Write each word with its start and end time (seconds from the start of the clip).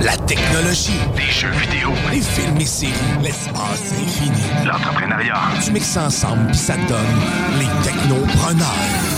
La 0.00 0.16
technologie, 0.16 0.92
Des 1.16 1.22
jeux 1.22 1.50
vidéo, 1.50 1.90
les 2.10 2.20
films 2.20 2.56
et 2.60 2.64
séries, 2.66 2.92
l'espace 3.22 3.92
infini. 3.92 4.66
l'entrepreneuriat. 4.66 5.34
Tu 5.64 5.72
mixes 5.72 5.88
ça 5.88 6.04
ensemble 6.04 6.46
puis 6.48 6.56
ça 6.56 6.74
te 6.74 6.88
donne 6.88 6.98
les 7.58 7.66
technopreneurs. 7.82 9.17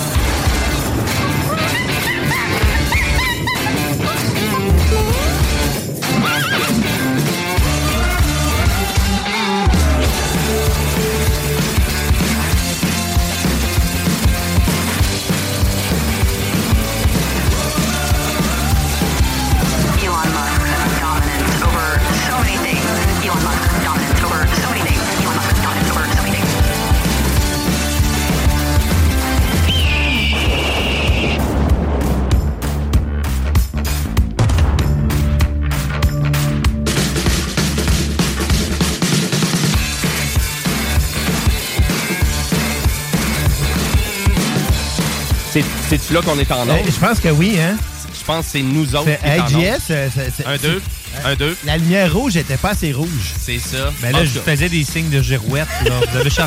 C'est-tu 45.50 46.12
là 46.14 46.20
qu'on 46.22 46.38
est 46.38 46.50
en 46.52 46.66
Euh, 46.68 46.72
ordre? 46.72 46.84
je 46.86 46.98
pense 47.06 47.18
que 47.18 47.28
oui, 47.28 47.58
hein? 47.60 47.76
Je 48.18 48.24
pense 48.24 48.46
que 48.46 48.52
c'est 48.52 48.62
nous 48.62 48.94
autres 48.94 49.04
qui 49.06 49.66
euh, 49.66 49.78
c'est- 49.84 50.46
Un, 50.46 50.56
deux. 50.58 50.80
Un, 51.24 51.34
deux. 51.34 51.56
La 51.64 51.76
lumière 51.76 52.12
rouge 52.12 52.36
était 52.36 52.56
pas 52.56 52.70
assez 52.70 52.92
rouge. 52.92 53.32
C'est 53.40 53.58
ça. 53.58 53.90
Ben 54.00 54.12
là, 54.12 54.20
En 54.20 54.24
je 54.24 54.38
cas, 54.38 54.52
faisais 54.52 54.68
des 54.68 54.84
signes 54.84 55.08
de 55.10 55.20
girouette. 55.22 55.66
Là. 55.84 55.92
Vous 56.10 56.16
avez 56.18 56.30
juste. 56.30 56.40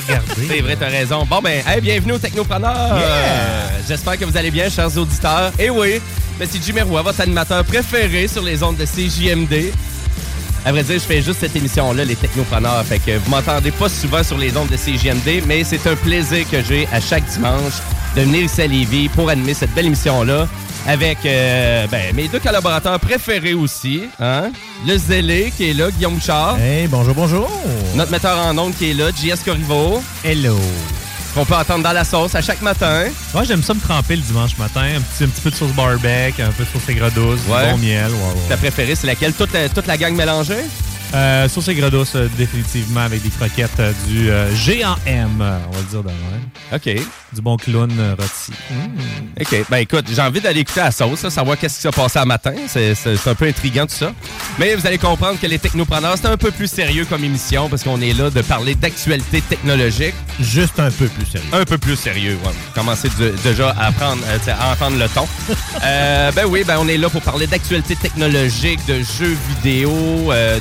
C'est 0.47 0.61
vrai, 0.61 0.77
t'as 0.79 0.87
raison. 0.89 1.25
Bon, 1.25 1.41
ben, 1.41 1.61
hey, 1.67 1.81
bienvenue 1.81 2.13
au 2.13 2.17
Technopreneur. 2.17 2.93
Euh, 2.93 3.67
J'espère 3.87 4.17
que 4.17 4.23
vous 4.25 4.37
allez 4.37 4.51
bien, 4.51 4.69
chers 4.69 4.95
auditeurs. 4.97 5.51
Et 5.59 5.69
oui, 5.69 5.99
ben, 6.39 6.47
c'est 6.49 6.63
Jimmy 6.63 6.81
Roy, 6.81 7.01
votre 7.01 7.19
animateur 7.19 7.63
préféré 7.65 8.27
sur 8.27 8.43
les 8.43 8.61
ondes 8.63 8.77
de 8.77 8.85
CJMD. 8.85 9.73
À 10.65 10.71
vrai 10.71 10.83
dire, 10.83 10.95
je 10.95 10.99
fais 11.05 11.21
juste 11.21 11.39
cette 11.41 11.55
émission-là, 11.57 12.05
les 12.05 12.15
Technopreneurs. 12.15 12.85
Fait 12.85 12.99
que 12.99 13.17
vous 13.17 13.29
m'entendez 13.29 13.71
pas 13.71 13.89
souvent 13.89 14.23
sur 14.23 14.37
les 14.37 14.55
ondes 14.55 14.69
de 14.69 14.77
CJMD, 14.77 15.43
mais 15.45 15.63
c'est 15.65 15.85
un 15.87 15.95
plaisir 15.95 16.49
que 16.49 16.63
j'ai 16.63 16.87
à 16.93 17.01
chaque 17.01 17.25
dimanche 17.25 17.73
de 18.15 18.21
venir 18.21 18.43
ici 18.43 18.61
à 18.61 18.67
Lévis 18.67 19.09
pour 19.09 19.29
animer 19.29 19.53
cette 19.53 19.73
belle 19.73 19.87
émission-là 19.87 20.47
avec 20.85 21.19
euh, 21.25 21.87
ben, 21.87 22.13
mes 22.15 22.27
deux 22.27 22.39
collaborateurs 22.39 22.99
préférés 22.99 23.53
aussi. 23.53 24.03
Hein? 24.19 24.51
Le 24.85 24.97
Zélé 24.97 25.51
qui 25.55 25.69
est 25.69 25.73
là, 25.73 25.89
Guillaume 25.89 26.15
Bouchard. 26.15 26.57
Hey, 26.59 26.87
bonjour, 26.87 27.15
bonjour. 27.15 27.49
Notre 27.95 28.11
metteur 28.11 28.37
en 28.37 28.57
ondes 28.57 28.75
qui 28.75 28.91
est 28.91 28.93
là, 28.93 29.09
JS 29.11 29.43
Corriveau. 29.45 30.03
Hello. 30.23 30.57
Qu'on 31.33 31.45
peut 31.45 31.55
entendre 31.55 31.83
dans 31.83 31.93
la 31.93 32.03
sauce 32.03 32.35
à 32.35 32.41
chaque 32.41 32.61
matin. 32.61 33.05
Moi, 33.33 33.43
j'aime 33.45 33.63
ça 33.63 33.73
me 33.73 33.79
tremper 33.79 34.17
le 34.17 34.21
dimanche 34.21 34.55
matin. 34.59 34.81
Un 34.97 35.01
petit, 35.01 35.23
un 35.23 35.27
petit 35.27 35.41
peu 35.41 35.49
de 35.49 35.55
sauce 35.55 35.71
barbecue, 35.71 36.43
un 36.43 36.51
peu 36.51 36.63
de 36.63 36.69
sauce 36.69 36.87
aigre 36.89 37.09
douce, 37.11 37.39
du 37.45 37.51
Ouais. 37.51 37.71
bon 37.71 37.77
miel. 37.79 38.11
Ouais, 38.11 38.11
ouais. 38.11 38.49
Ta 38.49 38.57
préférée, 38.57 38.93
c'est 38.95 39.07
laquelle? 39.07 39.33
Toute 39.33 39.51
la, 39.53 39.67
toute 39.69 39.87
la 39.87 39.97
gang 39.97 40.13
mélangée? 40.15 40.53
Euh, 41.13 41.47
sauce 41.47 41.67
aigre 41.67 41.91
douce, 41.91 42.13
euh, 42.15 42.27
définitivement, 42.37 43.01
avec 43.01 43.21
des 43.21 43.29
croquettes 43.29 43.79
euh, 43.79 43.91
du 44.07 44.31
euh, 44.31 44.53
géant 44.55 44.95
M, 45.05 45.29
on 45.39 45.71
va 45.71 45.77
le 45.79 45.85
dire 45.85 46.01
de 46.01 46.07
même. 46.07 46.49
OK. 46.73 47.05
Du 47.33 47.41
bon 47.41 47.55
clown 47.57 47.91
rôti. 48.19 48.51
OK. 49.39 49.65
Ben 49.69 49.77
écoute, 49.77 50.05
j'ai 50.11 50.21
envie 50.21 50.41
d'aller 50.41 50.61
écouter 50.61 50.79
la 50.81 50.91
sauce, 50.91 51.21
là, 51.23 51.29
savoir 51.29 51.57
qu'est-ce 51.57 51.75
qui 51.75 51.81
s'est 51.81 51.91
passé 51.91 52.17
à 52.19 52.25
matin. 52.25 52.53
C'est 52.67 52.95
un 53.27 53.35
peu 53.35 53.45
intriguant 53.47 53.85
tout 53.85 53.93
ça. 53.95 54.11
Mais 54.57 54.73
vous 54.75 54.85
allez 54.87 54.97
comprendre 54.97 55.39
que 55.39 55.45
les 55.47 55.59
technopreneurs, 55.59 56.15
c'est 56.19 56.27
un 56.27 56.37
peu 56.37 56.51
plus 56.51 56.67
sérieux 56.67 57.05
comme 57.05 57.23
émission 57.23 57.69
parce 57.69 57.83
qu'on 57.83 58.01
est 58.01 58.13
là 58.13 58.29
de 58.29 58.41
parler 58.41 58.73
d'actualité 58.75 59.41
technologique. 59.41 60.13
Juste 60.39 60.79
un 60.79 60.91
peu 60.91 61.07
plus 61.07 61.25
sérieux. 61.25 61.47
Un 61.53 61.65
peu 61.65 61.77
plus 61.77 61.95
sérieux, 61.95 62.37
ouais. 62.43 62.51
Commencez 62.73 63.09
de- 63.19 63.33
déjà 63.43 63.69
à, 63.79 63.91
prendre, 63.91 64.23
à 64.47 64.71
entendre 64.73 64.97
le 64.97 65.07
ton. 65.09 65.27
Ben 66.35 66.45
oui, 66.47 66.63
ben 66.65 66.77
on 66.79 66.87
est 66.87 66.97
là 66.97 67.09
pour 67.09 67.21
parler 67.21 67.45
d'actualité 67.47 67.95
technologique, 67.95 68.79
de 68.87 68.95
jeux 69.19 69.37
vidéo, 69.49 69.91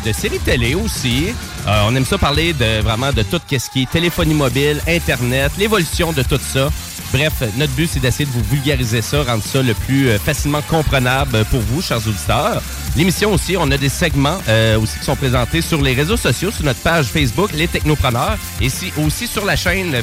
de 0.04 0.12
séries 0.12 0.38
télé 0.44 0.74
aussi. 0.74 1.32
Euh, 1.66 1.82
on 1.86 1.94
aime 1.94 2.04
ça 2.04 2.18
parler 2.18 2.52
de 2.52 2.80
vraiment 2.82 3.12
de 3.12 3.22
tout 3.22 3.40
ce 3.50 3.70
qui 3.70 3.82
est 3.82 3.90
téléphonie 3.90 4.34
mobile, 4.34 4.80
Internet, 4.88 5.52
l'évolution 5.58 6.12
de 6.12 6.22
tout 6.22 6.38
ça. 6.52 6.68
Bref, 7.12 7.32
notre 7.58 7.72
but, 7.74 7.90
c'est 7.92 8.00
d'essayer 8.00 8.24
de 8.24 8.30
vous 8.30 8.42
vulgariser 8.50 9.02
ça, 9.02 9.22
rendre 9.22 9.42
ça 9.44 9.60
le 9.62 9.74
plus 9.74 10.08
euh, 10.08 10.18
facilement 10.18 10.62
comprenable 10.62 11.44
pour 11.50 11.60
vous, 11.60 11.82
chers 11.82 11.98
auditeurs. 12.06 12.62
L'émission 12.96 13.32
aussi, 13.34 13.54
on 13.58 13.70
a 13.70 13.76
des 13.76 13.90
segments 13.90 14.38
euh, 14.48 14.78
aussi 14.80 14.98
qui 14.98 15.04
sont 15.04 15.16
présentés 15.16 15.60
sur 15.60 15.80
les 15.82 15.92
réseaux 15.94 16.16
sociaux, 16.16 16.50
sur 16.50 16.64
notre 16.64 16.80
page 16.80 17.06
Facebook, 17.06 17.50
Les 17.52 17.68
Technopreneurs, 17.68 18.38
et 18.60 18.68
si- 18.70 18.92
aussi 19.04 19.26
sur 19.26 19.44
la 19.44 19.56
chaîne 19.56 20.02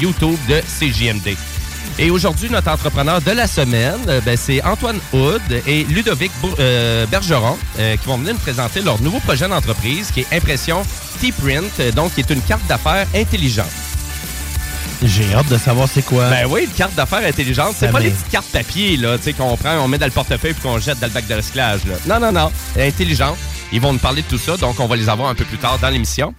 YouTube 0.00 0.36
de 0.48 0.60
CJMD. 0.60 1.36
Et 1.98 2.10
aujourd'hui, 2.10 2.50
notre 2.50 2.70
entrepreneur 2.70 3.20
de 3.20 3.30
la 3.30 3.46
semaine, 3.46 4.00
euh, 4.08 4.20
ben, 4.20 4.36
c'est 4.36 4.62
Antoine 4.64 4.98
Hood 5.12 5.42
et 5.66 5.84
Ludovic 5.84 6.32
euh, 6.58 7.06
Bergeron 7.06 7.56
euh, 7.78 7.96
qui 7.96 8.06
vont 8.06 8.18
venir 8.18 8.34
nous 8.34 8.40
présenter 8.40 8.80
leur 8.80 9.00
nouveau 9.00 9.20
projet 9.20 9.48
d'entreprise 9.48 10.10
qui 10.10 10.20
est 10.20 10.26
Impression 10.32 10.82
T-Print, 11.20 11.94
donc 11.94 12.14
qui 12.14 12.20
est 12.20 12.30
une 12.30 12.42
carte 12.42 12.66
d'affaires 12.66 13.06
intelligente. 13.14 13.70
J'ai 15.02 15.34
hâte 15.34 15.48
de 15.48 15.58
savoir 15.58 15.88
c'est 15.92 16.02
quoi. 16.02 16.30
Ben 16.30 16.46
oui, 16.48 16.64
une 16.64 16.70
carte 16.70 16.94
d'affaires 16.94 17.24
intelligente, 17.26 17.74
c'est 17.78 17.90
pas 17.90 18.00
les 18.00 18.10
petites 18.10 18.30
cartes 18.30 18.46
papier 18.46 18.96
là, 18.96 19.16
tu 19.18 19.24
sais 19.24 19.32
qu'on 19.32 19.56
prend, 19.56 19.76
on 19.78 19.88
met 19.88 19.98
dans 19.98 20.06
le 20.06 20.12
portefeuille 20.12 20.54
puis 20.54 20.62
qu'on 20.62 20.78
jette 20.78 20.98
dans 20.98 21.06
le 21.06 21.12
bac 21.12 21.26
de 21.26 21.34
recyclage 21.34 21.80
là. 21.84 21.94
Non 22.06 22.20
non 22.20 22.32
non, 22.32 22.50
intelligente. 22.78 23.36
Ils 23.72 23.80
vont 23.80 23.92
nous 23.92 23.98
parler 23.98 24.22
de 24.22 24.28
tout 24.28 24.38
ça, 24.38 24.56
donc 24.56 24.78
on 24.78 24.86
va 24.86 24.94
les 24.96 25.08
avoir 25.08 25.28
un 25.28 25.34
peu 25.34 25.44
plus 25.44 25.58
tard 25.58 25.78
dans 25.80 25.88
l'émission. 25.88 26.32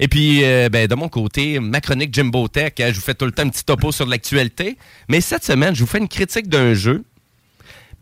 Et 0.00 0.08
puis, 0.08 0.42
euh, 0.44 0.68
ben, 0.70 0.86
de 0.86 0.94
mon 0.94 1.08
côté, 1.08 1.58
ma 1.60 1.80
chronique 1.80 2.14
Jimbo 2.14 2.48
Tech, 2.48 2.72
hein, 2.80 2.88
je 2.88 2.94
vous 2.94 3.00
fais 3.02 3.14
tout 3.14 3.26
le 3.26 3.32
temps 3.32 3.42
un 3.42 3.48
petit 3.50 3.64
topo 3.64 3.92
sur 3.92 4.06
l'actualité. 4.06 4.78
Mais 5.08 5.20
cette 5.20 5.44
semaine, 5.44 5.74
je 5.74 5.80
vous 5.80 5.86
fais 5.86 5.98
une 5.98 6.08
critique 6.08 6.48
d'un 6.48 6.72
jeu 6.74 7.04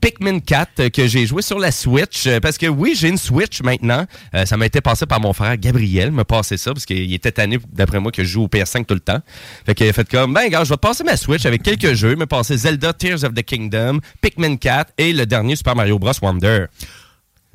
Pikmin 0.00 0.40
4 0.40 0.70
euh, 0.80 0.88
que 0.90 1.06
j'ai 1.08 1.26
joué 1.26 1.42
sur 1.42 1.58
la 1.58 1.72
Switch. 1.72 2.26
euh, 2.26 2.38
Parce 2.38 2.58
que 2.58 2.66
oui, 2.66 2.94
j'ai 2.94 3.08
une 3.08 3.16
Switch 3.16 3.62
maintenant. 3.62 4.04
Euh, 4.34 4.44
ça 4.44 4.56
m'a 4.56 4.66
été 4.66 4.80
passé 4.80 5.06
par 5.06 5.20
mon 5.20 5.32
frère 5.32 5.56
Gabriel, 5.56 6.12
me 6.12 6.22
passer 6.22 6.56
ça, 6.58 6.72
parce 6.72 6.84
qu'il 6.84 7.12
était 7.14 7.32
tanné, 7.32 7.58
d'après 7.72 7.98
moi, 7.98 8.12
que 8.12 8.22
je 8.22 8.28
joue 8.28 8.44
au 8.44 8.48
PS5 8.48 8.84
tout 8.84 8.94
le 8.94 9.00
temps. 9.00 9.20
Fait 9.64 9.74
qu'il 9.74 9.88
a 9.88 9.92
fait 9.92 10.08
comme, 10.08 10.34
ben, 10.34 10.48
gars, 10.48 10.64
je 10.64 10.70
vais 10.70 10.76
passer 10.76 11.02
ma 11.02 11.16
Switch 11.16 11.46
avec 11.46 11.62
quelques 11.62 11.94
jeux. 11.94 12.14
M'a 12.14 12.26
passé 12.26 12.56
Zelda 12.56 12.92
Tears 12.92 13.24
of 13.24 13.32
the 13.34 13.42
Kingdom, 13.42 14.00
Pikmin 14.20 14.56
4 14.56 14.92
et 14.98 15.12
le 15.12 15.24
dernier 15.24 15.56
Super 15.56 15.74
Mario 15.74 15.98
Bros. 15.98 16.12
Wonder. 16.22 16.66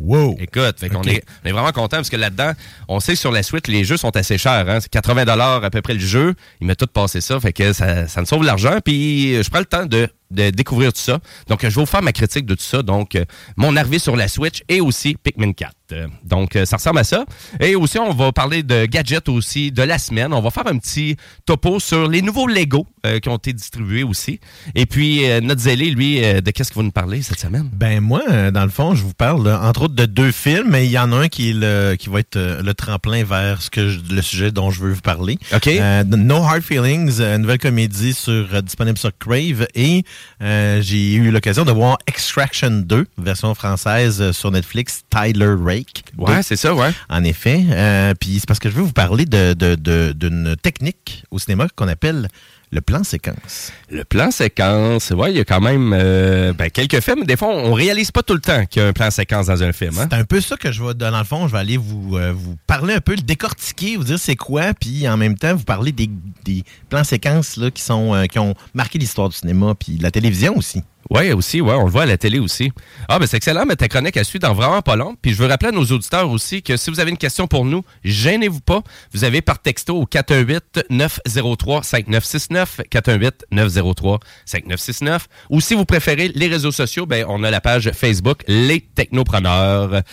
Wow. 0.03 0.36
Écoute, 0.39 0.80
fait 0.80 0.89
qu'on 0.89 1.00
Ok. 1.00 1.07
est, 1.07 1.24
on 1.44 1.50
est 1.50 1.51
vraiment 1.51 1.71
content 1.71 1.98
parce 1.98 2.09
que 2.09 2.18
là-dedans, 2.18 2.51
on 2.88 3.00
sait 3.00 3.13
que 3.13 3.19
sur 3.19 3.31
la 3.31 3.44
Switch, 3.44 3.68
les 3.68 3.83
jeux 3.83 3.98
sont 3.98 4.15
assez 4.15 4.38
chers. 4.38 4.68
Hein? 4.69 4.80
C'est 4.81 4.89
80 4.89 5.25
à 5.63 5.69
peu 5.69 5.81
près 5.81 5.94
le 5.94 6.00
jeu. 6.00 6.33
Il 6.59 6.68
m'a 6.68 6.75
tout 6.75 6.88
passé 6.88 7.21
ça, 7.21 7.39
fait 7.39 7.53
que 7.53 7.74
ça, 7.74 8.07
ça 8.07 8.21
me 8.21 8.25
sauve 8.25 8.44
l'argent. 8.44 8.77
Puis 8.83 9.42
je 9.44 9.50
prends 9.50 9.59
le 9.59 9.65
temps 9.65 9.86
de 9.86 10.07
de 10.31 10.50
découvrir 10.50 10.94
tout 10.94 11.00
ça. 11.01 11.19
Donc, 11.48 11.60
je 11.62 11.68
vais 11.68 11.74
vous 11.74 11.86
faire 11.86 12.01
ma 12.01 12.12
critique 12.12 12.45
de 12.45 12.56
tout 12.56 12.63
ça. 12.63 12.81
Donc, 12.81 13.16
euh, 13.16 13.25
mon 13.57 13.75
arrivée 13.75 14.00
sur 14.00 14.16
la 14.16 14.28
Switch 14.28 14.62
et 14.69 14.81
aussi 14.81 15.16
Pikmin 15.22 15.54
4. 15.54 15.72
Euh, 15.94 16.07
Donc, 16.24 16.56
euh, 16.56 16.66
ça 16.66 16.78
ressemble 16.78 17.00
à 17.00 17.04
ça. 17.04 17.25
Et 17.60 17.75
aussi, 17.75 18.00
on 18.00 18.13
va 18.13 18.31
parler 18.31 18.63
de 18.63 18.86
gadgets 18.86 19.28
aussi 19.30 19.72
de 19.72 19.83
la 19.83 19.98
semaine. 19.98 20.33
On 20.33 20.42
va 20.42 20.50
faire 20.50 20.68
un 20.68 20.78
petit 20.78 21.18
topo 21.45 21.80
sur 21.80 22.07
les 22.07 22.22
nouveaux 22.22 22.48
Lego 22.48 22.88
euh, 23.06 23.19
qui 23.19 23.28
ont 23.30 23.36
été 23.36 23.51
distribués 23.54 24.04
aussi. 24.04 24.39
Et 24.75 24.86
puis, 24.86 25.22
notre 25.42 25.62
zélé, 25.62 25.89
lui, 25.92 26.22
de 26.22 26.51
qu'est-ce 26.51 26.72
qu'il 26.72 26.77
va 26.80 26.84
nous 26.84 26.92
parler 26.92 27.22
cette 27.22 27.39
semaine? 27.39 27.69
Ben 27.74 28.00
moi, 28.00 28.22
dans 28.51 28.63
le 28.63 28.69
fond, 28.69 28.95
je 28.95 29.04
vous 29.04 29.13
parle 29.13 29.48
entre 29.51 29.84
autres 29.84 29.95
de 29.95 30.06
deux 30.06 30.31
films, 30.31 30.68
mais 30.69 30.86
il 30.86 30.92
y 30.92 30.98
en 31.00 31.12
a 31.12 31.16
un 31.18 31.27
qui 31.27 31.50
est 31.50 31.54
le 31.54 31.95
qui 32.00 32.10
va 32.10 32.19
être 32.19 32.38
le 32.38 32.74
tremplin 32.74 33.24
vers 33.24 33.62
ce 33.62 33.69
que 33.69 33.89
je- 33.89 34.00
le 34.12 34.22
sujet 34.22 34.51
dont 34.51 34.72
je 34.72 34.80
veux 34.81 34.94
vous 34.94 35.01
parler. 35.01 35.38
OK. 35.54 35.69
No 36.07 36.38
Hard 36.44 36.62
Feelings, 36.62 37.19
une 37.22 37.38
nouvelle 37.39 37.57
comédie 37.60 38.13
sur 38.13 38.62
disponible 38.63 38.98
sur 38.98 39.12
Crave 39.18 39.68
et 39.75 40.04
euh, 40.41 40.81
j'ai 40.81 41.13
eu 41.15 41.31
l'occasion 41.31 41.65
de 41.65 41.71
voir 41.71 41.97
Extraction 42.07 42.71
2, 42.71 43.07
version 43.18 43.53
française 43.56 44.21
euh, 44.21 44.33
sur 44.33 44.51
Netflix, 44.51 45.03
Tyler 45.09 45.56
Rake. 45.63 46.03
Ouais, 46.18 46.44
c'est 46.44 46.56
ça, 46.56 46.73
ouais. 46.73 46.91
En 47.09 47.23
effet. 47.23 47.63
Euh, 47.69 48.13
Puis 48.19 48.38
c'est 48.39 48.47
parce 48.47 48.59
que 48.59 48.69
je 48.69 48.75
veux 48.75 48.83
vous 48.83 48.91
parler 48.94 49.25
de- 49.25 49.53
de- 49.53 49.75
de- 49.75 50.13
d'une 50.15 50.56
technique 50.62 51.23
au 51.31 51.39
cinéma 51.39 51.68
qu'on 51.75 51.88
appelle 51.88 52.27
le 52.71 52.79
plan 52.81 53.03
séquence. 53.03 53.73
Le 53.89 54.06
plan 54.06 54.31
séquence, 54.31 55.12
ouais, 55.12 55.31
il 55.31 55.38
y 55.38 55.39
a 55.41 55.44
quand 55.45 55.59
même 55.59 55.94
euh, 55.94 56.53
ben, 56.53 56.69
quelques 56.69 57.01
films. 57.01 57.25
Des 57.25 57.35
fois, 57.35 57.50
on 57.50 57.73
réalise 57.73 58.12
pas 58.12 58.23
tout 58.23 58.33
le 58.33 58.39
temps 58.39 58.65
qu'il 58.65 58.81
y 58.81 58.85
a 58.85 58.88
un 58.88 58.94
plan 58.94 59.12
séquence 59.12 59.47
dans 59.47 59.62
un 59.62 59.73
film. 59.73 59.97
Hein? 60.00 60.07
C'est 60.09 60.18
un 60.18 60.23
peu 60.23 60.39
ça 60.39 60.56
que 60.56 60.71
je 60.71 60.81
vais, 60.81 60.94
dans 60.94 61.18
le 61.18 61.23
fond, 61.25 61.47
je 61.47 61.51
vais 61.51 61.59
aller 61.59 61.77
vous, 61.77 62.18
euh, 62.18 62.31
vous 62.33 62.56
parler 62.68 62.94
un 62.94 63.01
peu, 63.01 63.15
le 63.15 63.21
décortiquer, 63.21 63.97
vous 63.97 64.06
dire 64.06 64.19
c'est 64.19 64.38
quoi, 64.38 64.73
puis 64.73 65.07
en 65.07 65.18
même 65.18 65.38
temps 65.38 65.53
vous 65.53 65.65
parler 65.65 65.91
des, 65.91 66.09
des 66.45 66.63
plans 66.89 67.03
séquences 67.03 67.57
là, 67.57 67.71
qui, 67.71 67.81
sont, 67.81 68.15
euh, 68.15 68.25
qui 68.25 68.39
ont 68.39 68.56
marqué 68.74 68.97
l'histoire 68.97 69.27
du 69.27 69.35
cinéma, 69.35 69.75
puis 69.77 69.97
la 69.97 70.12
télévision 70.12 70.56
aussi. 70.56 70.81
Oui, 71.13 71.34
aussi, 71.34 71.60
ouais, 71.60 71.74
on 71.74 71.84
le 71.84 71.92
voit 71.92 72.04
à 72.04 72.06
la 72.06 72.18
télé 72.18 72.40
aussi. 72.40 72.72
Ah, 73.10 73.19
ben 73.19 73.28
c'est 73.28 73.36
excellent, 73.36 73.66
mais 73.66 73.75
ta 73.75 73.90
chronique 73.90 74.16
à 74.16 74.24
suivre 74.24 74.48
dans 74.48 74.54
vraiment 74.54 74.81
pas 74.81 74.96
long. 74.96 75.18
Puis 75.22 75.34
je 75.34 75.38
veux 75.38 75.48
rappeler 75.48 75.68
à 75.68 75.74
nos 75.74 75.84
auditeurs 75.84 76.31
aussi 76.31 76.63
que 76.63 76.78
si 76.78 76.90
vous 76.90 77.02
avez 77.02 77.12
une 77.12 77.18
question 77.18 77.48
pour 77.48 77.66
nous, 77.66 77.84
gênez-vous 78.06 78.62
pas. 78.62 78.81
Vous 79.13 79.25
avez 79.25 79.42
par 79.42 79.60
texto 79.60 79.98
au 79.98 80.06
418-903-5969, 80.06 82.84
418-903-5969. 82.90 85.19
Ou 85.50 85.60
si 85.60 85.75
vous 85.75 85.84
préférez 85.84 86.31
les 86.34 86.48
réseaux 86.48 86.72
sociaux, 86.72 87.06
ben 87.06 87.25
on 87.28 87.44
a 87.44 87.52
la 87.52 87.60
page 87.60 87.92
Facebook 87.92 88.46
Les 88.48 88.80
Technopreneurs. 88.80 90.04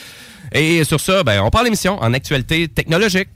Et 0.51 0.83
sur 0.83 0.99
ça, 0.99 1.23
ben 1.23 1.43
on 1.43 1.51
parle 1.51 1.67
l'émission 1.67 1.97
en 2.03 2.13
actualité 2.13 2.67
technologique. 2.67 3.29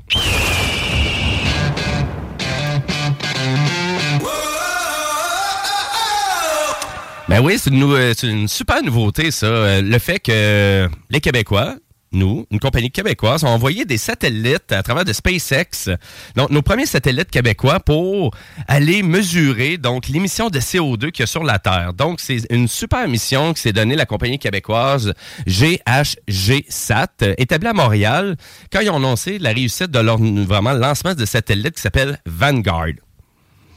Ben 7.33 7.41
oui, 7.41 7.57
c'est 7.59 7.71
une, 7.71 7.79
nou- 7.79 7.95
euh, 7.95 8.13
c'est 8.15 8.29
une 8.29 8.47
super 8.47 8.83
nouveauté, 8.83 9.31
ça. 9.31 9.47
Euh, 9.47 9.81
Le 9.81 9.99
fait 9.99 10.19
que 10.19 10.87
les 11.09 11.21
Québécois, 11.21 11.77
nous, 12.13 12.45
une 12.51 12.61
compagnie 12.61 12.91
québécoise, 12.91 13.43
ont 13.43 13.49
envoyé 13.49 13.87
des 13.87 13.97
satellites 13.97 14.71
à 14.71 14.83
travers 14.83 15.07
de 15.07 15.15
SpaceX. 15.15 15.89
Donc, 16.37 16.51
nos 16.51 16.61
premiers 16.61 16.85
satellites 16.85 17.31
québécois 17.31 17.81
pour 17.81 18.37
aller 18.69 19.03
mesurer 19.03 19.79
donc 19.79 20.09
l'émission 20.09 20.51
de 20.51 20.59
CO2 20.61 21.11
qu'il 21.11 21.21
y 21.21 21.23
a 21.23 21.27
sur 21.27 21.43
la 21.43 21.59
Terre. 21.59 21.95
Donc, 21.95 22.21
c'est 22.21 22.41
une 22.51 22.69
super 22.69 23.09
mission 23.09 23.55
qui 23.55 23.63
s'est 23.63 23.73
donnée 23.73 23.97
la 23.97 24.05
compagnie 24.05 24.39
québécoise 24.39 25.15
GHG 25.47 26.67
Sat, 26.69 27.07
euh, 27.23 27.33
établie 27.39 27.69
à 27.69 27.73
Montréal, 27.73 28.37
quand 28.71 28.81
ils 28.81 28.91
ont 28.91 28.97
annoncé 28.97 29.39
la 29.39 29.53
réussite 29.53 29.91
de 29.91 30.01
leur 30.01 30.19
lancement 30.19 31.15
de 31.15 31.25
satellite 31.25 31.77
qui 31.77 31.81
s'appelle 31.81 32.19
Vanguard. 32.27 32.89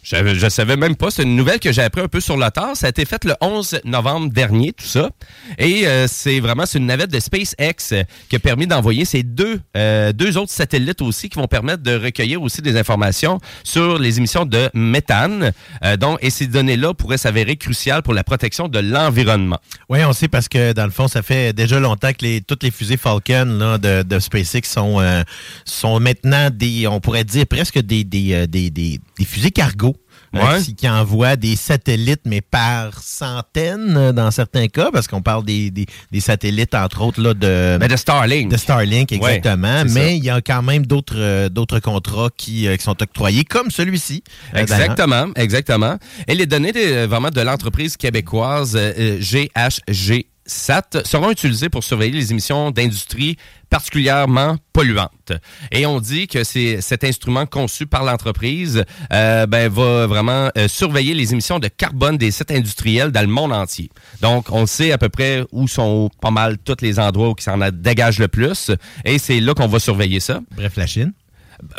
Je, 0.05 0.35
je 0.35 0.49
savais 0.49 0.77
même 0.77 0.95
pas. 0.95 1.09
C'est 1.09 1.23
une 1.23 1.35
nouvelle 1.35 1.59
que 1.59 1.71
j'ai 1.71 1.81
appris 1.81 2.01
un 2.01 2.07
peu 2.07 2.19
sur 2.19 2.37
le 2.37 2.47
tard. 2.51 2.77
Ça 2.77 2.85
a 2.85 2.89
été 2.89 3.05
fait 3.05 3.23
le 3.25 3.33
11 3.41 3.79
novembre 3.85 4.31
dernier, 4.31 4.71
tout 4.71 4.85
ça. 4.85 5.09
Et 5.57 5.87
euh, 5.87 6.05
c'est 6.07 6.39
vraiment 6.39 6.67
c'est 6.67 6.77
une 6.77 6.85
navette 6.85 7.09
de 7.09 7.19
SpaceX 7.19 8.05
qui 8.29 8.35
a 8.35 8.39
permis 8.39 8.67
d'envoyer 8.67 9.03
ces 9.03 9.23
deux, 9.23 9.59
euh, 9.75 10.13
deux 10.13 10.37
autres 10.37 10.51
satellites 10.51 11.01
aussi 11.01 11.27
qui 11.27 11.39
vont 11.39 11.47
permettre 11.47 11.81
de 11.81 11.95
recueillir 11.95 12.43
aussi 12.43 12.61
des 12.61 12.77
informations 12.77 13.39
sur 13.63 13.97
les 13.97 14.19
émissions 14.19 14.45
de 14.45 14.69
méthane. 14.75 15.51
Euh, 15.83 15.97
et 16.21 16.29
ces 16.29 16.45
données-là 16.45 16.93
pourraient 16.93 17.17
s'avérer 17.17 17.55
cruciales 17.55 18.03
pour 18.03 18.13
la 18.13 18.23
protection 18.23 18.67
de 18.67 18.77
l'environnement. 18.77 19.57
Oui, 19.89 20.03
on 20.05 20.13
sait 20.13 20.27
parce 20.27 20.47
que 20.47 20.73
dans 20.73 20.85
le 20.85 20.91
fond, 20.91 21.07
ça 21.07 21.23
fait 21.23 21.51
déjà 21.51 21.79
longtemps 21.79 22.11
que 22.11 22.23
les, 22.23 22.41
toutes 22.41 22.61
les 22.61 22.69
fusées 22.69 22.97
Falcon 22.97 23.79
de, 23.81 24.19
SpaceX 24.19 24.69
sont, 24.69 25.01
sont 25.65 25.99
maintenant 25.99 26.49
des, 26.51 26.85
on 26.85 26.99
pourrait 26.99 27.23
dire 27.23 27.47
presque 27.47 27.79
des, 27.79 28.03
des, 28.03 28.45
des, 28.45 28.69
des 28.69 28.99
fusées 29.25 29.51
cargo. 29.51 29.94
Euh, 30.35 30.53
Ouais. 30.55 30.61
qui, 30.61 30.75
qui 30.75 30.89
envoient 30.89 31.35
des 31.35 31.55
satellites, 31.55 32.21
mais 32.25 32.41
par 32.41 33.01
centaines 33.01 33.95
euh, 33.97 34.11
dans 34.11 34.31
certains 34.31 34.67
cas, 34.67 34.89
parce 34.91 35.07
qu'on 35.07 35.21
parle 35.21 35.45
des, 35.45 35.71
des, 35.71 35.85
des 36.11 36.19
satellites, 36.19 36.75
entre 36.75 37.01
autres, 37.01 37.21
là, 37.21 37.33
de, 37.33 37.77
Mais 37.79 37.87
de 37.87 37.95
Starlink. 37.95 38.51
de 38.51 38.57
Starlink, 38.57 39.11
exactement. 39.11 39.83
mais 39.89 40.17
il 40.17 40.23
y 40.23 40.29
a 40.29 40.41
quand 40.41 40.61
même 40.61 40.85
d'autres 40.85 41.15
euh, 41.17 41.49
d'autres 41.49 41.79
contrats 41.79 42.29
qui, 42.35 42.67
qui 42.77 42.83
sont 42.83 43.01
octroyés, 43.01 43.43
comme 43.43 43.71
celui-ci. 43.71 44.23
Exactement, 44.53 45.27
exactement. 45.35 45.97
Et 46.27 46.35
les 46.35 46.45
données 46.45 46.71
de, 46.71 47.05
vraiment 47.05 47.29
de 47.29 47.41
l'entreprise 47.41 47.97
québécoise 47.97 48.75
euh, 48.79 49.19
GHG 49.19 50.25
Seront 50.47 51.31
utilisées 51.31 51.69
pour 51.69 51.83
surveiller 51.83 52.13
les 52.13 52.31
émissions 52.31 52.71
d'industrie 52.71 53.37
particulièrement 53.69 54.57
polluantes. 54.73 55.31
Et 55.71 55.85
on 55.85 55.99
dit 55.99 56.27
que 56.27 56.43
c'est 56.43 56.81
cet 56.81 57.03
instrument 57.03 57.45
conçu 57.45 57.87
par 57.87 58.03
l'entreprise 58.03 58.83
euh, 59.11 59.47
ben, 59.47 59.69
va 59.71 60.05
vraiment 60.05 60.49
euh, 60.57 60.67
surveiller 60.67 61.13
les 61.13 61.33
émissions 61.33 61.59
de 61.59 61.67
carbone 61.67 62.17
des 62.17 62.31
sites 62.31 62.51
industriels 62.51 63.11
dans 63.11 63.21
le 63.21 63.27
monde 63.27 63.53
entier. 63.53 63.89
Donc, 64.21 64.51
on 64.51 64.65
sait 64.65 64.91
à 64.91 64.97
peu 64.97 65.09
près 65.09 65.43
où 65.51 65.67
sont 65.67 66.09
pas 66.21 66.31
mal 66.31 66.57
tous 66.59 66.77
les 66.81 66.99
endroits 66.99 67.29
où 67.29 67.33
qui 67.33 67.43
s'en 67.43 67.57
dégagent 67.71 68.19
le 68.19 68.27
plus. 68.27 68.71
Et 69.03 69.17
c'est 69.17 69.39
là 69.39 69.53
qu'on 69.55 69.67
va 69.67 69.79
surveiller 69.79 70.19
ça. 70.19 70.41
Bref, 70.55 70.73
la 70.77 70.85
Chine. 70.85 71.13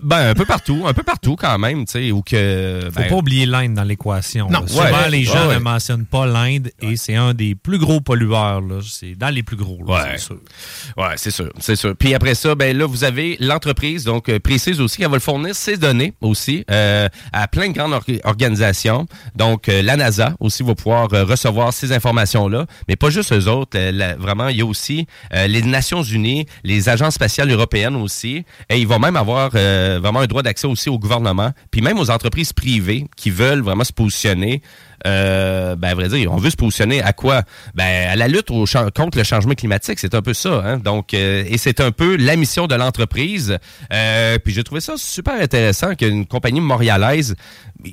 Ben, 0.02 0.28
un 0.30 0.34
peu 0.34 0.44
partout, 0.44 0.84
un 0.86 0.92
peu 0.94 1.02
partout 1.02 1.36
quand 1.36 1.58
même, 1.58 1.84
tu 1.84 1.92
sais, 1.92 2.10
où 2.12 2.22
que... 2.22 2.80
Faut 2.92 3.00
ben, 3.00 3.08
pas 3.08 3.14
oublier 3.16 3.46
l'Inde 3.46 3.74
dans 3.74 3.82
l'équation. 3.84 4.48
Non, 4.50 4.60
là. 4.60 4.66
Souvent, 4.66 4.84
ouais, 4.84 5.10
les 5.10 5.24
gens 5.24 5.48
ouais, 5.48 5.54
ne 5.56 5.60
mentionnent 5.60 6.06
pas 6.06 6.26
l'Inde 6.26 6.70
et 6.80 6.96
c'est 6.96 7.14
un 7.16 7.34
des 7.34 7.54
plus 7.54 7.78
gros 7.78 8.00
pollueurs. 8.00 8.60
là. 8.60 8.80
C'est 8.82 9.14
dans 9.14 9.28
les 9.28 9.42
plus 9.42 9.56
gros, 9.56 9.78
là, 9.86 9.94
Ouais. 9.94 10.00
c'est 10.12 10.18
sûr. 10.24 10.38
Ouais, 10.96 11.14
c'est 11.16 11.30
sûr, 11.30 11.50
c'est 11.58 11.76
sûr. 11.76 11.94
Puis 11.96 12.14
après 12.14 12.34
ça, 12.34 12.54
ben 12.54 12.76
là, 12.76 12.86
vous 12.86 13.04
avez 13.04 13.36
l'entreprise, 13.40 14.04
donc 14.04 14.28
euh, 14.28 14.38
précise 14.38 14.80
aussi 14.80 14.98
qu'elle 14.98 15.08
va 15.10 15.16
le 15.16 15.20
fournir 15.20 15.54
ses 15.54 15.76
données 15.76 16.14
aussi 16.20 16.64
euh, 16.70 17.08
à 17.32 17.48
plein 17.48 17.68
de 17.68 17.72
grandes 17.74 17.92
or- 17.92 18.04
organisations. 18.24 19.06
Donc 19.34 19.68
euh, 19.68 19.82
la 19.82 19.96
NASA 19.96 20.34
aussi 20.40 20.62
va 20.62 20.74
pouvoir 20.74 21.08
euh, 21.12 21.24
recevoir 21.24 21.72
ces 21.72 21.92
informations-là, 21.92 22.66
mais 22.88 22.96
pas 22.96 23.10
juste 23.10 23.32
eux 23.32 23.48
autres. 23.48 23.78
la- 23.78 24.16
vraiment, 24.16 24.48
il 24.48 24.56
y 24.56 24.62
a 24.62 24.66
aussi 24.66 25.06
les 25.32 25.62
Nations 25.62 26.02
Unies, 26.02 26.46
les 26.64 26.88
agences 26.88 27.14
spatiales 27.14 27.50
européennes 27.50 27.96
aussi, 27.96 28.44
et 28.70 28.78
ils 28.78 28.86
vont 28.86 28.98
même 28.98 29.16
avoir 29.16 29.50
euh, 29.66 29.98
vraiment 30.00 30.20
un 30.20 30.26
droit 30.26 30.42
d'accès 30.42 30.66
aussi 30.66 30.88
au 30.88 30.98
gouvernement, 30.98 31.52
puis 31.70 31.82
même 31.82 31.98
aux 31.98 32.10
entreprises 32.10 32.52
privées 32.52 33.06
qui 33.16 33.30
veulent 33.30 33.60
vraiment 33.60 33.84
se 33.84 33.92
positionner. 33.92 34.62
Euh, 35.06 35.76
ben, 35.76 35.88
à 35.88 35.94
vrai 35.94 36.08
dire, 36.08 36.32
on 36.32 36.36
veut 36.36 36.50
se 36.50 36.56
positionner 36.56 37.02
à 37.02 37.12
quoi? 37.12 37.42
Ben, 37.74 38.08
à 38.08 38.16
la 38.16 38.28
lutte 38.28 38.48
contre 38.94 39.18
le 39.18 39.24
changement 39.24 39.54
climatique, 39.54 39.98
c'est 39.98 40.14
un 40.14 40.22
peu 40.22 40.34
ça. 40.34 40.62
Hein? 40.64 40.78
Donc, 40.78 41.14
euh, 41.14 41.44
et 41.46 41.58
c'est 41.58 41.80
un 41.80 41.92
peu 41.92 42.16
la 42.16 42.36
mission 42.36 42.66
de 42.66 42.74
l'entreprise. 42.74 43.58
Puis 44.44 44.54
j'ai 44.54 44.64
trouvé 44.64 44.80
ça 44.80 44.94
super 44.96 45.40
intéressant 45.40 45.94
qu'une 45.94 46.26
compagnie 46.26 46.60
montréalaise 46.60 47.36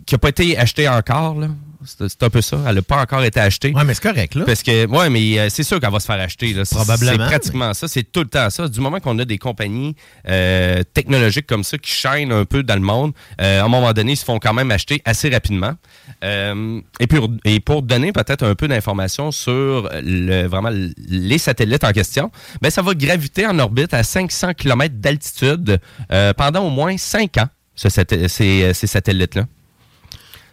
qui 0.06 0.14
n'a 0.14 0.18
pas 0.18 0.30
été 0.30 0.58
achetée 0.58 0.88
encore, 0.88 1.40
là, 1.40 1.48
c'est 1.86 2.24
un 2.24 2.30
peu 2.30 2.42
ça, 2.42 2.60
elle 2.68 2.76
n'a 2.76 2.82
pas 2.82 3.02
encore 3.02 3.24
été 3.24 3.40
achetée. 3.40 3.74
Ouais, 3.74 3.84
mais 3.84 3.94
c'est 3.94 4.04
correct, 4.04 4.36
là. 4.36 4.46
Parce 4.46 4.64
que, 4.64 4.86
ouais, 4.88 5.10
mais 5.10 5.40
euh, 5.40 5.50
c'est 5.50 5.64
sûr 5.64 5.80
qu'elle 5.80 5.92
va 5.92 6.00
se 6.00 6.06
faire 6.06 6.20
acheter. 6.20 6.54
Là. 6.54 6.66
C'est- 6.66 6.76
Probablement, 6.76 7.12
C'est 7.12 7.18
pratiquement 7.30 7.74
ça. 7.74 7.88
C'est 7.88 8.04
tout 8.04 8.22
le 8.22 8.28
temps 8.28 8.50
ça. 8.50 8.68
Du 8.68 8.80
moment 8.80 9.00
qu'on 9.00 9.18
a 9.20 9.26
des 9.26 9.38
compagnies 9.38 9.96
euh, 10.28 10.84
technologiques 10.94 11.48
comme 11.48 11.64
ça 11.64 11.78
qui 11.78 11.92
chaînent 11.92 12.32
un 12.32 12.46
peu 12.46 12.64
dans 12.64 12.76
le 12.76 12.82
monde, 12.82 13.14
euh, 13.42 13.62
à 13.62 13.66
un 13.66 13.68
moment 13.68 13.94
donné, 13.94 14.14
ils 14.14 14.18
se 14.18 14.26
font 14.26 14.40
quand 14.40 14.54
même 14.54 14.72
acheter 14.72 15.02
assez 15.06 15.30
rapidement. 15.30 15.74
Et, 16.24 17.08
pour, 17.08 17.30
et 17.44 17.60
pour 17.60 17.82
donner 17.82 18.12
peut-être 18.14 18.44
un 18.46 18.56
peu 18.56 18.68
d'informations 18.68 19.32
sur 19.32 19.90
le, 20.02 20.48
vraiment 20.48 20.70
les 20.72 21.38
satellites 21.38 21.84
en 21.84 21.92
question, 21.92 22.32
ben, 22.62 22.70
ça 22.70 22.82
va 22.82 22.94
graviter 22.94 23.46
en 23.46 23.60
orbite 23.60 23.94
à 23.94 24.04
500 24.04 24.54
km 24.54 24.96
d'altitude 24.98 25.80
pendant 26.38 26.66
au 26.66 26.70
moins 26.70 26.98
5 26.98 27.38
ans, 27.40 27.48
ce 27.76 27.90
ces 27.90 28.74
satellites-là. 28.88 29.46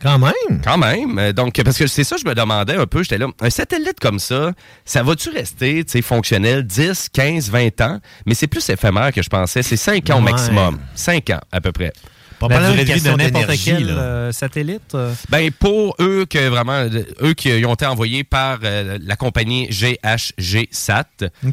Quand 0.01 0.19
même. 0.19 0.61
Quand 0.65 0.79
même. 0.79 1.19
Euh, 1.19 1.33
Donc, 1.33 1.61
parce 1.63 1.77
que 1.79 1.87
c'est 1.87 2.05
ça, 2.05 2.17
je 2.17 2.25
me 2.27 2.35
demandais 2.35 2.75
un 2.77 2.87
peu, 2.87 3.03
j'étais 3.03 3.19
là, 3.19 3.27
un 3.41 3.51
satellite 3.51 4.01
comme 4.01 4.19
ça, 4.19 4.53
ça 4.85 5.03
va-tu 5.03 5.31
rester, 5.31 5.85
tu 5.85 5.93
sais, 5.93 6.03
fonctionnel 6.03 6.65
10, 6.67 7.09
15, 7.13 7.51
20 7.51 7.81
ans? 7.83 8.01
Mais 8.27 8.35
c'est 8.35 8.47
plus 8.47 8.67
éphémère 8.71 9.13
que 9.13 9.23
je 9.23 9.29
pensais. 9.29 9.63
C'est 9.63 9.77
5 9.77 10.09
ans 10.11 10.19
au 10.19 10.21
maximum. 10.23 10.79
5 10.95 11.31
ans, 11.31 11.41
à 11.53 11.61
peu 11.61 11.73
près. 11.73 11.93
Pas 12.41 12.49
La 12.49 12.61
mal 12.61 12.73
durée 12.73 12.85
de 12.87 12.93
vie 12.95 13.01
de 13.03 13.11
n'importe 13.11 13.47
quel 13.65 13.87
là. 13.87 13.93
euh, 14.03 14.33
satellite. 14.33 14.95
euh, 14.95 15.13
Ben 15.29 15.51
pour 15.53 15.95
eux 16.01 16.25
que 16.29 16.49
vraiment 16.49 16.73
euh, 16.73 17.03
eux 17.23 17.35
qui 17.35 17.51
ont 17.67 17.75
été 17.75 17.85
envoyés 17.87 18.25
par 18.25 18.59
euh, 18.65 18.99
la 19.03 19.15
compagnie 19.15 19.69
GHG 19.69 20.69
Sat. 20.71 21.05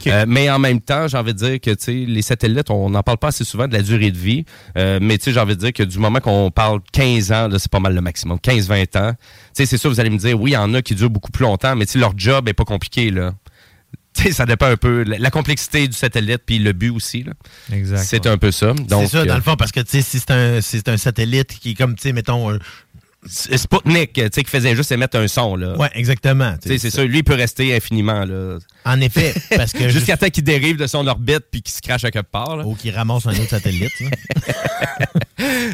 Euh, 0.08 0.25
mais 0.27 0.50
en 0.50 0.60
même 0.60 0.82
temps, 0.82 1.08
j'ai 1.08 1.17
envie 1.17 1.34
de 1.34 1.39
dire 1.39 1.60
que 1.60 1.72
tu 1.72 1.77
sais 1.84 1.94
les 2.08 2.22
satellites, 2.22 2.70
on 2.72 2.89
n'en 2.89 3.03
parle 3.03 3.17
pas 3.17 3.27
assez 3.27 3.44
souvent 3.44 3.67
de 3.67 3.74
la 3.74 3.82
durée 3.82 4.12
de 4.12 4.17
vie. 4.17 4.46
Euh, 4.77 5.00
mais 5.01 5.17
tu 5.17 5.25
sais 5.25 5.34
j'ai 5.34 5.39
envie 5.39 5.56
de 5.56 5.60
dire 5.60 5.74
que 5.74 5.84
du 5.84 6.00
moment 6.00 6.20
qu'on 6.20 6.51
parle 6.51 6.79
15 6.94 7.32
ans, 7.32 7.48
là, 7.50 7.60
c'est 7.60 7.72
pas 7.72 7.79
mal 7.79 7.94
le 7.94 8.01
maximum, 8.01 8.39
15 8.39 8.67
20 8.67 8.96
ans. 8.96 9.12
Tu 9.13 9.17
sais 9.53 9.65
c'est 9.65 9.77
sûr 9.77 9.89
vous 9.89 10.00
allez 10.00 10.10
me 10.10 10.17
dire 10.17 10.39
oui, 10.39 10.51
il 10.51 10.53
y 10.53 10.58
en 10.58 10.74
a 10.74 10.82
qui 10.82 10.96
durent 10.96 11.10
beaucoup 11.10 11.32
plus 11.32 11.44
longtemps, 11.44 11.75
mais 11.75 11.86
tu 11.86 11.94
sais 11.94 12.00
leur 12.00 12.13
job 12.17 12.48
est 12.48 12.53
pas 12.53 12.65
compliqué 12.65 13.12
là. 13.12 13.34
Sais, 14.18 14.32
ça 14.32 14.46
dépend 14.46 14.66
un 14.66 14.78
peu 14.78 15.04
la, 15.04 15.20
la 15.20 15.30
complexité 15.30 15.88
du 15.88 15.96
satellite 15.96 16.42
puis 16.46 16.58
le 16.58 16.74
but 16.74 16.90
aussi 16.90 17.24
là. 17.24 17.34
Exact. 17.72 18.04
C'est 18.04 18.26
ouais. 18.26 18.32
un 18.32 18.38
peu 18.38 18.52
ça. 18.52 18.74
C'est 18.90 19.08
ça, 19.08 19.26
dans 19.26 19.34
euh, 19.34 19.36
le 19.36 19.42
fond, 19.42 19.56
parce 19.56 19.72
que 19.72 19.80
tu 19.82 19.92
sais, 19.92 20.02
si 20.02 20.20
c'est 20.20 20.32
un, 20.32 20.60
si 20.60 20.82
un 20.88 20.98
satellite 20.98 21.60
qui 21.60 21.72
est 21.72 21.74
comme, 21.76 21.96
tu 21.96 22.04
sais, 22.04 22.14
mettons. 22.14 22.50
un- 22.52 22.60
Sputnik, 23.29 24.13
tu 24.13 24.22
sais 24.31 24.43
qui 24.43 24.50
faisait 24.50 24.75
juste 24.75 24.91
émettre 24.91 25.17
un 25.17 25.27
son 25.27 25.55
là. 25.55 25.75
Ouais, 25.77 25.89
exactement. 25.93 26.55
Tu 26.62 26.69
sais, 26.69 26.77
c'est 26.77 26.89
ça, 26.89 27.03
lui 27.03 27.19
il 27.19 27.24
peut 27.24 27.34
rester 27.36 27.75
infiniment 27.75 28.25
là. 28.25 28.57
En 28.86 29.00
effet, 29.01 29.34
parce 29.55 29.74
que. 29.74 29.89
Jusqu'à 29.98 30.17
temps 30.17 30.29
qu'il 30.29 30.43
dérive 30.43 30.77
de 30.77 30.88
son 30.88 31.05
orbite 31.07 31.46
puis 31.51 31.62
qu'il 31.62 31.74
se 31.74 31.81
crache 31.81 32.03
à 32.03 32.12
quelque 32.12 32.29
part. 32.31 32.55
là. 32.57 32.65
Ou 32.65 32.75
qui 32.75 32.91
ramasse 32.91 33.25
un 33.25 33.31
autre 33.31 33.50
satellite. 33.50 33.91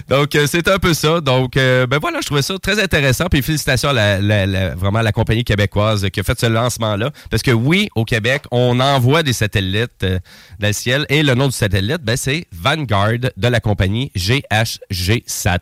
Donc, 0.10 0.36
euh, 0.36 0.46
c'est 0.48 0.68
un 0.68 0.78
peu 0.78 0.94
ça. 0.94 1.22
Donc, 1.22 1.56
euh, 1.58 1.88
ben 1.88 1.98
voilà, 2.00 2.20
je 2.22 2.26
trouvais 2.26 2.42
ça 2.42 2.58
très 2.60 2.82
intéressant. 2.82 3.26
Puis 3.32 3.42
félicitations 3.42 3.90
à 3.90 3.94
la, 3.94 4.20
la- 4.20 4.46
la- 4.46 4.76
vraiment 4.76 5.00
à 5.00 5.04
la 5.04 5.12
compagnie 5.12 5.44
québécoise 5.44 6.08
qui 6.12 6.20
a 6.20 6.24
fait 6.24 6.40
ce 6.40 6.46
lancement-là. 6.48 7.12
Parce 7.30 7.44
que 7.44 7.52
oui, 7.52 7.90
au 7.96 8.04
Québec, 8.04 8.44
on 8.52 8.80
envoie 8.80 9.24
des 9.24 9.34
satellites 9.34 10.04
euh, 10.04 10.20
dans 10.60 10.68
le 10.68 10.74
ciel. 10.74 11.06
Et 11.10 11.24
le 11.24 11.34
nom 11.36 11.48
du 11.48 11.54
satellite, 11.54 12.02
ben, 12.04 12.18
c'est 12.18 12.46
Vanguard 12.52 13.14
de 13.38 13.48
la 13.48 13.60
compagnie 13.60 14.12
GHG 14.16 15.24
Sat, 15.28 15.60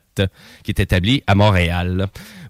qui 0.63 0.71
est 0.71 0.79
établie 0.79 1.23
à 1.27 1.35
Montréal. 1.35 1.80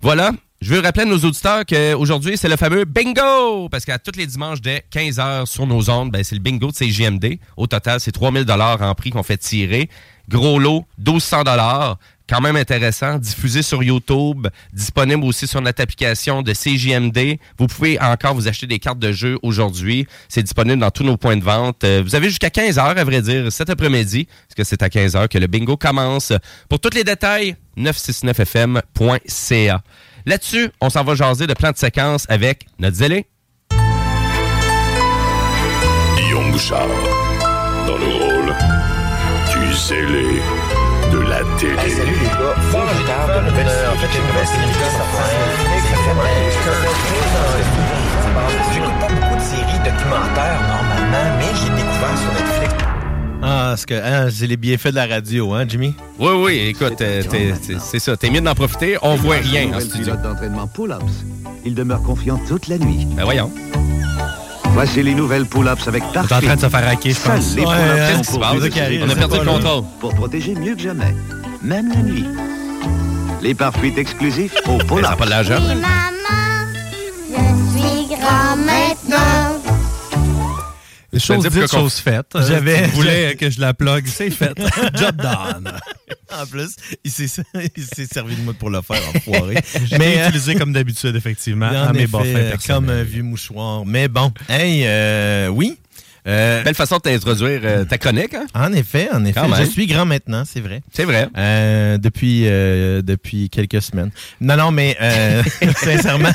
Voilà. 0.02 0.32
Je 0.62 0.76
veux 0.76 0.80
rappeler 0.80 1.04
à 1.04 1.06
nos 1.06 1.18
auditeurs 1.18 1.66
qu'aujourd'hui, 1.66 2.38
c'est 2.38 2.48
le 2.48 2.56
fameux 2.56 2.86
bingo! 2.86 3.68
Parce 3.70 3.84
qu'à 3.84 3.98
tous 3.98 4.16
les 4.16 4.28
dimanches 4.28 4.62
dès 4.62 4.86
15h 4.94 5.48
sur 5.48 5.66
nos 5.66 5.90
ondes, 5.90 6.12
ben, 6.12 6.24
c'est 6.24 6.36
le 6.36 6.42
bingo 6.42 6.68
de 6.68 6.76
CGMD. 6.76 7.40
Au 7.58 7.66
total, 7.66 8.00
c'est 8.00 8.12
3000 8.12 8.46
en 8.52 8.94
prix 8.94 9.10
qu'on 9.10 9.24
fait 9.24 9.38
tirer. 9.38 9.90
Gros 10.30 10.60
lot, 10.60 10.86
1200 11.00 11.44
quand 12.32 12.40
même 12.40 12.56
intéressant, 12.56 13.20
diffusé 13.20 13.62
sur 13.62 13.84
YouTube, 13.84 14.48
disponible 14.72 15.26
aussi 15.26 15.48
sur 15.48 15.60
notre 15.60 15.84
application 15.84 16.42
de 16.42 16.54
CJMD. 16.54 17.38
Vous 17.58 17.68
pouvez 17.68 18.00
encore 18.00 18.36
vous 18.36 18.48
acheter 18.48 18.68
des 18.68 18.80
cartes 18.80 19.00
de 19.00 19.12
jeu 19.12 19.38
aujourd'hui. 19.44 20.08
C'est 20.30 20.42
disponible 20.42 20.80
dans 20.80 20.92
tous 20.92 21.04
nos 21.04 21.18
points 21.18 21.36
de 21.36 21.44
vente. 21.44 21.84
Euh, 21.84 22.02
Vous 22.02 22.16
avez 22.16 22.30
jusqu'à 22.30 22.50
15 22.50 22.80
heures, 22.80 22.98
à 22.98 23.04
vrai 23.04 23.22
dire, 23.22 23.52
cet 23.52 23.70
après-midi, 23.70 24.30
parce 24.48 24.56
que 24.56 24.64
c'est 24.64 24.82
à 24.82 24.90
15 24.90 25.18
heures 25.18 25.28
que 25.28 25.38
le 25.38 25.48
bingo 25.48 25.76
commence. 25.76 26.32
Pour 26.70 26.80
tous 26.80 26.96
les 26.96 27.04
détails, 27.04 27.58
969fm.ca. 27.78 29.82
Là-dessus, 30.26 30.70
on 30.80 30.90
s'en 30.90 31.04
va 31.04 31.16
jaser 31.16 31.48
de 31.48 31.54
plan 31.54 31.72
de 31.72 31.78
séquence 31.78 32.26
avec 32.30 32.66
notre 32.80 32.96
zélé. 32.96 33.26
Guillaume 36.16 36.52
Bouchard, 36.52 36.88
dans 37.86 37.98
le 37.98 38.06
rôle 38.06 38.56
du 39.52 39.74
zélé 39.76 40.40
la 41.32 41.40
télé. 41.58 41.90
salut 41.90 42.12
les 42.12 42.28
gars, 42.28 42.56
formidable, 42.72 43.34
une 43.40 43.46
nouvelle 43.50 43.68
série. 43.68 43.88
En 43.88 43.96
fait, 43.96 44.12
une 44.20 44.28
nouvelle 44.28 44.48
série 44.48 44.68
qui 44.68 44.80
sortir. 44.98 45.32
J'écoute 48.74 48.98
pas 49.00 49.08
beaucoup 49.08 49.36
de 49.36 49.42
séries 49.42 49.80
documentaires 49.80 50.62
normalement, 50.68 51.28
mais 51.40 51.52
j'ai 51.56 51.70
découvert 51.70 52.18
sur 52.18 52.32
Netflix. 52.34 52.74
Ah, 53.44 53.74
c'est 53.76 53.88
que 53.88 53.96
hein, 53.96 54.30
c'est 54.30 54.46
les 54.46 54.58
bienfaits 54.58 54.90
de 54.90 54.96
la 54.96 55.08
radio, 55.08 55.54
hein, 55.54 55.66
Jimmy? 55.68 55.96
Oui, 56.20 56.34
oui, 56.38 56.54
écoute, 56.70 57.02
euh, 57.02 57.24
c'est 57.80 58.00
ça. 58.00 58.16
T'es 58.16 58.30
mieux 58.30 58.42
d'en 58.42 58.54
profiter. 58.54 58.98
On 59.02 59.16
voit 59.16 59.38
rien 59.38 59.74
en 59.74 59.80
studio. 59.80 60.14
pilote 60.14 60.22
d'entraînement 60.22 60.68
pull-ups. 60.68 61.26
Il 61.66 61.74
demeure 61.74 62.04
confiant 62.04 62.40
toute 62.48 62.68
la 62.68 62.78
nuit. 62.78 63.08
Ben 63.16 63.24
voyons. 63.24 63.52
Voici 64.74 65.04
les 65.04 65.13
nouvelles 65.13 65.46
pull-ups 65.46 65.88
avec 65.88 66.04
T'es 66.12 66.20
en 66.20 66.24
train 66.24 66.56
de 66.56 66.62
se 66.62 66.70
faire 66.70 66.88
hacker, 66.88 67.12
je 67.13 67.18
Seuls 67.20 67.36
pense. 67.36 67.56
les 67.56 67.62
Ouais, 67.66 67.68
pull-ups 67.75 68.01
hein, 68.20 68.24
sont 68.24 68.40
On 68.40 68.44
a 68.44 69.16
perdu 69.16 69.38
le 69.38 69.44
pour- 69.46 69.54
contrôle. 69.54 69.84
Pour 70.00 70.16
protéger 70.16 70.56
mieux 70.56 70.75
que 70.75 70.82
jamais, 70.82 71.16
même 71.62 71.90
la 71.90 72.01
nuit. 72.01 72.25
Les 73.42 73.54
pare-fuites 73.54 73.98
exclusifs 73.98 74.54
au 74.68 74.72
Mais 74.74 74.78
ça 74.78 74.84
n'a 74.84 74.86
pull-ups. 74.86 75.16
pas 75.18 75.25
de 75.25 75.30
l'argent. 75.30 75.60
Maman, 75.60 75.82
je 77.30 77.80
suis 77.80 78.08
grand 78.16 78.56
maintenant. 78.58 79.50
Chose 81.18 81.46
dite, 81.48 81.70
chose 81.72 81.96
faite. 81.96 82.27
J'avais- 82.48 82.88
voulais 82.88 83.36
que 83.39 83.50
je 83.50 83.60
la 83.60 83.74
plug, 83.74 84.06
c'est 84.08 84.30
fait. 84.30 84.53
Job 84.96 85.15
done. 85.18 85.72
En 86.34 86.46
plus, 86.46 86.70
il 87.03 87.12
s'est 87.12 87.27
servi 88.10 88.36
de 88.38 88.41
moi 88.41 88.53
pour 88.58 88.70
le 88.70 88.82
faire, 88.82 89.01
enfoiré. 89.13 89.56
Mais 89.91 89.98
Mais 90.00 90.18
euh, 90.22 90.27
utilisé 90.30 90.56
comme 90.56 90.72
d'habitude, 90.72 91.13
effectivement, 91.18 91.68
en 91.68 91.88
à 91.88 91.91
mes 91.91 92.03
effet, 92.03 92.53
comme 92.65 92.88
un 92.89 93.03
vieux 93.03 93.22
mouchoir. 93.24 93.86
Mais 93.86 94.08
bon, 94.08 94.32
hey, 94.48 94.84
euh, 94.86 95.50
oui. 95.50 95.77
Euh, 96.27 96.63
Belle 96.63 96.75
façon 96.75 96.98
de 96.98 97.01
t'introduire 97.01 97.62
euh, 97.63 97.84
ta 97.84 97.98
chronique, 97.98 98.34
hein? 98.34 98.46
en 98.53 98.72
effet, 98.72 99.10
en 99.12 99.25
effet. 99.25 99.41
Quand 99.41 99.50
même. 99.50 99.60
Je 99.65 99.70
suis 99.70 99.88
grand 99.88 100.06
maintenant, 100.06 100.44
c'est 100.46 100.62
vrai. 100.62 100.82
C'est 100.94 101.03
vrai. 101.03 101.27
Euh, 101.36 101.98
depuis 101.98 102.44
euh, 102.46 103.01
depuis 103.01 103.50
quelques 103.50 103.82
semaines. 103.82 104.12
Non, 104.39 104.56
non, 104.56 104.72
mais 104.72 104.96
euh, 105.01 105.44
sincèrement, 105.75 106.32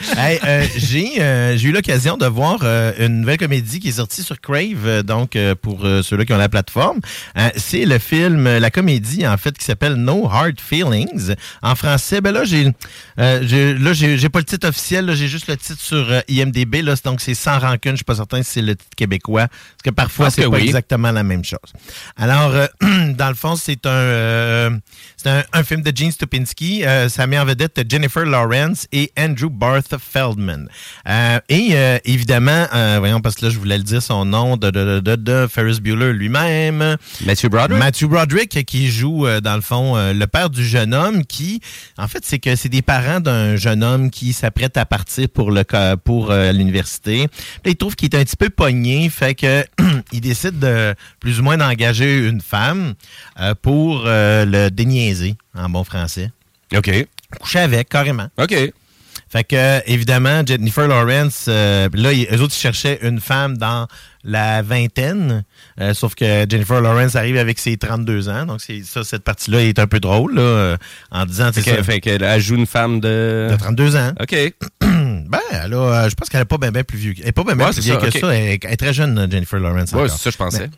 Hey, 0.16 0.38
euh, 0.44 0.66
j'ai 0.76 1.20
euh, 1.20 1.56
j'ai 1.56 1.68
eu 1.68 1.72
l'occasion 1.72 2.16
de 2.16 2.26
voir 2.26 2.58
euh, 2.62 2.92
une 2.98 3.20
nouvelle 3.20 3.38
comédie 3.38 3.80
qui 3.80 3.88
est 3.88 3.92
sortie 3.92 4.22
sur 4.22 4.40
Crave, 4.40 5.02
donc 5.02 5.36
pour 5.62 5.80
ceux-là 6.02 6.24
qui 6.24 6.32
ont 6.32 6.38
la 6.38 6.48
plateforme. 6.48 7.00
C'est 7.56 7.84
le 7.84 7.98
film, 7.98 8.44
la 8.58 8.70
comédie 8.70 9.26
en 9.26 9.36
fait 9.36 9.56
qui 9.56 9.64
s'appelle 9.64 9.94
No 9.94 10.26
Hard 10.28 10.60
Feelings. 10.60 11.34
En 11.62 11.74
français, 11.74 12.20
ben 12.20 12.32
là 12.32 12.44
j'ai 12.44 12.70
j'ai- 13.18 13.74
là 13.74 13.92
j'ai 13.92 14.18
j'ai 14.18 14.28
pas 14.28 14.38
le 14.38 14.44
titre 14.44 14.68
officiel, 14.68 15.06
là, 15.06 15.14
j'ai 15.14 15.28
juste 15.28 15.48
le 15.48 15.56
titre 15.56 15.80
sur 15.80 16.06
IMDb. 16.28 16.76
Là, 16.82 16.94
donc 17.04 17.20
c'est 17.20 17.34
sans 17.34 17.58
rancune. 17.58 17.92
Je 17.92 17.96
suis 17.96 18.04
pas 18.04 18.14
certain 18.16 18.42
si 18.42 18.52
c'est 18.52 18.62
le 18.62 18.74
titre 18.76 18.94
québécois, 18.96 19.48
parce 19.48 19.82
que 19.84 19.90
parfois 19.90 20.26
pense 20.26 20.34
c'est 20.34 20.42
que 20.42 20.48
pas 20.48 20.56
oui. 20.56 20.64
exactement 20.64 21.12
la 21.12 21.22
même 21.22 21.44
chose. 21.44 21.72
Alors, 22.16 22.52
dans 23.14 23.28
le 23.28 23.34
fond, 23.34 23.56
c'est 23.56 23.84
un, 23.86 24.78
c'est 25.16 25.28
un, 25.30 25.44
un 25.52 25.62
film 25.64 25.82
de 25.82 25.92
Gene 25.96 26.10
Stupinski. 26.12 26.84
Ça 27.08 27.26
met 27.26 27.38
en 27.38 27.44
vedette 27.44 27.80
Jennifer 27.88 28.24
Lawrence 28.24 28.86
et 28.92 29.10
Andrew 29.18 29.48
Barth 29.50 29.85
Feldman. 29.98 30.68
Euh, 31.08 31.38
et 31.48 31.70
euh, 31.72 31.98
évidemment, 32.04 32.66
euh, 32.74 32.96
voyons, 32.98 33.20
parce 33.20 33.36
que 33.36 33.46
là, 33.46 33.50
je 33.50 33.58
voulais 33.58 33.78
le 33.78 33.84
dire 33.84 34.02
son 34.02 34.24
nom, 34.24 34.56
de, 34.56 34.70
de, 34.70 35.00
de, 35.00 35.00
de, 35.00 35.16
de 35.16 35.46
Ferris 35.46 35.80
Bueller 35.80 36.12
lui-même. 36.12 36.96
Matthew 37.24 37.46
Broderick. 37.46 37.78
Matthew 37.78 38.04
Broderick 38.06 38.64
qui 38.64 38.90
joue, 38.90 39.26
dans 39.42 39.54
le 39.54 39.60
fond, 39.60 39.96
le 39.96 40.26
père 40.26 40.50
du 40.50 40.64
jeune 40.64 40.94
homme 40.94 41.24
qui, 41.24 41.60
en 41.98 42.08
fait, 42.08 42.24
c'est 42.24 42.38
que 42.38 42.56
c'est 42.56 42.68
des 42.68 42.82
parents 42.82 43.20
d'un 43.20 43.56
jeune 43.56 43.82
homme 43.82 44.10
qui 44.10 44.32
s'apprête 44.32 44.76
à 44.76 44.84
partir 44.84 45.28
pour 45.28 45.50
le 45.50 45.64
pour 45.96 46.32
l'université. 46.32 47.28
Il 47.64 47.76
trouve 47.76 47.96
qu'il 47.96 48.14
est 48.14 48.18
un 48.18 48.24
petit 48.24 48.36
peu 48.36 48.50
pogné, 48.50 49.08
fait 49.10 49.34
que 49.34 49.64
il 50.12 50.20
décide 50.20 50.58
de 50.58 50.94
plus 51.20 51.40
ou 51.40 51.42
moins 51.42 51.56
d'engager 51.56 52.26
une 52.26 52.40
femme 52.40 52.94
pour 53.62 54.04
le 54.06 54.68
déniaiser, 54.70 55.36
en 55.54 55.68
bon 55.68 55.84
français. 55.84 56.30
OK. 56.74 56.90
Coucher 57.40 57.60
avec, 57.60 57.88
carrément. 57.88 58.28
OK. 58.38 58.54
Fait 59.28 59.42
que, 59.44 59.80
évidemment, 59.90 60.42
Jennifer 60.46 60.86
Lawrence, 60.86 61.46
euh, 61.48 61.88
là, 61.92 62.12
ils- 62.12 62.26
eux 62.32 62.40
autres, 62.40 62.54
ils 62.56 62.60
cherchaient 62.60 62.98
une 63.02 63.20
femme 63.20 63.58
dans 63.58 63.88
la 64.22 64.62
vingtaine, 64.62 65.44
euh, 65.80 65.94
sauf 65.94 66.14
que 66.14 66.46
Jennifer 66.48 66.80
Lawrence 66.80 67.16
arrive 67.16 67.36
avec 67.36 67.58
ses 67.58 67.76
32 67.76 68.28
ans, 68.28 68.46
donc 68.46 68.60
c'est 68.60 68.82
ça, 68.84 69.02
cette 69.04 69.24
partie-là 69.24 69.62
est 69.62 69.78
un 69.80 69.86
peu 69.88 69.98
drôle, 70.00 70.34
là, 70.36 70.40
euh, 70.42 70.76
en 71.10 71.26
disant, 71.26 71.52
Fait 71.52 71.62
que- 71.62 71.82
fait 71.82 72.00
qu'elle 72.00 72.22
elle 72.22 72.40
joue 72.40 72.54
une 72.54 72.66
femme 72.66 73.00
de... 73.00 73.48
de 73.50 73.56
32 73.56 73.96
ans. 73.96 74.12
OK. 74.20 74.34
Ben, 75.28 75.40
elle 75.50 75.74
a, 75.74 75.76
euh, 76.04 76.08
je 76.08 76.14
pense 76.14 76.28
qu'elle 76.28 76.42
est 76.42 76.44
pas 76.44 76.58
bien 76.58 76.70
ben 76.70 76.84
plus 76.84 76.98
vieux. 76.98 77.14
Elle 77.20 77.28
est 77.28 77.32
pas 77.32 77.42
bien 77.42 77.56
ben 77.56 77.66
Ouais, 77.66 77.72
plus 77.72 77.82
vieille 77.82 77.98
que 77.98 78.10
ça. 78.12 78.32
Elle, 78.32 78.52
est- 78.54 78.64
elle 78.64 78.72
est 78.72 78.76
très 78.76 78.94
jeune, 78.94 79.26
Jennifer 79.28 79.58
Lawrence. 79.58 79.90
Ouais, 79.90 80.02
encore. 80.04 80.10
c'est 80.16 80.22
ça, 80.22 80.30
je 80.30 80.36
pensais. 80.36 80.58
Ben, 80.68 80.70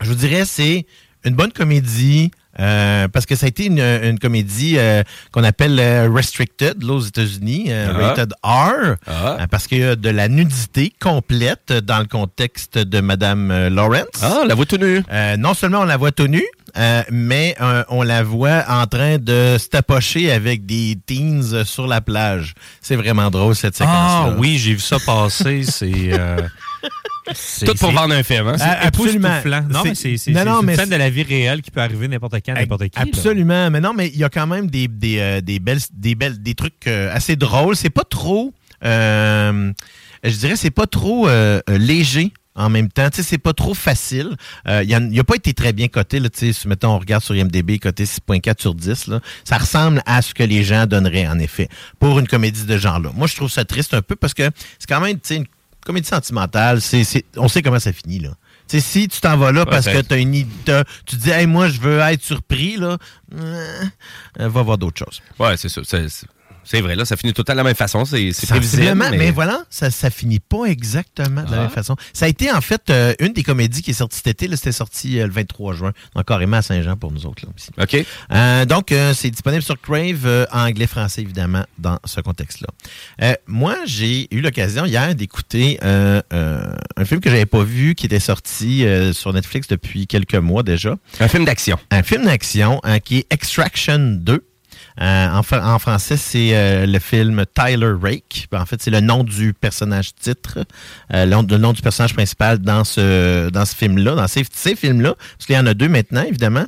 je 0.00 0.06
vous 0.08 0.14
dirais, 0.14 0.44
c'est 0.46 0.86
une 1.24 1.34
bonne 1.34 1.52
comédie. 1.52 2.30
Euh, 2.60 3.08
parce 3.08 3.26
que 3.26 3.34
ça 3.36 3.46
a 3.46 3.48
été 3.48 3.66
une, 3.66 3.80
une 3.80 4.18
comédie 4.18 4.74
euh, 4.78 5.02
qu'on 5.32 5.44
appelle 5.44 5.78
euh, 5.80 6.08
Restricted, 6.12 6.82
là, 6.82 6.92
aux 6.94 7.00
États-Unis, 7.00 7.66
euh, 7.68 7.92
Ah. 7.94 7.98
Rated 8.08 8.32
R, 8.42 8.96
Ah. 9.06 9.36
parce 9.50 9.66
qu'il 9.66 9.78
y 9.78 9.84
a 9.84 9.96
de 9.96 10.08
la 10.10 10.28
nudité 10.28 10.92
complète 11.00 11.72
dans 11.72 11.98
le 11.98 12.06
contexte 12.06 12.78
de 12.78 13.00
Madame 13.00 13.68
Lawrence. 13.68 14.06
Ah, 14.22 14.42
la 14.46 14.54
voix 14.54 14.66
tenue. 14.66 15.02
Euh, 15.12 15.36
non 15.36 15.54
seulement 15.54 15.80
on 15.80 15.84
la 15.84 15.96
voit 15.96 16.12
tenue, 16.12 16.44
euh, 16.78 17.02
mais 17.10 17.54
euh, 17.60 17.84
on 17.88 18.02
la 18.02 18.22
voit 18.22 18.64
en 18.68 18.86
train 18.86 19.18
de 19.18 19.56
se 19.58 19.68
tapocher 19.68 20.30
avec 20.32 20.66
des 20.66 20.98
teens 21.06 21.64
sur 21.64 21.86
la 21.86 22.00
plage. 22.00 22.54
C'est 22.80 22.96
vraiment 22.96 23.30
drôle, 23.30 23.54
cette 23.54 23.76
séquence-là. 23.76 24.32
Ah 24.32 24.36
oui, 24.38 24.58
j'ai 24.58 24.72
vu 24.74 24.80
ça 24.80 24.96
passer. 25.04 25.62
C'est. 25.64 26.12
euh, 27.28 27.32
c'est- 27.34 27.66
Tout 27.66 27.74
pour 27.74 27.90
vendre 27.92 28.14
un 28.14 28.22
film, 28.22 28.46
hein? 28.48 28.54
C'est 28.58 28.64
absolument. 28.64 29.28
Non, 29.68 29.82
C'est- 29.82 29.88
mais 29.88 29.94
c'est 29.94 30.30
une 30.30 30.76
scène 30.76 30.88
de 30.90 30.96
la 30.96 31.10
vie 31.10 31.22
réelle 31.22 31.62
qui 31.62 31.70
peut 31.70 31.80
arriver 31.80 32.08
n'importe 32.08 32.36
quand, 32.44 32.54
n'importe 32.54 32.88
qui. 32.88 32.98
là. 32.98 33.02
Absolument. 33.08 33.70
Mais 33.70 33.80
non, 33.80 33.92
mais 33.94 34.08
il 34.08 34.16
y 34.18 34.24
a 34.24 34.28
quand 34.28 34.46
même 34.46 34.68
des, 34.70 34.88
des, 34.88 35.18
euh, 35.18 35.40
des 35.40 35.58
belles, 35.58 35.80
des 35.92 36.14
belles, 36.14 36.42
des 36.42 36.54
trucs 36.54 36.86
euh, 36.86 37.12
assez 37.14 37.36
drôles. 37.36 37.76
C'est 37.76 37.90
pas 37.90 38.04
trop, 38.04 38.52
euh, 38.84 39.72
je 40.24 40.36
dirais, 40.36 40.56
c'est 40.56 40.70
pas 40.70 40.86
trop 40.86 41.28
euh, 41.28 41.60
euh, 41.68 41.78
léger. 41.78 42.32
en 42.58 42.70
même 42.70 42.88
temps. 42.88 43.10
Tu 43.10 43.16
sais, 43.18 43.22
c'est 43.22 43.36
pas 43.38 43.52
trop 43.52 43.74
facile. 43.74 44.30
Euh, 44.66 44.82
il 44.82 44.96
n'a 45.14 45.24
pas 45.24 45.34
été 45.36 45.52
très 45.52 45.74
bien 45.74 45.88
coté. 45.88 46.20
Là, 46.20 46.30
tu 46.30 46.38
sais, 46.38 46.52
si, 46.54 46.66
mettons, 46.68 46.88
on 46.94 46.98
regarde 46.98 47.22
sur 47.22 47.36
IMDb, 47.36 47.78
coté 47.78 48.06
6.4 48.06 48.62
sur 48.62 48.74
10. 48.74 49.08
Là, 49.08 49.20
ça 49.44 49.58
ressemble 49.58 50.00
à 50.06 50.22
ce 50.22 50.32
que 50.32 50.42
les 50.42 50.64
gens 50.64 50.86
donneraient, 50.86 51.26
en 51.26 51.38
effet, 51.38 51.68
pour 52.00 52.18
une 52.18 52.26
comédie 52.26 52.64
de 52.64 52.78
genre-là. 52.78 53.10
Moi, 53.14 53.26
je 53.26 53.36
trouve 53.36 53.50
ça 53.50 53.66
triste 53.66 53.92
un 53.92 54.00
peu 54.00 54.16
parce 54.16 54.32
que 54.32 54.44
c'est 54.78 54.88
quand 54.88 55.02
même 55.02 55.16
tu 55.16 55.20
sais, 55.24 55.36
une 55.36 55.44
comédie 55.86 56.08
sentimentale. 56.08 56.80
C'est, 56.80 57.04
c'est- 57.04 57.24
on 57.36 57.48
sait 57.48 57.62
comment 57.62 57.78
ça 57.78 57.92
finit, 57.92 58.18
là. 58.18 58.30
Si 58.68 59.06
tu 59.08 59.20
t'en 59.20 59.36
vas 59.36 59.52
là 59.52 59.64
parce 59.64 59.86
Ouais, 59.86 59.92
que 59.94 60.00
t'as 60.00 60.18
une 60.18 60.34
idée, 60.34 60.50
t'as- 60.64 60.84
tu 61.06 61.14
dis, 61.16 61.30
hey, 61.30 61.46
moi, 61.46 61.68
je 61.68 61.80
veux 61.80 62.00
être 62.00 62.22
surpris, 62.22 62.76
là, 62.76 62.98
euh, 63.38 63.84
euh, 64.40 64.48
va 64.48 64.62
voir 64.62 64.76
d'autres 64.76 64.98
choses. 64.98 65.22
Ouais, 65.38 65.56
c'est 65.56 65.68
ça. 65.68 65.82
C'est, 65.84 66.08
c'est- 66.08 66.26
c'est 66.66 66.80
vrai, 66.80 66.96
là, 66.96 67.04
ça 67.04 67.16
finit 67.16 67.32
tout 67.32 67.44
à 67.46 67.54
la 67.54 67.62
même 67.62 67.74
façon. 67.76 68.04
C'est, 68.04 68.32
prévisible. 68.48 68.94
Mais, 68.96 69.10
mais... 69.16 69.30
voilà, 69.30 69.62
ça, 69.70 69.90
ça 69.90 70.10
finit 70.10 70.40
pas 70.40 70.64
exactement 70.64 71.42
de 71.44 71.50
la 71.50 71.56
Ah. 71.58 71.60
même 71.62 71.70
façon. 71.70 71.96
Ça 72.12 72.26
a 72.26 72.28
été 72.28 72.50
en 72.50 72.60
fait 72.60 72.90
euh, 72.90 73.14
une 73.20 73.32
des 73.32 73.42
comédies 73.44 73.82
qui 73.82 73.92
est 73.92 73.94
sortie 73.94 74.16
cet 74.16 74.26
été. 74.26 74.54
C'était 74.56 74.72
sorti 74.72 75.20
euh, 75.20 75.26
le 75.26 75.32
23 75.32 75.74
juin, 75.74 75.92
donc 76.14 76.26
carrément 76.26 76.56
à 76.56 76.62
Saint-Jean 76.62 76.96
pour 76.96 77.12
nous 77.12 77.24
autres. 77.24 77.44
Là, 77.46 77.52
aussi. 77.54 77.70
OK. 77.80 78.06
Euh, 78.32 78.64
donc, 78.64 78.92
c'est 79.14 79.30
disponible 79.30 79.62
sur 79.62 79.80
Crave, 79.80 80.46
en 80.52 80.66
anglais-français, 80.66 81.22
évidemment, 81.22 81.64
dans 81.78 81.98
ce 82.04 82.20
contexte-là. 82.20 83.36
Moi, 83.46 83.76
j'ai 83.86 84.26
eu 84.34 84.40
l'occasion 84.40 84.84
hier 84.84 85.14
d'écouter 85.14 85.78
un 85.82 87.04
film 87.04 87.20
que 87.20 87.30
j'avais 87.30 87.46
pas 87.46 87.62
vu, 87.62 87.94
qui 87.94 88.06
était 88.06 88.20
sorti 88.20 88.84
sur 89.12 89.32
Netflix 89.32 89.68
depuis 89.68 90.06
quelques 90.06 90.34
mois 90.34 90.62
déjà. 90.62 90.96
Un 91.20 91.28
film 91.28 91.44
d'action. 91.44 91.78
Un 91.90 92.02
film 92.02 92.24
d'action 92.24 92.80
qui 93.04 93.18
est 93.18 93.26
Extraction 93.30 93.98
2. 94.20 94.44
Euh, 95.00 95.28
en, 95.28 95.78
français, 95.78 96.16
c'est 96.16 96.56
euh, 96.56 96.86
le 96.86 96.98
film 96.98 97.44
Tyler 97.54 97.92
Rake. 98.00 98.48
En 98.52 98.64
fait, 98.64 98.80
c'est 98.80 98.90
le 98.90 99.00
nom 99.00 99.24
du 99.24 99.52
personnage 99.52 100.14
titre, 100.14 100.58
euh, 101.12 101.26
le, 101.26 101.58
nom- 101.58 101.72
du 101.72 101.82
personnage 101.82 102.14
principal 102.14 102.58
dans 102.58 102.84
ce, 102.84 103.50
film-là, 103.76 104.14
dans 104.14 104.26
ces, 104.26 104.44
films-là, 104.74 105.14
parce 105.14 105.46
qu'il 105.46 105.54
y 105.54 105.58
en 105.58 105.66
a 105.66 105.74
deux 105.74 105.88
maintenant, 105.88 106.22
évidemment. 106.22 106.64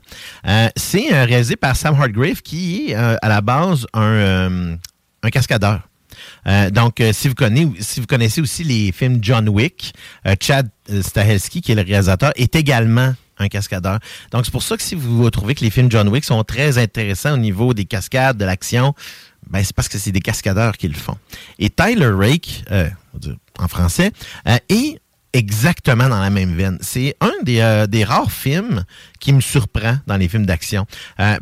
C'est 0.76 1.24
réalisé 1.24 1.56
par 1.56 1.76
Sam 1.76 1.94
Hargrave, 1.98 2.42
qui 2.42 2.90
est 2.90 2.94
à 2.94 3.28
la 3.28 3.40
base 3.40 3.86
un, 3.94 4.76
cascadeur. 5.32 5.88
Donc, 6.72 7.02
si, 7.12 7.28
vous 7.28 7.34
connaissez, 7.34 8.40
aussi 8.40 8.64
les 8.64 8.92
films 8.92 9.18
John 9.22 9.48
Wick, 9.48 9.94
Chad 10.40 10.68
Stahelski, 11.00 11.60
qui 11.60 11.72
est 11.72 11.74
le 11.74 11.82
réalisateur, 11.82 12.32
est 12.36 12.54
également 12.56 13.14
un 13.38 13.48
cascadeur. 13.48 13.98
Donc, 14.32 14.44
c'est 14.44 14.52
pour 14.52 14.62
ça 14.62 14.76
que 14.76 14.82
si 14.82 14.94
vous 14.94 15.28
trouvez 15.30 15.54
que 15.54 15.64
les 15.64 15.70
films 15.70 15.90
John 15.90 16.08
Wick 16.08 16.24
sont 16.24 16.42
très 16.44 16.78
intéressants 16.78 17.34
au 17.34 17.38
niveau 17.38 17.74
des 17.74 17.84
cascades, 17.84 18.36
de 18.36 18.44
l'action, 18.44 18.94
ben, 19.48 19.62
c'est 19.64 19.74
parce 19.74 19.88
que 19.88 19.98
c'est 19.98 20.12
des 20.12 20.20
cascadeurs 20.20 20.76
qui 20.76 20.88
le 20.88 20.94
font. 20.94 21.16
Et 21.58 21.70
Tyler 21.70 22.10
Rake, 22.10 22.64
euh, 22.70 22.88
en 23.58 23.68
français, 23.68 24.12
euh, 24.46 24.56
est 24.68 25.00
exactement 25.32 26.08
dans 26.08 26.20
la 26.20 26.30
même 26.30 26.54
veine. 26.54 26.78
C'est 26.80 27.14
un 27.20 27.32
des, 27.42 27.60
euh, 27.60 27.86
des 27.86 28.02
rares 28.02 28.32
films 28.32 28.84
qui 29.20 29.32
me 29.32 29.40
surprend 29.40 29.98
dans 30.06 30.16
les 30.16 30.28
films 30.28 30.46
d'action. 30.46 30.86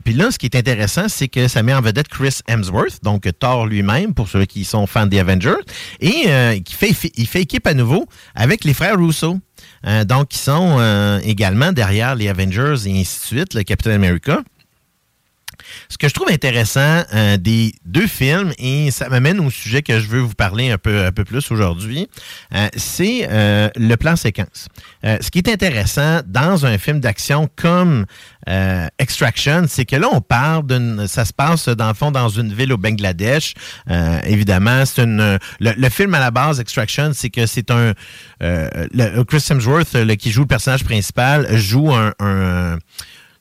Puis 0.05 0.15
là, 0.15 0.31
ce 0.31 0.38
qui 0.38 0.47
est 0.47 0.57
intéressant, 0.57 1.09
c'est 1.09 1.29
que 1.29 1.47
ça 1.47 1.62
met 1.62 1.73
en 1.73 1.81
vedette 1.81 2.09
Chris 2.09 2.41
Hemsworth, 2.49 3.03
donc 3.03 3.29
Thor 3.38 3.67
lui-même, 3.67 4.12
pour 4.12 4.29
ceux 4.29 4.45
qui 4.45 4.65
sont 4.65 4.87
fans 4.87 5.07
des 5.07 5.21
Avengers, 5.21 5.62
et 6.00 6.62
qui 6.65 6.75
fait, 6.75 7.12
il 7.17 7.26
fait 7.29 7.43
équipe 7.43 7.67
à 7.67 7.75
nouveau 7.75 8.07
avec 8.35 8.65
les 8.65 8.75
frères 8.75 8.99
Russo. 8.99 9.38
Euh, 9.87 10.04
donc, 10.04 10.28
qui 10.28 10.38
sont 10.38 10.78
euh, 10.78 11.20
également 11.23 11.73
derrière 11.73 12.14
les 12.14 12.28
Avengers 12.28 12.75
et 12.87 13.00
ainsi 13.00 13.20
de 13.20 13.25
suite, 13.25 13.54
le 13.54 13.62
Captain 13.62 13.92
America. 13.92 14.40
Ce 15.88 15.99
que 15.99 16.08
je 16.08 16.14
trouve 16.14 16.30
intéressant 16.30 17.02
euh, 17.14 17.37
des 17.37 17.73
deux 17.85 18.06
films, 18.06 18.52
et 18.58 18.90
ça 18.90 19.08
m'amène 19.08 19.40
au 19.40 19.50
sujet 19.50 19.82
que 19.82 20.00
je 20.00 20.06
veux 20.08 20.20
vous 20.20 20.35
parler 20.35 20.70
un 20.70 20.78
peu, 20.78 21.04
un 21.04 21.12
peu 21.12 21.25
plus 21.25 21.50
aujourd'hui, 21.50 22.08
euh, 22.54 22.68
c'est 22.76 23.28
euh, 23.30 23.68
le 23.76 23.94
plan 23.96 24.16
séquence. 24.16 24.68
Ce 25.04 25.30
qui 25.30 25.38
est 25.38 25.49
intéressant 25.49 26.20
dans 26.26 26.66
un 26.66 26.78
film 26.78 26.99
d'action 27.00 27.49
comme 27.56 28.06
Extraction, 28.99 29.64
c'est 29.68 29.85
que 29.85 29.96
là, 29.96 30.08
on 30.12 30.20
parle 30.20 30.66
d'une. 30.66 31.06
Ça 31.08 31.25
se 31.25 31.32
passe, 31.32 31.68
dans 31.68 31.88
le 31.88 31.94
fond, 31.94 32.11
dans 32.11 32.28
une 32.28 32.52
ville 32.52 32.73
au 32.73 32.76
Bangladesh. 32.78 33.54
Évidemment, 34.25 34.85
c'est 34.85 35.02
une. 35.02 35.38
Le, 35.61 35.88
film 35.88 36.14
à 36.14 36.20
la 36.20 36.30
base, 36.30 36.61
Extraction, 36.61 37.11
c'est 37.14 37.30
que 37.30 37.46
c'est 37.46 37.70
un. 37.70 37.92
le- 38.40 39.23
Chris 39.25 39.44
Hemsworth, 39.50 39.94
le- 39.94 40.14
qui 40.14 40.30
joue 40.30 40.42
le 40.42 40.46
personnage 40.46 40.85
principal, 40.85 41.56
joue 41.56 41.92
un- 41.94 42.12
un 42.20 42.78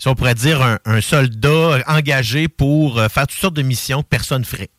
si 0.05 0.09
on 0.09 0.13
pourrait 0.13 0.35
dire, 0.35 0.61
un, 0.61 0.77
un 0.85 1.01
soldat 1.01 1.79
engagé 1.87 2.47
pour 2.47 2.99
euh, 2.99 3.07
faire 3.09 3.25
toutes 3.25 3.39
sortes 3.39 3.55
de 3.55 3.63
missions 3.63 4.03
que 4.03 4.07
personne 4.07 4.45
ferait. 4.45 4.69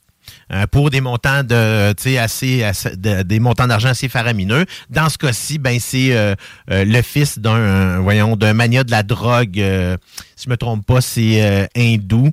Euh, 0.52 0.66
pour 0.68 0.90
des 0.90 1.00
montants 1.00 1.42
de 1.42 1.90
assez, 2.16 2.62
assez- 2.62 2.96
de- 2.96 3.22
des 3.22 3.40
montants 3.40 3.66
d'argent 3.66 3.88
assez 3.88 4.08
faramineux. 4.08 4.66
Dans 4.88 5.08
ce 5.08 5.18
cas-ci, 5.18 5.58
ben 5.58 5.78
c'est 5.80 6.16
euh, 6.16 6.36
euh, 6.70 6.84
le 6.84 7.02
fils 7.02 7.40
d'un 7.40 7.98
voyons 7.98 8.36
d'un 8.36 8.52
mania 8.54 8.84
de 8.84 8.92
la 8.92 9.02
drogue. 9.02 9.58
euh, 9.58 9.96
si 10.36 10.44
je 10.44 10.50
me 10.50 10.56
trompe 10.56 10.86
pas, 10.86 11.00
c'est 11.00 11.68
hindou, 11.76 12.30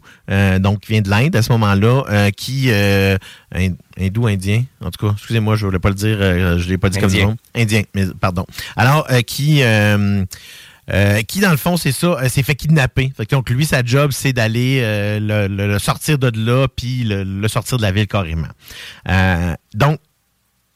donc 0.60 0.82
qui 0.82 0.92
vient 0.92 1.02
de 1.02 1.10
l'Inde 1.10 1.36
à 1.36 1.42
ce 1.42 1.52
moment-là, 1.54 2.30
qui 2.38 2.70
hin- 2.70 3.76
hindou 3.98 4.28
indien. 4.28 4.66
En 4.84 4.92
tout 4.92 5.08
cas, 5.08 5.14
excusez-moi, 5.14 5.56
je 5.56 5.66
voulais 5.66 5.80
pas 5.80 5.90
le 5.90 5.96
dire, 5.96 6.18
je 6.60 6.70
l'ai 6.70 6.78
pas 6.78 6.90
dit 6.90 7.00
comme 7.00 7.10
Indien. 7.10 7.36
ça. 7.56 7.62
Indien, 7.62 7.82
mais 7.96 8.06
pardon. 8.20 8.46
Alors 8.76 9.08
qui 9.26 9.64
euh, 10.92 11.22
qui, 11.22 11.40
dans 11.40 11.52
le 11.52 11.58
fond, 11.58 11.78
c'est 11.78 11.92
ça, 11.92 12.08
euh, 12.22 12.30
s'est 12.30 12.44
fait 12.44 12.56
kidnapper. 12.56 13.12
Donc, 13.32 13.50
lui, 13.50 13.66
sa 13.66 13.84
job, 13.84 14.12
c'est 14.12 14.34
d'aller 14.34 14.80
euh, 14.84 15.48
le, 15.48 15.80
sortir 15.80 16.18
de 16.18 16.32
là, 16.38 16.68
puis 16.68 17.04
le, 17.06 17.48
sortir 17.48 17.78
de 17.78 17.82
la 17.84 17.92
ville 17.92 18.08
carrément. 18.08 18.48
Donc, 19.74 20.00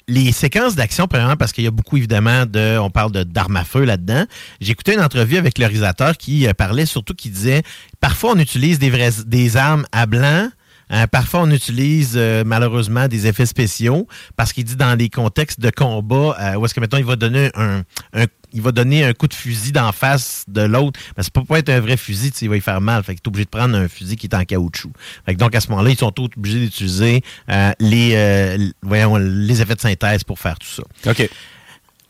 les 0.10 0.32
séquences 0.32 0.76
d'action, 0.76 1.08
premièrement, 1.08 1.36
parce 1.36 1.52
qu'il 1.52 1.66
y 1.66 1.68
a 1.68 1.72
beaucoup, 1.72 1.98
évidemment, 1.98 2.46
de. 2.46 2.78
On 2.78 2.90
parle 2.90 3.12
d'armes 3.12 3.58
à 3.58 3.66
feu 3.66 3.84
là-dedans. 3.84 4.26
J'ai 4.62 4.72
écouté 4.72 4.94
une 4.94 5.02
entrevue 5.02 5.36
avec 5.36 5.58
le 5.58 5.66
réalisateur 5.66 6.16
qui 6.16 6.48
parlait 6.58 6.86
surtout 6.86 7.14
qui 7.14 7.30
disait 7.30 7.62
parfois 8.00 8.32
on 8.34 8.40
utilise 8.40 8.80
des, 8.80 9.10
des 9.26 9.58
armes 9.58 9.86
à 9.92 10.06
blanc. 10.06 10.48
euh, 10.94 11.08
parfois, 11.08 11.42
on 11.42 11.52
utilise 11.52 12.18
malheureusement 12.46 13.10
des 13.10 13.28
effets 13.28 13.46
spéciaux 13.46 14.08
parce 14.38 14.54
qu'il 14.54 14.64
dit 14.64 14.78
dans 14.78 14.96
des 14.96 15.10
contextes 15.10 15.60
de 15.60 15.70
combat 15.72 16.56
où 16.58 16.66
est-ce 16.66 16.74
que 16.74 16.80
mettons 16.80 16.96
il 16.98 17.04
va 17.04 17.18
donner 17.18 17.52
un, 17.56 17.82
un- 18.14 18.26
il 18.54 18.62
va 18.62 18.72
donner 18.72 19.04
un 19.04 19.14
coup 19.14 19.28
de 19.28 19.34
fusil 19.34 19.72
d'en 19.72 19.92
face 19.92 20.46
de 20.48 20.62
l'autre. 20.62 21.00
Mais 21.16 21.24
ça 21.24 21.30
peut 21.32 21.44
pas 21.44 21.60
être 21.60 21.70
un 21.70 21.80
vrai 21.80 21.98
fusil, 21.98 22.32
tu 22.32 22.40
sais, 22.40 22.46
il 22.46 22.50
va 22.50 22.58
y 22.58 22.62
faire 22.62 22.82
mal. 22.82 23.04
Fait 23.04 23.14
qu'il 23.14 23.22
est 23.24 23.28
obligé 23.28 23.46
de 23.46 23.50
prendre 23.50 23.76
un 23.76 23.88
fusil 23.88 24.16
qui 24.16 24.28
est 24.28 24.36
en 24.36 24.44
caoutchouc. 24.44 24.92
Fait 25.26 25.34
que 25.34 25.40
donc 25.40 25.56
à 25.56 25.62
ce 25.62 25.70
moment-là, 25.70 25.90
ils 25.90 25.98
sont 25.98 26.12
tous 26.12 26.30
obligés 26.38 26.60
d'utiliser 26.60 27.22
euh, 27.50 27.72
les, 27.80 28.12
euh, 28.16 28.70
voyons, 28.82 29.18
les 29.18 29.62
effets 29.62 29.76
de 29.76 29.82
synthèse 29.82 30.24
pour 30.24 30.40
faire 30.40 30.58
tout 30.60 30.68
ça. 30.68 31.12
OK. 31.12 31.30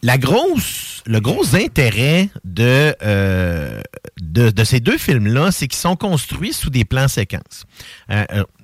La 0.04 0.20
grosse, 0.20 1.02
le 1.08 1.20
gros 1.20 1.56
intérêt 1.56 2.30
de, 2.46 2.96
euh, 3.02 3.82
de, 4.22 4.52
de 4.52 4.64
ces 4.64 4.80
deux 4.80 5.00
films-là, 5.00 5.52
c'est 5.52 5.68
qu'ils 5.68 5.80
sont 5.80 5.96
construits 5.96 6.54
sous 6.54 6.70
des 6.70 6.86
plans 6.86 7.08
séquences. 7.08 7.66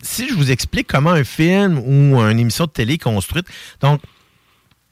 Si 0.04 0.30
je 0.30 0.36
vous 0.36 0.52
explique 0.52 0.86
comment 0.86 1.10
un 1.10 1.24
film 1.24 1.80
ou 1.80 2.20
une 2.22 2.38
émission 2.38 2.66
de 2.66 2.70
télé 2.70 2.94
est 2.94 2.98
construite, 3.00 3.48
donc 3.82 4.00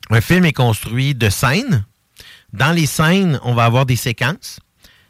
un 0.09 0.19
film 0.19 0.43
est 0.45 0.53
construit 0.53 1.13
de 1.13 1.29
scènes. 1.29 1.85
Dans 2.53 2.71
les 2.71 2.85
scènes, 2.85 3.39
on 3.43 3.53
va 3.53 3.65
avoir 3.65 3.85
des 3.85 3.95
séquences. 3.95 4.59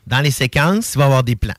Dans 0.08 0.22
les 0.22 0.32
séquences, 0.32 0.94
il 0.94 0.98
va 0.98 1.06
y 1.06 1.08
avoir 1.08 1.24
des 1.24 1.36
plans. 1.36 1.54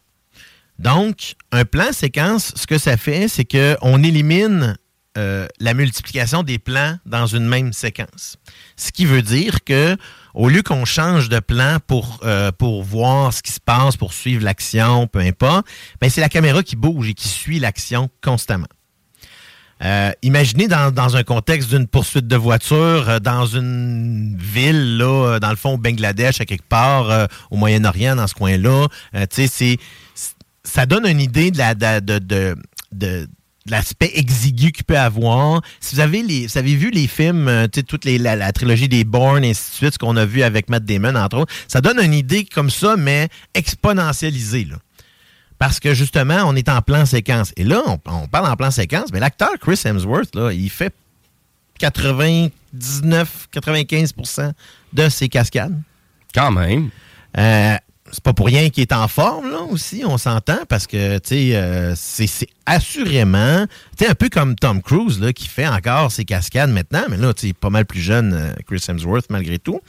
Donc, 0.78 1.34
un 1.52 1.64
plan 1.64 1.92
séquence, 1.92 2.52
ce 2.56 2.66
que 2.66 2.78
ça 2.78 2.96
fait, 2.96 3.28
c'est 3.28 3.44
qu'on 3.44 4.02
élimine 4.02 4.76
euh, 5.18 5.46
la 5.60 5.74
multiplication 5.74 6.42
des 6.42 6.58
plans 6.58 6.96
dans 7.04 7.26
une 7.26 7.46
même 7.46 7.72
séquence. 7.72 8.36
Ce 8.76 8.90
qui 8.90 9.04
veut 9.04 9.22
dire 9.22 9.62
que 9.62 9.96
au 10.32 10.48
lieu 10.48 10.62
qu'on 10.62 10.86
change 10.86 11.28
de 11.28 11.38
plan 11.38 11.76
pour, 11.86 12.20
euh, 12.24 12.50
voir 12.58 13.32
ce 13.32 13.42
qui 13.42 13.52
se 13.52 13.60
passe, 13.60 13.96
pour 13.96 14.14
suivre 14.14 14.42
l'action, 14.42 15.06
peu 15.06 15.18
importe, 15.18 15.66
ben 16.00 16.08
c'est 16.08 16.22
la 16.22 16.30
caméra 16.30 16.62
qui 16.62 16.76
bouge 16.76 17.10
et 17.10 17.14
qui 17.14 17.28
suit 17.28 17.58
l'action 17.58 18.08
constamment. 18.22 18.68
Euh, 19.84 20.12
imaginez 20.22 20.68
dans, 20.68 20.92
dans 20.92 21.16
un 21.16 21.24
contexte 21.24 21.70
d'une 21.70 21.88
poursuite 21.88 22.26
de 22.28 22.36
voiture 22.36 23.08
euh, 23.08 23.18
dans 23.18 23.46
une 23.46 24.36
ville, 24.38 24.96
là, 24.98 25.04
euh, 25.34 25.38
dans 25.40 25.50
le 25.50 25.56
fond, 25.56 25.74
au 25.74 25.78
Bangladesh, 25.78 26.40
à 26.40 26.44
quelque 26.44 26.68
part, 26.68 27.28
au 27.50 27.56
Moyen-Orient, 27.56 28.16
dans 28.16 28.26
ce 28.28 28.34
coin-là. 28.34 28.86
Ça 30.64 30.86
donne 30.86 31.06
une 31.06 31.20
idée 31.20 31.50
de 31.50 31.58
la 31.58 31.74
de, 31.74 32.18
de, 32.20 32.56
de- 32.92 33.28
l'aspect 33.66 34.10
exigu 34.14 34.72
qu'il 34.72 34.84
peut 34.84 34.98
avoir. 34.98 35.60
Si 35.80 35.94
vous 35.94 36.00
avez 36.00 36.22
les, 36.22 36.46
vous 36.46 36.58
avez 36.58 36.74
vu 36.74 36.90
les 36.90 37.06
films, 37.06 37.48
euh, 37.48 37.66
toute 37.68 38.04
les, 38.04 38.18
la, 38.18 38.34
la 38.36 38.52
trilogie 38.52 38.88
des 38.88 39.04
Bourne, 39.04 39.44
et 39.44 39.50
ainsi 39.50 39.70
de 39.70 39.74
suite, 39.76 39.92
ce 39.94 39.98
qu'on 39.98 40.16
a 40.16 40.24
vu 40.24 40.42
avec 40.42 40.68
Matt 40.68 40.84
Damon, 40.84 41.14
entre 41.14 41.38
autres, 41.38 41.52
ça 41.68 41.80
donne 41.80 42.00
une 42.00 42.14
idée 42.14 42.44
comme 42.44 42.70
ça, 42.70 42.96
mais 42.96 43.28
exponentialisée, 43.54 44.64
là. 44.64 44.76
Parce 45.62 45.78
que 45.78 45.94
justement, 45.94 46.42
on 46.46 46.56
est 46.56 46.68
en 46.68 46.82
plan 46.82 47.06
séquence. 47.06 47.52
Et 47.56 47.62
là, 47.62 47.80
on, 47.86 48.00
on 48.06 48.26
parle 48.26 48.50
en 48.50 48.56
plan 48.56 48.72
séquence, 48.72 49.12
mais 49.12 49.20
l'acteur 49.20 49.52
Chris 49.60 49.80
Hemsworth, 49.84 50.34
là, 50.34 50.50
il 50.50 50.68
fait 50.68 50.92
99-95% 51.80 54.52
de 54.92 55.08
ses 55.08 55.28
cascades. 55.28 55.80
Quand 56.34 56.50
même. 56.50 56.90
Euh, 57.38 57.76
c'est 58.10 58.24
pas 58.24 58.32
pour 58.32 58.46
rien 58.46 58.70
qu'il 58.70 58.82
est 58.82 58.92
en 58.92 59.06
forme, 59.06 59.52
là, 59.52 59.60
aussi, 59.60 60.02
on 60.04 60.18
s'entend, 60.18 60.58
parce 60.68 60.88
que, 60.88 61.18
tu 61.18 61.28
sais, 61.28 61.54
euh, 61.54 61.94
c'est 61.94 62.48
assurément, 62.66 63.64
tu 63.96 64.04
sais, 64.04 64.10
un 64.10 64.16
peu 64.16 64.30
comme 64.30 64.56
Tom 64.56 64.82
Cruise, 64.82 65.20
là, 65.20 65.32
qui 65.32 65.46
fait 65.46 65.68
encore 65.68 66.10
ses 66.10 66.24
cascades 66.24 66.70
maintenant, 66.70 67.04
mais 67.08 67.18
là, 67.18 67.32
tu 67.34 67.46
sais, 67.46 67.52
pas 67.52 67.70
mal 67.70 67.86
plus 67.86 68.00
jeune, 68.00 68.34
euh, 68.34 68.52
Chris 68.66 68.84
Hemsworth, 68.88 69.30
malgré 69.30 69.60
tout. 69.60 69.80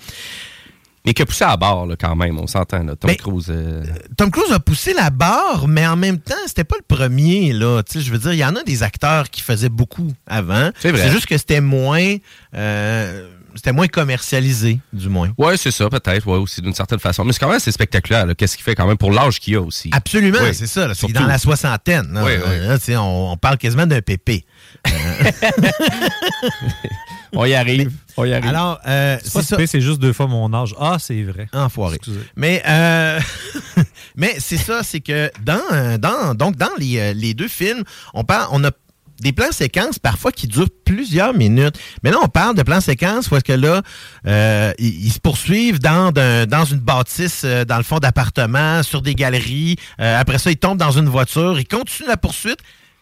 Mais 1.05 1.13
qui 1.13 1.21
a 1.21 1.25
poussé 1.25 1.43
à 1.43 1.57
bord, 1.57 1.85
là, 1.85 1.95
quand 1.99 2.15
même, 2.15 2.39
on 2.39 2.47
s'entend. 2.47 2.85
Tom 2.95 3.13
Cruise. 3.17 3.47
euh, 3.49 3.83
Tom 4.15 4.31
Cruise 4.31 4.51
a 4.53 4.59
poussé 4.59 4.93
la 4.93 5.09
barre, 5.09 5.67
mais 5.67 5.85
en 5.85 5.97
même 5.97 6.17
temps, 6.17 6.33
c'était 6.47 6.63
pas 6.63 6.77
le 6.79 6.95
premier. 6.95 7.51
Là. 7.51 7.81
Je 7.93 8.09
veux 8.09 8.17
dire, 8.19 8.31
il 8.33 8.39
y 8.39 8.45
en 8.45 8.55
a 8.55 8.63
des 8.63 8.83
acteurs 8.83 9.29
qui 9.29 9.41
faisaient 9.41 9.67
beaucoup 9.69 10.11
avant. 10.27 10.69
C'est 10.79 10.91
vrai. 10.91 11.01
C'est 11.03 11.11
juste 11.11 11.25
que 11.25 11.37
c'était 11.37 11.59
moins, 11.59 12.15
euh, 12.55 13.27
c'était 13.55 13.71
moins 13.73 13.87
commercialisé, 13.87 14.79
du 14.93 15.09
moins. 15.09 15.29
Ouais, 15.37 15.57
c'est 15.57 15.71
ça, 15.71 15.89
peut-être, 15.89 16.25
ouais, 16.25 16.37
aussi, 16.37 16.61
d'une 16.61 16.73
certaine 16.73 16.99
façon. 16.99 17.25
Mais 17.25 17.33
c'est 17.33 17.39
quand 17.39 17.47
même 17.47 17.57
assez 17.57 17.71
spectaculaire. 17.71 18.25
Qu'est-ce 18.37 18.55
qu'il 18.55 18.63
fait 18.63 18.75
quand 18.75 18.87
même 18.87 18.97
pour 18.97 19.11
l'âge 19.11 19.39
qu'il 19.39 19.55
a 19.55 19.61
aussi? 19.61 19.89
Absolument, 19.91 20.39
Oui, 20.41 20.53
c'est 20.55 20.67
ça. 20.67 20.87
là. 20.87 20.93
C'est 20.93 20.99
surtout. 21.01 21.13
dans 21.15 21.27
la 21.27 21.37
soixantaine. 21.37 22.13
là. 22.13 22.23
Oui, 22.23 22.31
oui. 22.37 22.67
Là, 22.93 23.01
on, 23.01 23.31
on 23.33 23.37
parle 23.37 23.57
quasiment 23.57 23.85
d'un 23.85 24.01
pépé. 24.01 24.45
On 27.35 27.45
y 27.45 27.55
arrive. 27.55 27.91
On 28.15 28.25
y 28.25 28.33
arrive. 28.33 28.47
Alors, 28.47 28.79
euh, 28.87 29.17
C'est 29.23 29.65
si 29.67 29.81
juste 29.81 29.99
deux 29.99 30.13
fois 30.13 30.27
mon 30.27 30.53
âge. 30.53 30.75
Ah, 30.79 30.97
c'est 30.99 31.23
vrai. 31.23 31.47
Enfoiré. 31.51 31.95
Excusez. 31.95 32.19
Mais, 32.35 32.61
euh, 32.67 33.19
mais 34.15 34.35
c'est 34.37 34.57
ça, 34.57 34.83
c'est 34.83 34.99
que 35.01 35.31
dans, 35.41 35.59
euh, 35.71 35.97
dans, 35.97 36.35
donc 36.35 36.55
dans 36.57 36.69
les, 36.77 36.99
euh, 36.99 37.13
les 37.13 37.33
deux 37.33 37.47
films, 37.47 37.83
on 38.13 38.23
parle, 38.23 38.49
on 38.51 38.63
a 38.63 38.69
des 39.19 39.31
plans 39.31 39.51
séquences 39.51 39.97
parfois 39.99 40.31
qui 40.31 40.47
durent 40.47 40.69
plusieurs 40.85 41.33
minutes. 41.33 41.75
Mais 42.03 42.11
là, 42.11 42.17
on 42.21 42.27
parle 42.27 42.55
de 42.55 42.61
plans 42.61 42.81
séquences 42.81 43.31
où 43.31 43.35
est-ce 43.35 43.43
que 43.43 43.53
là, 43.53 43.81
euh, 44.27 44.71
ils, 44.77 45.05
ils 45.07 45.11
se 45.11 45.19
poursuivent 45.19 45.79
dans, 45.79 46.11
d'un- 46.11 46.45
dans 46.45 46.65
une 46.65 46.79
bâtisse, 46.79 47.41
euh, 47.45 47.65
dans 47.65 47.77
le 47.77 47.83
fond 47.83 47.97
d'appartement, 47.97 48.83
sur 48.83 49.01
des 49.01 49.15
galeries. 49.15 49.77
Euh, 49.99 50.19
après 50.19 50.37
ça, 50.37 50.51
ils 50.51 50.57
tombent 50.57 50.77
dans 50.77 50.91
une 50.91 51.09
voiture, 51.09 51.59
ils 51.59 51.67
continuent 51.67 52.07
la 52.09 52.17
poursuite. 52.17 52.59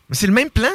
Mais 0.09 0.15
c'est 0.15 0.27
le 0.27 0.33
même 0.33 0.49
plan. 0.49 0.69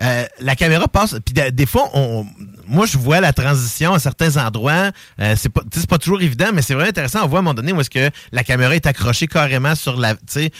Euh, 0.00 0.24
la 0.40 0.56
caméra 0.56 0.88
passe. 0.88 1.16
Puis 1.24 1.34
de- 1.34 1.50
des 1.50 1.66
fois, 1.66 1.90
on, 1.92 2.26
moi, 2.66 2.86
je 2.86 2.96
vois 2.96 3.20
la 3.20 3.32
transition 3.32 3.92
à 3.92 3.98
certains 3.98 4.36
endroits. 4.36 4.90
Euh, 5.20 5.34
c'est 5.36 5.50
pas, 5.50 5.62
pas 5.88 5.98
toujours 5.98 6.22
évident, 6.22 6.46
mais 6.54 6.62
c'est 6.62 6.74
vraiment 6.74 6.88
intéressant. 6.88 7.20
On 7.24 7.28
voit 7.28 7.38
à 7.38 7.40
un 7.40 7.42
moment 7.42 7.54
donné 7.54 7.72
où 7.72 7.80
est-ce 7.80 7.90
que 7.90 8.10
la 8.32 8.44
caméra 8.44 8.74
est 8.74 8.86
accrochée 8.86 9.26
carrément 9.26 9.74
sur 9.74 9.98
la, 9.98 10.14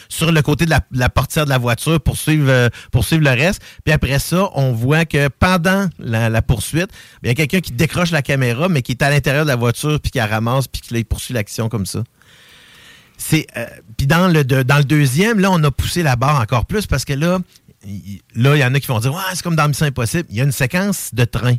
sur 0.09 0.33
le 0.33 0.43
côté 0.43 0.67
de 0.67 0.75
la, 0.91 1.09
portière 1.09 1.45
de 1.45 1.51
la 1.51 1.59
voiture 1.59 2.01
pour 2.01 2.17
suivre, 2.17 2.51
euh, 2.51 2.69
pour 2.91 3.05
suivre 3.05 3.25
le 3.25 3.31
reste. 3.31 3.63
Puis 3.85 3.93
après 3.93 4.19
ça, 4.19 4.51
on 4.55 4.73
voit 4.73 5.05
que 5.07 5.29
pendant 5.29 5.89
la, 5.99 6.43
poursuite, 6.43 6.91
il 7.23 7.29
y 7.29 7.31
a 7.31 7.35
quelqu'un 7.35 7.61
qui 7.61 7.73
décroche 7.73 8.11
la 8.11 8.23
caméra, 8.23 8.69
mais 8.69 8.83
qui 8.83 8.93
est 8.93 9.03
à 9.03 9.11
l'intérieur 9.11 9.45
de 9.45 9.51
la 9.51 9.57
voiture, 9.57 9.99
puis 10.01 10.11
qui 10.11 10.19
la 10.19 10.27
ramasse, 10.27 10.69
puis 10.69 10.83
qui 10.83 11.05
poursuit 11.05 11.35
l'action 11.35 11.69
comme 11.69 11.87
ça. 11.87 12.03
C'est 13.19 13.47
euh, 13.57 13.67
puis 13.97 14.07
dans 14.09 14.27
le 14.27 14.43
dans 14.43 14.79
le 14.79 14.85
deuxième 14.85 15.39
là 15.39 15.51
on 15.53 15.63
a 15.63 15.71
poussé 15.71 16.03
la 16.03 16.17
barre 16.17 16.41
encore 16.41 16.67
plus 16.67 16.87
parce 16.87 17.05
que 17.05 17.13
là 17.13 17.39
là 18.35 18.57
il 18.57 18.61
y 18.61 18.65
en 18.65 18.75
a 18.75 18.81
qui 18.81 18.87
vont 18.87 19.01
dire 19.01 19.13
ouais 19.13 19.21
c'est 19.35 19.43
comme 19.43 19.57
dans 19.57 19.69
Mission 19.69 19.87
Impossible 19.87 20.25
il 20.31 20.37
y 20.37 20.41
a 20.41 20.45
une 20.45 20.53
séquence 20.53 21.11
de 21.13 21.25
train 21.25 21.57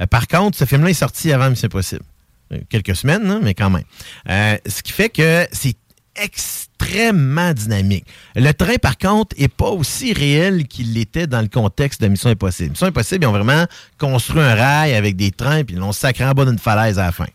Euh, 0.00 0.06
par 0.06 0.26
contre 0.28 0.58
ce 0.58 0.64
film 0.66 0.84
là 0.84 0.90
est 0.90 0.94
sorti 0.94 1.32
avant 1.32 1.48
Mission 1.50 1.66
Impossible 1.66 2.04
Euh, 2.52 2.58
quelques 2.68 2.94
semaines 2.94 3.28
hein, 3.30 3.40
mais 3.42 3.54
quand 3.54 3.70
même 3.70 3.84
Euh, 4.30 4.56
ce 4.66 4.82
qui 4.82 4.92
fait 4.92 5.08
que 5.08 5.46
c'est 5.52 5.76
extrêmement 6.18 7.52
dynamique. 7.52 8.06
Le 8.34 8.52
train, 8.52 8.76
par 8.76 8.96
contre, 8.96 9.36
est 9.38 9.48
pas 9.52 9.68
aussi 9.68 10.14
réel 10.14 10.66
qu'il 10.66 10.94
l'était 10.94 11.26
dans 11.26 11.42
le 11.42 11.48
contexte 11.48 12.00
de 12.00 12.08
Mission 12.08 12.30
Impossible. 12.30 12.70
Mission 12.70 12.86
Impossible, 12.86 13.24
ils 13.24 13.26
ont 13.26 13.32
vraiment 13.32 13.66
construit 13.98 14.40
un 14.40 14.54
rail 14.54 14.94
avec 14.94 15.16
des 15.16 15.30
trains, 15.30 15.62
puis 15.64 15.74
ils 15.76 15.78
l'ont 15.78 15.92
sacré 15.92 16.24
en 16.24 16.32
bas 16.32 16.46
d'une 16.46 16.58
falaise 16.58 16.98
à 16.98 17.04
la 17.06 17.12
fin. 17.12 17.26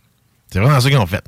C'est 0.52 0.60
vraiment 0.60 0.80
ça 0.80 0.90
qu'ils 0.90 0.98
ont 0.98 1.06
fait. 1.06 1.24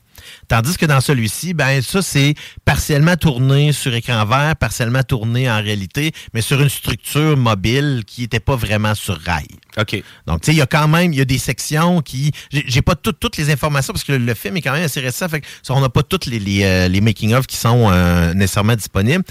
Tandis 0.48 0.78
que 0.78 0.86
dans 0.86 1.02
celui-ci, 1.02 1.54
ben 1.54 1.82
ça, 1.82 2.02
c'est 2.02 2.36
partiellement 2.66 3.16
tourné 3.16 3.72
sur 3.74 3.94
écran 3.94 4.24
vert, 4.26 4.56
partiellement 4.56 5.04
tourné 5.04 5.50
en 5.50 5.62
réalité, 5.62 6.12
mais 6.34 6.42
sur 6.42 6.62
une 6.62 6.70
structure 6.70 7.36
mobile 7.36 8.04
qui 8.06 8.22
n'était 8.22 8.40
pas 8.40 8.56
vraiment 8.56 8.96
sur 8.96 9.18
rail. 9.20 9.48
OK. 9.78 10.02
Donc, 10.28 10.42
tu 10.42 10.46
sais, 10.48 10.52
il 10.54 10.58
y 10.58 10.62
a 10.62 10.66
quand 10.66 10.88
même, 10.88 11.12
il 11.14 11.18
y 11.20 11.22
a 11.22 11.26
des 11.26 11.38
sections 11.38 12.02
qui... 12.02 12.32
J'ai 12.52 12.82
pas 12.82 12.96
tout- 12.96 13.12
toutes 13.14 13.38
les 13.38 13.50
informations 13.50 13.92
parce 13.94 14.04
que 14.04 14.14
le, 14.14 14.18
le 14.20 14.34
film 14.34 14.58
est 14.58 14.62
quand 14.62 14.74
même 14.74 14.84
assez 14.84 15.00
récent, 15.02 15.28
fait 15.28 15.42
que 15.42 15.48
on 15.70 15.82
n'a 15.82 15.90
pas 15.90 16.04
toutes 16.04 16.26
les, 16.26 16.40
les, 16.40 16.64
euh, 16.64 16.88
les 16.88 17.02
making-of 17.02 17.48
qui 17.48 17.58
sont 17.58 17.90
euh, 17.92 18.34
nécessairement 18.34 18.76
disponibles. 18.76 19.24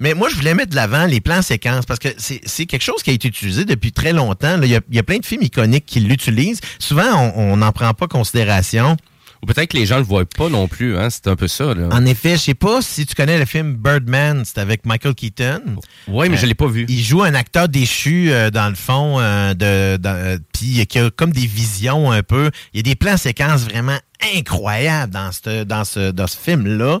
Mais 0.00 0.14
moi, 0.14 0.28
je 0.28 0.34
voulais 0.34 0.54
mettre 0.54 0.70
de 0.70 0.76
l'avant 0.76 1.06
les 1.06 1.20
plans 1.20 1.42
séquences 1.42 1.86
parce 1.86 2.00
que 2.00 2.08
c'est 2.18 2.66
quelque 2.66 2.82
chose 2.82 3.02
qui 3.02 3.10
a 3.10 3.12
été 3.12 3.28
utilisé 3.28 3.64
depuis 3.64 3.92
très 3.92 4.12
longtemps. 4.12 4.60
Il 4.62 4.68
y, 4.68 4.78
y 4.96 4.98
a 4.98 5.02
plein 5.02 5.18
de 5.18 5.24
films 5.26 5.42
iconiques 5.42 5.86
qui 5.86 6.00
l'utilisent. 6.00 6.60
Souvent, 6.78 7.32
on 7.36 7.56
n'en 7.58 7.72
prend 7.72 7.94
pas 7.94 8.08
considération. 8.08 8.96
Ou 9.44 9.46
peut-être 9.46 9.72
que 9.72 9.76
les 9.76 9.84
gens 9.84 9.98
le 9.98 10.04
voient 10.04 10.24
pas 10.24 10.48
non 10.48 10.68
plus, 10.68 10.96
hein. 10.96 11.10
C'est 11.10 11.26
un 11.26 11.36
peu 11.36 11.48
ça, 11.48 11.74
là. 11.74 11.90
En 11.92 12.06
effet, 12.06 12.38
je 12.38 12.44
sais 12.44 12.54
pas 12.54 12.80
si 12.80 13.04
tu 13.04 13.14
connais 13.14 13.38
le 13.38 13.44
film 13.44 13.74
Birdman, 13.74 14.42
c'est 14.46 14.56
avec 14.56 14.86
Michael 14.86 15.14
Keaton. 15.14 15.60
Oui, 16.08 16.30
mais 16.30 16.38
je 16.38 16.46
l'ai 16.46 16.54
pas 16.54 16.66
vu. 16.66 16.86
Il 16.88 17.02
joue 17.02 17.22
un 17.22 17.34
acteur 17.34 17.68
déchu 17.68 18.32
euh, 18.32 18.50
dans 18.50 18.70
le 18.70 18.74
fond, 18.74 19.20
euh, 19.20 19.52
de, 19.52 19.98
euh, 20.02 20.38
puis 20.54 20.86
qui 20.86 20.98
a 20.98 21.10
comme 21.10 21.30
des 21.30 21.46
visions 21.46 22.10
un 22.10 22.22
peu. 22.22 22.50
Il 22.72 22.78
y 22.78 22.80
a 22.80 22.82
des 22.84 22.96
plans 22.96 23.18
séquences 23.18 23.64
vraiment 23.64 23.98
incroyables 24.36 25.12
dans 25.12 25.30
ce 25.32 25.64
dans 25.64 25.84
ce 25.84 26.10
dans 26.10 26.26
ce 26.26 26.36
film 26.36 26.66
là. 26.66 27.00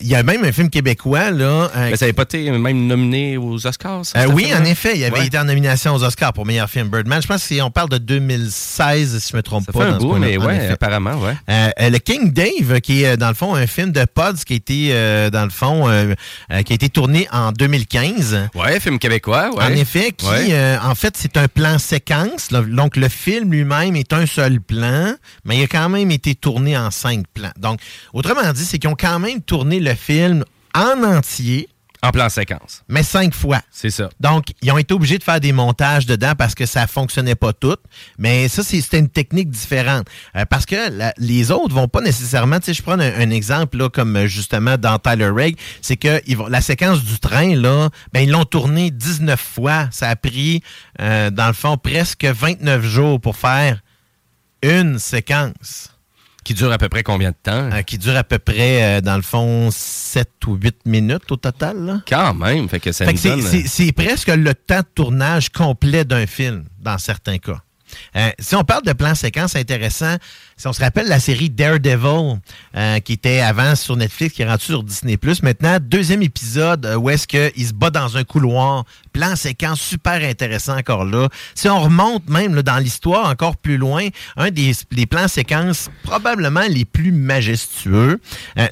il 0.00 0.06
y 0.06 0.14
a 0.14 0.22
même 0.22 0.44
un 0.44 0.52
film 0.52 0.70
québécois 0.70 1.30
là. 1.30 1.44
euh, 1.44 1.68
Mais 1.90 1.96
ça 1.96 2.06
n'avait 2.06 2.12
pas 2.12 2.22
été 2.24 2.50
même 2.50 2.86
nominé 2.86 3.36
aux 3.36 3.66
Oscars, 3.66 4.04
ça, 4.06 4.20
euh, 4.20 4.26
oui, 4.26 4.44
film-là? 4.44 4.60
en 4.60 4.64
effet, 4.64 4.92
il 4.96 5.04
avait 5.04 5.18
Ouais. 5.20 5.26
été 5.26 5.38
en 5.38 5.44
nomination 5.44 5.94
aux 5.94 6.04
Oscars 6.04 6.32
pour 6.32 6.44
meilleur 6.46 6.68
film 6.68 6.88
Birdman. 6.88 7.22
Je 7.22 7.26
pense 7.26 7.48
qu'on 7.48 7.70
parle 7.70 7.88
de 7.90 7.98
2016, 7.98 9.18
si 9.22 9.32
je 9.32 9.36
me 9.36 9.42
trompe 9.42 9.64
Ça 9.66 9.72
pas. 9.72 9.78
fait 9.80 9.84
un 9.86 9.92
dans 9.92 10.00
ce 10.00 10.04
bout, 10.04 10.16
mais 10.16 10.36
ouais, 10.36 10.68
apparemment, 10.68 11.14
ouais. 11.16 11.34
Euh, 11.50 11.68
euh, 11.80 11.90
le 11.90 11.98
King 11.98 12.32
Dave, 12.32 12.80
qui 12.80 13.02
est 13.02 13.14
euh, 13.14 13.16
dans 13.16 13.28
le 13.28 13.34
fond 13.34 13.54
un 13.54 13.66
film 13.66 13.92
de 13.92 14.04
Pods 14.04 14.44
qui 14.46 14.52
a 14.52 14.56
été 14.56 14.88
euh, 14.92 15.30
dans 15.30 15.44
le 15.44 15.50
fond 15.50 15.88
euh, 15.88 16.14
euh, 16.52 16.62
qui 16.62 16.72
a 16.72 16.74
été 16.74 16.88
tourné 16.88 17.26
en 17.32 17.52
2015. 17.52 18.48
Ouais, 18.54 18.78
film 18.80 18.98
québécois, 18.98 19.50
ouais. 19.56 19.64
En 19.64 19.70
effet, 19.72 20.12
qui 20.12 20.26
Ouais. 20.26 20.48
euh, 20.52 20.76
en 20.82 20.94
fait 20.94 21.14
c'est 21.16 21.36
un 21.36 21.48
plan 21.48 21.78
séquence. 21.78 22.50
là. 22.50 22.60
Donc 22.62 22.96
le 22.96 23.08
film 23.08 23.50
lui-même 23.52 23.96
est 23.96 24.12
un 24.12 24.26
seul 24.26 24.60
plan, 24.60 25.14
mais 25.44 25.58
il 25.58 25.62
a 25.64 25.66
quand 25.66 25.88
même 25.88 26.10
été 26.10 26.34
tourné 26.36 26.76
en 26.76 26.90
cinq 26.90 27.26
plans. 27.34 27.52
Donc 27.58 27.80
autrement 28.12 28.52
dit, 28.52 28.64
c'est 28.64 28.78
qu'ils 28.78 28.90
ont 28.90 28.96
quand 28.98 29.18
même 29.18 29.40
tourné 29.42 29.80
le 29.80 29.94
film 29.94 30.44
en 30.74 31.02
entier. 31.02 31.68
En 32.02 32.10
plan 32.10 32.28
séquence. 32.28 32.84
Mais 32.88 33.02
cinq 33.02 33.34
fois. 33.34 33.62
C'est 33.70 33.90
ça. 33.90 34.10
Donc, 34.20 34.48
ils 34.62 34.70
ont 34.70 34.76
été 34.78 34.92
obligés 34.94 35.16
de 35.18 35.24
faire 35.24 35.40
des 35.40 35.52
montages 35.52 36.04
dedans 36.06 36.34
parce 36.36 36.54
que 36.54 36.66
ça 36.66 36.86
fonctionnait 36.86 37.34
pas 37.34 37.52
tout. 37.54 37.74
Mais 38.18 38.48
ça, 38.48 38.62
c'était 38.62 38.98
une 38.98 39.08
technique 39.08 39.48
différente. 39.50 40.06
Euh, 40.36 40.44
parce 40.44 40.66
que 40.66 40.90
la- 40.92 41.14
les 41.16 41.50
autres 41.50 41.74
vont 41.74 41.88
pas 41.88 42.02
nécessairement... 42.02 42.60
Tu 42.60 42.66
sais, 42.66 42.74
je 42.74 42.82
prends 42.82 43.00
un, 43.00 43.00
un 43.20 43.30
exemple, 43.30 43.78
là, 43.78 43.88
comme 43.88 44.14
euh, 44.14 44.26
justement 44.26 44.76
dans 44.76 44.98
Tyler 44.98 45.30
Rake, 45.34 45.56
c'est 45.80 45.96
que 45.96 46.20
ils 46.26 46.36
vont, 46.36 46.46
la 46.48 46.60
séquence 46.60 47.02
du 47.02 47.18
train, 47.18 47.56
là, 47.56 47.88
ben, 48.12 48.20
ils 48.20 48.30
l'ont 48.30 48.44
tournée 48.44 48.90
19 48.90 49.40
fois. 49.40 49.88
Ça 49.90 50.10
a 50.10 50.16
pris, 50.16 50.62
euh, 51.00 51.30
dans 51.30 51.48
le 51.48 51.54
fond, 51.54 51.76
presque 51.78 52.24
29 52.26 52.84
jours 52.84 53.20
pour 53.20 53.36
faire 53.36 53.80
une 54.62 54.98
séquence. 54.98 55.95
Qui 56.46 56.54
dure 56.54 56.70
à 56.70 56.78
peu 56.78 56.88
près 56.88 57.02
combien 57.02 57.30
de 57.32 57.36
temps? 57.42 57.70
Euh, 57.72 57.82
qui 57.82 57.98
dure 57.98 58.16
à 58.16 58.22
peu 58.22 58.38
près, 58.38 58.98
euh, 58.98 59.00
dans 59.00 59.16
le 59.16 59.22
fond, 59.22 59.68
7 59.72 60.30
ou 60.46 60.54
8 60.54 60.76
minutes 60.86 61.28
au 61.32 61.36
total. 61.36 61.76
Là. 61.84 62.02
Quand 62.08 62.34
même, 62.34 62.68
fait 62.68 62.78
que 62.78 62.92
ça 62.92 63.04
c'est- 63.42 63.66
C'est 63.66 63.90
presque 63.90 64.28
le 64.28 64.54
temps 64.54 64.78
de 64.78 64.86
tournage 64.94 65.48
complet 65.48 66.04
d'un 66.04 66.24
film, 66.28 66.66
dans 66.80 66.98
certains 66.98 67.38
cas. 67.38 67.58
Euh, 68.16 68.30
si 68.38 68.54
on 68.54 68.64
parle 68.64 68.82
de 68.82 68.92
plans 68.92 69.14
séquences 69.14 69.56
intéressants, 69.56 70.16
si 70.56 70.66
on 70.66 70.72
se 70.72 70.80
rappelle 70.80 71.08
la 71.08 71.20
série 71.20 71.50
Daredevil, 71.50 72.38
euh, 72.76 73.00
qui 73.00 73.12
était 73.12 73.40
avant 73.40 73.74
sur 73.74 73.96
Netflix, 73.96 74.34
qui 74.34 74.42
est 74.42 74.48
rendu 74.48 74.64
sur 74.64 74.82
Disney+. 74.82 75.18
Maintenant, 75.42 75.78
deuxième 75.80 76.22
épisode 76.22 76.86
euh, 76.86 76.96
où 76.96 77.10
est-ce 77.10 77.26
qu'il 77.26 77.66
se 77.66 77.72
bat 77.72 77.90
dans 77.90 78.16
un 78.16 78.24
couloir. 78.24 78.84
Plan 79.12 79.36
séquence 79.36 79.80
super 79.80 80.22
intéressant 80.22 80.76
encore 80.76 81.04
là. 81.04 81.28
Si 81.54 81.68
on 81.68 81.80
remonte 81.80 82.28
même 82.28 82.60
dans 82.62 82.78
l'histoire 82.78 83.30
encore 83.30 83.56
plus 83.56 83.78
loin, 83.78 84.08
un 84.36 84.50
des, 84.50 84.74
plans 85.08 85.28
séquences 85.28 85.88
probablement 86.02 86.66
les 86.68 86.84
plus 86.84 87.12
majestueux 87.12 88.20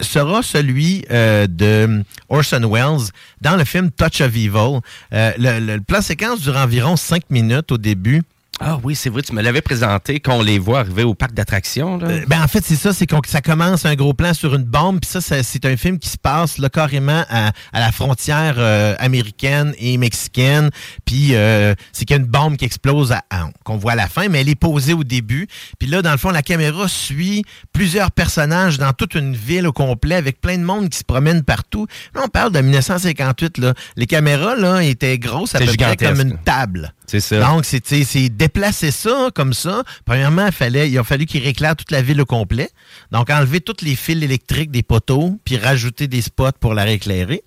sera 0.03 0.43
celui 0.43 1.03
de 1.11 2.05
Orson 2.29 2.71
Welles 2.71 3.11
dans 3.41 3.57
le 3.57 3.65
film 3.65 3.91
Touch 3.91 4.21
of 4.21 4.37
Evil. 4.37 4.81
Le 5.13 5.79
plan 5.79 6.03
séquence 6.03 6.41
dure 6.41 6.57
environ 6.57 6.97
cinq 6.97 7.31
minutes 7.31 7.73
au 7.73 7.79
début. 7.79 8.23
Ah 8.61 8.79
oui, 8.85 8.95
c'est 8.95 9.11
vrai, 9.11 9.21
tu 9.23 9.35
me 9.35 9.43
l'avais 9.43 9.61
présenté 9.62 10.21
quand 10.21 10.37
on 10.37 10.43
les 10.43 10.59
voit 10.61 10.79
arriver 10.81 11.03
au 11.03 11.14
parc 11.14 11.33
d'attractions. 11.35 11.99
là. 11.99 12.07
Euh, 12.09 12.21
ben 12.29 12.40
en 12.43 12.47
fait, 12.47 12.64
c'est 12.64 12.77
ça, 12.77 12.93
c'est 12.93 13.07
qu'on 13.07 13.21
ça 13.27 13.40
commence 13.40 13.85
un 13.85 13.95
gros 13.97 14.14
plan 14.14 14.33
sur 14.33 14.55
une 14.55 14.62
bombe, 14.62 15.01
puis 15.01 15.11
ça, 15.11 15.21
ça, 15.21 15.43
c'est 15.43 15.64
un 15.67 15.77
film 15.77 15.99
qui 15.99 16.09
se 16.09 16.17
passe 16.17 16.59
là, 16.59 16.69
carrément 16.69 17.25
à, 17.29 17.49
à 17.73 17.81
la 17.81 17.90
frontière 17.90 18.55
euh, 18.59 18.95
américaine 19.01 19.75
et 19.79 19.99
mexicaine, 19.99 20.71
puis 21.05 21.35
euh, 21.35 21.75
c'est 21.93 22.05
qu'il 22.05 22.17
y 22.17 22.19
a 22.19 22.23
une 22.23 22.29
bombe 22.31 22.57
qui 22.57 22.64
explose 22.64 23.11
à- 23.12 23.25
à- 23.29 23.51
qu'on 23.64 23.77
voit 23.77 23.93
à 23.93 23.97
la 23.97 24.07
fin, 24.09 24.29
mais 24.29 24.40
elle 24.40 24.49
est 24.49 24.55
posée 24.55 24.93
au 24.95 25.03
début, 25.05 25.49
puis 25.81 25.88
là, 25.88 26.01
dans 26.01 26.12
le 26.12 26.19
fond, 26.19 26.31
la 26.31 26.43
caméra 26.43 26.87
suit 26.87 27.45
plusieurs 27.73 28.12
personnages 28.12 28.79
dans 28.79 28.93
toute 28.93 29.14
une 29.17 29.35
ville 29.35 29.67
au 29.67 29.73
complet, 29.73 30.14
avec 30.14 30.40
plein 30.40 30.59
de 30.59 30.64
monde 30.64 30.88
qui 30.90 30.99
se 30.99 31.05
promène 31.05 31.43
partout. 31.43 31.87
Là, 32.14 32.23
on 32.25 32.29
parle 32.29 32.53
de 32.53 32.61
1958, 32.61 33.59
là. 33.59 33.75
Les 33.97 34.07
caméras, 34.07 34.55
là, 34.55 34.81
étaient 34.83 35.19
grosses 35.19 35.55
à 35.57 35.59
peu 35.59 35.73
près 35.77 35.97
comme 35.97 36.21
une 36.21 36.38
table. 36.38 36.95
Donc, 37.40 37.64
c'est 37.64 38.29
déplacer 38.31 38.90
ça 38.90 39.29
comme 39.35 39.53
ça. 39.53 39.83
Premièrement, 40.05 40.47
il, 40.47 40.53
fallait, 40.53 40.90
il 40.90 40.99
a 40.99 41.05
fallu 41.05 41.27
qu'il 41.27 41.43
réclaire 41.43 41.77
toute 41.77 41.90
la 41.90 42.03
ville 42.03 42.21
au 42.21 42.25
complet. 42.27 42.71
Donc, 43.12 43.31
enlever 43.31 43.61
tous 43.61 43.85
les 43.85 43.95
fils 43.95 44.23
électriques 44.23 44.71
des 44.71 44.83
poteaux, 44.83 45.38
puis 45.45 45.57
rajouter 45.59 46.09
des 46.09 46.23
spots 46.23 46.53
pour 46.61 46.75
la 46.75 46.85
rééclairer. 46.85 47.43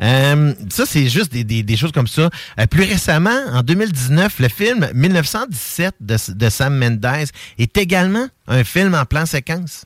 Euh, 0.00 0.54
ça, 0.70 0.86
c'est 0.86 1.08
juste 1.08 1.32
des, 1.32 1.44
des- 1.44 1.76
choses 1.76 1.92
comme 1.92 2.06
ça. 2.06 2.30
Euh, 2.58 2.66
plus 2.66 2.84
récemment, 2.84 3.38
en 3.52 3.62
2019, 3.62 4.38
le 4.38 4.48
film 4.48 4.88
1917 4.94 5.94
de, 6.00 6.16
de 6.34 6.48
Sam 6.48 6.76
Mendes 6.76 7.04
est 7.58 7.76
également 7.78 8.26
un 8.46 8.64
film 8.64 8.94
en 8.94 9.04
plan 9.04 9.26
séquence. 9.26 9.84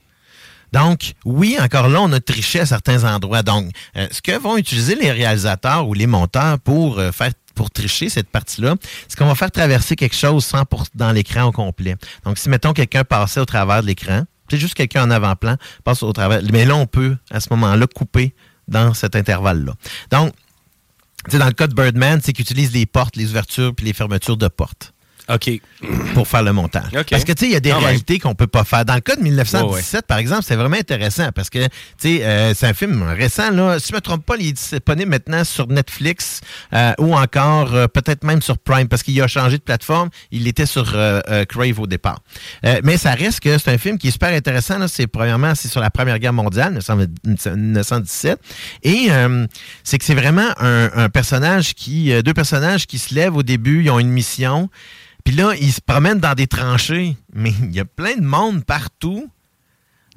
Donc, 0.73 1.13
oui, 1.25 1.57
encore 1.61 1.89
là, 1.89 2.01
on 2.03 2.13
a 2.13 2.19
triché 2.21 2.61
à 2.61 2.67
certains 2.67 3.05
endroits. 3.05 3.43
Donc, 3.43 3.71
euh, 3.97 4.09
ce 4.11 4.21
que 4.21 4.37
vont 4.37 4.57
utiliser 4.57 4.97
les 4.97 5.13
réalisateurs 5.13 5.87
ou 5.89 5.95
les 5.95 6.09
monteurs 6.09 6.59
pour 6.59 7.01
faire 7.13 7.31
pour 7.55 7.71
tricher 7.71 8.09
cette 8.09 8.29
partie-là, 8.29 8.77
c'est 9.09 9.19
qu'on 9.19 9.27
va 9.27 9.35
faire 9.35 9.51
traverser 9.51 9.97
quelque 9.97 10.17
chose 10.17 10.45
sans 10.45 10.65
pour, 10.65 10.85
dans 10.95 11.13
l'écran 11.13 11.45
au 11.45 11.53
complet. 11.53 11.97
Donc, 12.25 12.39
si, 12.39 12.49
mettons, 12.49 12.73
quelqu'un 12.73 13.05
passait 13.05 13.41
au 13.41 13.45
travers 13.47 13.83
de 13.83 13.87
l'écran, 13.87 14.25
c'est 14.51 14.59
juste 14.59 14.75
quelqu'un 14.75 15.05
en 15.05 15.11
avant-plan 15.11 15.57
passe 15.85 16.03
au 16.03 16.13
travers. 16.13 16.41
Mais 16.53 16.65
là, 16.65 16.77
on 16.77 16.87
peut, 16.87 17.17
à 17.31 17.41
ce 17.41 17.49
moment-là, 17.51 17.87
couper 17.87 18.35
dans 18.69 18.95
cet 18.95 19.17
intervalle-là. 19.17 19.73
Donc, 20.11 20.33
dans 21.33 21.47
le 21.47 21.53
cas 21.53 21.67
de 21.67 21.75
Birdman, 21.75 22.21
c'est 22.23 22.33
qu'il 22.33 22.43
utilise 22.43 22.73
les 22.73 22.87
portes, 22.87 23.17
les 23.17 23.31
ouvertures 23.31 23.75
puis 23.75 23.87
les 23.87 23.93
fermetures 23.93 24.37
de 24.37 24.49
portes. 24.49 24.94
OK. 25.29 25.51
Pour 26.15 26.29
faire 26.29 26.43
le 26.43 26.53
montage. 26.53 26.85
OK. 26.97 27.07
Parce 27.11 27.25
que, 27.25 27.33
tu 27.33 27.45
sais, 27.45 27.51
il 27.51 27.53
y 27.53 27.57
a 27.57 27.61
des 27.61 27.73
réalités 27.73 28.19
qu'on 28.19 28.35
peut 28.35 28.47
pas 28.47 28.65
faire. 28.65 28.85
Dans 28.85 28.95
le 28.95 29.01
cas 29.01 29.17
de 29.17 29.23
1917, 29.23 30.07
par 30.07 30.19
exemple, 30.19 30.43
c'est 30.45 30.57
vraiment 30.57 30.77
intéressant 30.77 31.31
parce 31.35 31.49
que, 31.51 31.65
tu 31.65 31.71
sais, 31.99 32.25
euh, 32.25 32.53
c'est 32.55 32.67
un 32.67 32.75
film 32.75 33.03
récent, 33.03 33.51
là. 33.51 33.79
Si 33.79 33.89
je 33.89 33.95
me 33.95 34.01
trompe 34.01 34.25
pas, 34.27 34.37
il 34.39 34.49
est 34.49 34.53
disponible 34.53 35.11
maintenant 35.11 35.45
sur 35.45 35.67
Netflix 35.69 36.41
euh, 36.73 36.93
ou 36.99 37.17
encore 37.17 37.75
euh, 37.75 37.87
peut-être 37.89 38.23
même 38.25 38.43
sur 38.43 38.59
Prime 38.59 38.89
parce 38.89 39.03
qu'il 39.03 39.21
a 39.23 39.27
changé 39.29 39.57
de 39.59 39.63
plateforme. 39.63 40.11
Il 40.31 40.47
était 40.47 40.67
sur 40.67 40.93
euh, 40.95 41.21
euh, 41.31 41.45
Crave 41.45 41.81
au 41.81 41.87
départ. 41.87 42.21
Euh, 42.67 42.81
mais 42.85 42.97
ça 42.99 43.13
reste 43.13 43.41
que 43.41 43.57
c'est 43.59 43.71
un 43.73 43.79
film 43.79 43.99
qui 43.99 44.09
est 44.09 44.13
super 44.13 44.33
intéressant. 44.33 44.79
là. 44.79 44.89
C'est 44.89 45.07
premièrement, 45.07 45.55
c'est 45.55 45.69
sur 45.69 45.81
la 45.81 45.91
Première 45.91 46.19
Guerre 46.19 46.33
mondiale, 46.33 46.79
1917. 47.55 48.39
Et 48.83 49.07
euh, 49.11 49.47
c'est 49.83 49.99
que 49.99 50.05
c'est 50.05 50.15
vraiment 50.15 50.49
un, 50.59 50.91
un 50.95 51.09
personnage 51.09 51.75
qui, 51.75 52.13
euh, 52.13 52.23
deux 52.23 52.35
personnages 52.35 52.87
qui 52.87 52.99
se 52.99 53.15
lèvent 53.15 53.37
au 53.37 53.43
début, 53.43 53.83
ils 53.85 53.91
ont 53.91 53.99
une 53.99 54.11
mission. 54.11 54.69
Puis 55.25 55.35
là, 55.35 55.55
ils 55.59 55.73
se 55.73 55.81
promènent 55.81 56.21
dans 56.21 56.35
des 56.35 56.47
tranchées, 56.47 57.17
mais 57.33 57.53
il 57.63 57.75
y 57.75 57.81
a 57.81 57.85
plein 57.85 58.17
de 58.17 58.23
monde 58.25 58.65
partout. 58.65 59.31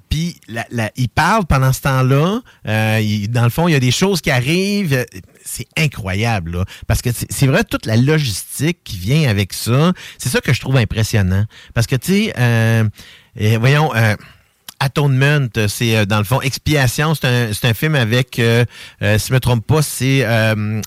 Puis 0.09 0.39
la- 0.47 0.65
la- 0.69 0.91
ils 0.95 1.09
parlent 1.09 1.45
pendant 1.45 1.73
ce 1.73 1.81
temps-là. 1.81 2.41
Euh, 2.67 3.27
dans 3.29 3.43
le 3.43 3.49
fond, 3.49 3.67
il 3.67 3.73
y 3.73 3.75
a 3.75 3.79
des 3.79 3.91
choses 3.91 4.21
qui 4.21 4.31
arrivent. 4.31 5.05
C'est 5.43 5.67
incroyable, 5.77 6.57
là. 6.57 6.65
Parce 6.87 7.01
que 7.01 7.09
c'est 7.29 7.47
vrai, 7.47 7.63
toute 7.65 7.85
la 7.85 7.97
logistique 7.97 8.79
qui 8.85 8.97
vient 8.97 9.29
avec 9.29 9.51
ça, 9.53 9.91
c'est 10.17 10.29
ça 10.29 10.39
que 10.39 10.53
je 10.53 10.61
trouve 10.61 10.77
impressionnant. 10.77 11.45
Parce 11.73 11.87
que, 11.87 11.95
tu 11.97 12.25
sais, 12.25 12.33
euh, 12.37 12.87
voyons... 13.59 13.93
euh, 13.95 14.15
Atonement, 14.79 15.47
c'est 15.67 15.97
euh, 15.97 16.05
dans 16.05 16.19
le 16.19 16.23
fond 16.23 16.39
Expiation, 16.41 17.15
c'est 17.15 17.25
un, 17.27 17.69
un 17.69 17.73
film 17.73 17.95
avec, 17.95 18.37
euh, 18.39 18.63
euh, 19.01 19.17
si 19.17 19.29
je 19.29 19.33
me 19.33 19.39
trompe 19.39 19.65
pas, 19.65 19.81
c'est 19.81 20.23
euh, 20.23 20.81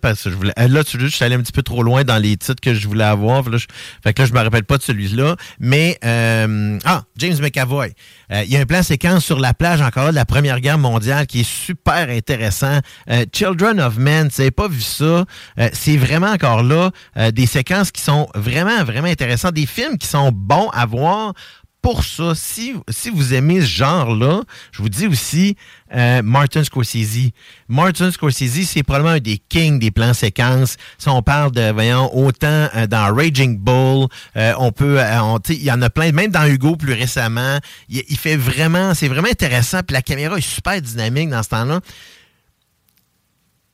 parce 0.00 0.24
que 0.24 0.30
je 0.30 0.34
voulais, 0.34 0.52
euh, 0.58 0.68
là 0.68 0.84
tu 0.84 1.00
je 1.00 1.06
suis 1.06 1.24
allé 1.24 1.36
un 1.36 1.40
petit 1.40 1.52
peu 1.52 1.62
trop 1.62 1.82
loin 1.82 2.04
dans 2.04 2.18
les 2.18 2.36
titres 2.36 2.60
que 2.60 2.74
je 2.74 2.86
voulais 2.86 3.04
avoir, 3.04 3.48
là, 3.48 3.56
je, 3.56 3.66
fait 4.02 4.12
que 4.12 4.22
là 4.22 4.28
je 4.28 4.32
me 4.34 4.40
rappelle 4.40 4.64
pas 4.64 4.76
de 4.76 4.82
celui-là, 4.82 5.36
mais 5.58 5.98
euh, 6.04 6.78
ah 6.84 7.04
James 7.16 7.36
McAvoy, 7.40 7.94
Euh, 8.32 8.44
il 8.44 8.52
y 8.52 8.56
a 8.56 8.60
un 8.60 8.66
plan 8.66 8.82
séquence 8.82 9.24
sur 9.24 9.40
la 9.40 9.54
plage 9.54 9.80
encore 9.80 10.04
là, 10.04 10.10
de 10.10 10.14
la 10.16 10.24
Première 10.24 10.60
Guerre 10.60 10.78
mondiale 10.78 11.26
qui 11.26 11.40
est 11.40 11.50
super 11.50 12.08
intéressant. 12.10 12.78
Euh, 13.10 13.24
Children 13.32 13.80
of 13.80 13.96
Men, 13.96 14.28
tu 14.28 14.40
n'avez 14.40 14.52
pas 14.52 14.68
vu 14.68 14.80
ça, 14.80 15.04
euh, 15.04 15.24
c'est 15.72 15.96
vraiment 15.96 16.30
encore 16.30 16.62
là 16.62 16.90
euh, 17.16 17.32
des 17.32 17.46
séquences 17.46 17.90
qui 17.90 18.02
sont 18.02 18.28
vraiment 18.34 18.84
vraiment 18.84 19.08
intéressantes, 19.08 19.54
des 19.54 19.66
films 19.66 19.98
qui 19.98 20.06
sont 20.06 20.30
bons 20.32 20.68
à 20.72 20.86
voir 20.86 21.32
pour 21.82 22.04
ça, 22.04 22.34
si, 22.34 22.74
si 22.88 23.10
vous 23.10 23.34
aimez 23.34 23.60
ce 23.60 23.66
genre-là, 23.66 24.42
je 24.72 24.82
vous 24.82 24.88
dis 24.88 25.06
aussi 25.06 25.56
euh, 25.94 26.22
Martin 26.22 26.62
Scorsese. 26.62 27.30
Martin 27.68 28.10
Scorsese, 28.10 28.64
c'est 28.66 28.82
probablement 28.82 29.14
un 29.14 29.20
des 29.20 29.38
kings 29.38 29.78
des 29.78 29.90
plans 29.90 30.14
séquences. 30.14 30.76
Si 30.98 31.08
on 31.08 31.22
parle 31.22 31.52
de, 31.52 31.72
voyons, 31.72 32.14
autant 32.16 32.68
euh, 32.74 32.86
dans 32.86 33.14
Raging 33.14 33.58
Bull, 33.58 34.08
euh, 34.36 34.52
on 34.58 34.72
peut, 34.72 35.00
euh, 35.00 35.38
il 35.48 35.62
y 35.62 35.72
en 35.72 35.80
a 35.82 35.90
plein, 35.90 36.12
même 36.12 36.30
dans 36.30 36.46
Hugo 36.46 36.76
plus 36.76 36.92
récemment. 36.92 37.58
Il 37.88 38.16
fait 38.16 38.36
vraiment, 38.36 38.94
c'est 38.94 39.08
vraiment 39.08 39.28
intéressant. 39.28 39.80
Puis 39.86 39.94
la 39.94 40.02
caméra 40.02 40.36
est 40.36 40.40
super 40.42 40.80
dynamique 40.80 41.30
dans 41.30 41.42
ce 41.42 41.48
temps-là 41.48 41.80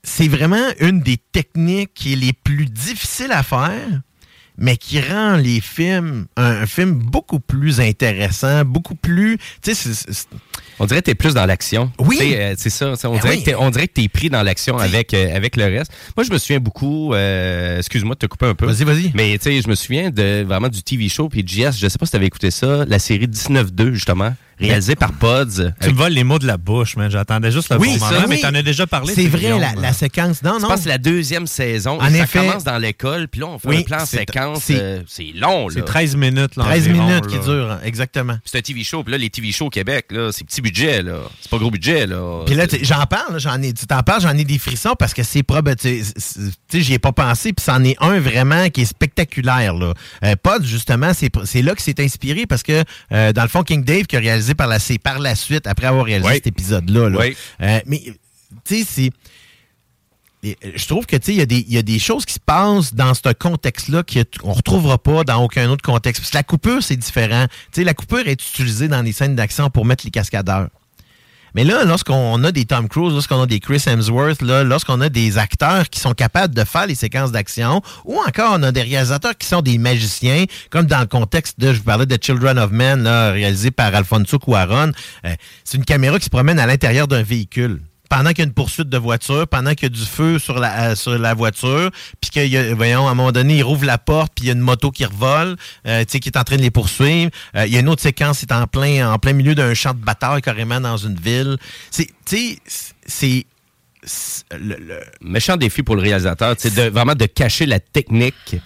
c'est 0.06 0.28
vraiment 0.28 0.68
une 0.78 1.00
des 1.00 1.16
techniques 1.16 1.92
qui 1.92 2.12
est 2.12 2.16
les 2.16 2.32
plus 2.32 2.66
difficiles 2.66 3.32
à 3.32 3.42
faire, 3.42 4.00
mais 4.58 4.76
qui 4.76 5.00
rend 5.00 5.36
les 5.36 5.60
films, 5.60 6.26
un, 6.36 6.62
un 6.62 6.66
film 6.66 6.92
beaucoup 6.92 7.40
plus 7.40 7.80
intéressant, 7.80 8.64
beaucoup 8.64 8.94
plus. 8.94 9.38
Tu 9.62 9.74
sais, 9.74 9.74
c'est- 9.74 10.12
c'est- 10.12 10.28
On 10.78 10.84
dirait 10.84 11.00
que 11.00 11.06
tu 11.06 11.10
es 11.12 11.14
plus 11.14 11.32
dans 11.32 11.46
l'action. 11.46 11.90
Oui. 11.98 12.18
Euh, 12.34 12.54
C'est 12.58 12.68
ça. 12.68 12.92
On 13.04 13.14
Ben 13.14 13.20
dirait 13.20 13.30
oui. 13.30 13.40
que 13.40 13.44
t'es- 13.46 13.54
on 13.54 13.70
dirait 13.70 13.88
que 13.88 13.94
tu 13.94 14.02
es 14.02 14.08
pris 14.08 14.28
dans 14.28 14.42
l'action 14.42 14.76
avec, 14.76 15.14
euh, 15.14 15.34
avec 15.34 15.56
le 15.56 15.64
reste. 15.64 15.90
Moi, 16.16 16.24
je 16.24 16.30
me 16.30 16.36
souviens 16.38 16.60
beaucoup. 16.60 17.14
euh, 17.14 17.78
Excuse-moi 17.78 18.14
de 18.14 18.18
te 18.18 18.26
couper 18.26 18.46
un 18.46 18.54
peu. 18.54 18.66
Vas-y, 18.66 18.84
vas-y. 18.84 19.10
Mais 19.14 19.38
tu 19.38 19.44
sais, 19.44 19.62
je 19.62 19.68
me 19.68 19.74
souviens 19.74 20.10
de 20.10 20.44
vraiment 20.46 20.68
du 20.68 20.82
TV 20.82 21.08
show. 21.08 21.28
Puis 21.30 21.42
JS, 21.46 21.78
je 21.78 21.88
sais 21.88 21.96
pas 21.98 22.04
si 22.04 22.10
tu 22.10 22.16
avais 22.16 22.26
écouté 22.26 22.50
ça, 22.50 22.84
la 22.86 22.98
série 22.98 23.26
19-2, 23.26 23.92
justement, 23.94 24.34
réalisée 24.58 24.96
par 24.96 25.12
Pods. 25.12 25.72
Tu 25.80 25.88
me 25.90 25.94
voles 25.94 26.12
les 26.12 26.24
mots 26.24 26.38
de 26.38 26.46
la 26.46 26.56
bouche, 26.56 26.96
man. 26.96 27.10
J'attendais 27.10 27.50
juste 27.50 27.70
le 27.70 27.78
Oui, 27.78 27.98
bon 27.98 28.06
ça, 28.06 28.12
moment, 28.14 28.26
mais 28.28 28.36
oui. 28.36 28.40
t'en 28.40 28.54
as 28.54 28.62
déjà 28.62 28.86
parlé. 28.86 29.14
c'est 29.14 29.26
vrai, 29.28 29.58
la, 29.58 29.74
la 29.80 29.92
séquence. 29.92 30.42
Non, 30.42 30.54
Je 30.56 30.62
non. 30.62 30.68
pense 30.68 30.76
que 30.78 30.82
c'est 30.84 30.88
la 30.88 30.98
deuxième 30.98 31.46
saison. 31.46 32.00
En 32.00 32.12
et 32.12 32.18
effet. 32.18 32.38
Ça 32.38 32.44
commence 32.46 32.64
dans 32.64 32.78
l'école, 32.78 33.28
puis 33.28 33.40
là, 33.40 33.46
on 33.48 33.58
fait 33.58 33.68
Oui, 33.68 33.76
un 33.78 33.82
plan 33.82 33.98
c'est- 34.06 34.18
séquence. 34.18 34.62
c'est- 34.64 34.78
euh, 34.80 35.02
long, 35.34 35.68
là. 35.68 35.74
C'est 35.76 35.84
13 35.84 36.16
minutes. 36.16 36.56
là, 36.56 36.64
13 36.64 36.88
environ, 36.88 37.06
minutes 37.06 37.26
qui 37.26 37.38
durent, 37.38 37.78
exactement. 37.84 38.38
C'est 38.44 38.58
un 38.58 38.62
TV 38.62 38.84
show. 38.84 39.02
Puis 39.02 39.12
là, 39.12 39.18
les 39.18 39.30
TV 39.30 39.52
shows 39.52 39.66
au 39.66 39.70
Québec, 39.70 40.06
là, 40.10 40.30
c'est 40.32 40.44
petit 40.44 40.60
budget, 40.60 41.02
là. 41.02 41.20
C'est 41.40 41.50
pas 41.50 41.58
gros 41.58 41.70
budget, 41.70 42.06
là. 42.06 42.42
Puis 42.46 42.54
là, 42.54 42.66
j'en 42.82 43.04
parle, 43.06 43.38
j'en 43.38 43.60
ai, 43.62 43.72
tu 43.72 43.86
t'en 43.86 44.02
parles, 44.02 44.20
j'en 44.22 44.36
ai 44.36 44.44
des 44.44 44.58
frissons 44.58 44.94
parce 44.98 45.14
que 45.14 45.22
c'est 45.22 45.42
probable, 45.42 45.76
tu 45.76 46.02
sais, 46.02 46.12
c'est- 46.16 46.40
tu 46.40 46.78
sais, 46.78 46.80
j'y 46.80 46.94
ai 46.94 46.98
pas 46.98 47.12
pensé, 47.12 47.52
puis 47.52 47.64
c'en 47.64 47.82
est 47.84 47.96
un 48.00 48.18
vraiment 48.20 48.68
qui 48.70 48.82
est 48.82 48.86
spectaculaire, 48.86 49.74
là. 49.74 49.92
Euh, 50.24 50.34
Pod, 50.42 50.64
justement, 50.64 51.12
c'est 51.14 51.30
c'est 51.44 51.62
là 51.62 51.74
que 51.74 51.82
c'est 51.82 52.00
inspiré 52.00 52.46
parce 52.46 52.62
que, 52.62 52.82
euh, 53.12 53.32
dans 53.32 53.42
le 53.42 53.48
fond, 53.48 53.62
King 53.62 53.84
Dave, 53.84 54.04
qui 54.06 54.16
a 54.16 54.20
réalisé 54.20 54.45
par 54.54 54.66
la, 54.66 54.78
c'est 54.78 54.98
par 54.98 55.18
la 55.18 55.34
suite, 55.34 55.66
après 55.66 55.86
avoir 55.86 56.04
réalisé 56.04 56.28
Oui. 56.28 56.34
cet 56.36 56.46
épisode-là, 56.46 57.08
là. 57.10 57.18
Oui. 57.18 57.36
Euh, 57.62 57.80
mais, 57.86 58.02
tu 58.64 58.82
sais, 58.82 58.84
c'est... 58.88 59.10
Euh, 60.44 60.52
Je 60.76 60.86
trouve 60.86 61.06
que 61.06 61.16
tu 61.16 61.26
sais, 61.26 61.32
il 61.32 61.38
y, 61.38 61.42
a 61.42 61.46
des- 61.46 61.64
il 61.66 61.72
y 61.72 61.78
a 61.78 61.82
des 61.82 61.98
choses 61.98 62.24
qui 62.24 62.34
se 62.34 62.40
passent 62.40 62.94
dans 62.94 63.14
ce 63.14 63.32
contexte-là 63.32 64.02
qu'on 64.04 64.50
ne 64.50 64.54
retrouvera 64.54 64.98
pas 64.98 65.24
dans 65.24 65.42
aucun 65.42 65.68
autre 65.70 65.82
contexte. 65.82 66.20
Parce 66.22 66.30
que 66.30 66.36
la 66.36 66.42
coupure, 66.44 66.82
c'est 66.82 66.96
différent. 66.96 67.46
Tu 67.72 67.80
sais, 67.80 67.84
la 67.84 67.94
coupure 67.94 68.26
est 68.28 68.32
utilisée 68.40 68.86
dans 68.88 69.02
les 69.02 69.12
scènes 69.12 69.34
d'action 69.34 69.70
pour 69.70 69.84
mettre 69.84 70.04
les 70.04 70.10
cascadeurs. 70.10 70.68
Mais 71.56 71.64
là, 71.64 71.86
lorsqu'on 71.86 72.44
a 72.44 72.52
des 72.52 72.66
Tom 72.66 72.86
Cruise, 72.86 73.14
lorsqu'on 73.14 73.40
a 73.40 73.46
des 73.46 73.60
Chris 73.60 73.82
Hemsworth, 73.86 74.42
lorsqu'on 74.42 75.00
a 75.00 75.08
des 75.08 75.38
acteurs 75.38 75.88
qui 75.88 76.00
sont 76.00 76.12
capables 76.12 76.54
de 76.54 76.64
faire 76.64 76.86
les 76.86 76.94
séquences 76.94 77.32
d'action, 77.32 77.80
ou 78.04 78.18
encore 78.18 78.52
on 78.58 78.62
a 78.62 78.72
des 78.72 78.82
réalisateurs 78.82 79.34
qui 79.38 79.46
sont 79.46 79.62
des 79.62 79.78
magiciens, 79.78 80.44
comme 80.68 80.84
dans 80.84 81.00
le 81.00 81.06
contexte 81.06 81.58
de, 81.58 81.72
je 81.72 81.78
vous 81.78 81.84
parlais 81.84 82.04
de 82.04 82.18
Children 82.20 82.58
of 82.58 82.72
Men, 82.72 83.08
réalisé 83.08 83.70
par 83.70 83.94
Alfonso 83.94 84.38
Cuaron, 84.38 84.92
euh, 85.24 85.34
c'est 85.64 85.78
une 85.78 85.86
caméra 85.86 86.18
qui 86.18 86.26
se 86.26 86.30
promène 86.30 86.58
à 86.58 86.66
l'intérieur 86.66 87.08
d'un 87.08 87.22
véhicule. 87.22 87.80
Pendant 88.08 88.30
qu'il 88.30 88.38
y 88.38 88.42
a 88.42 88.44
une 88.44 88.52
poursuite 88.54 88.88
de 88.88 88.98
voiture, 88.98 89.46
pendant 89.48 89.70
qu'il 89.74 89.84
y 89.84 89.86
a 89.86 89.88
du 89.96 90.04
feu 90.04 90.38
sur 90.38 90.58
la, 90.58 90.90
euh, 90.90 90.94
sur 90.94 91.18
la 91.18 91.34
voiture, 91.34 91.90
puis 92.20 92.30
qu'il 92.30 92.46
y 92.46 92.56
a, 92.56 92.74
voyons, 92.74 93.06
à 93.08 93.10
un 93.10 93.14
moment 93.14 93.32
donné, 93.32 93.56
il 93.56 93.62
rouvre 93.62 93.84
la 93.84 93.98
porte, 93.98 94.32
puis 94.34 94.44
il 94.44 94.48
y 94.48 94.50
a 94.50 94.54
une 94.54 94.60
moto 94.60 94.90
qui 94.90 95.04
revole, 95.04 95.56
euh, 95.86 96.00
tu 96.04 96.12
sais, 96.12 96.20
qui 96.20 96.28
est 96.28 96.36
en 96.38 96.44
train 96.44 96.56
de 96.56 96.62
les 96.62 96.70
poursuivre. 96.70 97.30
Euh, 97.56 97.66
il 97.66 97.72
y 97.72 97.76
a 97.76 97.80
une 97.80 97.88
autre 97.88 98.02
séquence, 98.02 98.38
c'est 98.38 98.52
en 98.52 98.66
plein, 98.66 99.12
en 99.12 99.18
plein 99.18 99.32
milieu 99.32 99.54
d'un 99.54 99.74
champ 99.74 99.92
de 99.94 99.98
bataille, 99.98 100.42
carrément, 100.42 100.80
dans 100.80 100.96
une 100.96 101.16
ville. 101.18 101.56
C'est, 101.90 102.06
tu 102.24 102.36
sais, 102.36 102.58
c'est... 103.06 103.46
le- 104.56 104.76
le- 104.78 105.00
méchant 105.20 105.56
défi 105.56 105.82
pour 105.82 105.96
le 105.96 106.02
réalisateur, 106.02 106.54
c'est 106.58 106.74
de 106.74 106.82
vraiment 106.90 107.14
de 107.14 107.26
cacher 107.26 107.66
la 107.66 107.80
technique, 107.80 108.56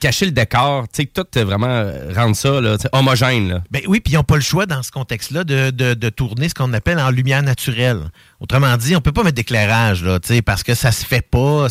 cacher 0.00 0.26
le 0.26 0.32
décor, 0.32 0.86
tout 0.88 1.26
euh, 1.36 1.44
vraiment 1.44 1.66
euh, 1.68 2.12
rendre 2.14 2.34
ça 2.34 2.60
homogène. 2.92 3.48
Là. 3.50 3.62
Ben 3.70 3.82
oui, 3.86 4.00
puis 4.00 4.14
ils 4.14 4.16
n'ont 4.16 4.24
pas 4.24 4.36
le 4.36 4.42
choix 4.42 4.66
dans 4.66 4.82
ce 4.82 4.90
contexte-là 4.90 5.44
de, 5.44 6.08
tourner 6.10 6.48
ce 6.48 6.54
qu'on 6.54 6.72
appelle 6.72 6.98
en 6.98 7.10
lumière 7.10 7.42
naturelle. 7.42 8.00
Autrement 8.40 8.76
dit, 8.76 8.96
on 8.96 9.00
peut 9.00 9.12
pas 9.12 9.22
mettre 9.22 9.36
d'éclairage, 9.36 10.04
parce 10.44 10.62
que 10.62 10.74
ça 10.74 10.90
se 10.90 11.04
fait 11.04 11.22
pas, 11.22 11.68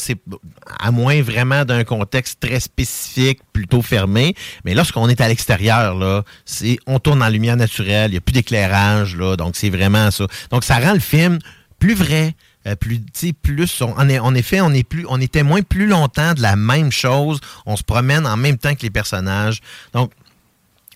à 0.79 0.91
moins 0.91 1.21
vraiment 1.21 1.65
d'un 1.65 1.83
contexte 1.83 2.39
très 2.39 2.59
spécifique, 2.59 3.39
plutôt 3.51 3.81
fermé. 3.81 4.35
Mais 4.63 4.73
lorsqu'on 4.73 5.09
est 5.09 5.19
à 5.19 5.27
l'extérieur, 5.27 6.23
c'est 6.45 6.77
on 6.87 6.99
tourne 6.99 7.21
en 7.21 7.29
lumière 7.29 7.57
naturelle, 7.57 8.11
il 8.11 8.13
n'y 8.13 8.17
a 8.17 8.21
plus 8.21 8.33
d'éclairage, 8.33 9.15
donc 9.15 9.55
c'est 9.55 9.69
vraiment 9.69 10.11
ça. 10.11 10.27
Donc 10.49 10.63
ça 10.63 10.79
rend 10.79 10.93
le 10.93 10.99
film 10.99 11.39
plus 11.79 11.95
vrai. 11.95 12.35
Euh, 12.67 12.75
plus, 12.75 12.99
plus, 13.41 13.81
on- 13.81 13.97
en 13.97 14.35
effet, 14.35 14.61
on 14.61 14.71
est 14.73 14.83
plus, 14.83 15.05
on 15.09 15.19
est 15.19 15.31
témoin 15.31 15.61
plus 15.61 15.87
longtemps 15.87 16.33
de 16.33 16.41
la 16.41 16.55
même 16.55 16.91
chose. 16.91 17.39
On 17.65 17.75
se 17.75 17.83
promène 17.83 18.25
en 18.27 18.37
même 18.37 18.57
temps 18.57 18.75
que 18.75 18.81
les 18.83 18.89
personnages. 18.89 19.61
Donc, 19.93 20.11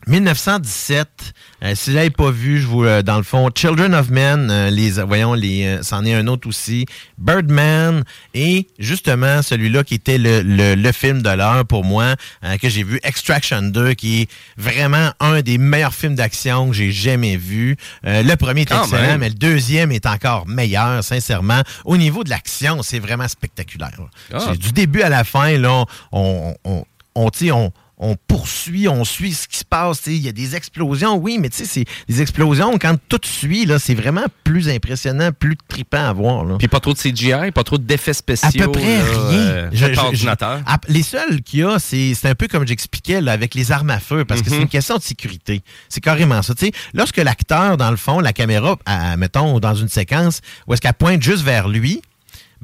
1917. 0.08 1.34
Euh, 1.64 1.74
si 1.76 1.90
vous 1.90 1.96
l'avez 1.96 2.10
pas 2.10 2.30
vu, 2.32 2.60
je 2.62 2.68
vous 2.68 2.84
euh, 2.84 3.02
dans 3.02 3.18
le 3.18 3.24
fond, 3.24 3.50
Children 3.54 3.94
of 3.96 4.10
Men, 4.10 4.50
euh, 4.52 4.70
les 4.70 4.92
voyons 5.04 5.34
les 5.34 5.66
euh, 5.66 5.84
c'en 5.84 6.06
est 6.06 6.14
un 6.14 6.28
autre 6.28 6.48
aussi, 6.48 6.86
Birdman 7.18 8.04
et 8.34 8.68
justement 8.78 9.42
celui-là 9.42 9.84
qui 9.84 9.96
était 9.96 10.18
le, 10.18 10.42
le, 10.42 10.76
le 10.76 10.92
film 10.92 11.22
de 11.22 11.30
l'heure 11.30 11.66
pour 11.66 11.84
moi 11.84 12.16
euh, 12.44 12.58
que 12.58 12.70
j'ai 12.70 12.84
vu 12.84 13.00
Extraction 13.04 13.62
2 13.64 13.94
qui 13.94 14.22
est 14.24 14.30
vraiment 14.58 15.12
un 15.20 15.42
des 15.42 15.58
meilleurs 15.58 15.94
films 15.94 16.16
d'action 16.16 16.68
que 16.70 16.74
j'ai 16.76 16.92
jamais 16.92 17.38
vu. 17.38 17.78
Euh, 18.06 18.22
le 18.24 18.36
premier 18.36 18.62
est 18.62 18.66
Quand 18.66 18.84
excellent, 18.84 19.02
même. 19.02 19.20
mais 19.22 19.30
le 19.30 19.36
deuxième 19.36 19.92
est 19.92 20.06
encore 20.06 20.48
meilleur 20.48 21.04
sincèrement. 21.04 21.62
Au 21.86 21.98
niveau 21.98 22.24
de 22.24 22.30
l'action, 22.30 22.82
c'est 22.84 23.00
vraiment 23.00 23.28
spectaculaire. 23.28 23.92
Ah. 24.34 24.54
Du 24.60 24.72
début 24.72 25.02
à 25.02 25.10
la 25.10 25.24
fin 25.24 25.58
là, 25.58 25.86
on 26.12 26.54
on 26.66 26.86
on, 27.16 27.30
on 27.30 27.72
on 27.98 28.16
poursuit, 28.28 28.88
on 28.88 29.06
suit 29.06 29.34
ce 29.34 29.48
qui 29.48 29.58
se 29.60 29.66
passe. 29.66 30.00
tu 30.02 30.12
sais, 30.12 30.16
Il 30.18 30.22
y 30.24 30.28
a 30.30 30.32
des 30.32 30.56
explosions, 30.56 31.16
oui, 31.16 31.38
mais 31.40 31.50
tu 31.50 31.58
sais, 31.58 31.66
c'est 31.66 31.86
des 32.10 32.22
explosions, 32.22 32.78
quand 32.78 32.96
tout 33.10 33.20
suit, 33.24 33.66
là, 33.66 33.80
c'est 33.80 33.94
vraiment 33.96 34.26
plus 34.44 34.70
impressionnant, 34.70 35.32
plus 35.32 35.56
trippant 35.68 36.06
à 36.10 36.14
voir. 36.14 36.44
Là. 36.46 36.56
Puis 36.58 36.68
pas 36.68 36.80
trop 36.80 36.94
de 36.94 36.98
CGI, 37.00 37.52
pas 37.54 37.64
trop 37.64 37.78
d'effets 37.78 38.14
spéciaux. 38.14 38.48
À 38.48 38.66
peu 38.66 38.72
près 38.72 38.98
là, 38.98 39.04
rien. 39.30 39.40
euh, 39.40 39.70
Je- 39.72 40.28
à- 40.28 40.80
les 40.88 41.04
seuls 41.04 41.42
qu'il 41.42 41.60
y 41.60 41.64
a, 41.64 41.80
c'est 41.80 42.14
c'est 42.14 42.28
un 42.30 42.36
peu 42.36 42.48
comme 42.48 42.68
j'expliquais 42.68 43.22
là, 43.22 43.32
avec 43.32 43.56
les 43.56 43.72
armes 43.72 43.90
à 43.90 44.00
feu, 44.00 44.26
parce 44.26 44.42
que 44.42 44.50
c'est 44.50 44.56
Mhm. 44.58 44.62
une 44.64 44.68
question 44.70 44.98
de 44.98 45.02
sécurité. 45.04 45.62
C'est 45.90 46.02
carrément 46.02 46.42
ça. 46.42 46.54
Tu 46.54 46.66
sais, 46.68 46.72
lorsque 46.94 47.18
l'acteur, 47.18 47.78
dans 47.78 47.92
le 47.92 47.98
fond, 47.98 48.20
la 48.20 48.34
caméra, 48.34 48.78
à- 48.86 49.16
mettons, 49.18 49.60
dans 49.60 49.76
une 49.76 49.90
séquence, 49.90 50.42
où 50.68 50.74
est-ce 50.74 50.82
qu'elle 50.82 50.94
pointe 50.94 51.22
juste 51.22 51.44
vers 51.44 51.68
lui, 51.70 52.02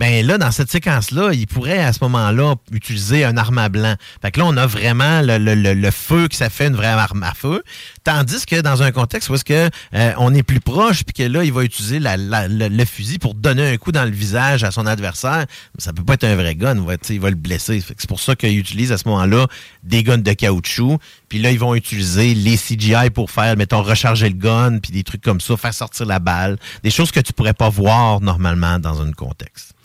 ben 0.02 0.26
là, 0.26 0.40
dans 0.40 0.50
cette 0.50 0.72
séquence-là, 0.72 1.30
il 1.32 1.46
pourrait 1.46 1.78
à 1.78 1.94
ce 1.94 2.00
moment-là 2.02 2.56
utiliser 2.72 3.24
un 3.24 3.38
arme 3.38 3.60
à 3.60 3.70
blanc. 3.70 3.94
Fait 4.24 4.32
que 4.32 4.40
là, 4.40 4.48
on 4.48 4.58
a 4.58 4.66
vraiment 4.66 5.22
le, 5.22 5.38
le- 5.38 5.54
le- 5.76 5.92
feu 5.92 6.28
que 6.28 6.36
ça 6.36 6.50
fait 6.50 6.66
une 6.66 6.76
vraie 6.76 6.88
arme 6.88 7.22
à 7.22 7.36
feu. 7.36 7.62
Tandis 8.04 8.48
que 8.48 8.62
dans 8.62 8.82
un 8.82 8.92
contexte 8.92 9.30
où 9.30 9.36
est-ce 9.36 9.46
que 9.46 9.70
euh, 9.94 10.14
on 10.18 10.34
est 10.34 10.42
plus 10.42 10.60
proche, 10.60 11.04
puis 11.04 11.14
que 11.14 11.22
là, 11.32 11.44
il 11.44 11.54
va 11.54 11.64
utiliser 11.64 12.00
le, 12.02 12.86
fusil 12.86 13.20
pour 13.20 13.36
donner 13.36 13.70
un 13.74 13.78
coup 13.78 13.92
dans 13.92 14.04
le 14.04 14.10
visage 14.10 14.64
à 14.64 14.72
son 14.72 14.88
adversaire, 14.88 15.46
ça 15.78 15.94
peut 15.94 16.04
pas 16.04 16.16
être 16.16 16.24
un 16.24 16.36
vrai 16.36 16.56
gun. 16.56 16.84
Il 17.12 17.20
va, 17.20 17.30
le 17.30 17.36
blesser. 17.36 17.84
C'est 17.96 18.10
pour 18.10 18.20
ça 18.20 18.36
qu'ils 18.36 18.58
utilisent 18.58 18.92
à 18.92 18.98
ce 18.98 19.08
moment-là 19.08 19.46
des 19.84 20.02
guns 20.02 20.18
de 20.18 20.34
caoutchouc. 20.34 20.98
Puis 21.30 21.38
là, 21.38 21.52
ils 21.52 21.60
vont 21.60 21.76
utiliser 21.76 22.34
les 22.34 22.58
CGI 22.58 23.12
pour 23.14 23.30
faire, 23.30 23.56
mettons, 23.56 23.84
recharger 23.84 24.30
le 24.30 24.36
gun, 24.36 24.80
puis 24.80 24.92
des 24.92 25.04
trucs 25.04 25.22
comme 25.22 25.42
ça, 25.42 25.56
faire 25.58 25.76
sortir 25.76 26.08
la 26.08 26.18
balle. 26.18 26.58
Des 26.82 26.90
choses 26.90 27.12
que 27.12 27.20
tu 27.20 27.34
pourrais 27.34 27.54
pas 27.54 27.70
voir 27.70 28.20
normalement 28.20 28.80
dans 28.80 29.00
un 29.04 29.12
contexte. 29.12 29.76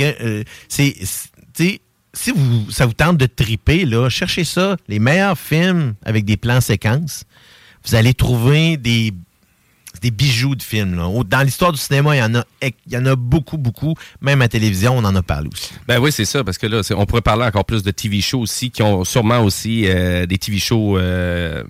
Euh, 0.00 0.44
c'est, 0.68 0.96
si 2.12 2.32
ça 2.70 2.86
vous 2.86 2.92
tente 2.92 3.16
de 3.16 3.26
triper, 3.26 3.84
là, 3.84 4.08
cherchez 4.08 4.44
ça, 4.44 4.76
les 4.88 4.98
meilleurs 4.98 5.38
films 5.38 5.94
avec 6.04 6.24
des 6.24 6.36
plans 6.36 6.60
séquences. 6.60 7.24
Vous 7.84 7.94
allez 7.94 8.14
trouver 8.14 8.76
des, 8.76 9.14
des 10.00 10.10
bijoux 10.10 10.54
de 10.54 10.62
films. 10.62 10.96
Dans 11.26 11.42
l'histoire 11.42 11.72
du 11.72 11.78
cinéma, 11.78 12.16
il 12.16 12.18
y 12.18 12.22
en 12.22 12.34
a, 12.34 12.44
il 12.62 12.92
y 12.92 12.96
en 12.96 13.06
a 13.06 13.16
beaucoup, 13.16 13.58
beaucoup. 13.58 13.94
Même 14.20 14.42
à 14.42 14.48
télévision, 14.48 14.96
on 14.96 15.04
en 15.04 15.14
a 15.14 15.22
parlé 15.22 15.48
aussi. 15.52 15.72
Ben 15.86 15.98
oui, 15.98 16.12
c'est 16.12 16.24
ça, 16.24 16.44
parce 16.44 16.58
que 16.58 16.66
là, 16.66 16.80
on 16.96 17.06
pourrait 17.06 17.22
parler 17.22 17.44
encore 17.44 17.64
plus 17.64 17.82
de 17.82 17.90
TV 17.90 18.20
shows 18.20 18.40
aussi, 18.40 18.70
qui 18.70 18.82
ont 18.82 19.04
sûrement 19.04 19.40
aussi 19.40 19.84
euh, 19.86 20.26
des 20.26 20.38
TV 20.38 20.58
shows 20.58 20.98
euh, 20.98 21.64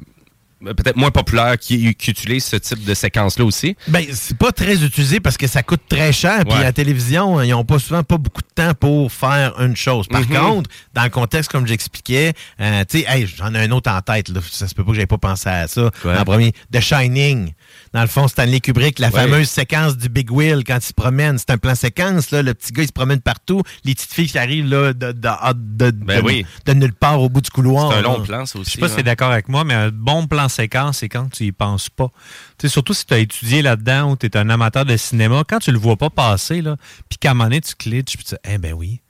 peut-être 0.64 0.96
moins 0.96 1.10
populaires 1.10 1.58
qui, 1.58 1.94
qui 1.94 2.10
utilisent 2.10 2.44
ce 2.44 2.56
type 2.56 2.84
de 2.84 2.94
séquence-là 2.94 3.44
aussi. 3.44 3.76
Ben, 3.88 4.04
c'est 4.12 4.36
pas 4.36 4.52
très 4.52 4.82
utilisé 4.84 5.20
parce 5.20 5.36
que 5.36 5.46
ça 5.46 5.62
coûte 5.62 5.80
très 5.88 6.12
cher. 6.12 6.44
Puis 6.48 6.58
la 6.58 6.72
télévision, 6.72 7.40
ils 7.42 7.54
ont 7.54 7.64
pas 7.64 7.78
souvent 7.78 8.02
pas 8.02 8.18
beaucoup 8.18 8.42
de 8.42 8.54
temps 8.54 8.74
pour 8.74 9.10
faire 9.12 9.58
une 9.60 9.76
chose. 9.76 10.06
Par 10.08 10.20
Mhm. 10.20 10.36
contre, 10.36 10.70
dans 10.94 11.04
le 11.04 11.10
contexte, 11.10 11.50
comme 11.50 11.66
j'expliquais, 11.66 12.32
euh, 12.60 12.84
tu 12.88 13.00
sais, 13.00 13.04
hey, 13.08 13.26
j'en 13.26 13.54
ai 13.54 13.58
un 13.58 13.70
autre 13.70 13.90
en 13.90 14.00
tête. 14.00 14.28
Là. 14.28 14.40
Ça 14.50 14.68
se 14.68 14.74
peut 14.74 14.84
pas 14.84 14.90
que 14.90 14.96
j'avais 14.96 15.06
pas 15.06 15.18
pensé 15.18 15.48
à 15.48 15.66
ça. 15.68 15.90
En 16.04 16.24
premier, 16.24 16.52
The 16.72 16.80
Shining. 16.80 17.52
Dans 17.92 18.02
le 18.02 18.06
fond, 18.06 18.28
Stanley 18.28 18.60
Kubrick, 18.60 19.00
la 19.00 19.08
Ouais. 19.08 19.22
fameuse 19.22 19.48
séquence 19.50 19.96
du 19.96 20.08
Big 20.08 20.30
Wheel 20.30 20.62
quand 20.64 20.76
il 20.76 20.80
se 20.86 20.92
promène. 20.92 21.38
C'est 21.38 21.50
un 21.50 21.58
plan 21.58 21.74
séquence. 21.74 22.30
Là, 22.30 22.40
le 22.42 22.54
petit 22.54 22.72
gars, 22.72 22.84
il 22.84 22.86
se 22.86 22.92
promène 22.92 23.20
partout. 23.20 23.62
Les 23.84 23.94
petites 23.96 24.12
filles 24.12 24.28
qui 24.28 24.38
arrivent 24.38 24.68
là, 24.68 24.92
de, 24.92 25.10
de, 25.10 25.12
de, 25.12 25.90
de- 25.90 26.04
Ben 26.04 26.20
de- 26.20 26.24
oui. 26.24 26.46
de 26.66 26.72
nulle 26.72 26.92
part 26.92 27.20
au 27.20 27.28
bout 27.28 27.40
du 27.40 27.50
couloir. 27.50 27.90
C'est 27.90 27.98
un 27.98 28.02
long 28.02 28.18
là. 28.18 28.24
plan, 28.24 28.46
ça 28.46 28.60
aussi. 28.60 28.70
Je 28.70 28.74
sais 28.76 28.80
pas 28.80 28.86
si 28.86 28.92
hein. 28.92 28.96
tu 28.96 29.00
es 29.00 29.04
d'accord 29.04 29.32
avec 29.32 29.48
moi, 29.48 29.64
mais 29.64 29.74
un 29.74 29.88
bon 29.90 30.28
plan 30.28 30.48
séquence, 30.48 30.98
c'est 30.98 31.08
quand 31.08 31.28
tu 31.32 31.44
y 31.46 31.52
penses 31.52 31.90
pas. 31.90 32.10
Tu 32.58 32.68
sais, 32.68 32.72
surtout 32.72 32.94
si 32.94 33.04
tu 33.06 33.14
as 33.14 33.18
étudié 33.18 33.60
là-dedans 33.60 34.12
ou 34.12 34.16
tu 34.16 34.26
es 34.26 34.36
un 34.36 34.48
amateur 34.50 34.84
de 34.84 34.96
cinéma, 34.96 35.42
quand 35.48 35.58
tu 35.58 35.72
le 35.72 35.78
vois 35.78 35.96
pas 35.96 36.10
passer, 36.10 36.62
là, 36.62 36.76
puis 37.08 37.18
qu'à 37.18 37.32
un 37.32 37.34
moment 37.34 37.44
donné, 37.46 37.60
tu 37.60 37.74
glitches, 37.76 38.16
puis 38.16 38.24
tu 38.24 38.34
dis, 38.36 38.40
eh 38.44 38.58
ben 38.58 38.72
oui. 38.72 39.00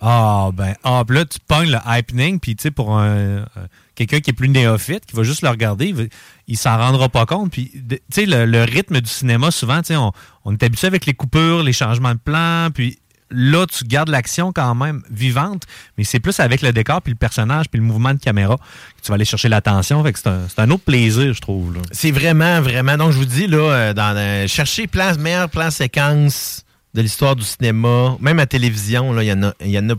Ah, 0.00 0.50
ben, 0.52 0.74
ah, 0.82 1.04
puis 1.06 1.16
là, 1.18 1.24
tu 1.24 1.38
pognes 1.46 1.70
le 1.70 1.78
hypening, 1.86 2.40
puis 2.40 2.56
tu 2.56 2.62
sais, 2.62 2.70
pour 2.72 2.98
un, 2.98 3.06
euh, 3.06 3.44
quelqu'un 3.94 4.20
qui 4.20 4.30
est 4.30 4.34
plus 4.34 4.48
néophyte, 4.48 5.06
qui 5.06 5.16
va 5.16 5.22
juste 5.22 5.42
le 5.42 5.48
regarder, 5.48 5.86
il, 5.86 6.08
il 6.46 6.56
s'en 6.56 6.76
rendra 6.76 7.08
pas 7.08 7.26
compte. 7.26 7.50
Puis, 7.52 7.70
tu 7.72 7.98
sais, 8.10 8.26
le, 8.26 8.64
rythme 8.64 9.00
du 9.00 9.10
cinéma, 9.10 9.50
souvent, 9.50 9.80
tu 9.80 9.94
sais, 9.94 9.96
on, 9.96 10.52
est 10.52 10.62
habitué 10.62 10.86
avec 10.86 11.06
les 11.06 11.14
coupures, 11.14 11.62
les 11.62 11.72
changements 11.72 12.14
de 12.14 12.18
plan, 12.18 12.68
puis 12.72 12.98
là, 13.30 13.66
tu 13.66 13.84
gardes 13.84 14.08
l'action 14.08 14.52
quand 14.52 14.74
même 14.74 15.02
vivante, 15.10 15.64
mais 15.96 16.04
c'est 16.04 16.20
plus 16.20 16.38
avec 16.40 16.62
le 16.62 16.72
décor, 16.72 17.02
puis 17.02 17.12
le 17.12 17.18
personnage, 17.18 17.68
puis 17.68 17.80
le 17.80 17.86
mouvement 17.86 18.14
de 18.14 18.18
caméra 18.20 18.56
que 18.56 19.02
tu 19.02 19.08
vas 19.08 19.14
aller 19.14 19.24
chercher 19.24 19.48
l'attention. 19.48 20.02
Fait 20.04 20.12
que 20.12 20.18
c'est 20.18 20.58
un, 20.58 20.70
autre 20.70 20.84
plaisir, 20.84 21.32
je 21.32 21.40
trouve. 21.40 21.76
C'est 21.92 22.10
vraiment, 22.10 22.60
vraiment. 22.60 22.96
Donc, 22.96 23.12
je 23.12 23.18
vous 23.18 23.24
dis, 23.24 23.46
là, 23.46 23.58
euh, 23.58 23.92
dans, 23.94 24.16
euh, 24.16 24.46
cherchez 24.46 24.86
plan, 24.86 25.16
meilleur 25.18 25.48
plan 25.48 25.70
séquence 25.70 26.64
de 26.94 27.02
l'histoire 27.02 27.34
du 27.34 27.44
cinéma. 27.44 28.16
Même 28.20 28.38
à 28.38 28.46
télévision, 28.46 29.12
là, 29.12 29.22
il 29.22 29.26
y 29.26 29.32
en 29.32 29.42
a, 29.42 29.52
y 29.64 29.78
en 29.78 29.90
a 29.90 29.94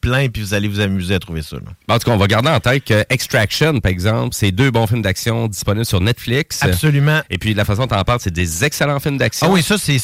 plein, 0.00 0.28
puis 0.28 0.42
vous 0.42 0.54
allez 0.54 0.68
vous 0.68 0.80
amuser 0.80 1.14
à 1.14 1.18
trouver 1.18 1.42
ça. 1.42 1.56
là. 1.56 1.62
En 1.94 1.98
tout 1.98 2.04
cas, 2.06 2.12
on 2.12 2.16
va 2.16 2.26
garder 2.26 2.48
en 2.50 2.60
tête 2.60 2.84
que 2.84 3.04
Extraction, 3.10 3.80
par 3.80 3.90
exemple, 3.92 4.30
c'est 4.32 4.50
deux 4.52 4.70
bons 4.70 4.86
films 4.86 5.02
d'action 5.02 5.46
disponibles 5.48 5.84
sur 5.86 6.00
Netflix. 6.00 6.62
Absolument. 6.62 7.20
Et 7.30 7.38
puis, 7.38 7.52
de 7.52 7.56
la 7.58 7.64
façon 7.64 7.86
dont 7.86 7.96
on 7.96 7.98
en 8.00 8.04
parle, 8.04 8.20
c'est 8.20 8.32
des 8.32 8.64
excellents 8.64 9.00
films 9.00 9.18
d'action. 9.18 9.46
Ah 9.48 9.52
oui, 9.52 9.62
ça, 9.62 9.76
c'est 9.78 9.98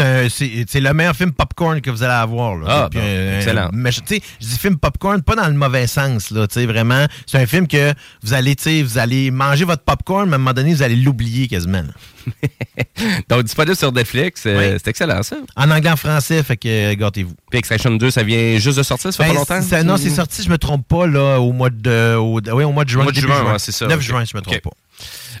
euh, 0.00 0.28
le 0.74 0.92
meilleur 0.92 1.16
film 1.16 1.32
popcorn 1.32 1.80
que 1.80 1.90
vous 1.90 2.02
allez 2.02 2.12
avoir. 2.12 2.56
Là. 2.56 2.66
Ah, 2.68 2.88
Puis, 2.90 2.98
bon, 3.00 3.04
euh, 3.06 3.36
excellent. 3.38 3.70
mais 3.72 3.92
je- 3.92 4.00
tu 4.00 4.16
sais, 4.16 4.22
je 4.40 4.46
dis 4.46 4.58
film 4.58 4.76
popcorn, 4.78 5.22
pas 5.22 5.34
dans 5.36 5.46
le 5.48 5.54
mauvais 5.54 5.86
sens. 5.86 6.30
Là, 6.30 6.46
tu 6.46 6.54
sais, 6.54 6.66
vraiment, 6.66 7.06
c'est 7.26 7.38
un 7.38 7.46
film 7.46 7.66
que 7.66 7.92
vous 8.22 8.34
allez, 8.34 8.54
tu 8.56 8.62
sais, 8.64 8.82
vous 8.82 8.98
allez 8.98 9.30
manger 9.30 9.64
votre 9.64 9.82
popcorn, 9.82 10.26
mais 10.28 10.32
à 10.32 10.36
un 10.36 10.38
moment 10.38 10.52
donné, 10.52 10.74
vous 10.74 10.82
allez 10.82 10.96
l'oublier 10.96 11.48
quasiment. 11.48 11.82
là. 11.82 11.88
Donc, 13.28 13.42
disponible 13.44 13.76
sur 13.76 13.92
Netflix. 13.92 14.42
euh, 14.46 14.78
C'est 14.82 14.88
excellent, 14.90 15.22
ça. 15.22 15.36
En 15.56 15.70
anglais, 15.70 15.90
en 15.90 15.96
français, 15.96 16.42
fait 16.42 16.56
que 16.56 16.68
euh, 16.68 16.94
gâtez-vous. 16.94 17.34
Puis 17.50 17.58
Extraction 17.58 17.90
2, 17.92 18.10
ça 18.10 18.22
vient 18.22 18.58
juste 18.58 18.78
de 18.78 18.82
sortir, 18.82 19.12
ça 19.12 19.16
fait 19.24 19.28
Ben, 19.30 19.34
pas 19.34 19.38
longtemps? 19.54 19.62
ça- 19.62 19.82
non, 19.82 19.96
c'est 19.96 20.10
sorti, 20.10 20.42
je 20.42 20.50
me 20.50 20.58
trompe 20.58 20.86
pas, 20.88 21.06
là, 21.06 21.40
au 21.40 21.52
mois 21.52 21.70
de, 21.70 22.14
au, 22.16 22.40
oui, 22.40 22.64
au 22.64 22.72
mois 22.72 22.84
de 22.84 22.90
juin. 22.90 23.00
Au 23.02 23.04
mois 23.04 23.12
de 23.12 23.20
juin, 23.20 23.44
ouais, 23.52 23.58
c'est 23.58 23.72
ça. 23.72 23.86
9 23.86 23.96
ok. 23.96 24.02
juin, 24.02 24.24
je 24.24 24.36
me 24.36 24.42
trompe 24.42 24.60
pas. 24.60 24.70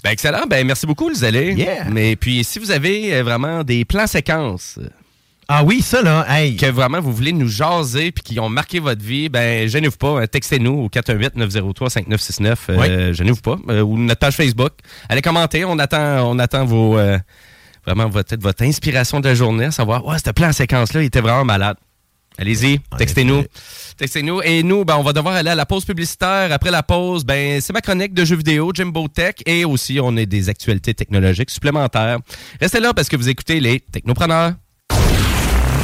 Ben, 0.02 0.10
excellent. 0.10 0.42
Ben, 0.48 0.66
merci 0.66 0.86
beaucoup, 0.86 1.08
les 1.08 1.24
allez. 1.24 1.52
Yeah. 1.54 1.84
Mais 1.90 2.16
puis, 2.16 2.44
si 2.44 2.58
vous 2.58 2.70
avez 2.70 3.14
euh, 3.14 3.22
vraiment 3.22 3.62
des 3.64 3.84
plans 3.84 4.06
séquences 4.06 4.78
Ah 5.48 5.62
oui, 5.62 5.82
ça, 5.82 6.00
là, 6.02 6.24
hey. 6.28 6.56
que 6.56 6.66
vraiment 6.66 7.00
vous 7.00 7.12
voulez 7.12 7.32
nous 7.32 7.48
jaser 7.48 8.12
puis 8.12 8.22
qui 8.22 8.40
ont 8.40 8.48
marqué 8.48 8.80
votre 8.80 9.02
vie, 9.02 9.28
ben, 9.28 9.68
gênez-vous 9.68 9.96
pas. 9.96 10.20
hein, 10.22 10.26
Textez-nous 10.26 10.72
au 10.84 10.88
418-903-5969. 10.88 12.54
Euh, 12.70 13.12
Gênez-vous 13.12 13.40
pas. 13.40 13.56
Euh, 13.68 13.82
ou 13.82 13.98
notre 13.98 14.20
page 14.20 14.34
Facebook. 14.36 14.72
Allez 15.08 15.22
commenter. 15.22 15.64
On 15.64 15.78
attend, 15.78 16.30
on 16.30 16.38
attend 16.38 16.64
vos, 16.64 16.98
euh, 16.98 17.18
vraiment 17.86 18.08
votre, 18.08 18.36
votre 18.38 18.62
inspiration 18.62 19.20
de 19.20 19.28
la 19.28 19.34
journée, 19.34 19.66
à 19.66 19.70
savoir, 19.70 20.04
ouais, 20.06 20.16
ce 20.24 20.30
plan 20.30 20.52
séquence-là, 20.52 21.02
il 21.02 21.06
était 21.06 21.20
vraiment 21.20 21.44
malade. 21.44 21.76
Allez-y, 22.36 22.80
En 22.90 22.96
textez-nous. 22.96 23.44
Textez-nous. 23.96 24.40
Et 24.42 24.64
nous, 24.64 24.84
ben, 24.84 24.96
on 24.96 25.02
va 25.04 25.12
devoir 25.12 25.36
aller 25.36 25.50
à 25.50 25.54
la 25.54 25.66
pause 25.66 25.84
publicitaire. 25.84 26.50
Après 26.50 26.72
la 26.72 26.82
pause, 26.82 27.24
ben, 27.24 27.60
c'est 27.60 27.72
ma 27.72 27.80
chronique 27.80 28.12
de 28.12 28.24
jeux 28.24 28.34
vidéo, 28.36 28.72
Jimbo 28.74 29.06
Tech. 29.06 29.34
Et 29.46 29.64
aussi, 29.64 30.00
on 30.02 30.16
a 30.16 30.24
des 30.24 30.48
actualités 30.48 30.94
technologiques 30.94 31.50
supplémentaires. 31.50 32.18
Restez 32.60 32.80
là 32.80 32.92
parce 32.92 33.08
que 33.08 33.16
vous 33.16 33.28
écoutez 33.28 33.60
les 33.60 33.78
Technopreneurs. 33.78 34.54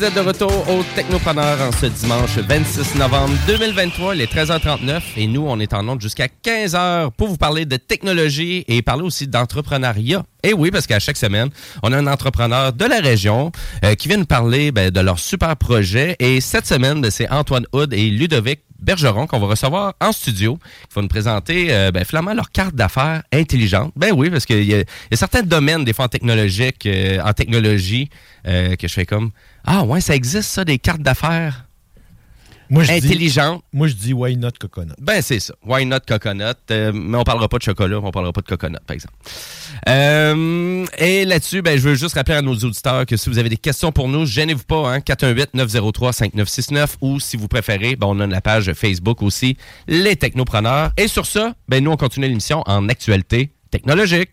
vous 0.00 0.06
êtes 0.06 0.14
de 0.14 0.20
retour 0.20 0.50
au 0.70 0.82
Technopreneur 0.94 1.60
en 1.60 1.72
ce 1.72 1.84
dimanche 1.84 2.38
26 2.38 2.94
novembre 2.94 3.34
2023, 3.46 4.14
il 4.14 4.22
est 4.22 4.32
13h39 4.32 5.02
et 5.18 5.26
nous, 5.26 5.42
on 5.46 5.60
est 5.60 5.74
en 5.74 5.86
onde 5.86 6.00
jusqu'à 6.00 6.26
15h 6.42 7.10
pour 7.10 7.28
vous 7.28 7.36
parler 7.36 7.66
de 7.66 7.76
technologie 7.76 8.64
et 8.66 8.80
parler 8.80 9.02
aussi 9.02 9.26
d'entrepreneuriat. 9.28 10.22
Et 10.42 10.54
oui, 10.54 10.70
parce 10.70 10.86
qu'à 10.86 11.00
chaque 11.00 11.18
semaine, 11.18 11.50
on 11.82 11.92
a 11.92 11.98
un 11.98 12.06
entrepreneur 12.06 12.72
de 12.72 12.84
la 12.86 13.00
région 13.00 13.52
euh, 13.84 13.94
qui 13.94 14.08
vient 14.08 14.16
nous 14.16 14.24
parler 14.24 14.72
ben, 14.72 14.90
de 14.90 15.00
leur 15.00 15.18
super 15.18 15.54
projet. 15.58 16.16
Et 16.18 16.40
cette 16.40 16.66
semaine, 16.66 17.02
ben, 17.02 17.10
c'est 17.10 17.28
Antoine 17.30 17.66
Hood 17.74 17.92
et 17.92 18.08
Ludovic 18.08 18.60
Bergeron 18.80 19.26
qu'on 19.26 19.38
va 19.38 19.48
recevoir 19.48 19.92
en 20.00 20.12
studio. 20.12 20.58
Ils 20.90 20.94
vont 20.94 21.02
nous 21.02 21.08
présenter 21.08 21.66
euh, 21.74 21.90
ben, 21.90 22.06
finalement 22.06 22.32
leur 22.32 22.50
carte 22.50 22.74
d'affaires 22.74 23.22
intelligente. 23.34 23.92
Ben 23.96 24.12
oui, 24.16 24.30
parce 24.30 24.46
qu'il 24.46 24.64
y, 24.64 24.72
a- 24.72 24.78
il 24.78 24.84
y 25.10 25.14
a 25.14 25.16
certains 25.16 25.42
domaines, 25.42 25.84
des 25.84 25.92
fois 25.92 26.06
en 26.06 26.08
technologique, 26.08 26.86
euh, 26.86 27.20
en 27.22 27.34
technologie, 27.34 28.08
euh, 28.46 28.76
que 28.76 28.88
je 28.88 28.94
fais 28.94 29.04
comme 29.04 29.32
Ah 29.64 29.84
ouais, 29.84 30.00
ça 30.00 30.14
existe 30.14 30.50
ça, 30.50 30.64
des 30.64 30.78
cartes 30.78 31.02
d'affaires? 31.02 31.66
Moi, 32.72 32.84
je 32.84 32.92
dis- 32.92 33.06
intelligentes. 33.06 33.64
Moi, 33.72 33.88
je 33.88 33.94
dis 33.94 34.12
why 34.12 34.36
not 34.36 34.52
coconut. 34.60 34.94
Ben, 35.00 35.20
c'est 35.22 35.40
ça. 35.40 35.54
Why 35.66 35.84
not 35.86 36.00
coconut? 36.06 36.54
Euh, 36.70 36.92
mais 36.94 37.18
on 37.18 37.24
parlera 37.24 37.48
pas 37.48 37.58
de 37.58 37.64
chocolat, 37.64 37.98
on 37.98 38.12
parlera 38.12 38.32
pas 38.32 38.42
de 38.42 38.46
coconut, 38.46 38.78
par 38.86 38.94
exemple. 38.94 39.14
Euh, 39.88 40.86
et 40.98 41.24
là-dessus, 41.24 41.62
ben, 41.62 41.76
je 41.76 41.88
veux 41.88 41.94
juste 41.96 42.14
rappeler 42.14 42.36
à 42.36 42.42
nos 42.42 42.54
auditeurs 42.54 43.06
que 43.06 43.16
si 43.16 43.28
vous 43.28 43.38
avez 43.38 43.48
des 43.48 43.56
questions 43.56 43.90
pour 43.90 44.08
nous, 44.08 44.24
gênez-vous 44.24 44.62
pas, 44.62 44.88
hein, 44.94 45.00
418-903-5969 45.00 46.90
ou 47.00 47.18
si 47.18 47.36
vous 47.36 47.48
préférez, 47.48 47.96
ben, 47.96 48.06
on 48.06 48.20
a 48.20 48.26
la 48.28 48.40
page 48.40 48.72
Facebook 48.74 49.20
aussi, 49.22 49.56
Les 49.88 50.14
Technopreneurs. 50.14 50.92
Et 50.96 51.08
sur 51.08 51.26
ça, 51.26 51.54
ben, 51.68 51.82
nous, 51.82 51.90
on 51.90 51.96
continue 51.96 52.28
l'émission 52.28 52.62
en 52.66 52.88
actualité 52.88 53.50
technologique. 53.72 54.30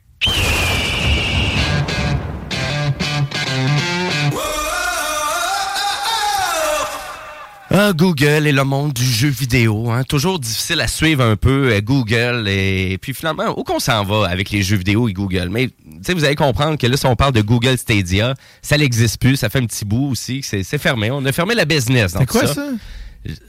Ah, 7.69 7.91
Google 7.93 8.47
et 8.47 8.53
le 8.53 8.63
monde 8.63 8.93
du 8.93 9.03
jeu 9.03 9.27
vidéo. 9.27 9.91
Hein? 9.91 10.03
Toujours 10.05 10.39
difficile 10.39 10.79
à 10.79 10.87
suivre 10.87 11.23
un 11.23 11.35
peu 11.35 11.73
euh, 11.73 11.81
Google. 11.81 12.47
Et 12.47 12.97
puis 13.01 13.13
finalement, 13.13 13.57
où 13.59 13.63
qu'on 13.63 13.79
s'en 13.79 14.05
va 14.05 14.27
avec 14.29 14.51
les 14.51 14.63
jeux 14.63 14.77
vidéo 14.77 15.09
et 15.09 15.13
Google? 15.13 15.49
Mais 15.51 15.67
tu 15.67 15.73
sais, 16.01 16.13
vous 16.13 16.23
allez 16.23 16.35
comprendre 16.35 16.77
que 16.77 16.87
là, 16.87 16.95
si 16.95 17.05
on 17.05 17.15
parle 17.17 17.33
de 17.33 17.41
Google 17.41 17.77
Stadia, 17.77 18.35
ça 18.61 18.77
n'existe 18.77 19.19
plus. 19.19 19.35
Ça 19.35 19.49
fait 19.49 19.59
un 19.59 19.65
petit 19.65 19.83
bout 19.83 20.11
aussi. 20.11 20.41
C'est 20.43 20.63
c'est 20.63 20.77
fermé. 20.77 21.11
On 21.11 21.25
a 21.25 21.31
fermé 21.33 21.55
la 21.55 21.65
business. 21.65 22.13
dans 22.13 22.21
C'est 22.21 22.25
quoi 22.25 22.47
ça? 22.47 22.67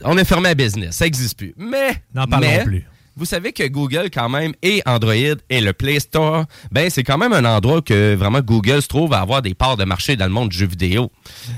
On 0.03 0.17
a 0.17 0.25
fermé 0.25 0.49
la 0.49 0.55
business. 0.55 0.97
Ça 0.97 1.05
n'existe 1.05 1.37
plus. 1.37 1.53
Mais, 1.57 1.95
N'en 2.13 2.27
parlons 2.27 2.47
mais, 2.47 2.63
plus. 2.63 2.85
Vous 3.19 3.25
savez 3.25 3.51
que 3.51 3.67
Google, 3.67 4.09
quand 4.13 4.29
même, 4.29 4.53
et 4.63 4.81
Android 4.85 5.13
et 5.49 5.59
le 5.59 5.73
Play 5.73 5.99
Store, 5.99 6.45
ben, 6.71 6.89
c'est 6.89 7.03
quand 7.03 7.17
même 7.17 7.33
un 7.33 7.43
endroit 7.43 7.81
que 7.81 8.15
vraiment 8.15 8.39
Google 8.39 8.81
se 8.81 8.87
trouve 8.87 9.11
à 9.11 9.19
avoir 9.19 9.41
des 9.41 9.53
parts 9.53 9.75
de 9.75 9.83
marché 9.83 10.15
dans 10.15 10.23
le 10.23 10.31
monde 10.31 10.47
du 10.47 10.57
jeu 10.57 10.67
vidéo. 10.67 11.11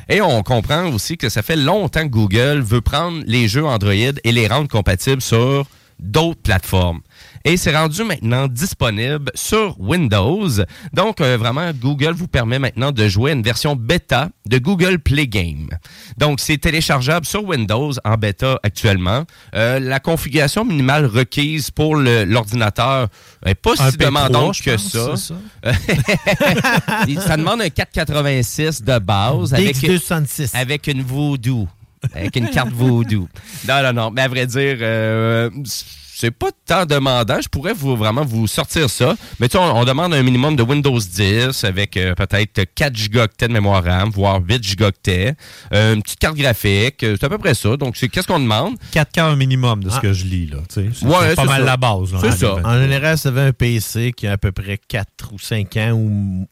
Et 0.10 0.22
on 0.22 0.42
comprend 0.42 0.92
aussi 0.92 1.18
que 1.18 1.30
ça 1.30 1.44
fait 1.44 1.56
longtemps 1.56 2.02
que 2.02 2.12
Google 2.12 2.62
veut 2.62 2.82
prendre 2.82 3.22
les 3.28 3.48
jeux 3.48 3.64
Android 3.64 3.94
et 3.94 4.32
les 4.32 4.48
rendre 4.48 4.70
compatibles 4.70 5.22
sur 5.22 5.68
d'autres 6.00 6.42
plateformes. 6.42 7.02
Et 7.44 7.58
c'est 7.58 7.76
rendu 7.76 8.04
maintenant 8.04 8.48
disponible 8.48 9.32
sur 9.34 9.76
Windows. 9.80 10.50
Donc, 10.94 11.22
euh, 11.22 11.38
vraiment, 11.38 11.72
Google 11.74 12.14
vous 12.14 12.28
permet 12.28 12.60
maintenant 12.60 12.92
de 12.92 13.08
jouer 13.08 13.32
à 13.32 13.34
une 13.34 13.42
version 13.42 13.76
bêta 13.76 14.30
de 14.46 14.58
Google 14.58 15.00
Play 15.00 15.28
Game. 15.28 15.70
Donc, 16.18 16.40
c'est 16.40 16.58
téléchargeable 16.58 17.26
sur 17.26 17.44
Windows 17.44 17.92
en 18.04 18.16
bêta 18.16 18.60
actuellement. 18.64 19.26
Euh, 19.56 19.80
la 19.80 20.00
configuration 20.00 20.66
minimale 20.66 21.06
requise 21.06 21.72
pour 21.72 21.96
l'ordinateur 21.96 23.08
n'est 23.46 23.56
pas 23.56 23.72
Un 23.80 23.92
si 23.92 23.98
P3, 23.98 24.06
demandante 24.06 24.62
que 24.62 24.72
pense, 24.72 24.92
ça. 24.92 25.34
ça? 25.64 25.72
ça 27.28 27.38
demande 27.38 27.62
un 27.62 27.70
486 27.70 28.84
de 28.84 29.00
base 29.00 29.54
avec, 29.54 29.76
DX266. 29.78 30.56
avec 30.56 30.88
une 30.88 31.02
Voodoo. 31.02 31.68
Avec 32.14 32.36
une 32.36 32.50
carte 32.50 32.72
Voodoo. 32.72 33.28
Non, 33.68 33.84
non, 33.84 33.94
non. 33.94 34.12
Mais 34.12 34.22
à 34.22 34.28
vrai 34.28 34.48
dire, 34.48 34.78
euh, 34.82 35.50
c'est 36.22 36.32
pas 36.32 36.50
tant 36.66 36.86
demandant. 36.86 37.40
Je 37.42 37.50
pourrais 37.50 37.74
vous 37.74 37.96
vraiment 37.98 38.24
vous 38.24 38.48
sortir 38.48 38.90
ça. 38.90 39.16
Mais 39.40 39.50
tu 39.50 39.58
sais, 39.58 39.64
on, 39.64 39.76
on 39.78 39.84
demande 39.86 40.14
un 40.14 40.24
minimum 40.24 40.56
de 40.56 40.64
Windows 40.64 41.00
10 41.00 41.64
avec 41.64 41.98
euh, 41.98 42.14
peut-être 42.16 42.64
4 42.76 42.96
gigaoctets 42.96 43.48
de 43.48 43.54
mémoire 43.54 43.84
RAM, 43.84 44.10
voire 44.12 44.40
8 44.48 44.64
gigaoctets. 44.64 45.34
Euh, 45.74 45.96
une 45.96 46.02
petite 46.04 46.20
carte 46.20 46.36
graphique. 46.38 47.04
euh, 47.04 47.16
C'est 47.20 47.26
à 47.26 47.30
peu 47.30 47.38
près 47.38 47.54
ça. 47.54 47.76
Donc, 47.78 47.98
c'est 47.98 48.08
qu'est-ce 48.10 48.28
qu'on 48.28 48.40
demande? 48.40 48.76
4 48.92 49.12
cœurs 49.12 49.36
minimum 49.36 49.84
de 49.84 49.90
ce 49.90 50.00
que 50.00 50.14
je 50.14 50.26
lis. 50.26 50.46
là. 50.48 50.58
tu 50.70 50.76
sais. 50.76 50.90
C'est 50.94 51.06
Ouais, 51.06 51.36
pas 51.36 51.46
mal 51.46 51.62
ça. 51.62 51.66
la 51.66 51.78
base. 51.78 52.14
là, 52.14 52.20
C'est 52.22 52.28
en 52.28 52.32
ça. 52.32 52.48
2020. 52.62 52.70
En 52.78 52.82
général, 52.82 53.18
vous 53.18 53.28
avez 53.28 53.42
un 53.42 53.52
PC 53.54 54.14
qui 54.16 54.28
a 54.28 54.34
à 54.34 54.38
peu 54.38 54.52
près 54.52 54.78
4 54.88 55.08
ou 55.34 55.40
5 55.40 55.76
ans 55.78 55.92
ou 55.94 56.48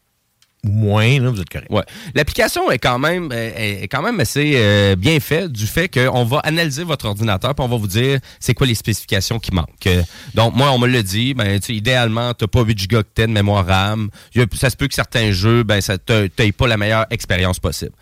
moins, 0.64 1.18
là, 1.20 1.30
vous 1.30 1.40
êtes 1.40 1.48
correct. 1.48 1.70
Ouais. 1.70 1.82
L'application 2.14 2.70
est 2.70 2.78
quand 2.78 2.98
même 2.98 3.30
euh, 3.32 3.82
est 3.82 3.88
quand 3.88 4.02
même 4.02 4.20
assez 4.20 4.52
euh, 4.56 4.94
bien 4.96 5.18
faite 5.20 5.52
du 5.52 5.66
fait 5.66 5.88
qu'on 5.88 6.24
va 6.24 6.38
analyser 6.40 6.84
votre 6.84 7.06
ordinateur 7.06 7.54
puis 7.54 7.64
on 7.64 7.68
va 7.68 7.76
vous 7.76 7.86
dire 7.86 8.20
c'est 8.38 8.54
quoi 8.54 8.66
les 8.66 8.74
spécifications 8.74 9.38
qui 9.38 9.54
manquent. 9.54 9.86
Euh, 9.86 10.02
Donc 10.34 10.54
moi 10.54 10.70
on 10.72 10.78
me 10.78 10.86
l'a 10.86 11.02
dit, 11.02 11.34
ben 11.34 11.58
idéalement 11.68 12.34
t'as 12.34 12.46
pas 12.46 12.62
8 12.62 12.78
gigaoctets 12.78 13.26
de 13.26 13.32
mémoire 13.32 13.66
RAM. 13.66 14.10
Ça 14.54 14.70
se 14.70 14.76
peut 14.76 14.88
que 14.88 14.94
certains 14.94 15.32
jeux 15.32 15.62
ben 15.62 15.80
ça 15.80 15.96
t'aies 15.98 16.52
pas 16.52 16.68
la 16.68 16.76
meilleure 16.76 17.06
expérience 17.10 17.58
possible. 17.58 17.92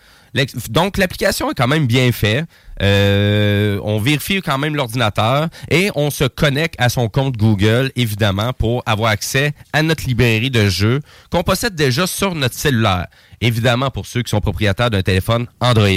Donc 0.71 0.99
l'application 0.99 1.51
est 1.51 1.55
quand 1.55 1.69
même 1.69 1.87
bien 1.87 2.13
faite. 2.13 2.45
Euh, 2.81 3.81
on 3.83 3.99
vérifie 3.99 4.41
quand 4.41 4.59
même 4.59 4.77
l'ordinateur 4.77 5.49
et 5.71 5.91
on 5.97 6.11
se 6.11 6.25
connecte 6.25 6.77
à 6.79 6.89
son 6.89 7.09
compte 7.09 7.37
Google, 7.37 7.91
évidemment, 7.97 8.53
pour 8.53 8.83
avoir 8.87 9.11
accès 9.11 9.53
à 9.73 9.83
notre 9.83 10.05
librairie 10.05 10.51
de 10.51 10.69
jeux 10.69 11.01
qu'on 11.31 11.43
possède 11.43 11.75
déjà 11.75 12.07
sur 12.07 12.35
notre 12.35 12.55
cellulaire. 12.55 13.07
Évidemment, 13.41 13.91
pour 13.91 14.07
ceux 14.07 14.23
qui 14.23 14.31
sont 14.31 14.41
propriétaires 14.41 14.91
d'un 14.91 15.03
téléphone 15.03 15.47
Android. 15.61 15.89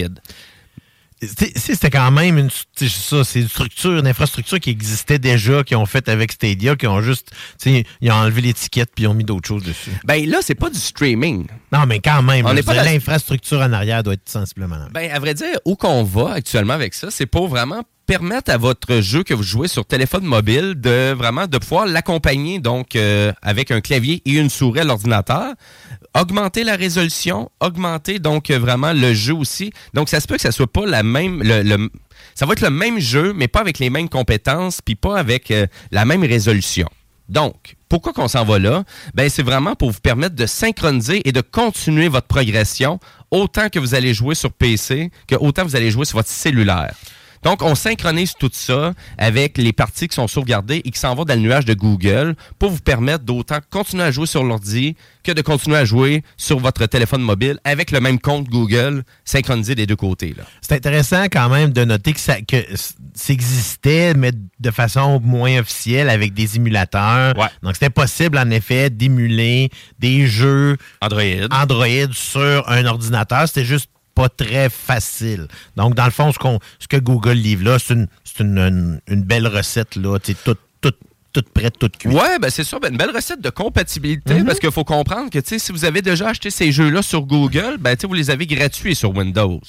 C'était 1.21 1.91
quand 1.91 2.09
même 2.09 2.37
une, 2.37 2.49
ça, 2.49 3.23
c'est 3.23 3.41
une 3.41 3.47
structure, 3.47 3.99
une 3.99 4.07
infrastructure 4.07 4.59
qui 4.59 4.71
existait 4.71 5.19
déjà, 5.19 5.63
qui 5.63 5.75
ont 5.75 5.85
fait 5.85 6.09
avec 6.09 6.31
Stadia, 6.31 6.75
qui 6.75 6.87
ont 6.87 7.01
juste, 7.01 7.31
tu 7.59 7.71
sais, 7.71 7.83
ils 8.01 8.11
ont 8.11 8.15
enlevé 8.15 8.41
l'étiquette 8.41 8.89
puis 8.95 9.03
ils 9.03 9.07
ont 9.07 9.13
mis 9.13 9.23
d'autres 9.23 9.47
choses 9.47 9.63
dessus. 9.63 9.91
Ben 10.03 10.27
là, 10.27 10.39
c'est 10.41 10.55
pas 10.55 10.69
du 10.69 10.79
streaming. 10.79 11.47
Non, 11.71 11.85
mais 11.85 11.99
quand 11.99 12.23
même, 12.23 12.43
pas 12.63 12.83
l'infrastructure 12.83 13.59
en 13.59 13.71
arrière 13.71 14.01
doit 14.03 14.13
être 14.13 14.27
sensiblement. 14.27 14.77
Ben, 14.91 15.11
à 15.11 15.19
vrai 15.19 15.33
dire, 15.33 15.59
où 15.65 15.75
qu'on 15.75 16.03
va 16.03 16.33
actuellement 16.33 16.73
avec 16.73 16.93
ça, 16.93 17.11
c'est 17.11 17.27
pour 17.27 17.47
vraiment 17.47 17.83
permettre 18.11 18.51
à 18.51 18.57
votre 18.57 18.99
jeu 18.99 19.23
que 19.23 19.33
vous 19.33 19.41
jouez 19.41 19.69
sur 19.69 19.85
téléphone 19.85 20.25
mobile 20.25 20.73
de 20.75 21.13
vraiment 21.13 21.47
de 21.47 21.57
pouvoir 21.57 21.85
l'accompagner 21.85 22.59
donc 22.59 22.97
euh, 22.97 23.31
avec 23.41 23.71
un 23.71 23.79
clavier 23.79 24.21
et 24.25 24.31
une 24.31 24.49
souris 24.49 24.81
à 24.81 24.83
l'ordinateur, 24.83 25.53
augmenter 26.13 26.65
la 26.65 26.75
résolution, 26.75 27.49
augmenter 27.61 28.19
donc 28.19 28.49
euh, 28.49 28.59
vraiment 28.59 28.91
le 28.91 29.13
jeu 29.13 29.33
aussi. 29.33 29.71
Donc 29.93 30.09
ça 30.09 30.19
se 30.19 30.27
peut 30.27 30.35
que 30.35 30.41
ça 30.41 30.51
soit 30.51 30.67
pas 30.69 30.85
la 30.85 31.03
même 31.03 31.41
le, 31.41 31.61
le- 31.63 31.89
ça 32.35 32.45
va 32.45 32.51
être 32.51 32.59
le 32.59 32.69
même 32.69 32.99
jeu 32.99 33.31
mais 33.33 33.47
pas 33.47 33.61
avec 33.61 33.79
les 33.79 33.89
mêmes 33.89 34.09
compétences 34.09 34.81
puis 34.81 34.95
pas 34.95 35.17
avec 35.17 35.49
euh, 35.49 35.65
la 35.91 36.03
même 36.03 36.25
résolution. 36.25 36.89
Donc, 37.29 37.77
pourquoi 37.87 38.11
qu'on 38.11 38.27
s'en 38.27 38.43
va 38.43 38.59
là? 38.59 38.83
Ben, 39.13 39.29
c'est 39.29 39.41
vraiment 39.41 39.73
pour 39.75 39.89
vous 39.91 40.01
permettre 40.01 40.35
de 40.35 40.45
synchroniser 40.45 41.25
et 41.25 41.31
de 41.31 41.39
continuer 41.39 42.09
votre 42.09 42.27
progression 42.27 42.99
autant 43.31 43.69
que 43.69 43.79
vous 43.79 43.95
allez 43.95 44.13
jouer 44.13 44.35
sur 44.35 44.51
PC 44.51 45.11
que 45.29 45.35
autant 45.35 45.63
vous 45.63 45.77
allez 45.77 45.91
jouer 45.91 46.03
sur 46.03 46.17
votre 46.17 46.27
cellulaire. 46.27 46.93
Donc, 47.43 47.61
on 47.63 47.75
synchronise 47.75 48.33
tout 48.37 48.49
ça 48.53 48.93
avec 49.17 49.57
les 49.57 49.73
parties 49.73 50.07
qui 50.07 50.15
sont 50.15 50.27
sauvegardées 50.27 50.81
et 50.83 50.91
qui 50.91 50.99
s'en 50.99 51.15
vont 51.15 51.25
dans 51.25 51.33
le 51.33 51.41
nuage 51.41 51.65
de 51.65 51.73
Google 51.73 52.35
pour 52.59 52.69
vous 52.69 52.79
permettre 52.79 53.23
d'autant 53.23 53.59
continuer 53.69 54.03
à 54.03 54.11
jouer 54.11 54.27
sur 54.27 54.43
l'ordi 54.43 54.95
que 55.23 55.31
de 55.31 55.41
continuer 55.41 55.77
à 55.77 55.85
jouer 55.85 56.23
sur 56.37 56.59
votre 56.59 56.85
téléphone 56.85 57.21
mobile 57.21 57.59
avec 57.63 57.91
le 57.91 57.99
même 57.99 58.19
compte 58.19 58.47
Google 58.47 59.03
synchronisé 59.25 59.75
des 59.75 59.85
deux 59.85 59.95
côtés. 59.95 60.35
C'est 60.61 60.75
intéressant 60.75 61.25
quand 61.25 61.49
même 61.49 61.71
de 61.71 61.83
noter 61.83 62.13
que 62.13 62.19
ça, 62.19 62.41
que 62.41 62.57
ça 63.13 63.33
existait, 63.33 64.13
mais 64.13 64.31
de 64.59 64.71
façon 64.71 65.19
moins 65.19 65.59
officielle 65.59 66.09
avec 66.09 66.33
des 66.33 66.55
émulateurs. 66.55 67.33
Donc, 67.61 67.73
c'était 67.73 67.89
possible, 67.89 68.37
en 68.37 68.49
effet, 68.49 68.89
d'émuler 68.89 69.69
des 69.99 70.27
jeux 70.27 70.77
Android. 71.01 71.21
Android 71.51 72.13
sur 72.13 72.69
un 72.69 72.85
ordinateur. 72.85 73.47
C'était 73.47 73.65
juste 73.65 73.89
pas 74.21 74.29
très 74.29 74.69
facile. 74.69 75.47
Donc, 75.75 75.95
dans 75.95 76.05
le 76.05 76.11
fond, 76.11 76.31
ce, 76.31 76.37
qu'on- 76.39 76.59
ce 76.79 76.87
que 76.87 76.97
Google 76.97 77.31
livre 77.33 77.63
là, 77.65 77.79
c'est 77.79 77.93
une, 77.95 78.07
c'est 78.23 78.43
une, 78.43 78.57
une- 78.59 79.01
une 79.07 79.23
belle 79.23 79.47
recette, 79.47 79.95
là, 79.95 80.19
tu 80.19 80.33
sais, 80.33 80.37
toute, 80.43 80.59
toute, 80.81 80.97
toute 81.33 81.49
prête, 81.49 81.79
toute 81.79 81.97
cuite. 81.97 82.13
Ouais, 82.13 82.37
ben 82.39 82.49
c'est 82.49 82.63
ça, 82.63 82.77
ben, 82.79 82.91
une 82.91 82.97
belle 82.97 83.15
recette 83.15 83.41
de 83.41 83.49
compatibilité 83.49 84.43
parce 84.43 84.59
qu'il 84.59 84.71
faut 84.71 84.83
comprendre 84.83 85.29
que 85.29 85.39
tu 85.39 85.49
sais, 85.49 85.59
si 85.59 85.71
vous 85.71 85.85
avez 85.85 86.01
déjà 86.01 86.29
acheté 86.29 86.49
ces 86.51 86.71
jeux-là 86.71 87.01
sur 87.01 87.21
Google, 87.23 87.77
ben 87.79 87.95
tu 87.95 88.01
sais, 88.01 88.07
vous 88.07 88.13
les 88.13 88.29
avez 88.29 88.45
gratuits 88.47 88.95
sur 88.95 89.15
Windows. 89.15 89.59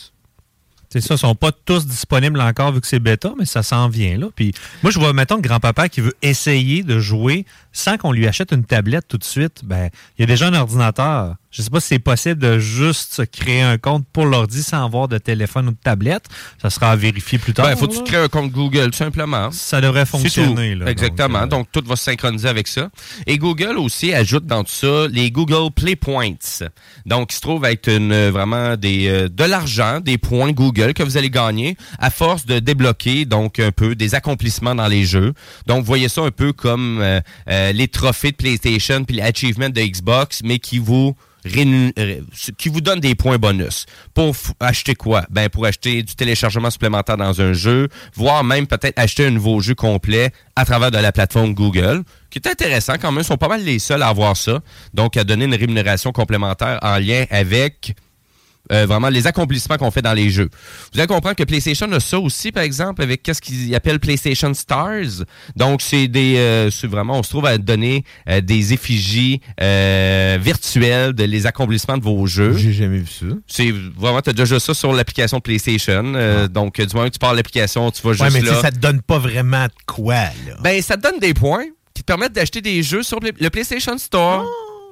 C'est 0.93 1.01
ça, 1.01 1.15
ils 1.15 1.19
sont 1.19 1.35
pas 1.35 1.53
tous 1.53 1.87
disponibles 1.87 2.39
encore 2.39 2.71
vu 2.73 2.83
que 2.83 2.87
c'est 2.87 2.99
bêta, 2.99 3.33
mais 3.39 3.47
ça 3.47 3.63
s'en 3.63 3.89
vient 3.89 4.19
là. 4.19 4.27
Puis 4.37 4.53
moi, 4.83 4.93
je 4.93 4.99
vois, 4.99 5.15
mettons, 5.15 5.39
grand-papa 5.39 5.89
qui 5.89 6.03
veut 6.03 6.13
essayer 6.21 6.83
de 6.83 6.99
jouer 6.99 7.47
sans 7.73 7.97
qu'on 7.97 8.13
lui 8.13 8.27
achète 8.27 8.53
une 8.53 8.65
tablette 8.65 9.07
tout 9.09 9.19
de 9.19 9.25
suite. 9.25 9.63
Ben, 9.65 9.91
il 10.19 10.23
y 10.23 10.25
a 10.25 10.27
déjà 10.27 10.47
un 10.49 10.55
ordinateur 10.55 11.37
Je 11.51 11.63
sais 11.63 11.71
pas 11.71 11.81
si 11.81 11.89
c'est 11.89 11.99
possible 11.99 12.41
de 12.41 12.59
juste 12.59 13.15
se 13.15 13.23
créer 13.23 13.63
un 13.63 13.79
compte 13.79 14.07
pour 14.13 14.27
l'ordi 14.27 14.63
sans 14.63 14.85
avoir 14.85 15.09
de 15.09 15.19
téléphone 15.19 15.69
ou 15.69 15.71
de 15.73 15.77
tablette. 15.83 16.25
Ça 16.61 16.71
sera 16.71 16.91
à 16.91 16.97
vérifier 16.97 17.39
plus 17.39 17.53
tard. 17.53 17.67
Ben, 17.67 17.77
faut 17.77 17.87
que 17.89 17.95
tu 17.95 18.03
te 18.03 18.09
crées 18.09 18.23
un 18.25 18.29
compte 18.29 18.51
Google, 18.51 18.91
tout 18.91 18.99
simplement. 18.99 19.51
Ça 19.51 19.81
devrait 19.81 20.07
fonctionner. 20.07 20.75
tout. 20.75 20.81
là, 20.81 20.91
Exactement. 20.91 21.41
donc, 21.41 21.53
euh, 21.53 21.57
Donc, 21.63 21.69
tout 21.73 21.83
va 21.87 21.97
se 21.97 22.05
synchroniser 22.05 22.49
avec 22.49 22.69
ça. 22.69 22.91
Et 23.27 23.39
Google 23.39 23.79
aussi 23.79 24.13
ajoute 24.15 24.47
dans 24.47 24.65
tout 24.65 24.73
ça 24.73 25.07
les 25.11 25.31
Google 25.31 25.71
Play 25.75 25.97
Points. 25.97 26.35
Donc, 27.07 27.33
il 27.33 27.37
se 27.37 27.41
trouve 27.41 27.65
être 27.65 27.89
une, 27.89 28.13
euh, 28.13 28.31
vraiment 28.31 28.77
des, 28.77 29.09
euh, 29.09 29.29
de 29.29 29.45
l'argent, 29.45 30.01
des 30.01 30.19
points 30.19 30.53
Google 30.53 30.95
que 30.95 31.03
vous 31.03 31.17
allez 31.17 31.31
gagner 31.31 31.77
à 31.99 32.11
force 32.11 32.47
de 32.47 32.59
débloquer 32.59 33.25
donc 33.25 33.59
un 33.61 33.73
peu 33.73 33.95
des 33.95 34.15
accomplissements 34.15 34.75
dans 34.75 34.89
les 34.89 35.05
jeux. 35.05 35.35
Donc, 35.67 35.85
voyez 35.85 36.09
ça 36.09 36.23
un 36.23 36.31
peu 36.31 36.53
comme 36.53 37.01
euh, 37.01 37.21
euh, 37.63 37.73
les 37.73 37.89
trophées 37.89 38.33
de 38.33 38.37
PlayStation 38.37 39.05
puis 39.05 39.17
les 39.17 39.23
achievements 39.23 39.71
de 39.71 39.81
Xbox, 39.81 40.41
mais 40.45 40.59
qui 40.59 40.79
vous 40.79 41.15
euh, 41.45 42.21
qui 42.57 42.69
vous 42.69 42.81
donne 42.81 43.01
des 43.01 43.17
points 43.17 43.39
bonus. 43.39 43.87
Pour 44.15 44.35
acheter 44.61 44.95
quoi? 44.95 45.25
Ben, 45.29 45.49
pour 45.49 45.67
acheter 45.67 46.03
du 46.03 46.15
téléchargement 46.15 46.71
supplémentaire 46.71 47.17
dans 47.17 47.41
un 47.41 47.53
jeu, 47.53 47.89
voire 48.15 48.45
même 48.45 48.67
peut-être 48.69 48.97
acheter 48.99 49.27
un 49.27 49.31
nouveau 49.31 49.61
jeu 49.61 49.75
complet 49.75 50.31
à 50.55 50.65
travers 50.65 50.93
de 50.93 50.99
la 50.99 51.11
plateforme 51.11 51.53
Google, 51.53 52.03
qui 52.31 52.39
est 52.39 52.49
intéressant 52.49 52.95
quand 53.01 53.11
même. 53.11 53.23
Ils 53.23 53.27
sont 53.27 53.37
pas 53.37 53.49
mal 53.49 53.65
les 53.65 53.81
seuls 53.81 54.03
à 54.03 54.09
avoir 54.09 54.37
ça. 54.37 54.61
Donc, 54.95 55.17
à 55.17 55.25
donner 55.25 55.47
une 55.47 55.55
rémunération 55.55 56.13
complémentaire 56.13 56.79
en 56.83 56.99
lien 56.99 57.25
avec 57.31 57.97
euh, 58.73 58.87
vraiment 58.87 59.09
les 59.09 59.27
accomplissements 59.27 59.77
qu'on 59.77 59.91
fait 59.91 60.03
dans 60.03 60.13
les 60.15 60.31
jeux. 60.31 60.49
Vous 60.93 60.99
allez 61.01 61.07
comprendre 61.07 61.37
que 61.37 61.45
PlayStation 61.45 61.91
a 61.93 62.01
ça 62.01 62.19
aussi, 62.19 62.53
par 62.53 62.63
exemple, 62.63 63.03
avec 63.03 63.23
qu'est-ce 63.23 63.41
qu'ils 63.43 63.75
appellent 63.75 64.01
PlayStation 64.01 64.53
Stars. 64.55 65.25
Donc, 65.57 65.83
c'est 65.83 66.09
des, 66.09 66.37
euh, 66.37 66.71
c'est 66.71 66.87
vraiment, 66.87 67.19
on 67.19 67.23
se 67.23 67.31
trouve 67.31 67.47
à 67.47 67.59
donner 67.59 68.05
euh, 68.29 68.41
des 68.41 68.73
effigies 68.73 69.41
euh, 69.61 70.39
virtuelles 70.41 71.13
de 71.13 71.25
les 71.25 71.47
accomplissements 71.47 71.99
de 71.99 72.03
vos 72.05 72.27
jeux. 72.27 72.57
J'ai 72.57 72.73
jamais 72.73 72.99
vu 72.99 73.07
ça. 73.07 73.27
C'est 73.47 73.73
vraiment, 73.97 74.21
tu 74.23 74.31
as 74.31 74.33
déjà 74.33 74.59
ça 74.61 74.75
sur 74.75 74.93
l'application 74.93 75.41
PlayStation. 75.41 76.13
Euh, 76.17 76.49
Donc, 76.49 76.81
du 76.81 76.95
moment 76.95 77.09
que 77.09 77.13
tu 77.13 77.19
pars 77.19 77.35
l'application, 77.35 77.91
tu 77.91 78.03
vas 78.03 78.11
Ouais, 78.11 78.17
juste 78.31 78.33
mais 78.33 78.41
là. 78.43 78.61
ça 78.61 78.71
te 78.71 78.79
donne 78.79 79.01
pas 79.03 79.19
vraiment 79.19 79.65
de 79.67 79.73
quoi, 79.87 80.15
là. 80.15 80.57
Ben, 80.63 80.81
ça 80.83 80.97
te 80.97 81.03
donne 81.03 81.19
des 81.21 81.35
points 81.35 81.65
qui 81.95 82.03
te 82.03 82.07
permettent 82.07 82.33
d'acheter 82.33 82.61
des 82.61 82.83
jeux 82.83 83.03
sur 83.03 83.21
le 83.21 83.33
le 83.39 83.51
PlayStation 83.51 83.97
Store. 83.99 84.45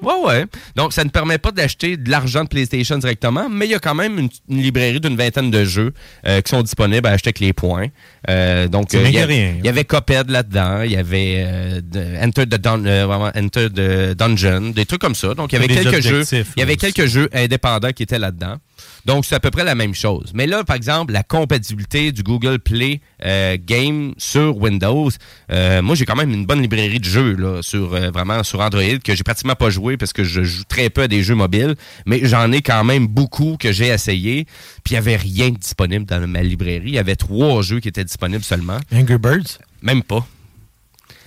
Ouais, 0.03 0.15
ouais. 0.27 0.45
Donc, 0.77 0.93
ça 0.93 1.05
ne 1.05 1.11
permet 1.11 1.39
pas 1.39 1.51
d'acheter 1.51 1.97
de 1.97 2.11
l'argent 2.11 2.45
de 2.45 2.49
PlayStation 2.49 2.97
directement, 2.99 3.49
mais 3.49 3.67
il 3.67 3.71
y 3.71 3.75
a 3.75 3.79
quand 3.79 3.95
même 3.95 4.19
une, 4.19 4.29
une 4.49 4.63
librairie 4.63 5.01
d'une 5.01 5.17
vingtaine 5.17 5.51
de 5.51 5.65
jeux 5.65 5.93
euh, 6.27 6.41
qui 6.41 6.51
sont 6.51 6.63
disponibles 6.63 7.07
à 7.07 7.13
acheter 7.13 7.29
avec 7.29 7.41
les 7.41 7.53
points. 7.53 7.87
Euh, 8.29 8.69
donc, 8.69 8.95
euh, 8.95 9.03
il 9.09 9.15
y, 9.15 9.19
a- 9.19 9.23
que 9.23 9.29
rien. 9.29 9.55
il 9.59 9.65
y 9.65 9.69
avait 9.69 9.85
Cuphead 9.85 10.31
là-dedans, 10.31 10.83
il 10.83 10.93
y 10.93 10.97
avait 10.97 11.35
euh, 11.47 11.81
de- 11.83 12.25
Enter, 12.25 12.47
the 12.47 12.61
Dun- 12.61 13.33
Enter 13.37 13.69
the 13.71 14.17
Dungeon, 14.17 14.71
des 14.71 14.87
trucs 14.87 15.01
comme 15.01 15.15
ça. 15.15 15.35
Donc, 15.35 15.53
il 15.53 15.57
y 15.57 15.59
avait 15.59 15.69
quelques 15.91 16.03
jeux, 16.11 16.25
il 16.57 16.61
y 16.61 16.63
avait 16.63 16.77
quelques 16.77 17.07
jeux 17.07 17.29
indépendants 17.33 17.93
qui 17.93 18.03
étaient 18.03 18.19
là-dedans. 18.19 18.57
Donc, 19.05 19.25
c'est 19.25 19.35
à 19.35 19.41
peu 19.41 19.51
près 19.51 19.65
la 19.65 19.75
même 19.75 19.95
chose. 19.95 20.31
Mais 20.35 20.47
là, 20.47 20.65
par 20.65 20.77
exemple, 20.77 21.13
la 21.13 21.23
compatibilité 21.23 22.13
du 22.13 22.23
Google 22.23 22.59
Play 22.59 23.01
euh, 23.25 23.57
Game 23.61 24.15
sur 24.19 24.57
Windows, 24.57 25.11
euh, 25.53 25.83
moi, 25.83 25.95
j'ai 25.95 26.05
quand 26.05 26.17
même 26.17 26.31
une 26.31 26.47
bonne 26.47 26.63
librairie 26.63 27.01
de 27.01 27.05
jeux 27.05 27.35
là, 27.35 27.63
sur 27.63 27.95
euh, 27.95 28.11
vraiment 28.11 28.43
sur 28.43 28.61
Android 28.61 28.99
que 29.03 29.15
j'ai 29.15 29.23
pratiquement 29.23 29.55
pas 29.55 29.71
joué 29.71 29.97
parce 29.97 30.13
que 30.13 30.25
je 30.25 30.43
joue 30.43 30.65
très 30.65 30.91
peu 30.91 31.03
à 31.03 31.09
des 31.09 31.23
jeux 31.23 31.35
mobiles, 31.35 31.75
mais 32.07 32.21
j'en 32.25 32.51
ai 32.53 32.63
quand 32.63 32.85
même 32.85 33.07
beaucoup 33.07 33.57
que 33.59 33.73
j'ai 33.73 33.89
essayé. 33.89 34.45
Puis 34.85 34.93
il 34.93 34.95
y 34.95 34.99
avait 34.99 35.17
rien 35.17 35.51
de 35.51 35.57
disponible 35.57 36.05
dans 36.05 36.27
ma 36.27 36.43
librairie. 36.43 36.89
Il 36.89 36.95
y 36.95 36.99
avait 36.99 37.17
trois 37.17 37.63
jeux 37.63 37.81
qui 37.81 37.89
étaient 37.89 38.05
disponibles 38.05 38.45
seulement. 38.45 38.79
Angry 38.93 39.19
Birds? 39.19 39.59
Même 39.83 40.03
pas. 40.03 40.27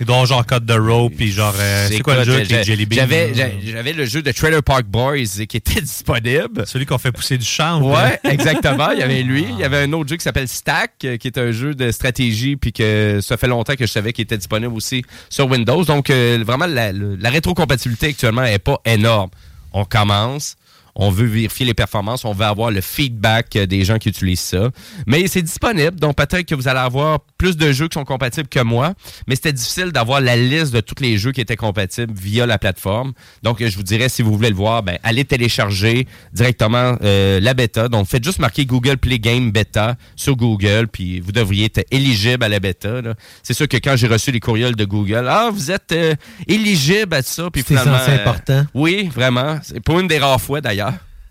Donc, 0.00 0.26
genre 0.26 0.44
Cut 0.44 0.60
the 0.66 0.72
Rope, 0.76 1.14
puis 1.16 1.30
genre. 1.30 1.54
euh, 1.58 1.86
c'est 1.88 2.00
quoi 2.00 2.16
le 2.16 2.24
jeu 2.24 2.34
avec 2.34 2.64
Jelly? 2.64 2.86
J'avais, 2.90 3.32
j'avais 3.64 3.92
le 3.92 4.04
jeu 4.04 4.22
de 4.22 4.32
Trailer 4.32 4.62
Park 4.62 4.84
Boys 4.86 5.44
qui 5.48 5.56
était 5.56 5.80
disponible. 5.80 6.66
Celui 6.66 6.84
qu'on 6.84 6.98
fait 6.98 7.12
pousser 7.12 7.38
du 7.38 7.44
chanvre. 7.44 7.92
Ouais, 7.94 8.18
exactement. 8.24 8.90
Il 8.90 8.98
y 8.98 9.02
avait 9.02 9.22
lui. 9.22 9.46
Il 9.48 9.58
y 9.58 9.64
avait 9.64 9.82
un 9.84 9.92
autre 9.92 10.08
jeu 10.10 10.16
qui 10.16 10.24
s'appelle 10.24 10.48
Stack, 10.48 10.92
euh, 11.04 11.16
qui 11.16 11.28
est 11.28 11.38
un 11.38 11.52
jeu 11.52 11.74
de 11.74 11.90
stratégie, 11.92 12.56
puis 12.56 12.72
que 12.72 13.20
ça 13.22 13.36
fait 13.36 13.46
longtemps 13.46 13.74
que 13.76 13.86
je 13.86 13.92
savais 13.92 14.12
qu'il 14.12 14.22
était 14.24 14.36
disponible 14.38 14.74
aussi 14.74 15.04
sur 15.30 15.46
Windows. 15.48 15.84
Donc, 15.84 16.10
euh, 16.10 16.42
vraiment, 16.44 16.66
la, 16.66 16.90
la 16.92 17.30
rétrocompatibilité 17.30 18.08
actuellement 18.08 18.44
est 18.44 18.58
pas 18.58 18.80
énorme. 18.84 19.30
On 19.72 19.84
commence. 19.84 20.56
On 20.94 21.10
veut 21.10 21.26
vérifier 21.26 21.66
les 21.66 21.74
performances, 21.74 22.24
on 22.24 22.32
veut 22.32 22.44
avoir 22.44 22.70
le 22.70 22.80
feedback 22.80 23.56
euh, 23.56 23.66
des 23.66 23.84
gens 23.84 23.98
qui 23.98 24.08
utilisent 24.08 24.40
ça. 24.40 24.70
Mais 25.06 25.26
c'est 25.26 25.42
disponible, 25.42 25.98
donc 25.98 26.16
peut-être 26.16 26.46
que 26.46 26.54
vous 26.54 26.68
allez 26.68 26.80
avoir 26.80 27.20
plus 27.38 27.56
de 27.56 27.72
jeux 27.72 27.88
qui 27.88 27.94
sont 27.94 28.04
compatibles 28.04 28.48
que 28.48 28.60
moi, 28.60 28.94
mais 29.26 29.34
c'était 29.34 29.52
difficile 29.52 29.92
d'avoir 29.92 30.20
la 30.20 30.36
liste 30.36 30.72
de 30.72 30.80
tous 30.80 31.02
les 31.02 31.18
jeux 31.18 31.32
qui 31.32 31.40
étaient 31.40 31.56
compatibles 31.56 32.12
via 32.14 32.46
la 32.46 32.58
plateforme. 32.58 33.12
Donc, 33.42 33.60
euh, 33.60 33.68
je 33.68 33.76
vous 33.76 33.82
dirais, 33.82 34.08
si 34.08 34.22
vous 34.22 34.36
voulez 34.36 34.50
le 34.50 34.56
voir, 34.56 34.82
ben, 34.82 34.98
allez 35.02 35.24
télécharger 35.24 36.06
directement 36.32 36.96
euh, 37.02 37.40
la 37.40 37.54
bêta. 37.54 37.88
Donc, 37.88 38.06
faites 38.06 38.24
juste 38.24 38.38
marquer 38.38 38.66
Google 38.66 38.98
Play 38.98 39.18
Game 39.18 39.50
Beta 39.50 39.96
sur 40.16 40.36
Google, 40.36 40.88
puis 40.88 41.20
vous 41.20 41.32
devriez 41.32 41.66
être 41.66 41.84
éligible 41.90 42.44
à 42.44 42.48
la 42.48 42.60
bêta. 42.60 43.00
C'est 43.42 43.54
sûr 43.54 43.68
que 43.68 43.76
quand 43.76 43.96
j'ai 43.96 44.06
reçu 44.06 44.30
les 44.30 44.40
courriels 44.40 44.76
de 44.76 44.84
Google, 44.84 45.26
ah, 45.28 45.50
vous 45.52 45.70
êtes 45.70 45.92
euh, 45.92 46.14
éligible 46.46 47.14
à 47.14 47.22
ça, 47.22 47.50
puis 47.50 47.64
C'est 47.66 47.76
euh, 47.76 48.14
important. 48.14 48.66
oui, 48.74 49.08
vraiment. 49.12 49.58
C'est 49.62 49.80
pour 49.80 50.00
une 50.00 50.08
des 50.08 50.18
rares 50.18 50.40
fois, 50.40 50.60
d'ailleurs. 50.60 50.83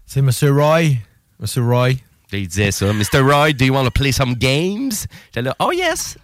C'est 0.06 0.20
M. 0.20 0.30
Roy. 0.52 0.82
M. 0.82 1.48
Roy. 1.58 1.92
Il 2.32 2.48
disait 2.48 2.72
ça. 2.72 2.92
Mr. 2.92 3.20
Roy, 3.22 3.54
do 3.54 3.66
you 3.66 3.74
want 3.74 3.86
to 3.86 3.92
play 3.92 4.12
some 4.12 4.34
games? 4.36 4.92
J'étais 5.26 5.44
là, 5.44 5.56
oh 5.60 5.72
yes! 5.72 6.18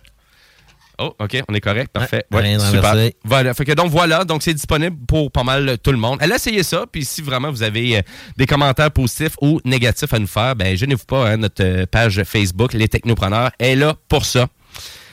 Oh, 1.02 1.16
OK, 1.18 1.42
on 1.48 1.54
est 1.54 1.62
correct, 1.62 1.92
parfait. 1.94 2.26
Ouais, 2.30 2.38
Ouais, 2.40 2.44
rien 2.44 2.60
super. 2.60 2.94
Voilà, 3.24 3.54
fait 3.54 3.64
que 3.64 3.72
donc 3.72 3.90
voilà, 3.90 4.26
donc 4.26 4.44
c'est 4.44 4.54
disponible 4.54 4.98
pour 5.08 5.32
pas 5.32 5.44
mal 5.44 5.78
tout 5.82 5.94
le 5.94 5.98
monde. 5.98 6.18
Allez 6.22 6.36
essayer 6.36 6.62
ça, 6.62 6.84
puis 6.92 7.06
si 7.06 7.22
vraiment 7.22 7.50
vous 7.52 7.64
avez 7.64 8.00
euh, 8.00 8.02
des 8.36 8.46
commentaires 8.46 8.92
positifs 8.92 9.36
ou 9.40 9.62
négatifs 9.64 10.14
à 10.14 10.20
nous 10.20 10.28
faire, 10.28 10.58
ben 10.58 10.76
gênez-vous 10.76 11.06
pas, 11.06 11.30
hein, 11.30 11.38
notre 11.38 11.64
euh, 11.64 11.86
page 11.86 12.22
Facebook, 12.24 12.74
Les 12.74 12.90
Technopreneurs, 12.90 13.52
est 13.60 13.76
là 13.76 13.96
pour 14.10 14.26
ça. 14.26 14.48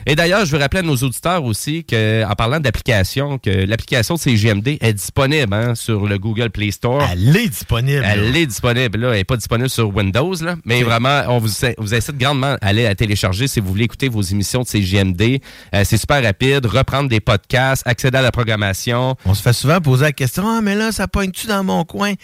Et 0.09 0.15
d'ailleurs, 0.15 0.47
je 0.47 0.53
veux 0.53 0.59
rappeler 0.59 0.81
à 0.81 0.83
nos 0.83 0.95
auditeurs 0.97 1.43
aussi 1.45 1.83
que, 1.85 2.25
en 2.25 2.35
parlant 2.37 2.61
d'application, 2.61 3.39
que 3.39 3.51
l'application 3.51 4.15
de 4.15 4.21
CGMD 4.21 4.79
est 4.81 4.93
disponible 4.93 5.53
hein, 5.53 5.75
sur 5.75 6.07
le 6.07 6.17
Google 6.17 6.51
Play 6.51 6.71
Store. 6.71 7.03
Elle 7.11 7.37
est 7.37 7.49
disponible. 7.49 8.05
Elle 8.07 8.33
là. 8.33 8.39
est 8.39 8.47
disponible. 8.47 9.01
Là. 9.01 9.09
Elle 9.09 9.17
n'est 9.17 9.25
pas 9.25 9.37
disponible 9.37 9.69
sur 9.69 9.95
Windows, 9.95 10.35
là. 10.43 10.55
mais 10.65 10.85
vraiment, 10.85 11.23
on 11.27 11.39
vous, 11.39 11.51
vous 11.79 11.93
incite 11.93 12.17
grandement 12.19 12.57
à 12.61 12.67
aller 12.67 12.85
la 12.85 12.95
télécharger 12.95 13.49
si 13.49 13.59
vous 13.59 13.67
voulez 13.67 13.85
écouter 13.85 14.09
vos 14.09 14.23
émissions 14.23 14.63
de 14.63 14.69
CGMD. 14.69 15.41
Euh, 15.75 15.83
c'est 15.85 15.99
super 15.99 16.23
rapide. 16.23 16.67
Reprendre 16.67 17.09
des 17.09 17.21
podcasts, 17.21 17.83
accéder 17.85 18.19
à 18.19 18.23
la 18.23 18.31
programmation. 18.31 19.17
On 19.25 19.35
se 19.35 19.43
fait 19.43 19.53
souvent 19.53 19.81
poser 19.81 20.05
la 20.05 20.13
question 20.13 20.45
Ah, 20.47 20.61
mais 20.63 20.77
là, 20.77 20.93
ça 20.93 21.09
pogne-tu 21.09 21.49
dans 21.49 21.65
mon 21.65 21.85
coin 21.85 22.15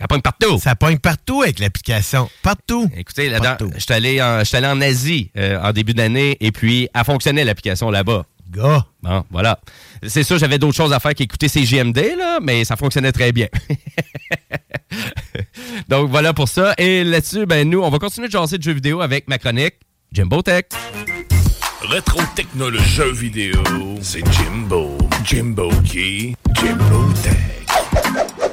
Ça 0.00 0.08
pogne 0.08 0.22
partout. 0.22 0.58
Ça 0.58 0.74
pogne 0.74 0.98
partout 0.98 1.42
avec 1.42 1.58
l'application. 1.58 2.30
Partout. 2.42 2.90
Écoutez, 2.96 3.28
là-dedans, 3.28 3.70
je 3.74 3.80
suis 3.80 3.92
allé, 3.92 4.18
allé 4.18 4.66
en 4.66 4.80
Asie 4.80 5.30
euh, 5.36 5.60
en 5.62 5.72
début 5.72 5.92
d'année 5.92 6.38
et 6.40 6.52
puis 6.52 6.88
a 6.94 7.04
fonctionné 7.04 7.44
l'application 7.44 7.90
là-bas. 7.90 8.24
Gars. 8.50 8.86
Bon, 9.02 9.24
voilà. 9.30 9.60
C'est 10.06 10.24
sûr, 10.24 10.38
j'avais 10.38 10.58
d'autres 10.58 10.76
choses 10.76 10.92
à 10.92 11.00
faire 11.00 11.14
qu'écouter 11.14 11.48
CGMD, 11.48 12.16
là, 12.18 12.38
mais 12.42 12.64
ça 12.64 12.76
fonctionnait 12.76 13.12
très 13.12 13.30
bien. 13.30 13.46
Donc 15.88 16.10
voilà 16.10 16.32
pour 16.32 16.48
ça. 16.48 16.74
Et 16.78 17.04
là-dessus, 17.04 17.46
ben 17.46 17.68
nous, 17.68 17.80
on 17.80 17.90
va 17.90 17.98
continuer 17.98 18.26
de 18.26 18.32
jaser 18.32 18.58
de 18.58 18.62
jeux 18.62 18.72
vidéo 18.72 19.02
avec 19.02 19.28
ma 19.28 19.38
chronique 19.38 19.74
Jimbo 20.12 20.42
Tech. 20.42 20.64
Rétro 21.82 22.20
technologie 22.34 22.84
jeux 22.84 23.12
vidéo, 23.12 23.62
c'est 24.00 24.24
Jimbo. 24.32 24.96
Jimbo 25.24 25.70
qui? 25.84 26.34
Jimbo 26.54 27.12
Tech. 27.22 28.49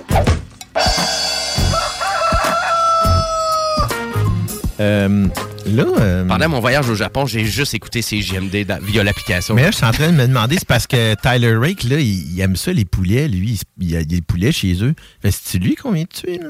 Euh, 4.79 5.27
là. 5.65 5.83
euh, 5.99 6.25
Pendant 6.25 6.49
mon 6.49 6.59
voyage 6.59 6.87
au 6.89 6.95
Japon, 6.95 7.25
j'ai 7.25 7.45
juste 7.45 7.73
écouté 7.73 8.01
CGMD 8.01 8.63
dans- 8.65 8.79
via 8.83 9.03
l'application. 9.03 9.55
Mais 9.55 9.63
là, 9.63 9.71
je 9.71 9.77
suis 9.77 9.85
en 9.85 9.91
train 9.91 10.07
de 10.11 10.15
me 10.17 10.27
demander, 10.27 10.55
c'est 10.59 10.67
parce 10.67 10.85
que 10.87 11.15
Tyler 11.15 11.55
Rake, 11.55 11.83
là, 11.83 11.99
il, 11.99 12.31
il 12.33 12.39
aime 12.41 12.55
ça, 12.55 12.71
les 12.73 12.85
poulets, 12.85 13.27
lui. 13.27 13.59
Il, 13.79 13.89
il 13.89 13.95
a 13.97 14.03
des 14.03 14.21
poulets 14.21 14.51
chez 14.51 14.83
eux. 14.83 14.93
Fait, 15.21 15.31
C'est-tu 15.31 15.57
lui 15.65 15.75
qu'on 15.75 15.91
vient 15.91 16.03
de 16.03 16.07
tuer, 16.09 16.37
là? 16.39 16.49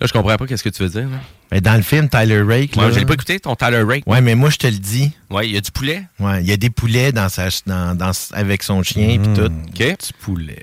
Là, 0.00 0.06
je 0.06 0.12
comprends 0.14 0.36
pas 0.38 0.46
qu'est-ce 0.46 0.62
que 0.62 0.70
tu 0.70 0.82
veux 0.82 0.88
dire. 0.88 1.10
là. 1.10 1.18
Mais 1.52 1.60
dans 1.60 1.74
le 1.74 1.82
film, 1.82 2.08
Tyler 2.08 2.40
Rake. 2.40 2.74
Moi, 2.76 2.90
je 2.90 2.98
l'ai 3.00 3.04
pas 3.04 3.12
écouté, 3.14 3.38
ton 3.38 3.54
Tyler 3.54 3.82
Rake. 3.82 4.04
Ouais, 4.06 4.20
mais 4.22 4.34
moi, 4.34 4.48
je 4.48 4.56
te 4.56 4.66
le 4.66 4.78
dis. 4.78 5.10
Ouais, 5.28 5.46
il 5.48 5.52
y 5.52 5.58
a 5.58 5.60
du 5.60 5.70
poulet? 5.72 6.04
Ouais, 6.20 6.40
il 6.40 6.48
y 6.48 6.52
a 6.52 6.56
des 6.56 6.70
poulets 6.70 7.12
dans 7.12 7.28
sa, 7.28 7.48
dans, 7.66 7.94
dans- 7.94 8.12
avec 8.32 8.62
son 8.62 8.82
chien 8.82 9.18
Hmm. 9.18 9.24
et 9.24 9.34
tout. 9.36 9.44
OK. 9.46 9.76
Du 10.06 10.12
poulet. 10.20 10.62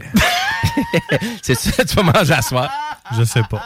C'est 1.44 1.56
ça, 1.56 1.84
tu 1.86 1.96
vas 1.96 2.04
manger 2.04 2.34
à 2.34 2.42
soir. 2.42 2.72
Je 3.18 3.24
sais 3.26 3.44
pas. 3.50 3.62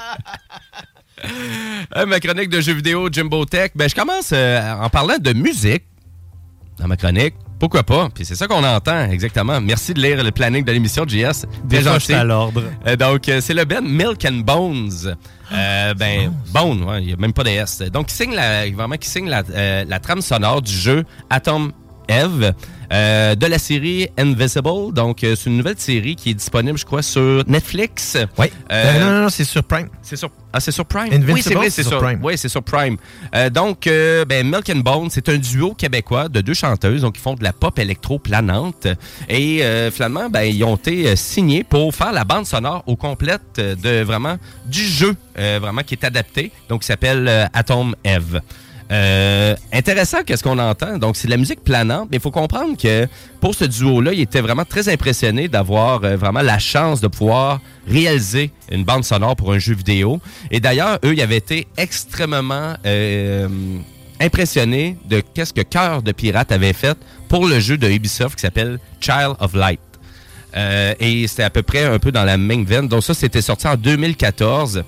Ma 2.07 2.19
chronique 2.19 2.49
de 2.49 2.61
jeux 2.61 2.74
vidéo 2.74 3.09
Jimbo 3.11 3.45
Tech, 3.45 3.72
ben, 3.76 3.89
je 3.89 3.95
commence 3.95 4.32
euh, 4.34 4.74
en 4.74 4.89
parlant 4.89 5.17
de 5.19 5.34
musique 5.34 5.84
dans 6.82 6.88
ma 6.88 6.97
chronique. 6.97 7.36
Pourquoi 7.59 7.84
pas? 7.84 8.09
Puis 8.11 8.26
c'est 8.26 8.34
ça 8.34 8.47
qu'on 8.47 8.63
entend, 8.63 9.11
exactement. 9.11 9.61
Merci 9.61 9.93
de 9.93 10.01
lire 10.01 10.24
le 10.24 10.32
planning 10.32 10.65
de 10.65 10.72
l'émission, 10.72 11.05
JS. 11.07 11.45
Je 11.69 11.99
suis 11.99 12.13
à 12.13 12.24
l'ordre. 12.24 12.63
Euh, 12.88 12.95
donc, 12.95 13.30
euh, 13.30 13.39
c'est 13.39 13.53
le 13.53 13.65
band 13.65 13.84
Milk 13.84 14.26
and 14.26 14.41
Bones. 14.43 15.15
Euh, 15.53 15.93
ben, 15.93 16.34
Bone, 16.51 16.84
ouais, 16.84 17.03
il 17.03 17.07
n'y 17.07 17.13
a 17.13 17.17
même 17.17 17.34
pas 17.34 17.43
de 17.43 17.49
S. 17.49 17.84
Donc, 17.93 18.07
qui 18.07 18.15
signe 18.15 18.34
la, 18.34 18.67
vraiment, 18.72 18.95
qui 18.95 19.07
signe 19.07 19.30
la, 19.30 19.43
la 19.86 19.99
trame 19.99 20.22
sonore 20.22 20.63
du 20.63 20.74
jeu 20.74 21.03
Atom 21.30 21.72
Eve. 22.12 22.53
euh, 22.91 23.36
de 23.36 23.45
la 23.45 23.57
série 23.57 24.09
Invisible. 24.18 24.93
Donc, 24.93 25.24
euh, 25.24 25.36
c'est 25.36 25.49
une 25.49 25.57
nouvelle 25.57 25.78
série 25.78 26.16
qui 26.16 26.32
est 26.32 26.34
disponible, 26.34 26.78
je 26.78 26.86
crois, 26.86 27.01
sur 27.01 27.43
Netflix. 27.47 28.18
Oui. 28.38 28.47
Euh, 28.72 28.99
non, 28.99 29.05
non, 29.12 29.22
non, 29.24 29.30
c'est 29.30 29.43
sur 29.43 29.64
Prime. 29.64 29.88
c'est 30.01 30.16
sur, 30.16 30.30
ah, 30.51 30.59
c'est 30.59 30.72
sur 30.72 30.86
Prime? 30.86 31.05
Invincible, 31.14 31.32
oui, 31.32 31.41
c'est 31.41 31.53
vrai, 31.53 31.70
c'est 31.70 31.84
sur 31.84 31.99
Prime. 31.99 32.20
Oui, 32.22 32.38
c'est 32.38 32.49
sur 32.49 32.64
Prime. 32.64 32.97
Donc, 33.51 33.86
ben, 33.86 34.47
Milk 34.47 34.70
and 34.70 34.80
Bone, 34.80 35.09
c'est 35.09 35.30
un 35.30 35.38
duo 35.38 35.74
québécois 35.74 36.28
de 36.28 36.41
deux 36.41 36.53
chanteuses, 36.53 37.01
donc 37.01 37.18
ils 37.18 37.22
font 37.22 37.36
de 37.36 37.43
la 37.43 37.53
pop 37.53 37.78
électro-planante. 37.80 38.88
Et 39.30 39.64
euh, 39.64 39.89
finalement, 39.91 40.30
ben, 40.30 40.41
ils 40.41 40.64
ont 40.64 40.76
été 40.76 41.16
signés 41.16 41.64
pour 41.64 41.95
faire 41.95 42.12
la 42.12 42.26
bande 42.26 42.45
sonore 42.45 42.84
au 42.88 42.95
complète 42.95 43.55
de 43.57 44.01
vraiment 44.03 44.38
du 44.66 44.86
jeu, 44.86 45.16
vraiment 45.36 45.82
qui 45.84 45.93
est 45.95 46.03
adapté, 46.03 46.51
donc 46.68 46.82
qui 46.82 46.88
s'appelle 46.88 47.49
Atom 47.53 47.95
Eve. 48.03 48.41
Euh, 48.91 49.55
intéressant 49.71 50.23
qu'est-ce 50.25 50.43
qu'on 50.43 50.59
entend. 50.59 50.97
Donc, 50.97 51.15
c'est 51.15 51.27
de 51.27 51.31
la 51.31 51.37
musique 51.37 51.63
planante, 51.63 52.09
mais 52.11 52.17
il 52.17 52.19
faut 52.19 52.31
comprendre 52.31 52.75
que 52.77 53.07
pour 53.39 53.55
ce 53.55 53.63
duo-là, 53.63 54.11
il 54.13 54.19
était 54.19 54.41
vraiment 54.41 54.65
très 54.65 54.89
impressionné 54.89 55.47
d'avoir 55.47 56.03
euh, 56.03 56.17
vraiment 56.17 56.41
la 56.41 56.59
chance 56.59 56.99
de 56.99 57.07
pouvoir 57.07 57.61
réaliser 57.87 58.51
une 58.69 58.83
bande 58.83 59.05
sonore 59.05 59.35
pour 59.35 59.53
un 59.53 59.59
jeu 59.59 59.73
vidéo. 59.73 60.19
Et 60.51 60.59
d'ailleurs, 60.59 60.99
eux, 61.05 61.13
ils 61.13 61.21
avaient 61.21 61.37
été 61.37 61.67
extrêmement 61.77 62.73
euh, 62.85 63.47
impressionnés 64.19 64.97
de 65.07 65.21
qu'est-ce 65.21 65.53
que 65.53 65.61
Cœur 65.61 66.01
de 66.03 66.11
Pirate 66.11 66.51
avait 66.51 66.73
fait 66.73 66.97
pour 67.29 67.47
le 67.47 67.59
jeu 67.61 67.77
de 67.77 67.89
Ubisoft 67.89 68.35
qui 68.35 68.41
s'appelle 68.41 68.77
Child 68.99 69.35
of 69.39 69.53
Light. 69.53 69.79
Euh, 70.55 70.93
et 70.99 71.27
c'était 71.27 71.43
à 71.43 71.49
peu 71.49 71.63
près 71.63 71.85
un 71.85 71.97
peu 71.99 72.11
dans 72.11 72.25
la 72.25 72.37
même 72.37 72.65
veine. 72.65 72.87
Donc 72.87 73.03
ça, 73.03 73.13
c'était 73.13 73.41
sorti 73.41 73.67
en 73.67 73.75
2014. 73.75 74.83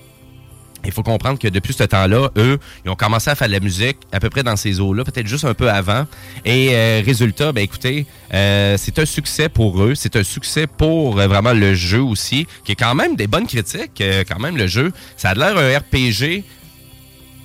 Il 0.85 0.91
faut 0.91 1.03
comprendre 1.03 1.39
que 1.39 1.47
depuis 1.47 1.73
ce 1.73 1.83
temps-là, 1.83 2.29
eux, 2.37 2.59
ils 2.85 2.91
ont 2.91 2.95
commencé 2.95 3.29
à 3.29 3.35
faire 3.35 3.47
de 3.47 3.53
la 3.53 3.59
musique 3.59 3.97
à 4.11 4.19
peu 4.19 4.29
près 4.29 4.43
dans 4.43 4.55
ces 4.55 4.79
eaux-là, 4.79 5.03
peut-être 5.03 5.27
juste 5.27 5.45
un 5.45 5.53
peu 5.53 5.69
avant. 5.69 6.05
Et 6.45 6.69
euh, 6.71 7.01
résultat, 7.05 7.51
ben 7.51 7.63
écoutez, 7.63 8.05
euh, 8.33 8.75
c'est 8.77 8.99
un 8.99 9.05
succès 9.05 9.49
pour 9.49 9.81
eux. 9.81 9.95
C'est 9.95 10.15
un 10.15 10.23
succès 10.23 10.67
pour 10.67 11.19
euh, 11.19 11.27
vraiment 11.27 11.53
le 11.53 11.73
jeu 11.73 12.01
aussi, 12.01 12.47
qui 12.65 12.73
est 12.73 12.75
quand 12.75 12.95
même 12.95 13.15
des 13.15 13.27
bonnes 13.27 13.47
critiques. 13.47 14.01
euh, 14.01 14.23
quand 14.27 14.39
même, 14.39 14.57
le 14.57 14.67
jeu, 14.67 14.91
ça 15.15 15.29
a 15.29 15.33
l'air 15.35 15.57
un 15.57 15.77
RPG 15.77 16.43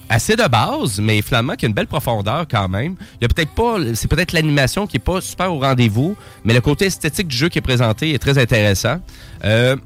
assez 0.08 0.36
de 0.36 0.48
base, 0.48 1.00
mais 1.00 1.20
finalement 1.22 1.54
qui 1.54 1.66
a 1.66 1.68
une 1.68 1.74
belle 1.74 1.86
profondeur 1.86 2.46
quand 2.50 2.68
même. 2.68 2.96
Il 3.20 3.22
y 3.22 3.24
a 3.24 3.28
peut-être 3.28 3.54
pas, 3.54 3.76
c'est 3.94 4.08
peut-être 4.08 4.32
l'animation 4.32 4.86
qui 4.86 4.96
est 4.96 5.00
pas 5.00 5.20
super 5.20 5.52
au 5.52 5.58
rendez-vous, 5.60 6.16
mais 6.44 6.54
le 6.54 6.60
côté 6.60 6.86
esthétique 6.86 7.28
du 7.28 7.36
jeu 7.36 7.48
qui 7.48 7.58
est 7.58 7.62
présenté 7.62 8.14
est 8.14 8.18
très 8.18 8.38
intéressant. 8.38 9.00
Euh, 9.44 9.76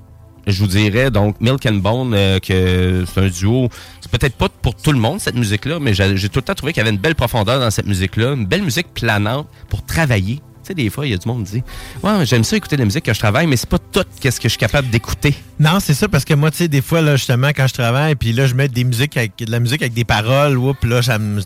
je 0.47 0.59
vous 0.61 0.66
dirais 0.66 1.11
donc 1.11 1.40
Milk 1.40 1.64
and 1.66 1.74
Bone 1.74 2.12
euh, 2.14 2.38
que 2.38 3.05
c'est 3.12 3.20
un 3.20 3.28
duo. 3.28 3.68
C'est 4.01 4.11
peut-être 4.11 4.36
pas 4.36 4.49
pour 4.49 4.74
tout 4.74 4.93
le 4.93 4.99
monde 4.99 5.20
cette 5.20 5.36
musique-là, 5.36 5.78
mais 5.80 5.95
j'ai 5.95 6.28
tout 6.28 6.38
le 6.38 6.43
temps 6.43 6.55
trouvé 6.55 6.72
qu'il 6.72 6.80
y 6.80 6.86
avait 6.86 6.95
une 6.95 7.01
belle 7.01 7.14
profondeur 7.14 7.61
dans 7.61 7.70
cette 7.70 7.86
musique-là, 7.86 8.32
une 8.34 8.47
belle 8.47 8.62
musique 8.62 8.88
planante 8.95 9.47
pour 9.68 9.84
travailler. 9.84 10.36
Tu 10.64 10.68
sais, 10.68 10.74
des 10.74 10.90
fois, 10.90 11.05
il 11.09 11.11
y 11.11 11.12
a 11.14 11.16
du 11.16 11.26
monde 11.26 11.45
qui 11.45 11.55
dit 11.55 11.62
Ouais, 12.05 12.24
j'aime 12.24 12.45
ça 12.45 12.57
écouter 12.57 12.76
de 12.76 12.82
la 12.82 12.84
musique 12.84 13.05
quand 13.05 13.12
je 13.12 13.18
travaille, 13.18 13.49
mais 13.49 13.57
c'est 13.57 13.68
pas 13.68 13.80
tout 13.80 14.05
qu'est-ce 14.20 14.38
que 14.38 14.45
je 14.45 14.51
suis 14.51 14.59
capable 14.61 14.88
d'écouter. 14.90 15.34
Non, 15.59 15.80
c'est 15.80 15.93
ça, 15.93 16.07
parce 16.09 16.24
que 16.24 16.34
moi, 16.34 16.53
tu 16.53 16.59
sais, 16.59 16.68
des 16.68 16.80
fois, 16.82 17.01
là, 17.01 17.16
justement, 17.16 17.49
quand 17.49 17.66
je 17.66 17.74
travaille, 17.74 18.14
puis 18.14 18.32
là, 18.32 18.47
je 18.47 18.55
mets 18.55 18.68
des 18.68 18.84
musiques 18.84 19.16
avec, 19.16 19.32
de 19.38 19.51
la 19.51 19.59
musique 19.59 19.82
avec 19.82 19.93
des 19.93 20.05
paroles, 20.05 20.57
oups, 20.57 20.84
là, 20.84 21.03
ça 21.03 21.18
me- 21.18 21.43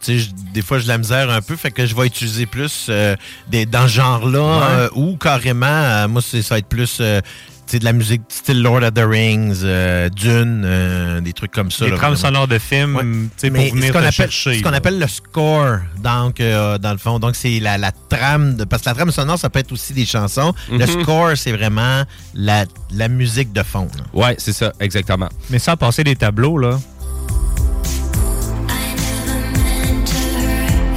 des 0.52 0.60
fois, 0.60 0.78
je 0.80 0.86
la 0.86 0.98
misère 0.98 1.30
un 1.30 1.40
peu, 1.40 1.56
fait 1.56 1.70
que 1.70 1.86
je 1.86 1.94
vais 1.96 2.06
utiliser 2.06 2.44
plus 2.44 2.88
euh, 2.90 3.16
des, 3.50 3.64
dans 3.64 3.84
ce 3.88 3.94
genre-là, 3.94 4.38
Ouais. 4.58 4.64
euh, 4.70 4.88
ou 4.96 5.16
carrément, 5.16 5.64
euh, 5.66 6.08
moi, 6.08 6.20
ça 6.20 6.36
va 6.50 6.58
être 6.58 6.66
plus, 6.68 6.98
de 7.74 7.84
la 7.84 7.92
musique 7.92 8.22
style 8.28 8.62
Lord 8.62 8.82
of 8.84 8.94
the 8.94 9.04
Rings, 9.06 9.60
euh, 9.64 10.08
Dune, 10.08 10.62
euh, 10.64 11.20
des 11.20 11.32
trucs 11.32 11.50
comme 11.52 11.70
ça. 11.70 11.84
Des 11.84 11.90
là, 11.90 11.96
trames 11.96 12.14
vraiment. 12.14 12.28
sonores 12.28 12.48
de 12.48 12.58
films, 12.58 12.96
Ouais. 12.96 13.02
tu 13.02 13.28
sais, 13.36 13.50
pour 13.50 13.60
venir 13.62 13.74
ce 13.74 13.86
qu'on 13.88 13.92
te 13.92 13.98
appelle, 13.98 14.12
chercher, 14.12 14.58
ce 14.58 14.62
qu'on 14.62 14.72
appelle 14.72 14.98
le 14.98 15.06
score, 15.08 15.78
donc, 16.02 16.40
euh, 16.40 16.78
dans 16.78 16.92
le 16.92 16.98
fond. 16.98 17.18
Donc, 17.18 17.34
c'est 17.36 17.58
la, 17.60 17.76
la 17.76 17.90
trame, 18.08 18.54
de, 18.56 18.64
parce 18.64 18.82
que 18.82 18.88
la 18.88 18.94
trame 18.94 19.10
sonore, 19.10 19.38
ça 19.38 19.50
peut 19.50 19.58
être 19.58 19.72
aussi 19.72 19.92
des 19.92 20.06
chansons. 20.06 20.54
Le 20.70 20.78
Mhm. 20.86 21.02
score, 21.02 21.36
c'est 21.36 21.52
vraiment 21.52 22.04
la, 22.34 22.64
la 22.92 23.08
musique 23.08 23.52
de 23.52 23.62
fond. 23.62 23.88
là. 23.96 24.04
Ouais, 24.12 24.36
c'est 24.38 24.52
ça, 24.52 24.72
exactement. 24.80 25.28
Mais 25.50 25.58
sans 25.58 25.76
passer 25.76 26.04
des 26.04 26.16
tableaux, 26.16 26.58
là. 26.58 26.78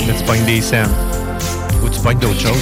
Là, 0.08 0.14
tu 0.18 0.24
pognes 0.24 0.46
des 0.46 0.62
scènes. 0.62 0.90
Ou 1.84 1.90
tu 1.90 2.00
pognes 2.00 2.20
d'autres 2.20 2.40
choses. 2.42 2.62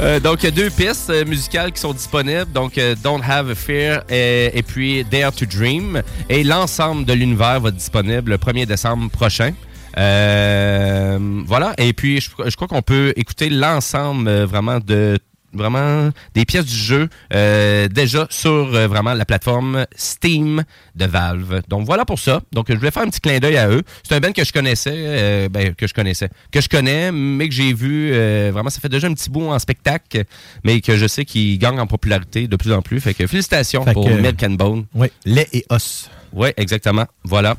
Euh, 0.00 0.20
donc, 0.20 0.42
il 0.42 0.46
y 0.46 0.48
a 0.48 0.50
deux 0.50 0.70
pistes 0.70 1.10
euh, 1.10 1.24
musicales 1.24 1.72
qui 1.72 1.80
sont 1.80 1.92
disponibles. 1.92 2.50
Donc, 2.52 2.78
euh, 2.78 2.94
Don't 3.02 3.20
Have 3.22 3.50
a 3.50 3.54
Fear 3.54 4.02
et, 4.08 4.62
puis 4.66 5.04
Dare 5.04 5.32
to 5.32 5.46
Dream. 5.46 6.02
Et 6.28 6.42
l'ensemble 6.42 7.04
de 7.04 7.12
l'univers 7.12 7.60
va 7.60 7.68
être 7.68 7.76
disponible 7.76 8.30
le 8.30 8.36
1er 8.36 8.66
décembre 8.66 9.10
prochain. 9.10 9.52
Voilà. 9.96 11.74
Et 11.78 11.92
puis, 11.92 12.20
je, 12.20 12.56
crois 12.56 12.68
qu'on 12.68 12.82
peut 12.82 13.12
écouter 13.16 13.50
l'ensemble 13.50 14.30
vraiment 14.44 14.78
de 14.80 15.18
vraiment 15.52 16.10
des 16.34 16.44
pièces 16.44 16.66
du 16.66 16.74
jeu 16.76 17.08
euh, 17.34 17.88
déjà 17.88 18.26
sur 18.30 18.50
euh, 18.50 18.86
vraiment 18.88 19.14
la 19.14 19.24
plateforme 19.24 19.86
Steam 19.96 20.64
de 20.94 21.04
Valve. 21.06 21.62
Donc 21.68 21.86
voilà 21.86 22.04
pour 22.04 22.18
ça. 22.18 22.40
Donc 22.52 22.66
je 22.68 22.74
voulais 22.74 22.90
faire 22.90 23.02
un 23.02 23.08
petit 23.08 23.20
clin 23.20 23.38
d'œil 23.38 23.56
à 23.56 23.68
eux. 23.68 23.82
C'est 24.02 24.14
un 24.14 24.20
band 24.20 24.32
que 24.32 24.44
je 24.44 24.52
connaissais, 24.52 24.92
euh, 24.94 25.48
ben, 25.48 25.74
que 25.74 25.86
je 25.86 25.94
connaissais, 25.94 26.28
que 26.50 26.60
je 26.60 26.68
connais, 26.68 27.12
mais 27.12 27.48
que 27.48 27.54
j'ai 27.54 27.72
vu 27.72 28.10
euh, 28.12 28.50
vraiment. 28.52 28.70
Ça 28.70 28.80
fait 28.80 28.88
déjà 28.88 29.08
un 29.08 29.14
petit 29.14 29.30
bout 29.30 29.48
en 29.48 29.58
spectacle, 29.58 30.24
mais 30.64 30.80
que 30.80 30.96
je 30.96 31.06
sais 31.06 31.24
qu'ils 31.24 31.58
gagnent 31.58 31.80
en 31.80 31.86
popularité 31.86 32.48
de 32.48 32.56
plus 32.56 32.72
en 32.72 32.82
plus. 32.82 33.00
Fait 33.00 33.14
que 33.14 33.26
félicitations 33.26 33.84
Fait 33.84 33.92
pour 33.92 34.06
que- 34.06 34.12
Milk 34.14 34.42
and 34.42 34.50
Bone. 34.52 34.84
Oui, 34.94 35.08
lait 35.24 35.48
et 35.52 35.64
os. 35.70 36.10
Oui, 36.32 36.48
exactement. 36.56 37.06
Voilà. 37.24 37.56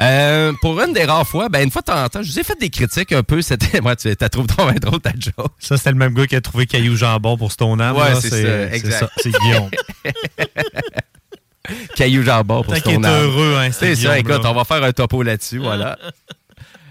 Euh, 0.00 0.52
pour 0.60 0.80
une 0.80 0.92
des 0.92 1.04
rares 1.04 1.26
fois, 1.26 1.48
ben 1.48 1.62
une 1.62 1.70
fois 1.70 1.82
de 1.82 1.86
temps 1.86 2.02
en 2.02 2.08
temps, 2.08 2.22
je 2.22 2.32
vous 2.32 2.40
ai 2.40 2.42
fait 2.42 2.58
des 2.58 2.70
critiques 2.70 3.12
un 3.12 3.22
peu. 3.22 3.42
C'était, 3.42 3.80
moi, 3.82 3.96
tu 3.96 4.14
t'as 4.16 4.28
trouvé 4.28 4.46
trop 4.46 4.70
drôle 4.72 5.00
ta 5.00 5.12
joke. 5.18 5.52
Ça, 5.58 5.76
c'était 5.76 5.90
le 5.90 5.96
même 5.96 6.14
gars 6.14 6.26
qui 6.26 6.36
a 6.36 6.40
trouvé 6.40 6.66
Caillou 6.66 6.96
Jambon 6.96 7.36
pour 7.36 7.52
Stoneham. 7.52 7.96
Ouais, 7.96 8.14
là. 8.14 8.20
c'est 8.20 8.30
ça, 8.30 8.74
exact. 8.74 9.12
C'est 9.18 9.30
Guillaume. 9.30 9.70
Caillou 11.94 12.22
jambon 12.22 12.62
pour 12.64 12.74
est 12.74 12.88
âme. 12.88 13.04
heureux, 13.04 13.56
hein, 13.58 13.70
c'est 13.70 13.94
ça, 13.94 14.18
écoute, 14.18 14.40
on 14.44 14.54
va 14.54 14.64
faire 14.64 14.82
un 14.82 14.92
topo 14.92 15.22
là-dessus, 15.22 15.58
voilà. 15.58 15.98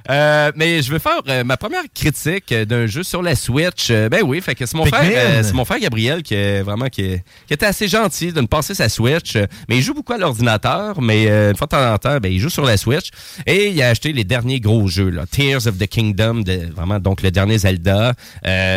Euh, 0.10 0.52
mais 0.56 0.82
je 0.82 0.92
vais 0.92 1.00
faire 1.00 1.20
euh, 1.28 1.44
ma 1.44 1.58
première 1.58 1.84
critique 1.94 2.52
euh, 2.52 2.66
d'un 2.66 2.88
jeu 2.88 3.04
sur 3.04 3.22
la 3.22 3.36
Switch. 3.36 3.92
Ben 3.92 4.22
oui, 4.24 4.42
fait 4.42 4.56
que 4.56 4.66
c'est 4.66 4.78
mon 4.78 4.86
frère, 4.86 5.44
c'est 5.44 5.54
mon 5.54 5.66
frère 5.66 5.80
Gabriel 5.80 6.24
qui 6.24 6.34
est 6.36 6.62
vraiment 6.62 6.88
qui, 6.88 7.02
est- 7.02 7.24
qui 7.48 7.54
était 7.54 7.66
assez 7.66 7.88
gentil 7.88 8.32
de 8.32 8.42
me 8.42 8.48
passer 8.48 8.74
sa 8.74 8.90
Switch. 8.90 9.36
Mais 9.68 9.78
il 9.78 9.82
joue 9.82 9.94
beaucoup 9.94 10.14
à 10.14 10.18
l'ordinateur, 10.18 11.02
mais 11.02 11.28
une 11.28 11.56
fois 11.56 11.68
de 11.68 11.72
temps 11.72 11.94
en 11.94 11.98
temps, 11.98 12.18
ben, 12.20 12.32
il 12.32 12.40
joue 12.40 12.50
sur 12.50 12.66
la 12.66 12.78
Switch 12.78 13.10
et 13.46 13.70
il 13.70 13.82
a 13.82 13.90
acheté 13.90 14.14
les 14.14 14.24
derniers 14.24 14.60
gros 14.60 14.88
jeux, 14.88 15.10
là, 15.10 15.26
Tears 15.30 15.68
of 15.68 15.78
the 15.78 15.88
Kingdom, 15.88 16.42
de, 16.42 16.72
vraiment 16.76 17.00
donc 17.00 17.22
le 17.22 17.32
dernier 17.32 17.58
Zelda, 17.58 18.14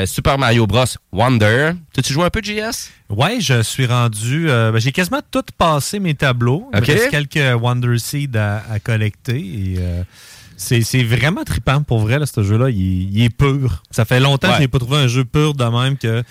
Super 0.06 0.38
Mario 0.38 0.66
Bros 0.66 0.84
Wonder. 1.12 1.72
T'as-tu 1.92 2.12
joué 2.12 2.24
un 2.24 2.30
peu 2.30 2.40
JS? 2.42 2.90
Ouais, 3.10 3.36
je 3.40 3.62
suis 3.62 3.84
rendu. 3.86 4.48
euh, 4.48 4.72
ben, 4.72 4.78
J'ai 4.80 4.90
quasiment 4.92 5.20
tout 5.30 5.42
passé 5.58 6.00
mes 6.00 6.14
tableaux. 6.14 6.68
Il 6.72 6.78
me 6.78 6.82
Ok. 6.82 6.88
reste 6.88 7.10
quelques 7.10 7.60
Wonder 7.62 7.98
Seed 7.98 8.36
à, 8.36 8.62
à 8.70 8.78
collecter. 8.80 9.36
Et, 9.38 9.74
euh, 9.78 10.02
c'est 10.62 10.82
c'est 10.82 11.02
vraiment 11.02 11.44
trippant 11.44 11.82
pour 11.82 11.98
vrai, 11.98 12.18
là, 12.18 12.26
ce 12.26 12.42
jeu-là. 12.42 12.70
Il, 12.70 12.80
est- 12.80 13.08
il 13.12 13.22
est 13.24 13.30
pur. 13.36 13.82
Ça 13.90 14.04
fait 14.04 14.20
longtemps 14.20 14.48
Ouais. 14.48 14.52
que 14.54 14.58
je 14.58 14.62
n'ai 14.62 14.68
pas 14.68 14.78
trouvé 14.78 14.98
un 14.98 15.08
jeu 15.08 15.24
pur 15.24 15.54
de 15.54 15.64
même 15.64 15.96
que. 15.98 16.22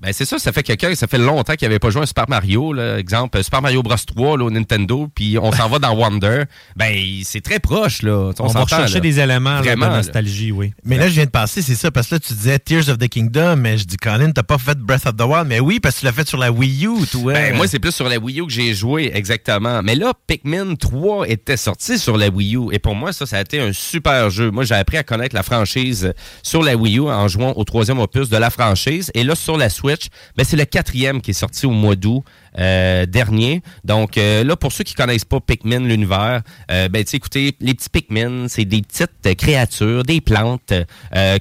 Ben 0.00 0.12
c'est 0.12 0.24
ça, 0.24 0.38
ça 0.38 0.52
fait 0.52 0.62
quelqu'un, 0.62 0.94
ça 0.94 1.06
fait 1.06 1.18
longtemps 1.18 1.54
qu'il 1.54 1.66
avait 1.66 1.78
pas 1.78 1.90
joué 1.90 2.02
à 2.02 2.06
Super 2.06 2.28
Mario, 2.28 2.72
là. 2.72 2.98
exemple 2.98 3.42
Super 3.42 3.62
Mario 3.62 3.82
Bros 3.82 3.96
3 3.96 4.38
là, 4.38 4.44
au 4.44 4.50
Nintendo, 4.50 5.08
puis 5.14 5.38
on 5.38 5.50
s'en 5.52 5.68
va 5.68 5.78
dans 5.78 5.94
Wonder. 5.94 6.44
Ben 6.76 6.94
c'est 7.24 7.40
très 7.40 7.58
proche 7.58 8.02
là. 8.02 8.30
On, 8.38 8.46
va 8.46 8.48
s'entend, 8.48 8.62
rechercher 8.64 8.94
là. 8.94 9.00
des 9.00 9.20
éléments 9.20 9.54
là, 9.54 9.62
Vraiment, 9.62 9.86
de 9.86 9.90
là. 9.90 9.96
nostalgie, 9.98 10.52
oui. 10.52 10.72
Mais 10.84 10.98
là, 10.98 11.08
je 11.08 11.14
viens 11.14 11.24
de 11.24 11.30
passer, 11.30 11.62
c'est 11.62 11.74
ça, 11.74 11.90
parce 11.90 12.08
que 12.08 12.14
là, 12.14 12.20
tu 12.20 12.32
disais 12.32 12.58
Tears 12.58 12.88
of 12.88 12.98
the 12.98 13.08
Kingdom, 13.08 13.56
mais 13.56 13.78
je 13.78 13.84
dis, 13.84 13.96
Colin, 13.96 14.30
t'as 14.30 14.42
pas 14.42 14.58
fait 14.58 14.78
Breath 14.78 15.06
of 15.06 15.16
the 15.16 15.22
Wild. 15.22 15.46
Mais 15.46 15.60
oui, 15.60 15.80
parce 15.80 15.96
que 15.96 16.00
tu 16.00 16.06
l'as 16.06 16.12
fait 16.12 16.28
sur 16.28 16.38
la 16.38 16.52
Wii 16.52 16.86
U, 16.86 17.06
toi. 17.10 17.32
Ben, 17.32 17.56
moi, 17.56 17.66
c'est 17.66 17.78
plus 17.78 17.92
sur 17.92 18.08
la 18.08 18.18
Wii 18.18 18.40
U 18.40 18.46
que 18.46 18.52
j'ai 18.52 18.74
joué, 18.74 19.10
exactement. 19.14 19.82
Mais 19.82 19.94
là, 19.94 20.12
Pikmin 20.26 20.74
3 20.76 21.28
était 21.28 21.56
sorti 21.56 21.98
sur 21.98 22.16
la 22.16 22.28
Wii 22.28 22.56
U. 22.56 22.72
Et 22.72 22.78
pour 22.78 22.94
moi, 22.94 23.12
ça, 23.12 23.26
ça 23.26 23.38
a 23.38 23.40
été 23.40 23.60
un 23.60 23.72
super 23.72 24.30
jeu. 24.30 24.50
Moi, 24.50 24.64
j'ai 24.64 24.74
appris 24.74 24.96
à 24.96 25.02
connaître 25.02 25.34
la 25.34 25.42
franchise 25.42 26.12
sur 26.42 26.62
la 26.62 26.76
Wii 26.76 26.98
U 26.98 27.08
en 27.08 27.26
jouant 27.28 27.52
au 27.56 27.64
troisième 27.64 27.98
opus 27.98 28.28
de 28.28 28.36
la 28.36 28.50
franchise. 28.50 29.10
Et 29.14 29.24
là, 29.24 29.34
sur 29.34 29.56
la 29.56 29.68
Switch, 29.68 29.87
c'est 29.96 30.56
le 30.56 30.64
quatrième 30.64 31.20
qui 31.20 31.30
est 31.30 31.34
sorti 31.34 31.66
au 31.66 31.70
mois 31.70 31.96
d'août. 31.96 32.24
euh, 32.58 33.06
dernier. 33.06 33.62
Donc 33.84 34.18
euh, 34.18 34.42
là, 34.44 34.56
pour 34.56 34.72
ceux 34.72 34.84
qui 34.84 34.94
connaissent 34.94 35.24
pas 35.24 35.40
Pikmin, 35.40 35.80
l'univers, 35.80 36.42
euh, 36.70 36.88
ben 36.88 37.04
écoutez, 37.12 37.54
les 37.60 37.74
petits 37.74 37.88
Pikmin, 37.88 38.48
c'est 38.48 38.64
des 38.64 38.82
petites 38.82 39.36
créatures, 39.36 40.02
des 40.02 40.20
plantes 40.20 40.72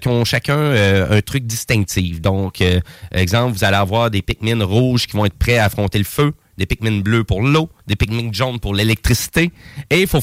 qui 0.01 0.07
ont 0.07 0.25
chacun 0.25 0.57
un 0.57 1.21
truc 1.21 1.45
distinctif. 1.45 2.21
Donc, 2.21 2.63
exemple, 3.11 3.53
vous 3.53 3.63
allez 3.63 3.77
avoir 3.77 4.11
des 4.11 4.21
Pikmin 4.21 4.63
rouges 4.63 5.07
qui 5.07 5.15
vont 5.15 5.25
être 5.25 5.37
prêts 5.37 5.57
à 5.57 5.65
affronter 5.65 5.97
le 5.97 6.03
feu, 6.03 6.33
des 6.57 6.65
Pikmin 6.65 7.01
bleus 7.01 7.23
pour 7.23 7.41
l'eau, 7.41 7.69
des 7.87 7.95
Pikmin 7.95 8.31
jaunes 8.31 8.59
pour 8.59 8.73
l'électricité. 8.73 9.51
Et 9.89 10.01
il 10.01 10.07
faut 10.07 10.21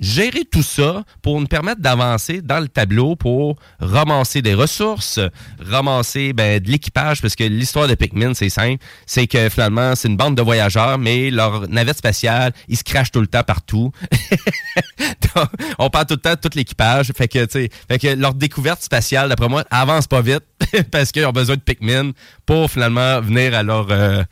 gérer 0.00 0.44
tout 0.44 0.62
ça 0.62 1.04
pour 1.22 1.40
nous 1.40 1.46
permettre 1.46 1.80
d'avancer 1.80 2.40
dans 2.42 2.60
le 2.60 2.68
tableau 2.68 3.16
pour 3.16 3.56
ramasser 3.80 4.42
des 4.42 4.54
ressources, 4.54 5.20
ramasser 5.60 6.32
ben, 6.32 6.60
de 6.60 6.70
l'équipage, 6.70 7.22
parce 7.22 7.34
que 7.34 7.44
l'histoire 7.44 7.88
de 7.88 7.94
Pikmin, 7.94 8.34
c'est 8.34 8.48
simple, 8.48 8.82
c'est 9.06 9.26
que 9.26 9.48
finalement, 9.48 9.94
c'est 9.94 10.08
une 10.08 10.16
bande 10.16 10.36
de 10.36 10.42
voyageurs, 10.42 10.98
mais 10.98 11.30
leur 11.30 11.68
navette 11.68 11.98
spatiale, 11.98 12.52
ils 12.68 12.76
se 12.76 12.84
crachent 12.84 13.12
tout 13.12 13.20
le 13.20 13.26
temps 13.26 13.42
partout. 13.42 13.92
on 15.78 15.90
parle 15.90 16.06
tout 16.06 16.14
le 16.14 16.20
temps 16.20 16.34
de 16.34 16.48
tout 16.48 16.50
l'équipage. 16.54 17.12
Fait 17.16 17.28
que, 17.28 17.46
fait 17.46 17.98
que 17.98 18.14
leur 18.14 18.34
découverte 18.34 18.82
spatiale, 18.82 19.28
d'après 19.28 19.48
moi, 19.48 19.64
avance 19.70 20.06
pas 20.06 20.20
vite 20.20 20.44
parce 20.90 21.12
qu'ils 21.12 21.26
ont 21.26 21.32
besoin 21.32 21.56
de 21.56 21.60
Pikmin 21.60 22.12
pour 22.44 22.70
finalement 22.70 23.20
venir 23.20 23.54
à 23.54 23.62
leur 23.62 23.86
euh, 23.90 24.22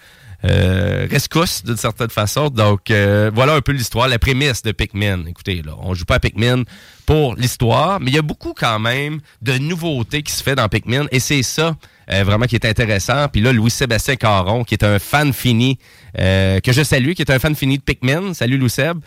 euh, 0.44 1.06
rescousse 1.10 1.64
d'une 1.64 1.76
certaine 1.76 2.10
façon. 2.10 2.48
Donc, 2.48 2.90
euh, 2.90 3.30
voilà 3.34 3.54
un 3.54 3.60
peu 3.60 3.72
l'histoire, 3.72 4.08
la 4.08 4.18
prémisse 4.18 4.62
de 4.62 4.72
Pikmin. 4.72 5.24
Écoutez, 5.26 5.62
là, 5.62 5.72
on 5.78 5.94
joue 5.94 6.04
pas 6.04 6.16
à 6.16 6.20
Pikmin 6.20 6.64
pour 7.06 7.34
l'histoire, 7.34 8.00
mais 8.00 8.10
il 8.10 8.14
y 8.14 8.18
a 8.18 8.22
beaucoup 8.22 8.52
quand 8.54 8.78
même 8.78 9.20
de 9.42 9.56
nouveautés 9.58 10.22
qui 10.22 10.32
se 10.32 10.42
fait 10.42 10.54
dans 10.54 10.68
Pikmin 10.68 11.06
et 11.10 11.20
c'est 11.20 11.42
ça 11.42 11.76
euh, 12.10 12.24
vraiment 12.24 12.46
qui 12.46 12.54
est 12.56 12.66
intéressant. 12.66 13.28
Puis 13.28 13.40
là, 13.40 13.52
Louis-Sébastien 13.52 14.16
Caron, 14.16 14.64
qui 14.64 14.74
est 14.74 14.84
un 14.84 14.98
fan 14.98 15.32
fini, 15.32 15.78
euh, 16.18 16.60
que 16.60 16.72
je 16.72 16.82
salue, 16.82 17.12
qui 17.12 17.22
est 17.22 17.30
un 17.30 17.38
fan 17.38 17.54
fini 17.54 17.78
de 17.78 17.82
Pikmin. 17.82 18.34
Salut 18.34 18.58
Louis-Seb. 18.58 18.98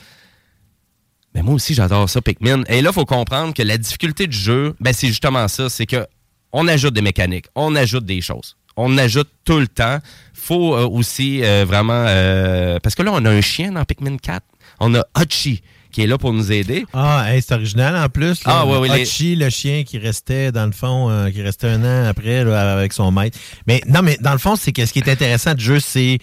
Mais 1.35 1.43
moi 1.43 1.53
aussi, 1.53 1.73
j'adore 1.75 2.09
ça, 2.09 2.21
Pikmin. 2.21 2.63
Et 2.67 2.81
là, 2.81 2.89
il 2.89 2.93
faut 2.93 3.05
comprendre 3.05 3.53
que 3.53 3.61
la 3.61 3.77
difficulté 3.77 4.25
du 4.25 4.38
jeu, 4.38 4.75
ben, 4.79 4.93
c'est 4.93 5.07
justement 5.07 5.47
ça. 5.47 5.69
C'est 5.69 5.85
que 5.85 6.05
on 6.51 6.67
ajoute 6.67 6.93
des 6.93 7.01
mécaniques, 7.01 7.45
on 7.55 7.75
ajoute 7.75 8.05
des 8.05 8.21
choses. 8.21 8.57
On 8.78 8.97
ajoute 8.97 9.30
tout 9.43 9.59
le 9.59 9.67
temps. 9.67 9.97
faut 10.34 10.75
euh, 10.75 10.88
aussi 10.88 11.43
euh, 11.43 11.65
vraiment... 11.65 12.05
euh, 12.07 12.80
parce 12.80 12.95
que 12.95 13.01
là, 13.01 13.11
on 13.13 13.25
a 13.25 13.30
un 13.30 13.41
chien 13.41 13.71
dans 13.71 13.84
Pikmin 13.84 14.17
4. 14.17 14.45
On 14.80 14.93
a 14.93 15.03
Hachi 15.15 15.63
qui 15.91 16.01
est 16.03 16.07
là 16.07 16.17
pour 16.17 16.33
nous 16.33 16.51
aider. 16.51 16.85
Ah, 16.93 17.25
hey, 17.33 17.41
c'est 17.41 17.53
original 17.53 17.95
en 17.95 18.09
plus. 18.09 18.43
là. 18.45 18.59
Ah, 18.61 18.65
ouais, 18.65 18.88
les- 18.88 19.01
Hachi, 19.03 19.35
le 19.35 19.49
chien 19.49 19.83
qui 19.83 19.97
restait, 19.97 20.51
dans 20.51 20.65
le 20.65 20.71
fond, 20.71 21.09
euh, 21.09 21.29
qui 21.29 21.41
restait 21.41 21.67
un 21.67 21.83
an 21.83 22.07
après 22.07 22.43
là, 22.43 22.73
avec 22.77 22.93
son 22.93 23.11
maître. 23.11 23.38
Mais 23.67 23.81
non, 23.88 24.01
mais 24.01 24.17
dans 24.21 24.31
le 24.33 24.38
fond, 24.38 24.55
c'est 24.55 24.71
que 24.71 24.85
ce 24.85 24.93
qui 24.93 24.99
est 24.99 25.09
intéressant 25.09 25.53
du 25.53 25.63
jeu, 25.63 25.79
c'est 25.79 26.19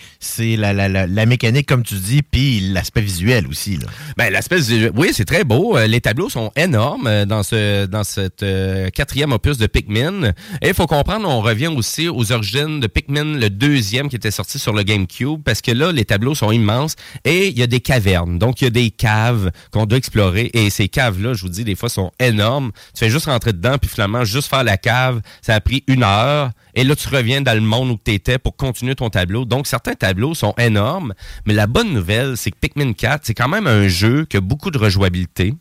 la, 0.56 0.72
la, 0.72 0.88
la, 0.88 1.06
la 1.06 1.26
mécanique, 1.26 1.66
comme 1.66 1.82
tu 1.82 1.94
dis, 1.94 2.22
puis 2.22 2.60
l'aspect 2.72 3.00
visuel 3.00 3.46
aussi. 3.46 3.76
Là. 3.76 3.86
Ben, 4.16 4.32
l'aspect 4.32 4.60
Oui, 4.94 5.10
c'est 5.12 5.24
très 5.24 5.44
beau. 5.44 5.76
Euh, 5.76 5.86
Les 5.86 6.00
tableaux 6.00 6.28
sont 6.28 6.50
énormes 6.56 7.06
euh, 7.06 7.24
dans 7.24 7.42
ce 7.42 7.86
dans 7.86 8.04
cette 8.04 8.42
euh, 8.42 8.90
quatrième 8.90 9.32
opus 9.32 9.58
de 9.58 9.66
Pikmin. 9.66 10.32
Et 10.62 10.68
il 10.68 10.74
faut 10.74 10.86
comprendre, 10.86 11.28
on 11.28 11.40
revient 11.40 11.68
aussi 11.68 12.08
aux 12.08 12.32
origines 12.32 12.80
de 12.80 12.86
Pikmin, 12.86 13.38
le 13.38 13.50
deuxième 13.50 14.08
qui 14.08 14.16
était 14.16 14.30
sorti 14.30 14.58
sur 14.58 14.72
le 14.72 14.82
GameCube, 14.82 15.42
parce 15.44 15.60
que 15.60 15.70
là, 15.72 15.92
les 15.92 16.04
tableaux 16.04 16.34
sont 16.34 16.50
immenses 16.52 16.94
et 17.24 17.48
il 17.48 17.58
y 17.58 17.62
a 17.62 17.66
des 17.66 17.80
cavernes. 17.80 18.38
Donc, 18.38 18.60
il 18.60 18.64
y 18.64 18.66
a 18.66 18.70
des 18.70 18.90
caves 18.90 19.50
qu'on 19.72 19.86
doit 19.86 19.98
explorer. 19.98 20.50
Et 20.54 20.70
ces 20.70 20.88
caves-là, 20.88 21.34
je 21.34 21.42
vous 21.42 21.48
dis, 21.48 21.64
des 21.64 21.74
fois, 21.74 21.88
sont 21.88 22.12
énormes. 22.18 22.72
Tu 22.94 23.00
fais 23.00 23.10
juste 23.10 23.26
rentrer 23.26 23.52
dedans, 23.52 23.78
puis 23.78 23.90
finalement, 23.90 24.24
juste 24.24 24.48
faire 24.48 24.64
la 24.64 24.76
cave, 24.76 25.20
ça 25.42 25.54
a 25.54 25.60
pris 25.60 25.84
une 25.86 26.02
heure. 26.02 26.50
Et 26.74 26.84
là, 26.84 26.96
tu 26.96 27.08
reviens 27.08 27.40
dans 27.40 27.54
le 27.54 27.60
monde 27.60 27.90
où 27.90 27.98
tu 28.02 28.12
étais 28.12 28.38
pour 28.38 28.56
continuer 28.56 28.94
ton 28.94 29.10
tableau. 29.10 29.44
Donc, 29.44 29.66
certains 29.66 29.94
tableaux 29.94 30.34
sont 30.34 30.54
énormes. 30.58 31.14
Mais 31.46 31.54
la 31.54 31.66
bonne 31.66 31.92
nouvelle, 31.92 32.36
c'est 32.36 32.50
que 32.50 32.56
Pikmin 32.60 32.92
4, 32.92 33.22
c'est 33.24 33.34
quand 33.34 33.48
même 33.48 33.66
un 33.66 33.88
jeu 33.88 34.24
qui 34.24 34.36
a 34.36 34.40
beaucoup 34.40 34.70
de 34.70 34.78
rejouabilité 34.78 35.54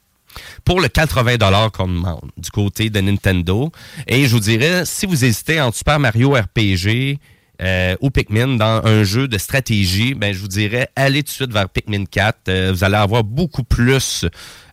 pour 0.66 0.82
le 0.82 0.88
80 0.88 1.70
qu'on 1.70 1.88
demande 1.88 2.32
du 2.38 2.50
côté 2.50 2.90
de 2.90 3.00
Nintendo. 3.00 3.72
Et 4.08 4.26
je 4.26 4.32
vous 4.32 4.40
dirais, 4.40 4.84
si 4.86 5.06
vous 5.06 5.26
hésitez 5.26 5.62
entre 5.62 5.78
Super 5.78 6.00
Mario 6.00 6.32
RPG 6.34 7.20
euh, 7.64 7.96
ou 8.02 8.10
Pikmin 8.10 8.58
dans 8.58 8.82
un 8.86 9.04
jeu 9.04 9.28
de 9.28 9.38
stratégie, 9.38 10.14
ben 10.14 10.34
je 10.34 10.40
vous 10.40 10.48
dirais, 10.48 10.90
allez 10.96 11.24
tout 11.24 11.30
de 11.30 11.34
suite 11.36 11.54
vers 11.54 11.70
Pikmin 11.70 12.04
4. 12.06 12.38
Euh, 12.50 12.72
vous 12.74 12.84
allez 12.84 12.96
avoir 12.98 13.24
beaucoup 13.24 13.64
plus 13.64 14.26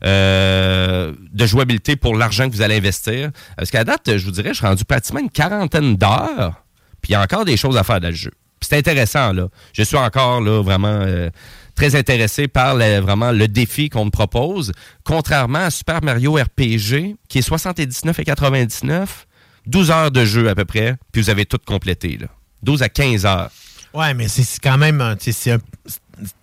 euh, 0.04 1.12
de 1.32 1.46
jouabilité 1.46 1.96
pour 1.96 2.16
l'argent 2.16 2.48
que 2.48 2.54
vous 2.54 2.62
allez 2.62 2.76
investir. 2.76 3.30
Parce 3.56 3.70
qu'à 3.70 3.84
date, 3.84 4.16
je 4.16 4.24
vous 4.24 4.32
dirais, 4.32 4.50
je 4.50 4.54
suis 4.58 4.66
rendu 4.66 4.84
pratiquement 4.84 5.20
une 5.20 5.30
quarantaine 5.30 5.96
d'heures, 5.96 6.62
puis 7.00 7.10
il 7.10 7.12
y 7.12 7.14
a 7.14 7.22
encore 7.22 7.44
des 7.44 7.56
choses 7.56 7.76
à 7.76 7.84
faire 7.84 8.00
dans 8.00 8.08
le 8.08 8.14
jeu. 8.14 8.32
C'est 8.62 8.76
intéressant, 8.76 9.32
là. 9.32 9.48
Je 9.72 9.82
suis 9.82 9.96
encore, 9.96 10.40
là, 10.40 10.62
vraiment... 10.62 10.88
euh, 10.88 11.30
très 11.76 11.94
intéressé 11.96 12.46
par 12.46 12.74
le- 12.74 12.98
vraiment 12.98 13.32
le 13.32 13.48
défi 13.48 13.88
qu'on 13.88 14.04
me 14.04 14.10
propose. 14.10 14.72
Contrairement 15.02 15.60
à 15.60 15.70
Super 15.70 16.02
Mario 16.04 16.34
RPG, 16.34 17.16
qui 17.28 17.38
est 17.38 17.48
79,99, 17.48 19.06
12 19.66 19.90
heures 19.90 20.10
de 20.10 20.24
jeu 20.26 20.50
à 20.50 20.54
peu 20.54 20.66
près, 20.66 20.96
puis 21.10 21.22
vous 21.22 21.30
avez 21.30 21.46
tout 21.46 21.56
complété. 21.64 22.18
Là. 22.20 22.26
12 22.62 22.82
à 22.82 22.88
15 22.88 23.26
heures. 23.26 23.50
Ouais, 23.92 24.14
mais 24.14 24.28
c'est 24.28 24.60
quand 24.62 24.78
même 24.78 25.16
c'est 25.18 25.52
un, 25.52 25.58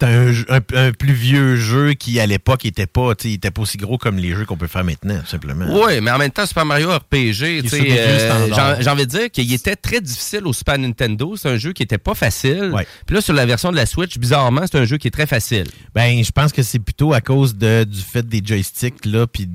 un, 0.01 0.31
un- 0.49 0.87
un 0.87 0.91
plus 0.91 1.13
vieux 1.13 1.55
jeu 1.55 1.93
qui, 1.93 2.19
à 2.19 2.25
l'époque, 2.25 2.65
était 2.65 2.85
pas, 2.87 3.11
était 3.23 3.51
pas 3.51 3.61
aussi 3.61 3.77
gros 3.77 3.97
comme 3.97 4.17
les 4.17 4.33
jeux 4.35 4.45
qu'on 4.45 4.57
peut 4.57 4.67
faire 4.67 4.83
maintenant, 4.83 5.19
tout 5.19 5.27
simplement. 5.27 5.65
Oui, 5.69 6.01
mais 6.01 6.11
en 6.11 6.17
même 6.17 6.31
temps, 6.31 6.45
Super 6.45 6.65
Mario 6.65 6.89
RPG, 6.91 7.61
euh, 7.73 8.77
j'ai 8.79 8.89
envie 8.89 9.05
de 9.05 9.09
dire 9.11 9.31
qu'il 9.31 9.51
était 9.53 9.75
très 9.75 10.01
difficile 10.01 10.45
au 10.45 10.53
Super 10.53 10.77
Nintendo. 10.77 11.35
C'est 11.35 11.49
un 11.49 11.57
jeu 11.57 11.73
qui 11.73 11.83
était 11.83 11.97
pas 11.97 12.13
facile. 12.15 12.71
Puis 13.05 13.15
là, 13.15 13.21
sur 13.21 13.33
la 13.33 13.45
version 13.45 13.71
de 13.71 13.75
la 13.75 13.85
Switch, 13.85 14.17
bizarrement, 14.17 14.61
c'est 14.69 14.77
un 14.77 14.85
jeu 14.85 14.97
qui 14.97 15.07
est 15.07 15.11
très 15.11 15.27
facile. 15.27 15.65
Ben, 15.95 16.23
je 16.23 16.31
pense 16.31 16.51
que 16.51 16.63
c'est 16.63 16.79
plutôt 16.79 17.13
à 17.13 17.21
cause 17.21 17.55
de, 17.55 17.83
du 17.83 17.99
fait 18.01 18.27
des 18.27 18.41
joysticks, 18.43 19.05
là, 19.05 19.27
puis 19.27 19.47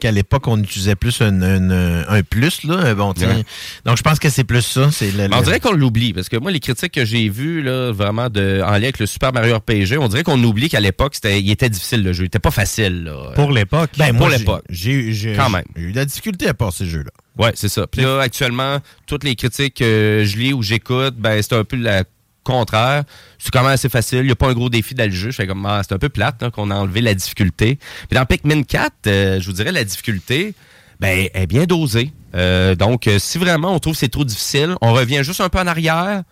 qu'à 0.00 0.10
l'époque, 0.10 0.46
on 0.48 0.60
utilisait 0.62 0.94
plus 0.96 1.20
un, 1.20 2.22
plus, 2.28 2.64
là. 2.64 2.94
Bon. 2.94 3.12
Ouais. 3.18 3.44
Donc, 3.84 3.96
je 3.96 4.02
pense 4.02 4.18
que 4.18 4.28
c'est 4.30 4.44
plus 4.44 4.62
ça. 4.62 4.88
Le- 5.00 5.34
on 5.34 5.42
dirait 5.42 5.60
qu'on 5.60 5.72
l'oublie, 5.72 6.12
parce 6.12 6.28
que 6.28 6.36
moi, 6.36 6.50
les 6.50 6.60
critiques 6.60 6.92
que 6.92 7.04
j'ai 7.04 7.28
vues, 7.28 7.62
là, 7.62 7.92
vraiment, 7.92 8.28
de, 8.28 8.60
en 8.64 8.70
lien 8.72 8.84
avec 8.84 8.98
le 8.98 9.06
Super 9.06 9.32
Mario 9.32 9.56
RPG, 9.56 9.63
on 9.68 10.08
dirait 10.08 10.22
qu'on 10.22 10.42
oublie 10.42 10.68
qu'à 10.68 10.80
l'époque, 10.80 11.14
c'était, 11.14 11.40
il 11.40 11.50
était 11.50 11.68
difficile, 11.68 12.02
le 12.02 12.12
jeu. 12.12 12.24
Il 12.24 12.26
était 12.26 12.38
pas 12.38 12.50
facile, 12.50 13.04
là. 13.04 13.32
Pour 13.34 13.52
l'époque. 13.52 13.90
Ben, 13.98 14.08
pour 14.10 14.20
moi, 14.26 14.30
j'ai- 14.30 14.38
l'époque. 14.38 14.64
J'ai 14.68 15.12
j'ai- 15.12 15.34
Quand 15.34 15.50
même. 15.50 15.64
j'ai 15.76 15.82
eu 15.82 15.92
de 15.92 15.96
la 15.96 16.04
difficulté 16.04 16.48
à 16.48 16.54
passer 16.54 16.84
ce 16.84 16.90
jeu-là. 16.90 17.10
Ouais, 17.38 17.52
c'est 17.54 17.68
ça. 17.68 17.86
Puis 17.86 18.02
là, 18.02 18.20
actuellement, 18.20 18.78
toutes 19.06 19.24
les 19.24 19.34
critiques 19.34 19.74
que 19.74 20.22
je 20.24 20.36
lis 20.36 20.52
ou 20.52 20.62
j'écoute, 20.62 21.14
ben, 21.16 21.40
c'est 21.42 21.54
un 21.54 21.64
peu 21.64 21.76
le 21.76 22.02
contraire. 22.44 23.04
C'est 23.38 23.50
quand 23.50 23.62
même 23.62 23.72
assez 23.72 23.88
facile. 23.88 24.18
Il 24.20 24.26
n'y 24.26 24.30
a 24.32 24.36
pas 24.36 24.48
un 24.48 24.52
gros 24.54 24.68
défi 24.68 24.94
dans 24.94 25.04
le 25.06 25.10
jeu. 25.10 25.30
Je 25.30 25.36
fais 25.36 25.46
comme, 25.46 25.64
ah, 25.66 25.80
c'est 25.82 25.94
un 25.94 25.98
peu 25.98 26.08
plate 26.10 26.42
hein, 26.42 26.50
qu'on 26.50 26.70
a 26.70 26.74
enlevé 26.74 27.00
la 27.00 27.14
difficulté. 27.14 27.78
Puis 28.08 28.16
dans 28.18 28.26
Pikmin 28.26 28.62
4, 28.62 28.92
euh, 29.06 29.40
je 29.40 29.46
vous 29.46 29.52
dirais, 29.54 29.72
la 29.72 29.82
difficulté, 29.84 30.54
ben, 31.00 31.28
est 31.34 31.46
bien 31.46 31.64
dosée. 31.64 32.12
Euh, 32.34 32.74
donc, 32.74 33.06
euh, 33.06 33.18
si 33.18 33.38
vraiment 33.38 33.74
on 33.74 33.78
trouve 33.78 33.94
que 33.94 33.98
c'est 33.98 34.08
trop 34.08 34.24
difficile, 34.24 34.74
on 34.80 34.92
revient 34.92 35.22
juste 35.24 35.40
un 35.40 35.48
peu 35.48 35.58
en 35.58 35.66
arrière. 35.66 36.22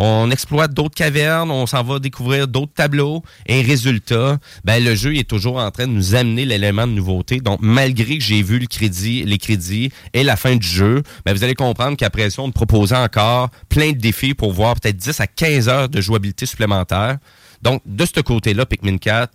On 0.00 0.30
exploite 0.30 0.72
d'autres 0.72 0.94
cavernes, 0.94 1.50
on 1.50 1.66
s'en 1.66 1.82
va 1.82 1.98
découvrir 1.98 2.46
d'autres 2.46 2.72
tableaux. 2.72 3.22
Et 3.46 3.62
résultat, 3.62 4.38
ben, 4.64 4.82
le 4.82 4.94
jeu 4.94 5.16
est 5.16 5.28
toujours 5.28 5.56
en 5.56 5.70
train 5.72 5.88
de 5.88 5.92
nous 5.92 6.14
amener 6.14 6.44
l'élément 6.44 6.86
de 6.86 6.92
nouveauté. 6.92 7.40
Donc, 7.40 7.58
malgré 7.60 8.16
que 8.16 8.22
j'ai 8.22 8.42
vu 8.42 8.60
le 8.60 8.68
crédit, 8.68 9.24
les 9.24 9.38
crédits 9.38 9.90
et 10.12 10.22
la 10.22 10.36
fin 10.36 10.54
du 10.54 10.66
jeu, 10.66 11.02
ben, 11.26 11.34
vous 11.34 11.42
allez 11.42 11.56
comprendre 11.56 11.96
qu'après 11.96 12.30
ça, 12.30 12.42
on 12.42 12.46
me 12.46 12.52
proposait 12.52 12.96
encore 12.96 13.50
plein 13.68 13.90
de 13.90 13.98
défis 13.98 14.34
pour 14.34 14.52
voir 14.52 14.76
peut-être 14.76 14.96
10 14.96 15.18
à 15.18 15.26
15 15.26 15.68
heures 15.68 15.88
de 15.88 16.00
jouabilité 16.00 16.46
supplémentaire. 16.46 17.18
Donc, 17.60 17.82
de 17.84 18.06
ce 18.06 18.20
côté-là, 18.20 18.66
Pikmin 18.66 18.98
4, 18.98 19.32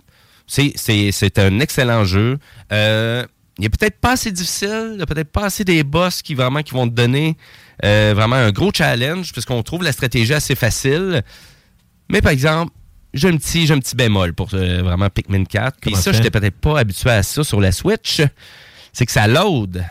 c'est, 0.48 0.72
c'est, 0.76 1.12
c'est 1.12 1.40
un 1.40 1.60
excellent 1.60 2.06
jeu. 2.06 2.40
Euh, 2.72 3.26
il 3.60 3.66
est 3.66 3.70
peut-être 3.70 4.00
pas 4.00 4.14
assez 4.14 4.32
difficile, 4.32 4.90
il 4.92 4.98
n'y 4.98 5.04
a 5.04 5.06
peut-être 5.06 5.32
pas 5.32 5.46
assez 5.46 5.64
des 5.64 5.84
boss 5.84 6.22
qui 6.22 6.34
vraiment 6.34 6.64
qui 6.64 6.74
vont 6.74 6.88
te 6.88 6.94
donner 6.94 7.38
euh, 7.84 8.14
vraiment 8.16 8.36
un 8.36 8.52
gros 8.52 8.72
challenge, 8.74 9.32
puisqu'on 9.32 9.64
trouve 9.64 9.84
la 9.84 9.92
stratégie 9.92 10.34
assez 10.34 10.56
facile. 10.56 11.24
Mais 12.10 12.22
par 12.22 12.32
exemple, 12.32 12.72
j'ai 13.14 13.30
un 13.30 13.38
petit, 13.38 13.68
j'ai 13.68 13.74
un 13.74 13.80
petit 13.80 13.96
bémol 13.96 14.34
pour 14.34 14.50
euh, 14.54 14.82
vraiment 14.82 15.10
Pikmin 15.10 15.46
4. 15.46 15.78
Puis 15.82 15.96
ça? 15.96 16.12
j'étais 16.12 16.32
peut-être 16.32 16.60
pas 16.60 16.80
habitué 16.80 17.12
à 17.12 17.24
ça 17.24 17.44
sur 17.44 17.62
la 17.62 17.72
Switch. 17.72 18.22
C'est 18.92 19.06
que 19.06 19.12
ça 19.12 19.28
load. 19.28 19.84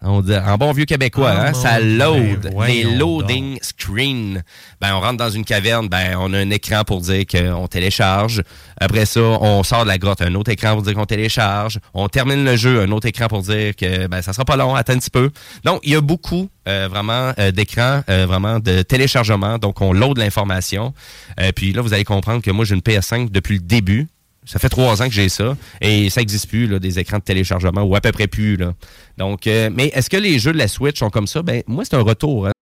On 0.00 0.20
dit, 0.20 0.32
en 0.36 0.56
bon 0.56 0.70
vieux 0.70 0.84
québécois, 0.84 1.32
Ah, 1.36 1.46
hein, 1.48 1.52
ça 1.54 1.80
Dieu, 1.80 1.98
load. 1.98 2.52
ben 2.56 2.66
les 2.66 2.84
loading 2.84 3.58
screens. 3.62 4.42
Ben, 4.80 4.94
on 4.94 5.00
rentre 5.00 5.16
dans 5.16 5.30
une 5.30 5.44
caverne, 5.44 5.88
ben, 5.88 6.16
on 6.18 6.32
a 6.32 6.38
un 6.38 6.50
écran 6.50 6.84
pour 6.84 7.00
dire 7.00 7.24
qu'on 7.26 7.66
télécharge. 7.66 8.42
Après 8.80 9.06
ça, 9.06 9.20
on 9.20 9.64
sort 9.64 9.82
de 9.82 9.88
la 9.88 9.98
grotte, 9.98 10.22
un 10.22 10.34
autre 10.36 10.52
écran 10.52 10.74
pour 10.74 10.82
dire 10.82 10.94
qu'on 10.94 11.04
télécharge. 11.04 11.80
On 11.94 12.08
termine 12.08 12.44
le 12.44 12.54
jeu, 12.56 12.80
un 12.82 12.92
autre 12.92 13.08
écran 13.08 13.26
pour 13.26 13.42
dire 13.42 13.74
que 13.74 14.06
ben, 14.06 14.22
ça 14.22 14.32
sera 14.32 14.44
pas 14.44 14.56
long, 14.56 14.76
attends 14.76 14.92
un 14.92 14.98
petit 14.98 15.10
peu. 15.10 15.30
Donc, 15.64 15.80
il 15.82 15.92
y 15.92 15.96
a 15.96 16.00
beaucoup 16.00 16.48
euh, 16.68 16.86
vraiment 16.88 17.32
euh, 17.40 17.50
d'écrans, 17.50 18.02
euh, 18.08 18.24
vraiment 18.24 18.60
de 18.60 18.82
téléchargement. 18.82 19.58
Donc, 19.58 19.80
on 19.80 19.92
load 19.92 20.16
l'information. 20.18 20.94
Euh, 21.40 21.50
puis 21.54 21.72
là, 21.72 21.82
vous 21.82 21.92
allez 21.92 22.04
comprendre 22.04 22.40
que 22.40 22.52
moi, 22.52 22.64
j'ai 22.64 22.76
une 22.76 22.82
PS5 22.82 23.30
depuis 23.32 23.54
le 23.54 23.62
début. 23.62 24.06
Ça 24.48 24.58
fait 24.58 24.70
trois 24.70 25.02
ans 25.02 25.06
que 25.06 25.14
j'ai 25.14 25.28
ça 25.28 25.56
et 25.82 26.08
ça 26.08 26.22
n'existe 26.22 26.48
plus, 26.48 26.66
là, 26.66 26.78
des 26.78 26.98
écrans 26.98 27.18
de 27.18 27.22
téléchargement 27.22 27.82
ou 27.82 27.94
à 27.94 28.00
peu 28.00 28.12
près 28.12 28.26
plus. 28.26 28.56
Là. 28.56 28.72
Donc, 29.18 29.46
euh, 29.46 29.68
mais 29.70 29.88
est-ce 29.88 30.08
que 30.08 30.16
les 30.16 30.38
jeux 30.38 30.52
de 30.52 30.58
la 30.58 30.68
Switch 30.68 30.98
sont 30.98 31.10
comme 31.10 31.26
ça? 31.26 31.42
Ben, 31.42 31.62
moi, 31.66 31.84
c'est 31.84 31.96
un 31.96 32.02
retour. 32.02 32.46
hein. 32.46 32.52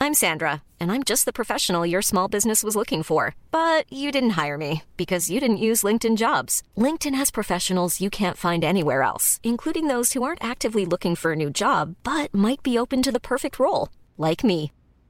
I'm 0.00 0.12
Sandra, 0.12 0.62
and 0.80 0.90
I'm 0.90 1.02
just 1.02 1.24
the 1.24 1.32
professional 1.32 1.86
your 1.86 2.02
small 2.02 2.28
business 2.28 2.62
was 2.62 2.74
looking 2.76 3.02
for. 3.02 3.34
But 3.52 3.90
you 3.90 4.10
didn't 4.10 4.30
hire 4.36 4.58
me 4.58 4.82
because 4.96 5.30
you 5.30 5.40
didn't 5.40 5.58
use 5.58 5.82
LinkedIn 5.82 6.16
jobs. 6.16 6.62
LinkedIn 6.76 7.14
has 7.14 7.30
professionals 7.30 8.00
you 8.00 8.10
can't 8.10 8.36
find 8.36 8.64
anywhere 8.64 9.02
else, 9.02 9.38
including 9.42 9.86
those 9.86 10.12
who 10.12 10.22
aren't 10.22 10.44
actively 10.44 10.84
looking 10.84 11.14
for 11.14 11.32
a 11.32 11.36
new 11.36 11.48
job 11.48 11.94
but 12.02 12.34
might 12.34 12.62
be 12.62 12.76
open 12.76 13.02
to 13.02 13.12
the 13.12 13.20
perfect 13.20 13.58
role, 13.58 13.88
like 14.18 14.44
me. 14.44 14.72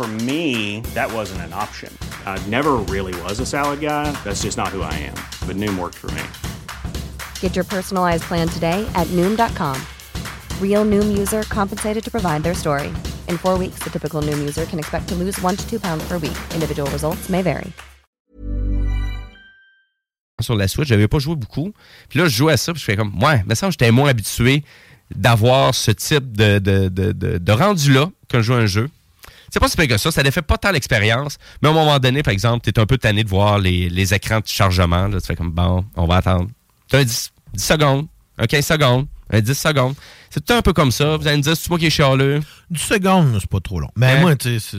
For 0.00 0.08
me, 0.24 0.80
that 0.94 1.12
wasn't 1.12 1.42
an 1.42 1.52
option. 1.52 1.92
I 2.24 2.42
never 2.48 2.76
really 2.88 3.12
was 3.24 3.38
a 3.38 3.44
salad 3.44 3.80
guy. 3.80 4.10
That's 4.24 4.40
just 4.40 4.56
not 4.56 4.68
who 4.68 4.80
I 4.80 4.94
am. 4.94 5.14
But 5.46 5.56
Noom 5.56 5.78
worked 5.78 5.98
for 5.98 6.10
me. 6.12 6.22
Get 7.40 7.54
your 7.54 7.66
personalized 7.66 8.22
plan 8.22 8.48
today 8.48 8.90
at 8.94 9.06
Noom.com. 9.08 9.76
Real 10.58 10.86
Noom 10.86 11.18
user 11.18 11.42
compensated 11.50 12.02
to 12.02 12.10
provide 12.10 12.42
their 12.42 12.54
story. 12.54 12.88
In 13.28 13.36
four 13.36 13.58
weeks, 13.58 13.80
the 13.80 13.90
typical 13.90 14.22
Noom 14.22 14.38
user 14.38 14.64
can 14.64 14.78
expect 14.78 15.06
to 15.08 15.14
lose 15.14 15.38
one 15.42 15.54
to 15.54 15.68
two 15.68 15.78
pounds 15.78 16.02
per 16.08 16.16
week. 16.16 16.38
Individual 16.54 16.90
results 16.92 17.28
may 17.28 17.42
vary. 17.42 17.70
sur 20.40 20.56
la 20.56 20.66
Switch, 20.66 20.88
j'avais 20.88 21.08
pas 21.08 21.18
joué 21.18 21.36
beaucoup. 21.36 21.74
Puis 22.08 22.18
là, 22.18 22.24
je 22.24 22.34
jouais 22.34 22.54
à 22.54 22.56
ça, 22.56 22.72
puis 22.72 22.80
je 22.80 22.86
fais 22.86 22.96
comme, 22.96 23.22
ouais, 23.22 23.42
mais 23.46 23.54
ça, 23.54 23.68
j'étais 23.68 23.90
moins 23.90 24.08
habitué 24.08 24.64
d'avoir 25.14 25.74
ce 25.74 25.90
type 25.90 26.34
de, 26.34 26.58
de, 26.58 26.88
de, 26.88 27.12
de, 27.12 27.36
de 27.36 27.52
rendu-là 27.52 28.10
quand 28.30 28.38
je 28.38 28.44
joue 28.44 28.54
à 28.54 28.60
un 28.60 28.66
jeu. 28.66 28.88
C'est 29.50 29.58
pas 29.60 29.68
si 29.68 29.76
que 29.76 29.98
ça, 29.98 30.10
ça 30.10 30.22
ne 30.22 30.30
fait 30.30 30.42
pas 30.42 30.56
tant 30.58 30.70
l'expérience, 30.70 31.38
mais 31.60 31.68
à 31.68 31.72
un 31.72 31.74
moment 31.74 31.98
donné, 31.98 32.22
par 32.22 32.32
exemple, 32.32 32.62
tu 32.62 32.70
es 32.70 32.78
un 32.80 32.86
peu 32.86 32.98
tanné 32.98 33.24
de 33.24 33.28
voir 33.28 33.58
les, 33.58 33.88
les 33.88 34.14
écrans 34.14 34.38
de 34.40 34.46
chargement. 34.46 35.08
Là, 35.08 35.20
tu 35.20 35.26
fais 35.26 35.34
comme, 35.36 35.50
bon, 35.50 35.84
on 35.96 36.06
va 36.06 36.16
attendre. 36.16 36.48
Tu 36.88 36.96
as 36.96 37.00
un 37.00 37.04
10, 37.04 37.32
10 37.54 37.62
secondes, 37.64 38.06
un 38.38 38.46
15 38.46 38.64
secondes, 38.66 39.06
un 39.30 39.40
10 39.40 39.54
secondes. 39.58 39.94
C'est 40.30 40.44
tout 40.44 40.52
un 40.52 40.62
peu 40.62 40.72
comme 40.72 40.92
ça. 40.92 41.16
Vous 41.16 41.26
allez 41.26 41.38
me 41.38 41.42
dire, 41.42 41.56
c'est 41.56 41.68
moi 41.68 41.78
qui 41.78 41.86
est 41.86 41.90
chialeux. 41.90 42.40
10 42.70 42.80
secondes, 42.80 43.38
c'est 43.40 43.50
pas 43.50 43.60
trop 43.60 43.80
long. 43.80 43.90
Mais 43.96 44.12
Hein? 44.12 44.20
moi, 44.20 44.36
tu 44.36 44.60
sais, 44.60 44.78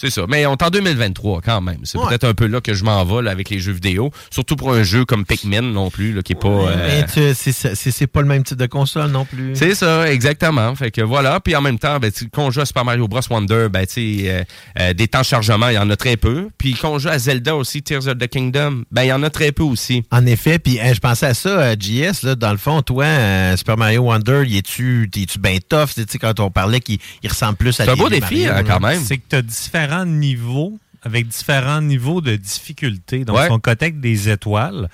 c'est- 0.00 0.10
ça. 0.10 0.26
Mais 0.28 0.46
on 0.46 0.52
est 0.54 0.62
en 0.62 0.70
2023 0.70 1.40
quand 1.42 1.60
même. 1.60 1.78
C'est 1.84 1.98
Ouais. 1.98 2.06
peut-être 2.08 2.24
un 2.24 2.34
peu 2.34 2.46
là 2.46 2.60
que 2.60 2.74
je 2.74 2.84
m'en 2.84 3.04
vais 3.04 3.22
là, 3.22 3.30
avec 3.30 3.50
les 3.50 3.58
jeux 3.58 3.72
vidéo. 3.72 4.10
Surtout 4.30 4.56
pour 4.56 4.72
un 4.72 4.82
jeu 4.82 5.04
comme 5.04 5.24
Pikmin 5.24 5.62
non 5.62 5.90
plus, 5.90 6.12
là, 6.12 6.22
qui 6.22 6.32
est 6.32 6.40
pas. 6.40 6.48
euh, 6.48 6.86
Mais 6.88 7.06
tu- 7.06 7.34
c'est- 7.34 7.74
c'est 7.74 7.90
c'est 7.90 8.06
pas 8.06 8.20
le 8.20 8.26
même 8.28 8.42
type 8.42 8.58
de 8.58 8.66
console 8.66 9.10
non 9.10 9.24
plus. 9.24 9.52
C'est 9.54 9.74
ça, 9.74 10.10
exactement. 10.10 10.74
Fait 10.74 10.90
que 10.90 11.00
voilà. 11.02 11.40
Puis 11.40 11.54
en 11.56 11.60
même 11.60 11.78
temps, 11.78 11.98
ben, 11.98 12.10
tu- 12.10 12.28
quand 12.28 12.44
on 12.46 12.50
joue 12.50 12.60
à 12.60 12.66
Super 12.66 12.84
Mario 12.84 13.06
Bros. 13.08 13.20
Wonder, 13.30 13.68
ben, 13.70 13.86
tu 13.86 13.92
sais, 13.92 14.30
euh, 14.30 14.44
euh, 14.80 14.92
des 14.94 15.06
temps 15.08 15.20
de 15.20 15.24
chargement, 15.24 15.68
il 15.68 15.74
y 15.74 15.78
en 15.78 15.88
a 15.90 15.96
très 15.96 16.16
peu. 16.16 16.48
Puis 16.58 16.74
quand 16.74 16.90
on 16.92 16.98
joue 16.98 17.08
à 17.08 17.18
Zelda 17.18 17.54
aussi, 17.56 17.82
Tears 17.82 18.06
of 18.08 18.18
the 18.18 18.26
Kingdom, 18.28 18.82
ben, 18.90 19.02
il 19.02 19.08
y 19.08 19.12
en 19.12 19.22
a 19.22 19.30
très 19.30 19.52
peu 19.52 19.62
aussi. 19.62 20.02
En 20.10 20.24
effet, 20.26 20.58
puis 20.58 20.80
hein, 20.80 20.92
je 20.94 21.00
pensais 21.00 21.26
à 21.26 21.34
ça, 21.34 21.74
JS, 21.78 22.22
là, 22.24 22.34
dans 22.34 22.52
le 22.52 22.58
fond, 22.58 22.82
toi, 22.82 23.04
euh, 23.04 23.56
Super 23.56 23.76
Mario 23.76 24.02
Wonder, 24.02 24.44
y 24.46 24.58
es-tu 24.58 25.10
es-tu 25.16 25.38
bien 25.38 25.58
tough? 25.68 25.88
Tu 26.08 26.18
quand 26.18 26.38
on 26.40 26.50
parlait 26.50 26.80
qu'il 26.80 26.98
il 27.22 27.28
ressemble 27.28 27.56
plus 27.56 27.78
à 27.80 27.84
C'est 27.84 27.90
un 27.90 27.94
des 27.94 28.00
beau 28.00 28.08
défi, 28.08 28.46
Mario, 28.46 28.52
hein, 28.52 28.64
quand 28.66 28.80
même. 28.80 29.00
C'est 29.04 29.18
que 29.18 29.22
tu 29.28 29.36
as 29.36 29.42
différents 29.42 29.89
niveaux 30.04 30.78
avec 31.02 31.28
différents 31.28 31.80
niveaux 31.80 32.20
de 32.20 32.36
difficulté. 32.36 33.24
Donc, 33.24 33.36
Ouais. 33.38 33.46
si 33.46 33.50
on 33.52 33.58
cotecte 33.58 34.00
des 34.00 34.28
étoiles, 34.28 34.88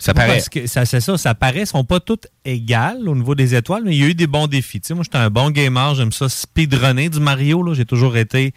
Ça 0.00 0.12
paraît. 0.12 0.32
parce 0.34 0.48
que 0.48 0.66
ça, 0.66 0.84
c'est 0.84 1.00
ça, 1.00 1.16
ça 1.16 1.34
paraît, 1.36 1.66
sont 1.66 1.84
pas 1.84 2.00
toutes 2.00 2.26
égales 2.44 3.08
au 3.08 3.14
niveau 3.14 3.36
des 3.36 3.54
étoiles, 3.54 3.82
mais 3.84 3.94
il 3.96 4.00
y 4.02 4.04
a 4.04 4.08
eu 4.08 4.14
des 4.14 4.26
bons 4.26 4.48
défis. 4.48 4.80
Tu 4.80 4.88
sais, 4.88 4.94
moi, 4.94 5.04
j'étais 5.04 5.18
un 5.18 5.30
bon 5.30 5.50
gamer, 5.50 5.94
j'aime 5.94 6.10
ça 6.10 6.28
speedrunner 6.28 7.08
du 7.10 7.20
Mario. 7.20 7.62
là. 7.62 7.74
J'ai 7.74 7.84
toujours 7.84 8.16
été 8.16 8.54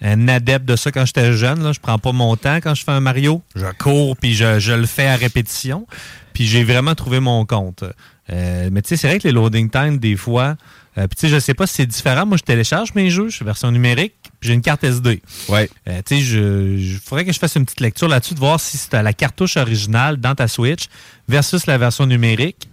un 0.00 0.28
adepte 0.28 0.64
de 0.66 0.76
ça 0.76 0.90
quand 0.92 1.04
j'étais 1.04 1.32
jeune. 1.34 1.62
Là. 1.62 1.72
Je 1.72 1.80
prends 1.80 1.98
pas 1.98 2.12
mon 2.12 2.36
temps 2.36 2.56
quand 2.56 2.74
je 2.74 2.84
fais 2.84 2.92
un 2.92 3.00
Mario. 3.00 3.42
Je 3.54 3.66
cours 3.78 4.16
puis 4.16 4.34
je, 4.34 4.58
je 4.58 4.72
le 4.72 4.86
fais 4.86 5.06
à 5.08 5.16
répétition. 5.16 5.86
Puis 6.32 6.46
j'ai 6.46 6.64
vraiment 6.64 6.94
trouvé 6.94 7.20
mon 7.20 7.44
compte. 7.44 7.84
Euh, 8.30 8.68
mais 8.72 8.80
tu 8.82 8.88
sais, 8.88 8.96
c'est 8.96 9.08
vrai 9.08 9.18
que 9.18 9.28
les 9.28 9.32
loading 9.32 9.70
times, 9.70 9.98
des 9.98 10.16
fois, 10.16 10.56
euh, 10.98 11.06
puis 11.06 11.16
tu 11.16 11.20
sais, 11.20 11.28
je 11.28 11.38
sais 11.38 11.54
pas 11.54 11.66
si 11.66 11.74
c'est 11.74 11.86
différent. 11.86 12.24
Moi, 12.26 12.36
je 12.38 12.42
télécharge 12.42 12.94
mes 12.94 13.08
jeux, 13.10 13.28
je 13.28 13.36
suis 13.36 13.44
version 13.44 13.70
numérique, 13.70 14.14
j'ai 14.40 14.54
une 14.54 14.62
carte 14.62 14.84
SD. 14.84 15.22
Ouais. 15.48 15.68
Euh, 15.88 16.00
tu 16.04 16.16
sais, 16.16 16.20
je, 16.20 16.78
je 16.78 16.98
faudrait 16.98 17.24
que 17.24 17.32
je 17.32 17.38
fasse 17.38 17.56
une 17.56 17.64
petite 17.64 17.80
lecture 17.80 18.08
là-dessus 18.08 18.34
de 18.34 18.38
voir 18.38 18.60
si 18.60 18.76
c'est 18.76 19.02
la 19.02 19.12
cartouche 19.12 19.56
originale 19.56 20.18
dans 20.18 20.34
ta 20.34 20.48
Switch 20.48 20.86
versus 21.28 21.66
la 21.66 21.78
version 21.78 22.06
numérique. 22.06 22.68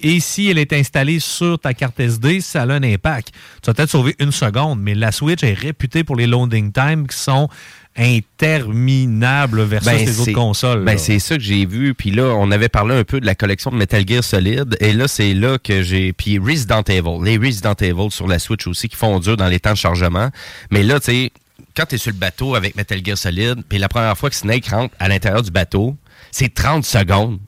Et 0.00 0.20
si 0.20 0.50
elle 0.50 0.58
est 0.58 0.72
installée 0.72 1.20
sur 1.20 1.58
ta 1.58 1.72
carte 1.72 1.98
SD, 1.98 2.40
ça 2.40 2.62
a 2.62 2.66
un 2.66 2.82
impact. 2.82 3.32
Tu 3.62 3.66
vas 3.66 3.74
peut-être 3.74 3.90
sauver 3.90 4.14
une 4.18 4.32
seconde, 4.32 4.80
mais 4.80 4.94
la 4.94 5.12
Switch 5.12 5.42
est 5.42 5.54
réputée 5.54 6.04
pour 6.04 6.16
les 6.16 6.26
loading 6.26 6.72
times 6.72 7.06
qui 7.06 7.16
sont 7.16 7.48
interminables 7.96 9.62
versus 9.62 9.92
les 9.92 10.20
autres 10.20 10.32
consoles. 10.32 10.84
ben, 10.84 10.98
c'est 10.98 11.18
ça 11.18 11.36
que 11.36 11.42
j'ai 11.42 11.64
vu. 11.64 11.94
Puis 11.94 12.10
là, 12.10 12.34
on 12.36 12.50
avait 12.50 12.68
parlé 12.68 12.94
un 12.94 13.04
peu 13.04 13.20
de 13.20 13.26
la 13.26 13.34
collection 13.34 13.70
de 13.70 13.76
Metal 13.76 14.06
Gear 14.06 14.24
Solid. 14.24 14.76
Et 14.80 14.92
là, 14.92 15.08
c'est 15.08 15.34
là 15.34 15.58
que 15.58 15.82
j'ai. 15.82 16.12
Puis 16.12 16.38
Resident 16.38 16.82
Evil. 16.82 17.22
Les 17.22 17.36
Resident 17.36 17.74
Evil 17.74 18.10
sur 18.10 18.26
la 18.26 18.38
Switch 18.38 18.66
aussi 18.66 18.88
qui 18.88 18.96
font 18.96 19.18
dur 19.20 19.36
dans 19.36 19.48
les 19.48 19.60
temps 19.60 19.72
de 19.72 19.76
chargement. 19.76 20.30
Mais 20.70 20.82
là, 20.82 20.98
tu 20.98 21.06
sais, 21.06 21.32
quand 21.76 21.86
tu 21.86 21.94
es 21.94 21.98
sur 21.98 22.12
le 22.12 22.18
bateau 22.18 22.54
avec 22.54 22.76
Metal 22.76 23.00
Gear 23.04 23.18
Solid, 23.18 23.62
puis 23.68 23.78
la 23.78 23.88
première 23.88 24.16
fois 24.16 24.30
que 24.30 24.36
Snake 24.36 24.66
rentre 24.66 24.94
à 24.98 25.08
l'intérieur 25.08 25.42
du 25.42 25.50
bateau, 25.50 25.96
c'est 26.30 26.52
30 26.52 26.84
secondes. 26.84 27.38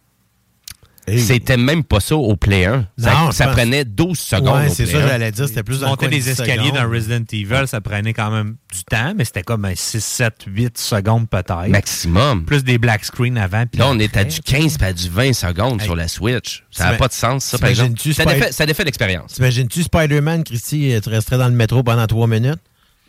C'était 1.09 1.57
même 1.57 1.85
pas 1.85 2.01
ça 2.01 2.17
au 2.17 2.35
Play 2.37 2.65
1. 2.67 2.87
Ça, 2.99 3.13
Non, 3.15 3.31
ça 3.31 3.47
pense- 3.47 3.55
prenait 3.57 3.85
12 3.85 4.19
secondes. 4.19 4.57
Ouais, 4.63 4.69
c'est 4.69 4.87
ça, 4.87 4.99
1. 4.99 5.07
j'allais 5.09 5.31
dire, 5.31 5.47
c'était 5.47 5.63
plus 5.63 5.81
dans 5.81 5.89
Monter 5.91 6.09
les 6.09 6.19
10 6.19 6.29
escaliers 6.31 6.57
secondes. 6.69 6.75
dans 6.83 6.91
Resident 6.91 7.25
Evil, 7.33 7.67
ça 7.69 7.81
prenait 7.81 8.13
quand 8.13 8.31
même 8.31 8.57
du 8.75 8.83
temps, 8.85 9.13
mais 9.17 9.25
c'était 9.25 9.43
comme 9.45 9.65
un 9.67 9.75
6, 9.77 10.05
7, 10.05 10.35
8 10.49 10.77
secondes 10.79 11.29
peut-être. 11.29 11.69
Maximum. 11.69 12.45
Plus 12.45 12.65
des 12.65 12.79
black 12.79 13.05
screens 13.05 13.37
avant. 13.37 13.67
puis 13.67 13.79
Là, 13.79 13.87
on 13.89 13.99
est 14.01 14.17
à 14.17 14.25
du 14.25 14.41
15 14.41 14.79
puis 14.79 14.87
à 14.87 14.93
du 14.93 15.09
20 15.09 15.33
secondes 15.33 15.81
sur 15.83 15.95
la 15.95 16.09
Switch. 16.09 16.65
Ça 16.73 16.91
n'a 16.91 16.95
pas 16.95 17.09
de 17.09 17.13
sens, 17.13 17.45
ça, 17.45 17.59
par 17.59 17.69
exemple. 17.71 17.95
t'imagines-tu 17.95 18.13
Ça 18.15 18.25
défait, 18.25 18.53
ça 18.53 18.67
défait 18.67 18.85
l'expérience. 18.85 19.35
T'imagines-tu 19.35 19.85
Spider-Man, 19.85 20.43
Christy, 20.45 20.93
euh, 20.93 21.01
tu 21.01 21.09
resterais 21.11 21.39
dans 21.39 21.49
le 21.49 21.55
métro 21.55 21.83
pendant 21.83 22.07
trois 22.07 22.27
minutes? 22.27 22.59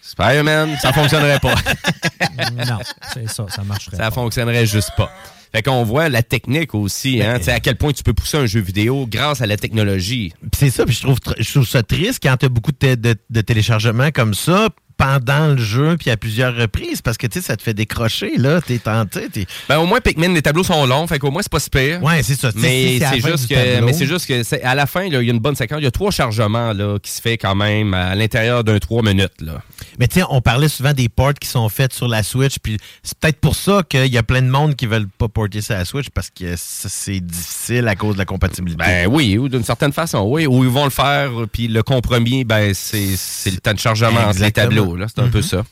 Spider-Man, 0.04 0.78
ça 0.82 0.94
fonctionnerait 0.94 1.40
pas. 1.40 1.56
non, 2.68 2.80
c'est 3.14 3.28
ça, 3.28 3.46
ça 3.50 3.64
marcherait. 3.64 3.98
Ça 3.98 4.12
fonctionnerait 4.12 4.66
juste 4.66 4.92
pas. 4.96 5.12
Fait 5.54 5.62
qu'on 5.64 5.84
voit 5.84 6.10
la 6.10 6.24
technique 6.24 6.76
aussi, 6.76 7.22
hein, 7.22 7.40
à 7.48 7.60
quel 7.60 7.76
point 7.78 7.94
tu 7.94 8.04
peux 8.04 8.14
pousser 8.14 8.38
un 8.38 8.46
jeu 8.46 8.60
vidéo 8.60 9.08
grâce 9.10 9.42
à 9.42 9.46
la 9.48 9.58
technologie. 9.58 10.34
C'est 10.58 10.70
ça, 10.70 10.86
puis 10.86 10.94
je 10.96 11.02
trouve, 11.02 11.18
tr- 11.20 11.36
je 11.40 11.52
trouve 11.52 11.68
ça 11.68 11.84
triste 11.84 12.20
quand 12.22 12.36
tu 12.38 12.46
as 12.46 12.50
beaucoup 12.50 12.72
de, 12.80 12.96
de, 12.96 13.16
de 13.30 13.42
téléchargements 13.42 14.12
comme 14.12 14.34
ça 14.34 14.70
pendant 14.98 15.50
le 15.50 15.58
jeu, 15.58 15.96
puis 15.96 16.10
à 16.10 16.18
plusieurs 16.18 16.56
reprises, 16.56 17.04
parce 17.04 17.18
que 17.18 17.28
tu 17.28 17.40
sais, 17.40 17.46
ça 17.46 17.56
te 17.56 17.62
fait 17.62 17.76
décrocher, 17.76 18.36
là. 18.38 18.62
T'es 18.62 18.80
tenté. 18.80 19.30
t'es- 19.30 19.46
Ben, 19.70 19.78
au 19.78 19.86
moins, 19.86 20.02
Pikmin, 20.02 20.34
les 20.34 20.42
tableaux 20.42 20.64
sont 20.64 20.88
longs, 20.88 21.06
fait 21.06 21.20
qu'au 21.20 21.30
moins, 21.30 21.44
c'est 21.44 21.52
pas 21.52 21.60
si 21.60 21.70
pire. 21.70 22.02
Ouais, 22.02 22.24
c'est 22.24 22.34
ça. 22.34 22.50
Mais 22.56 22.98
c'est 23.12 23.22
juste 23.32 23.48
que, 23.48 23.54
mais 23.86 23.94
c'est 23.94 24.08
juste 24.08 24.26
que 24.28 24.42
c'est- 24.42 24.64
à 24.64 24.74
la 24.74 24.88
fin, 24.88 25.04
il 25.04 25.14
y 25.14 25.16
a 25.16 25.22
une 25.22 25.38
bonne 25.38 25.56
séquence. 25.56 25.78
Il 25.82 25.84
y 25.84 25.88
a 25.88 25.92
trois 25.92 26.10
chargements 26.10 26.74
là, 26.74 26.98
qui 26.98 27.12
se 27.12 27.22
fait 27.22 27.38
quand 27.38 27.54
même 27.54 27.94
à 27.94 28.16
l'intérieur 28.16 28.64
d'un 28.64 28.80
trois 28.80 29.04
minutes. 29.04 29.40
Là. 29.42 29.62
Mais 30.00 30.08
tu 30.08 30.20
sais, 30.20 30.26
on 30.30 30.42
parlait 30.42 30.68
souvent 30.70 30.94
des 30.94 31.10
ports 31.10 31.34
qui 31.34 31.48
sont 31.48 31.68
faits 31.70 31.94
sur 31.94 32.08
la 32.08 32.24
Switch, 32.24 32.58
puis 32.60 32.78
c'est 33.04 33.18
peut-être 33.18 33.40
pour 33.40 33.56
ça 33.56 33.82
qu'il 33.88 34.08
y 34.08 34.18
a 34.18 34.24
plein 34.24 34.42
de 34.42 34.50
monde 34.50 34.76
qui 34.76 34.86
veulent 34.86 35.08
pas 35.18 35.28
porter 35.28 35.62
ça 35.62 35.76
à 35.76 35.78
la 35.80 35.86
Switch, 35.86 36.10
parce 36.10 36.30
que 36.30 36.54
c'est 36.56 37.20
difficile 37.20 37.88
à 37.88 37.96
cause 37.96 38.14
de 38.14 38.20
la 38.20 38.26
compatibilité. 38.26 38.84
Ben 38.84 39.08
oui, 39.08 39.38
ou 39.38 39.50
d'une 39.50 39.64
certaine 39.64 39.94
façon, 39.94 40.20
oui. 40.28 40.46
Ou 40.46 40.64
ils 40.64 40.70
vont 40.70 40.84
le 40.86 40.90
faire, 40.92 41.32
puis 41.52 41.68
le 41.68 41.82
compromis, 41.84 42.44
ben 42.44 42.74
c'est 42.74 43.16
le 43.52 43.58
temps 43.58 43.74
de 43.74 43.80
chargement 43.80 44.20
entre 44.22 44.40
les 44.42 44.52
tableaux. 44.52 44.96
là. 44.96 45.08
C'est 45.08 45.22
un 45.22 45.30
peu 45.30 45.40
Mhm. 45.40 45.44
ça. 45.44 45.64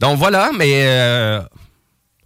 Donc 0.00 0.18
voilà, 0.18 0.50
mais 0.56 0.82
euh, 0.86 1.40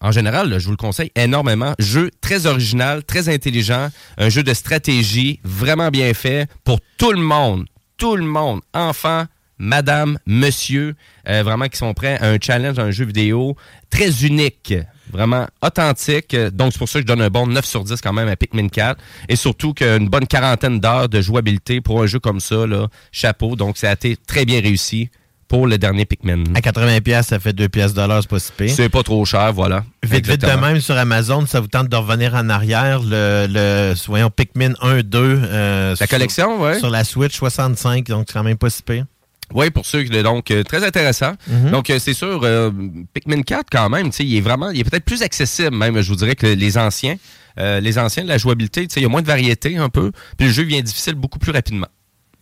en 0.00 0.12
général, 0.12 0.48
là, 0.50 0.58
je 0.58 0.64
vous 0.66 0.70
le 0.72 0.76
conseille 0.76 1.10
énormément. 1.16 1.74
Jeu 1.78 2.10
très 2.20 2.46
original, 2.46 3.02
très 3.04 3.28
intelligent, 3.28 3.88
un 4.18 4.28
jeu 4.28 4.42
de 4.42 4.52
stratégie 4.54 5.40
vraiment 5.44 5.88
bien 5.90 6.12
fait 6.14 6.48
pour 6.64 6.78
tout 6.98 7.12
le 7.12 7.20
monde. 7.22 7.64
Tout 7.96 8.16
le 8.16 8.24
monde, 8.24 8.60
enfants, 8.74 9.24
madame, 9.58 10.18
monsieur, 10.26 10.94
euh, 11.28 11.42
vraiment 11.42 11.66
qui 11.68 11.76
sont 11.78 11.94
prêts 11.94 12.18
à 12.20 12.28
un 12.30 12.38
challenge, 12.40 12.78
à 12.78 12.82
un 12.82 12.90
jeu 12.90 13.04
vidéo 13.04 13.56
très 13.90 14.24
unique, 14.24 14.74
vraiment 15.12 15.46
authentique. 15.62 16.34
Donc 16.52 16.72
c'est 16.72 16.78
pour 16.78 16.88
ça 16.88 16.98
que 16.98 17.02
je 17.02 17.06
donne 17.06 17.22
un 17.22 17.30
bon 17.30 17.46
9 17.46 17.64
sur 17.64 17.84
10 17.84 18.00
quand 18.00 18.12
même 18.12 18.28
à 18.28 18.36
Pikmin 18.36 18.68
4. 18.68 19.00
Et 19.28 19.36
surtout 19.36 19.72
qu'une 19.74 20.08
bonne 20.08 20.26
quarantaine 20.26 20.80
d'heures 20.80 21.08
de 21.08 21.20
jouabilité 21.20 21.80
pour 21.80 22.02
un 22.02 22.06
jeu 22.06 22.18
comme 22.18 22.40
ça, 22.40 22.66
là, 22.66 22.88
chapeau. 23.12 23.56
Donc 23.56 23.76
ça 23.76 23.90
a 23.90 23.92
été 23.92 24.16
très 24.16 24.44
bien 24.44 24.60
réussi 24.60 25.10
pour 25.46 25.66
le 25.66 25.76
dernier 25.78 26.06
Pikmin. 26.06 26.42
À 26.54 26.60
80$, 26.60 27.00
piastres, 27.02 27.30
ça 27.30 27.38
fait 27.38 27.52
2$ 27.52 27.68
piastres 27.68 28.00
de 28.00 28.08
l'heure, 28.08 28.22
c'est 28.22 28.30
pas 28.30 28.38
si 28.40 28.50
pire. 28.56 28.70
C'est 28.74 28.88
pas 28.88 29.02
trop 29.02 29.24
cher, 29.26 29.52
voilà. 29.52 29.84
Vite, 30.02 30.26
vite 30.26 30.40
de 30.40 30.46
même 30.60 30.80
sur 30.80 30.96
Amazon, 30.96 31.46
ça 31.46 31.60
vous 31.60 31.66
tente 31.68 31.88
de 31.90 31.96
revenir 31.96 32.34
en 32.34 32.48
arrière, 32.48 33.00
le, 33.02 33.46
le 33.48 33.94
voyons, 34.06 34.30
Pikmin 34.30 34.72
1, 34.80 35.02
2. 35.02 35.18
euh, 35.44 35.94
La 36.00 36.06
collection, 36.06 36.60
ouais. 36.60 36.78
Sur 36.78 36.88
la 36.90 37.04
Switch 37.04 37.36
65, 37.36 38.06
donc 38.08 38.24
c'est 38.26 38.32
quand 38.32 38.42
même 38.42 38.56
pas 38.56 38.70
si 38.70 38.82
pire. 38.82 39.04
Oui, 39.52 39.70
pour 39.70 39.84
ceux 39.84 40.02
qui 40.02 40.22
donc 40.22 40.50
euh, 40.50 40.62
très 40.62 40.84
intéressant. 40.84 41.32
Mhm. 41.48 41.70
Donc 41.70 41.90
euh, 41.90 41.98
c'est 41.98 42.14
sûr 42.14 42.40
euh, 42.42 42.70
Pikmin 43.12 43.42
4 43.42 43.66
quand 43.70 43.88
même, 43.88 44.10
tu 44.10 44.16
sais, 44.16 44.24
il 44.24 44.36
est 44.36 44.40
vraiment 44.40 44.70
il 44.70 44.80
est 44.80 44.84
peut-être 44.84 45.04
plus 45.04 45.22
accessible 45.22 45.76
même, 45.76 46.00
je 46.00 46.08
vous 46.08 46.16
dirais 46.16 46.34
que 46.34 46.46
les 46.46 46.78
anciens. 46.78 47.16
Les 47.56 47.98
anciens 48.00 48.24
de 48.24 48.28
la 48.28 48.36
jouabilité, 48.36 48.84
tu 48.88 48.94
sais, 48.94 49.00
il 49.00 49.04
y 49.04 49.06
a 49.06 49.08
moins 49.08 49.22
de 49.22 49.28
variété 49.28 49.76
un 49.76 49.88
peu, 49.88 50.10
puis 50.36 50.48
le 50.48 50.52
jeu 50.52 50.64
vient 50.64 50.82
difficile 50.82 51.14
beaucoup 51.14 51.38
plus 51.38 51.52
rapidement. 51.52 51.86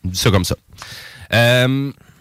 Je 0.06 0.10
dis 0.10 0.18
ça 0.18 0.30
comme 0.30 0.46
ça. 0.46 0.56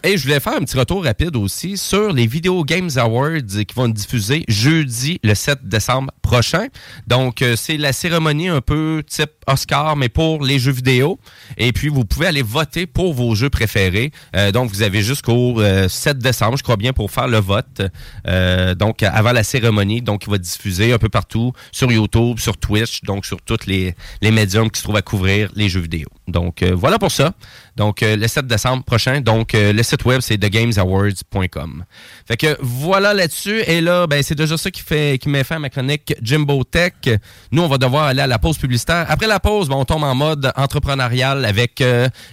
Euh, 0.04 0.08
et 0.08 0.16
je 0.16 0.24
voulais 0.24 0.40
faire 0.40 0.54
un 0.54 0.60
petit 0.60 0.76
retour 0.76 1.04
rapide 1.04 1.36
aussi 1.36 1.76
sur 1.76 2.12
les 2.12 2.26
Video 2.26 2.64
Games 2.64 2.90
Awards 2.96 3.64
qui 3.66 3.74
vont 3.74 3.86
être 3.86 3.94
diffusés 3.94 4.44
jeudi 4.48 5.18
le 5.22 5.34
7 5.34 5.66
décembre 5.66 6.12
prochain. 6.22 6.68
Donc, 7.06 7.42
euh, 7.42 7.56
c'est 7.56 7.76
la 7.76 7.92
cérémonie 7.92 8.48
un 8.48 8.60
peu 8.60 9.02
type 9.06 9.30
Oscar, 9.46 9.96
mais 9.96 10.08
pour 10.08 10.44
les 10.44 10.58
jeux 10.58 10.72
vidéo. 10.72 11.18
Et 11.56 11.72
puis, 11.72 11.88
vous 11.88 12.04
pouvez 12.04 12.26
aller 12.26 12.42
voter 12.42 12.86
pour 12.86 13.14
vos 13.14 13.34
jeux 13.34 13.50
préférés. 13.50 14.12
Euh, 14.36 14.52
donc, 14.52 14.70
vous 14.70 14.82
avez 14.82 15.02
jusqu'au 15.02 15.60
euh, 15.60 15.88
7 15.88 16.18
décembre, 16.18 16.56
je 16.56 16.62
crois 16.62 16.76
bien, 16.76 16.92
pour 16.92 17.10
faire 17.10 17.28
le 17.28 17.38
vote. 17.38 17.82
Euh, 18.26 18.74
donc, 18.74 19.02
avant 19.02 19.32
la 19.32 19.44
cérémonie, 19.44 20.02
donc, 20.02 20.24
il 20.26 20.30
va 20.30 20.38
diffuser 20.38 20.92
un 20.92 20.98
peu 20.98 21.08
partout 21.08 21.52
sur 21.70 21.90
YouTube, 21.90 22.38
sur 22.38 22.56
Twitch, 22.56 23.02
donc 23.02 23.26
sur 23.26 23.40
tous 23.42 23.66
les, 23.66 23.94
les 24.20 24.30
médiums 24.30 24.70
qui 24.70 24.78
se 24.78 24.84
trouvent 24.84 24.96
à 24.96 25.02
couvrir 25.02 25.50
les 25.54 25.68
jeux 25.68 25.80
vidéo. 25.80 26.08
Donc, 26.28 26.62
euh, 26.62 26.72
voilà 26.74 26.98
pour 26.98 27.10
ça. 27.10 27.32
Donc, 27.76 28.02
euh, 28.02 28.16
le 28.16 28.28
7 28.28 28.46
décembre 28.46 28.84
prochain. 28.84 29.20
Donc, 29.20 29.54
euh, 29.54 29.72
le 29.72 29.82
site 29.82 30.04
web, 30.04 30.20
c'est 30.20 30.38
thegamesawards.com. 30.38 31.84
Fait 32.26 32.36
que 32.36 32.56
voilà 32.60 33.12
là-dessus. 33.12 33.60
Et 33.66 33.80
là, 33.80 34.06
ben, 34.06 34.22
c'est 34.22 34.36
déjà 34.36 34.56
ça 34.56 34.70
qui 34.70 34.82
fait 34.82 35.18
qui 35.18 35.28
met 35.28 35.42
fin 35.42 35.56
à 35.56 35.58
ma 35.58 35.68
chronique 35.68 36.14
Jimbo 36.22 36.62
Tech. 36.64 36.92
Nous, 37.50 37.62
on 37.62 37.68
va 37.68 37.78
devoir 37.78 38.04
aller 38.04 38.20
à 38.20 38.26
la 38.26 38.38
pause 38.38 38.56
publicitaire. 38.56 39.06
Après 39.08 39.26
la 39.26 39.40
pause, 39.40 39.68
ben, 39.68 39.76
on 39.76 39.84
tombe 39.84 40.04
en 40.04 40.14
mode 40.14 40.52
entrepreneurial 40.56 41.44
avec 41.44 41.82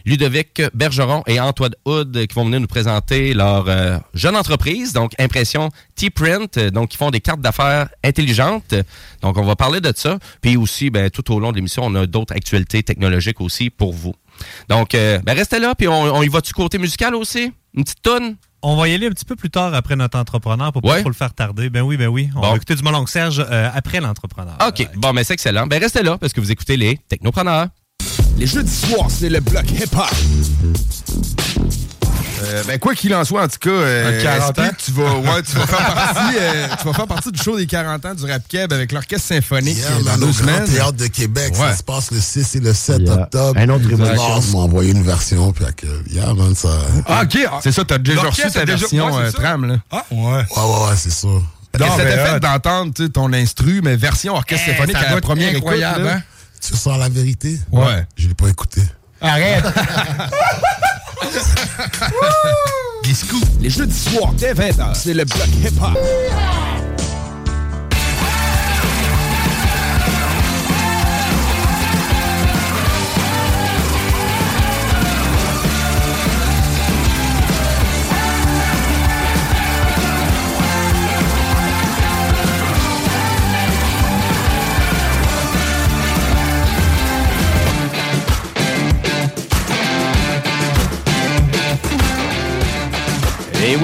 Ludovic 0.05 0.61
Bergeron 0.73 1.23
et 1.25 1.39
Antoine 1.39 1.73
Hood 1.85 2.27
qui 2.27 2.35
vont 2.35 2.45
venir 2.45 2.59
nous 2.59 2.67
présenter 2.67 3.33
leur 3.33 3.65
jeune 4.13 4.35
entreprise, 4.35 4.93
donc 4.93 5.13
Impression 5.19 5.69
T-Print, 5.95 6.59
donc 6.59 6.89
qui 6.89 6.97
font 6.97 7.11
des 7.11 7.21
cartes 7.21 7.41
d'affaires 7.41 7.89
intelligentes. 8.03 8.75
Donc, 9.21 9.37
on 9.37 9.43
va 9.43 9.55
parler 9.55 9.81
de 9.81 9.91
ça. 9.95 10.17
Puis 10.41 10.57
aussi, 10.57 10.89
ben, 10.89 11.09
tout 11.09 11.33
au 11.33 11.39
long 11.39 11.51
de 11.51 11.57
l'émission, 11.57 11.83
on 11.85 11.95
a 11.95 12.05
d'autres 12.05 12.33
actualités 12.33 12.83
technologiques 12.83 13.41
aussi 13.41 13.69
pour 13.79 13.93
vous. 13.93 14.13
Donc, 14.69 14.93
euh, 14.93 15.19
ben, 15.23 15.35
restez 15.35 15.57
là, 15.59 15.73
puis 15.73 15.87
on, 15.87 15.93
on 16.15 16.21
y 16.21 16.27
va 16.27 16.41
du 16.41 16.53
côté 16.53 16.77
musical 16.77 17.15
aussi? 17.15 17.51
Une 17.73 17.83
petite 17.83 18.01
tonne? 18.03 18.35
On 18.61 18.75
va 18.75 18.87
y 18.89 18.93
aller 18.93 19.07
un 19.07 19.11
petit 19.11 19.23
peu 19.25 19.35
plus 19.37 19.49
tard 19.49 19.73
après 19.73 19.95
notre 19.95 20.19
entrepreneur 20.19 20.71
pour 20.73 20.81
pas 20.81 20.89
Ouais. 20.89 20.99
trop 20.99 21.09
le 21.09 21.15
faire 21.15 21.33
tarder. 21.33 21.69
Ben 21.69 21.81
oui, 21.81 21.95
ben 21.97 22.07
oui. 22.07 22.29
On 22.35 22.41
Bon. 22.41 22.49
va 22.51 22.55
écouter 22.57 22.75
du 22.75 22.83
Molongue 22.83 23.07
Serge 23.07 23.39
euh, 23.49 23.69
après 23.73 24.01
l'entrepreneur. 24.01 24.55
OK. 24.67 24.87
Bon, 24.95 25.13
mais 25.13 25.23
c'est 25.23 25.33
excellent. 25.33 25.65
Ben, 25.65 25.79
restez 25.81 26.03
là 26.03 26.17
parce 26.17 26.33
que 26.33 26.41
vous 26.41 26.51
écoutez 26.51 26.75
les 26.77 26.97
Technopreneurs. 27.07 27.67
Les 28.37 28.45
jeudis 28.47 28.69
soirs, 28.75 29.09
c'est 29.09 29.29
le 29.29 29.39
bloc 29.39 29.65
hip-hop. 29.71 30.09
Euh, 32.43 32.63
ben 32.67 32.79
quoi 32.79 32.95
qu'il 32.95 33.13
en 33.13 33.23
soit, 33.25 33.43
en 33.43 33.47
tout 33.47 33.57
cas, 33.59 33.69
euh, 33.69 34.19
Un 34.19 34.23
40 34.23 34.55
SP, 34.55 34.59
ans? 34.61 34.69
tu 34.77 34.91
vas, 34.91 35.13
ouais, 35.15 35.41
tu 35.43 35.55
vas 35.57 35.67
faire 35.67 35.93
partie, 35.93 36.35
euh, 36.39 36.67
tu 36.79 36.87
vas 36.87 36.93
faire 36.93 37.07
partie 37.07 37.31
du 37.31 37.41
show 37.41 37.57
des 37.57 37.65
40 37.67 38.05
ans 38.05 38.13
du 38.15 38.25
Rap 38.25 38.41
Keb 38.47 38.71
avec 38.73 38.91
l'orchestre 38.91 39.27
symphonique 39.27 39.77
Yeah, 39.77 39.89
dans 40.17 40.25
deux 40.25 40.33
semaines. 40.33 40.63
Théâtre 40.65 40.93
de 40.93 41.07
Québec, 41.07 41.53
Ouais. 41.53 41.67
ça 41.71 41.75
se 41.77 41.83
passe 41.83 42.11
le 42.11 42.19
6 42.19 42.55
et 42.55 42.59
le 42.59 42.73
7 42.73 42.99
Yeah. 43.01 43.13
octobre. 43.13 43.59
Un 43.59 43.69
autre. 43.69 43.85
Mars 43.97 44.47
m'a 44.53 44.59
envoyé 44.59 44.91
une 44.91 45.03
version, 45.03 45.51
puis 45.51 45.65
que, 45.75 45.87
yeah, 46.11 46.33
man, 46.33 46.55
ça... 46.55 46.69
Ah, 47.07 47.23
ok, 47.23 47.37
c'est 47.61 47.71
ça, 47.71 47.83
t'as 47.85 47.97
déjà 47.97 48.21
reçu 48.21 48.41
ta 48.51 48.65
déjà- 48.65 48.77
version 48.77 49.15
ouais, 49.15 49.23
euh, 49.25 49.31
tram, 49.31 49.65
là. 49.65 49.75
Ah, 49.91 50.05
ouais. 50.11 50.17
Ouais, 50.19 50.35
ouais, 50.55 50.89
ouais, 50.89 50.95
c'est 50.95 51.11
ça. 51.11 51.27
Mais 51.73 51.79
t'a 51.85 51.89
fait 51.97 52.39
d'entendre 52.39 52.93
ton 53.13 53.31
instru, 53.33 53.81
mais 53.83 53.95
version 53.95 54.33
orchestre 54.35 54.65
Eh, 54.67 54.71
symphonique 54.71 54.95
à 54.95 55.13
la 55.15 55.21
première 55.21 55.55
incroyable, 55.55 55.99
écoute, 56.01 56.11
hein? 56.15 56.21
Tu 56.61 56.75
sens 56.75 56.97
la 56.99 57.09
vérité? 57.09 57.59
Ouais. 57.71 58.05
Je 58.17 58.27
l'ai 58.27 58.33
pas 58.33 58.47
écouté. 58.47 58.81
Arrête! 59.21 59.63
Disco. 63.03 63.37
Les 63.61 63.69
jeudis 63.69 63.99
soirs, 63.99 64.33
dès 64.33 64.53
20h, 64.53 64.93
c'est 64.93 65.13
le 65.13 65.25
bloc 65.25 65.47
hip-hop. 65.63 65.97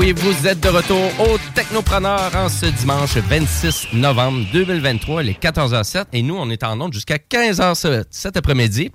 Et 0.05 0.13
oui, 0.13 0.14
vous 0.25 0.47
êtes 0.47 0.59
de 0.59 0.69
retour 0.69 0.99
au 1.19 1.37
Technopreneur 1.53 2.31
en 2.35 2.49
ce 2.49 2.65
dimanche 2.65 3.15
26 3.17 3.89
novembre 3.93 4.43
2023, 4.51 5.21
les 5.21 5.33
14h07. 5.33 6.05
Et 6.13 6.23
nous, 6.23 6.35
on 6.35 6.49
est 6.49 6.63
en 6.63 6.81
onde 6.81 6.93
jusqu'à 6.93 7.17
15h 7.17 7.75
ce- 7.75 8.03
cet 8.09 8.35
après-midi. 8.35 8.89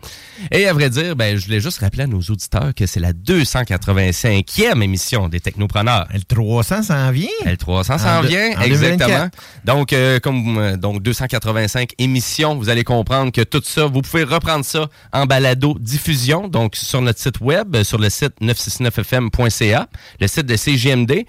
Et 0.50 0.66
à 0.66 0.72
vrai 0.72 0.90
dire, 0.90 1.14
ben, 1.14 1.36
je 1.36 1.44
voulais 1.46 1.60
juste 1.60 1.78
rappeler 1.78 2.02
à 2.02 2.06
nos 2.08 2.18
auditeurs 2.20 2.74
que 2.74 2.84
c'est 2.86 2.98
la 2.98 3.12
285e 3.12 4.82
émission 4.82 5.28
des 5.28 5.38
Technopreneurs. 5.38 6.08
Le 6.12 6.20
300 6.20 6.82
s'en 6.82 7.10
vient. 7.12 7.28
Le 7.46 7.56
300 7.56 7.98
s'en 7.98 8.22
vient, 8.22 8.50
en 8.58 8.62
exactement. 8.62 9.06
2024. 9.06 9.30
Donc, 9.64 9.92
euh, 9.92 10.18
comme 10.18 10.58
euh, 10.58 10.76
donc 10.76 11.00
285 11.02 11.90
émissions, 11.98 12.56
vous 12.56 12.68
allez 12.70 12.82
comprendre 12.84 13.30
que 13.30 13.42
tout 13.42 13.62
ça, 13.64 13.86
vous 13.86 14.02
pouvez 14.02 14.24
reprendre 14.24 14.64
ça 14.64 14.88
en 15.12 15.26
balado 15.26 15.76
diffusion, 15.78 16.48
donc 16.48 16.74
sur 16.74 17.00
notre 17.02 17.20
site 17.20 17.40
web, 17.40 17.76
euh, 17.76 17.84
sur 17.84 17.98
le 17.98 18.10
site 18.10 18.32
969fm.ca, 18.40 19.86
le 20.20 20.26
site 20.26 20.46
de 20.46 20.56
CGMD. 20.56 21.19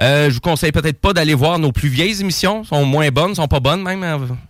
Euh, 0.00 0.28
je 0.30 0.34
vous 0.34 0.40
conseille 0.40 0.72
peut-être 0.72 1.00
pas 1.00 1.12
d'aller 1.12 1.34
voir 1.34 1.58
nos 1.58 1.72
plus 1.72 1.88
vieilles 1.88 2.20
émissions, 2.20 2.64
sont 2.64 2.84
moins 2.84 3.08
bonnes, 3.10 3.34
sont 3.34 3.48
pas 3.48 3.60
bonnes 3.60 3.82
même. 3.82 4.02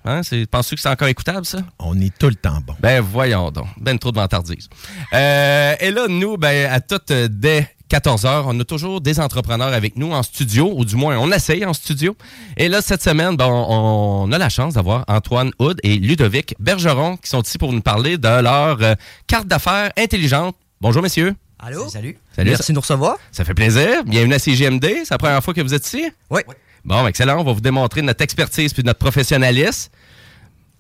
hein? 0.05 0.23
C'est- 0.23 0.47
Penses-tu 0.51 0.75
que 0.77 0.81
c'est 0.81 0.89
encore 0.89 1.09
écoutable 1.09 1.45
ça? 1.47 1.59
On 1.79 1.99
est 2.01 2.17
tout 2.19 2.29
le 2.29 2.35
temps 2.35 2.59
bon. 2.67 2.75
Ben 2.81 3.01
voyons 3.01 3.51
donc, 3.51 3.67
ben 3.79 3.99
trop 3.99 4.11
de 4.13 4.17
vantardise. 4.17 4.69
Euh, 5.13 5.75
et 5.81 5.91
là, 5.91 6.07
nous, 6.09 6.37
ben 6.37 6.71
à 6.71 6.81
toutes 6.81 7.11
euh, 7.11 7.29
dès 7.31 7.69
14 7.89 8.25
heures, 8.25 8.45
on 8.47 8.59
a 8.61 8.65
toujours 8.65 9.01
des 9.01 9.19
entrepreneurs 9.19 9.73
avec 9.73 9.97
nous 9.97 10.13
en 10.13 10.23
studio, 10.23 10.73
ou 10.77 10.85
du 10.85 10.95
moins 10.95 11.19
on 11.19 11.31
essaye 11.33 11.65
en 11.65 11.73
studio. 11.73 12.17
Et 12.57 12.69
là, 12.69 12.83
cette 12.83 13.03
semaine, 13.03 13.37
ben, 13.37 13.47
on, 13.47 14.27
on 14.29 14.33
a 14.33 14.39
la 14.39 14.49
chance 14.49 14.75
d'avoir 14.75 15.05
Antoine 15.09 15.51
Hood 15.59 15.81
et 15.83 15.97
Ludovic 15.97 16.55
Bergeron 16.61 17.17
qui 17.17 17.29
sont 17.29 17.43
ici 17.43 17.59
pour 17.59 17.73
nous 17.73 17.81
parler 17.81 18.17
de 18.17 18.29
leur 18.43 18.79
euh, 18.81 18.95
carte 19.27 19.49
d'affaires 19.49 19.91
intelligente. 19.99 20.55
Bonjour, 20.81 21.03
messieurs. 21.03 21.35
Allô? 21.59 21.89
Salut. 21.89 22.17
Salut. 22.41 22.51
Merci 22.53 22.73
de 22.73 22.75
nous 22.77 22.81
recevoir. 22.81 23.19
Ça 23.33 23.45
fait 23.45 23.53
plaisir. 23.53 24.03
Bienvenue 24.07 24.33
à 24.33 24.39
CGMD. 24.39 24.87
C'est 25.05 25.11
la 25.11 25.19
première 25.19 25.45
fois 25.45 25.53
que 25.53 25.61
vous 25.61 25.75
êtes 25.75 25.87
ici? 25.87 26.11
Oui. 26.31 26.41
Bon, 26.87 27.07
excellent. 27.07 27.39
On 27.39 27.45
va 27.45 27.53
vous 27.53 27.61
démontrer 27.61 28.01
notre 28.01 28.25
expertise 28.25 28.73
puis 28.73 28.83
notre 28.83 28.99
professionnalisme. 28.99 29.91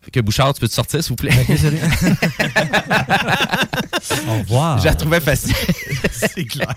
Fait 0.00 0.10
que 0.10 0.20
Bouchard, 0.20 0.54
tu 0.54 0.60
peux 0.60 0.68
te 0.68 0.72
sortir, 0.72 1.04
s'il 1.04 1.10
vous 1.10 1.16
plaît? 1.16 1.28
Au 4.26 4.38
revoir. 4.38 4.78
Je 4.78 4.86
la 4.86 4.94
trouvais 4.94 5.20
facile. 5.20 5.54
c'est 6.10 6.46
clair. 6.46 6.74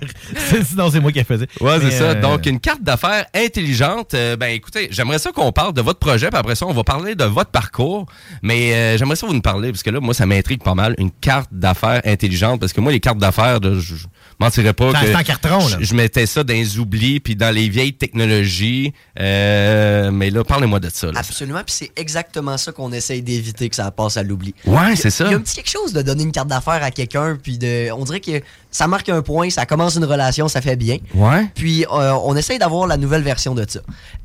Sinon, 0.68 0.92
c'est 0.92 1.00
moi 1.00 1.14
qui 1.14 1.20
la 1.20 1.24
faisais. 1.24 1.48
Ouais, 1.62 1.80
c'est 1.80 1.92
ça. 1.92 2.04
euh, 2.04 2.22
Donc, 2.22 2.46
une 2.46 2.60
carte 2.60 2.84
d'affaires 2.84 3.26
intelligente. 3.34 4.14
Euh, 4.14 4.36
ben, 4.36 4.48
écoutez, 4.48 4.90
j'aimerais 4.92 5.20
ça 5.20 5.32
qu'on 5.32 5.54
parle 5.54 5.72
de 5.72 5.82
votre 5.82 6.00
projet, 6.00 6.28
puis 6.30 6.38
après 6.38 6.56
ça, 6.56 6.66
on 6.68 6.74
va 6.74 6.84
parler 6.84 7.16
de 7.16 7.24
votre 7.24 7.52
parcours. 7.52 8.08
Mais 8.42 8.74
euh, 8.74 8.98
j'aimerais 8.98 9.16
ça 9.16 9.26
vous 9.26 9.34
nous 9.34 9.40
parler, 9.42 9.72
parce 9.72 9.84
que 9.84 9.90
là, 9.92 10.02
moi, 10.02 10.14
ça 10.14 10.26
m'intrigue 10.26 10.62
pas 10.62 10.76
mal, 10.76 10.94
une 10.98 11.12
carte 11.12 11.48
d'affaires 11.54 12.02
intelligente. 12.04 12.60
Parce 12.60 12.74
que 12.74 12.82
moi, 12.82 12.92
les 12.92 13.00
cartes 13.00 13.20
d'affaires, 13.20 13.60
je 13.64 13.96
mentirais 14.44 14.74
pas 14.74 14.92
Ça 14.92 15.00
que 15.00 15.06
reste 15.06 15.16
en 15.16 15.24
carton, 15.24 15.68
là. 15.68 15.78
je, 15.80 15.86
je 15.86 15.96
mettais 15.96 16.26
ça 16.26 16.44
dans 16.44 16.54
les 16.54 16.78
oublis, 16.80 17.20
puis 17.20 17.36
dans 17.36 17.54
les 17.54 17.70
vieilles 17.70 17.94
technologies. 17.94 18.94
Euh, 19.20 20.12
mais 20.12 20.30
là, 20.30 20.44
parlez-moi 20.44 20.80
de 20.80 20.90
ça. 20.92 21.08
là. 21.08 21.20
Absolument, 21.20 21.62
puis 21.66 21.76
c'est 21.78 21.92
exactement 21.96 22.58
ça 22.58 22.72
qu'on 22.72 22.92
essaye 22.92 23.22
d'éviter 23.22 23.70
que 23.70 23.76
ça 23.76 23.90
passe 23.92 24.18
à 24.18 24.24
l'oubli. 24.24 24.54
Ouais, 24.66 24.96
c'est 24.96 25.10
ça. 25.10 25.26
Il 25.26 25.32
y 25.32 25.34
a 25.34 25.38
un 25.38 25.42
petit 25.42 25.56
quelque 25.56 25.70
chose 25.70 25.94
de 25.94 26.02
donner 26.02 26.24
une 26.24 26.32
carte 26.32 26.48
d'affaires 26.48 26.84
à 26.84 26.92
quelqu'un, 26.92 27.38
puis 27.42 27.58
de, 27.58 27.92
on 27.92 28.04
dirait 28.04 28.20
que 28.20 28.42
ça 28.74 28.88
marque 28.88 29.08
un 29.08 29.22
point, 29.22 29.50
ça 29.50 29.66
commence 29.66 29.96
une 29.96 30.04
relation, 30.04 30.50
ça 30.50 30.60
fait 30.60 30.76
bien. 30.76 30.98
Ouais. 31.14 31.48
Puis 31.56 31.86
euh, 31.86 32.12
on 32.26 32.36
essaye 32.36 32.60
d'avoir 32.60 32.88
la 32.88 32.98
nouvelle 32.98 33.22
version 33.22 33.54
de 33.56 33.66
ça. 33.68 33.80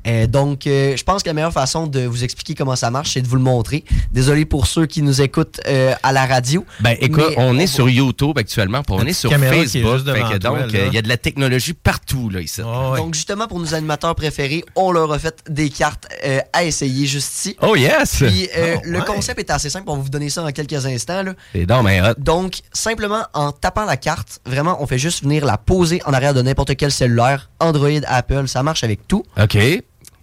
Euh, 0.07 0.26
donc, 0.26 0.66
euh, 0.66 0.96
je 0.96 1.05
pense 1.05 1.22
que 1.22 1.28
la 1.28 1.34
meilleure 1.34 1.53
façon 1.53 1.86
de 1.86 2.01
vous 2.07 2.24
expliquer 2.24 2.55
comment 2.55 2.74
ça 2.74 2.90
marche, 2.90 3.12
c'est 3.12 3.20
de 3.22 3.28
vous 3.28 3.36
le 3.36 3.42
montrer. 3.42 3.84
Désolé 4.11 4.46
pour 4.46 4.66
ceux 4.66 4.86
qui 4.86 5.03
nous 5.03 5.20
écoutent 5.20 5.61
euh, 5.68 5.94
à 6.03 6.12
la 6.12 6.24
radio. 6.26 6.64
Ben 6.80 6.96
écoute, 7.01 7.24
mais 7.30 7.34
on 7.38 7.59
est 7.59 7.66
sur 7.66 7.88
YouTube 7.90 8.38
actuellement, 8.38 8.82
puis 8.82 8.94
on 8.99 9.05
est 9.07 9.12
sur 9.12 9.30
Facebook. 9.30 10.05
que 10.05 10.38
donc, 10.38 10.57
euh, 10.74 10.86
il 10.88 10.94
y 10.94 10.99
a 10.99 11.03
de 11.03 11.09
la 11.09 11.18
technologie 11.18 11.74
partout, 11.74 12.30
là, 12.30 12.40
ici. 12.40 12.62
Donc, 12.62 13.14
justement, 13.14 13.46
pour 13.46 13.59
nos 13.61 13.74
animateurs 13.74 14.14
préférés, 14.14 14.64
on 14.74 14.90
leur 14.92 15.12
a 15.12 15.18
fait 15.18 15.42
des 15.49 15.68
cartes 15.68 16.07
euh, 16.24 16.40
à 16.55 16.64
essayer 16.64 17.07
juste 17.07 17.32
ici. 17.34 17.57
Oh, 17.61 17.76
yes! 17.76 18.16
Puis, 18.16 18.49
euh, 18.57 18.76
Oh, 18.78 18.80
le 18.84 18.99
ouais. 19.01 19.05
concept 19.05 19.38
est 19.40 19.51
assez 19.51 19.70
simple. 19.70 19.84
On 19.88 19.96
va 19.96 20.03
vous 20.03 20.09
donner 20.09 20.30
ça 20.30 20.42
en 20.42 20.51
quelques 20.53 20.84
instants. 20.86 21.22
Là. 21.22 21.32
C'est 21.53 21.66
donc 21.66 21.84
ben. 21.84 22.14
Donc, 22.18 22.61
simplement, 22.72 23.22
en 23.34 23.53
tapant 23.53 23.84
la 23.84 23.96
carte, 23.96 24.38
vraiment, 24.47 24.82
on 24.82 24.86
fait 24.86 24.99
juste 24.99 25.22
venir 25.22 25.45
la 25.45 25.59
poser 25.59 26.01
en 26.05 26.12
arrière 26.12 26.34
de 26.34 26.43
n'importe 26.43 26.76
quel 26.76 26.91
cellulaire, 26.91 27.51
Android, 27.61 27.89
Apple, 28.07 28.49
ça 28.49 28.62
marche 28.62 28.84
avec 28.84 29.07
tout. 29.09 29.24
OK. 29.41 29.57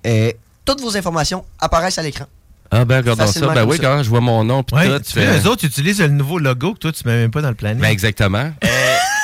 Et 0.03 0.38
toutes 0.66 0.82
vos 0.82 0.97
informations 0.97 1.45
apparaissent 1.59 1.97
à 1.97 2.03
l'écran. 2.03 2.26
Ah 2.72 2.84
ben 2.84 2.97
regardons 2.97 3.28
ça. 3.28 3.39
Ben 3.53 3.66
oui, 3.66 3.78
ça. 3.78 3.84
quand 3.84 4.03
je 4.03 4.09
vois 4.09 4.22
mon 4.22 4.43
nom 4.43 4.63
puis 4.63 4.76
Ouais, 4.76 4.88
tout. 4.97 5.03
tu 5.05 5.11
sais, 5.11 5.32
les 5.38 5.47
autres 5.47 5.66
utilisent 5.66 6.01
le 6.01 6.07
nouveau 6.07 6.39
logo 6.39 6.74
que 6.74 6.80
toi, 6.80 6.91
tu 6.91 7.03
mets 7.05 7.16
même 7.16 7.32
pas 7.32 7.41
dans 7.41 7.49
le 7.49 7.55
planning. 7.55 7.82
Ben 7.82 7.89
exactement. 7.89 8.51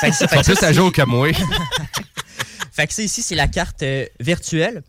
Fait 0.00 0.10
que 0.10 0.16
fait 0.16 0.26
sont 0.28 0.36
que 0.36 0.42
ça, 0.44 0.54
plus 0.54 0.64
à 0.64 0.72
jour 0.72 0.92
que 0.92 1.02
moi. 1.02 1.28
Fait 2.72 2.86
que 2.86 2.94
ça 2.94 3.02
ici, 3.02 3.22
c'est 3.22 3.34
la 3.34 3.48
carte 3.48 3.82
euh, 3.82 4.06
virtuelle. 4.18 4.82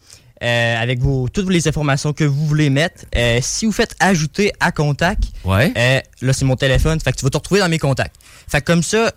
Euh, 0.43 0.81
avec 0.81 0.99
vos, 0.99 1.29
toutes 1.29 1.49
les 1.49 1.67
informations 1.67 2.11
que 2.13 2.23
vous 2.23 2.45
voulez 2.45 2.69
mettre. 2.69 3.05
Euh, 3.15 3.39
si 3.41 3.65
vous 3.65 3.71
faites 3.71 3.95
ajouter 3.99 4.51
à 4.59 4.71
contact, 4.71 5.23
Ouais. 5.45 5.71
euh, 5.77 5.99
là, 6.21 6.33
c'est 6.33 6.45
mon 6.45 6.55
téléphone. 6.55 6.99
Fait 6.99 7.11
que 7.11 7.17
tu 7.17 7.23
vas 7.25 7.29
te 7.29 7.37
retrouver 7.37 7.61
dans 7.61 7.69
mes 7.69 7.79
contacts. 7.79 8.15
Fait 8.47 8.59
que 8.59 8.65
comme 8.65 8.83
ça, 8.83 9.11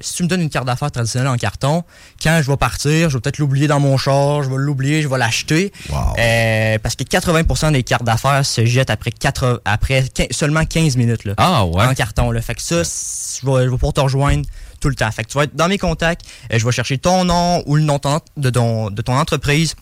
si 0.00 0.14
tu 0.14 0.22
me 0.22 0.28
donnes 0.28 0.42
une 0.42 0.50
carte 0.50 0.66
d'affaires 0.66 0.90
traditionnelle 0.90 1.28
en 1.28 1.36
carton, 1.36 1.82
quand 2.22 2.40
je 2.42 2.50
vais 2.50 2.56
partir, 2.56 3.08
je 3.10 3.16
vais 3.16 3.20
peut-être 3.20 3.38
l'oublier 3.38 3.66
dans 3.66 3.80
mon 3.80 3.96
char, 3.96 4.42
je 4.42 4.50
vais 4.50 4.56
l'oublier, 4.58 5.00
je 5.02 5.08
vais 5.08 5.18
l'acheter. 5.18 5.72
Parce 5.88 6.94
que 6.96 7.04
80% 7.04 7.72
des 7.72 7.82
cartes 7.82 8.04
d'affaires 8.04 8.44
se 8.44 8.64
jettent 8.64 8.90
après, 8.90 9.10
4, 9.10 9.62
après 9.64 10.04
seulement 10.30 10.64
15 10.64 10.96
minutes 10.96 11.24
là, 11.24 11.34
Ah, 11.38 11.64
ouais. 11.64 11.84
en 11.84 11.94
carton. 11.94 12.30
Là. 12.30 12.40
Fait 12.42 12.54
que 12.54 12.62
ça, 12.62 12.82
je 12.82 13.46
vais, 13.46 13.64
je 13.64 13.70
vais 13.70 13.76
pouvoir 13.76 13.92
te 13.94 14.00
rejoindre 14.00 14.44
tout 14.80 14.88
le 14.88 14.94
temps. 14.94 15.10
Fait 15.10 15.24
que 15.24 15.28
tu 15.30 15.36
vas 15.38 15.44
être 15.44 15.56
dans 15.56 15.68
mes 15.68 15.78
contacts, 15.78 16.22
je 16.52 16.64
vais 16.64 16.72
chercher 16.72 16.98
ton 16.98 17.24
nom 17.24 17.62
ou 17.66 17.76
le 17.76 17.82
nom 17.82 17.98
de 18.36 18.50
ton, 18.50 18.90
de 18.90 19.02
ton 19.02 19.14
entreprise, 19.16 19.74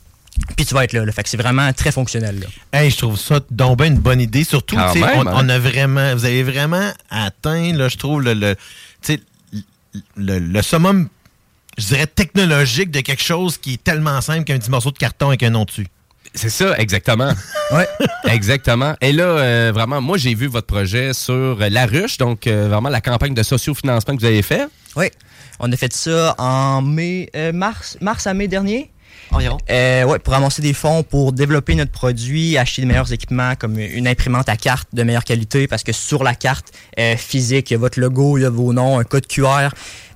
puis 0.56 0.66
tu 0.66 0.74
vas 0.74 0.84
être 0.84 0.92
là. 0.92 1.04
là. 1.04 1.12
Fait 1.12 1.22
que 1.22 1.28
c'est 1.28 1.36
vraiment 1.36 1.72
très 1.72 1.92
fonctionnel. 1.92 2.40
Là. 2.40 2.46
Hey, 2.78 2.90
je 2.90 2.98
trouve 2.98 3.18
ça 3.18 3.40
donc 3.50 3.78
bien 3.78 3.88
une 3.88 3.98
bonne 3.98 4.20
idée. 4.20 4.44
Surtout, 4.44 4.76
même, 4.76 4.88
on, 5.16 5.26
hein. 5.26 5.32
on 5.34 5.48
a 5.48 5.58
vraiment, 5.58 6.14
vous 6.14 6.24
avez 6.24 6.42
vraiment 6.42 6.92
atteint, 7.10 7.72
là, 7.72 7.88
je 7.88 7.96
trouve, 7.96 8.22
le, 8.22 8.34
le, 8.34 8.54
tu 9.02 9.14
sais, 9.14 9.20
le, 10.16 10.38
le 10.38 10.62
summum, 10.62 11.08
je 11.76 11.86
dirais, 11.86 12.06
technologique 12.06 12.90
de 12.90 13.00
quelque 13.00 13.22
chose 13.22 13.58
qui 13.58 13.74
est 13.74 13.82
tellement 13.84 14.20
simple 14.20 14.44
qu'un 14.44 14.58
petit 14.58 14.70
morceau 14.70 14.90
de 14.90 14.98
carton 14.98 15.28
avec 15.28 15.42
un 15.42 15.50
nom 15.50 15.64
dessus. 15.64 15.86
C'est 16.34 16.50
ça, 16.50 16.76
exactement. 16.78 17.32
ouais. 17.72 17.88
Exactement. 18.26 18.94
Et 19.00 19.12
là, 19.12 19.24
euh, 19.24 19.72
vraiment, 19.74 20.00
moi, 20.00 20.18
j'ai 20.18 20.34
vu 20.34 20.46
votre 20.46 20.66
projet 20.66 21.12
sur 21.14 21.58
La 21.58 21.86
Ruche, 21.86 22.18
donc 22.18 22.46
euh, 22.46 22.68
vraiment 22.68 22.90
la 22.90 23.00
campagne 23.00 23.34
de 23.34 23.42
sociofinancement 23.42 24.14
que 24.14 24.20
vous 24.20 24.26
avez 24.26 24.42
fait. 24.42 24.66
Oui. 24.96 25.06
On 25.60 25.72
a 25.72 25.76
fait 25.76 25.92
ça 25.92 26.34
en 26.38 26.82
mai, 26.82 27.30
euh, 27.34 27.52
mars, 27.52 27.96
mars 28.00 28.26
à 28.26 28.34
mai 28.34 28.46
dernier. 28.46 28.90
Euh, 29.70 30.18
pour 30.18 30.34
amasser 30.34 30.62
des 30.62 30.72
fonds 30.72 31.02
pour 31.02 31.32
développer 31.32 31.74
notre 31.74 31.90
produit, 31.90 32.56
acheter 32.56 32.82
de 32.82 32.86
meilleurs 32.86 33.12
équipements 33.12 33.54
comme 33.56 33.78
une 33.78 34.08
imprimante 34.08 34.48
à 34.48 34.56
carte 34.56 34.88
de 34.92 35.02
meilleure 35.02 35.24
qualité 35.24 35.68
parce 35.68 35.82
que 35.82 35.92
sur 35.92 36.24
la 36.24 36.34
carte 36.34 36.72
euh, 36.98 37.16
physique, 37.16 37.70
il 37.70 37.74
y 37.74 37.76
a 37.76 37.78
votre 37.78 38.00
logo, 38.00 38.38
il 38.38 38.42
y 38.42 38.44
a 38.44 38.50
vos 38.50 38.72
noms, 38.72 38.98
un 38.98 39.04
code 39.04 39.26
QR. 39.26 39.70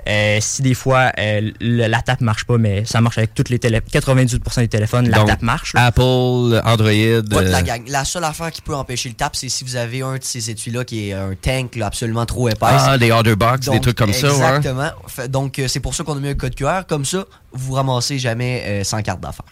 Euh, 0.09 0.38
si 0.40 0.62
des 0.62 0.74
fois 0.74 1.12
euh, 1.18 1.50
le- 1.61 1.86
la 1.86 2.03
tape 2.03 2.20
marche 2.22 2.44
pas, 2.44 2.59
mais 2.59 2.84
ça 2.84 3.00
marche 3.00 3.18
avec 3.18 3.34
toutes 3.34 3.48
les 3.50 3.59
télé 3.59 3.80
98% 3.80 4.61
des 4.61 4.68
téléphones, 4.68 5.09
la 5.09 5.18
Donc, 5.18 5.28
tape 5.28 5.42
marche. 5.42 5.72
Apple, 5.76 6.61
Android. 6.64 6.88
Ouais, 6.88 7.22
la, 7.30 7.59
euh, 7.59 7.62
gang. 7.62 7.82
la 7.86 8.05
seule 8.05 8.24
affaire 8.24 8.50
qui 8.50 8.62
peut 8.62 8.74
empêcher 8.74 9.09
le 9.09 9.14
tap, 9.14 9.36
c'est 9.36 9.48
si 9.48 9.62
vous 9.64 9.76
avez 9.76 10.03
un 10.03 10.14
de 10.16 10.24
ces 10.24 10.50
étuis-là 10.50 10.84
qui 10.84 11.09
est 11.09 11.12
un 11.12 11.34
tank 11.40 11.76
là, 11.76 11.86
absolument 11.86 12.26
trop 12.26 12.48
épaisse. 12.48 12.82
Ah, 12.84 12.98
des 12.98 13.12
Otterbox, 13.12 13.68
des 13.68 13.80
trucs 13.80 13.96
comme 13.96 14.12
ça. 14.12 14.28
Exactement. 14.28 14.90
Donc, 15.28 15.59
euh, 15.59 15.68
c'est 15.68 15.80
pour 15.80 15.94
ça 15.94 16.03
qu'on 16.05 16.16
a 16.16 16.20
mis 16.20 16.28
un 16.30 16.34
code 16.34 16.55
QR. 16.55 16.82
Comme 16.88 17.05
ça, 17.05 17.24
vous 17.53 17.74
ramassez 17.74 18.18
jamais 18.18 18.62
euh, 18.66 18.84
sans 18.84 19.03
carte 19.03 19.20
d'affaires. 19.20 19.44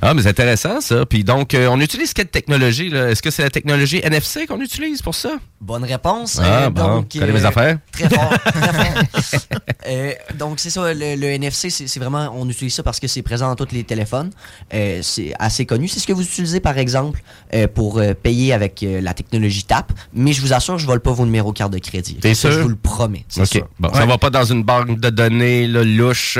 Ah, 0.00 0.14
mais 0.14 0.22
c'est 0.22 0.28
intéressant, 0.28 0.80
ça. 0.80 1.04
Puis 1.06 1.24
donc, 1.24 1.54
euh, 1.54 1.68
on 1.68 1.80
utilise 1.80 2.12
quelle 2.12 2.28
technologie? 2.28 2.88
là? 2.90 3.10
Est-ce 3.10 3.22
que 3.22 3.30
c'est 3.30 3.42
la 3.42 3.50
technologie 3.50 4.00
NFC 4.02 4.46
qu'on 4.46 4.60
utilise 4.60 5.02
pour 5.02 5.14
ça? 5.14 5.30
Bonne 5.60 5.84
réponse. 5.84 6.38
Ah, 6.42 6.64
Euh, 6.66 6.70
bon. 6.70 6.82
donc, 6.96 7.08
Connais 7.12 7.32
mes 7.32 7.44
euh, 7.44 7.48
affaires? 7.48 7.78
Très 7.92 8.08
fort. 8.08 8.32
Euh, 9.86 10.12
donc, 10.34 10.60
c'est 10.60 10.68
ça, 10.70 10.92
le, 10.92 11.14
le 11.16 11.26
NFC, 11.28 11.70
c'est 11.70 11.86
c'est 11.86 11.98
vraiment, 12.00 12.30
on 12.34 12.46
utilise 12.48 12.74
ça 12.74 12.82
parce 12.82 13.00
que 13.00 13.06
c'est 13.08 13.22
présent 13.22 13.48
dans 13.48 13.54
tous 13.64 13.72
les 13.74 13.84
téléphones. 13.84 14.30
Euh, 14.74 15.00
c'est 15.02 15.32
assez 15.38 15.64
connu. 15.64 15.88
C'est 15.88 15.98
ce 16.00 16.06
que 16.06 16.12
vous 16.12 16.22
utilisez, 16.22 16.60
par 16.60 16.76
exemple, 16.76 17.22
euh, 17.54 17.66
pour 17.68 17.98
euh, 17.98 18.12
payer 18.12 18.52
avec 18.52 18.82
euh, 18.82 19.00
la 19.00 19.14
technologie 19.14 19.64
TAP. 19.64 19.90
Mais 20.12 20.32
je 20.34 20.42
vous 20.42 20.52
assure, 20.52 20.78
je 20.78 20.84
ne 20.84 20.88
vole 20.88 21.00
pas 21.00 21.12
vos 21.12 21.24
numéros 21.24 21.52
de 21.52 21.58
carte 21.58 21.72
de 21.72 21.78
crédit. 21.78 22.16
T'es 22.16 22.34
Ça, 22.34 22.50
sûr? 22.50 22.52
Je 22.52 22.60
vous 22.60 22.68
le 22.68 22.76
promets. 22.76 23.24
c'est 23.28 23.40
OK. 23.42 23.46
sûr. 23.46 23.68
Bon, 23.78 23.90
ça 23.94 24.00
Ouais. 24.00 24.06
va 24.06 24.18
pas 24.18 24.28
dans 24.30 24.44
une 24.44 24.62
banque 24.62 25.00
de 25.00 25.08
données 25.10 25.66
là, 25.66 25.82
louche. 25.84 26.38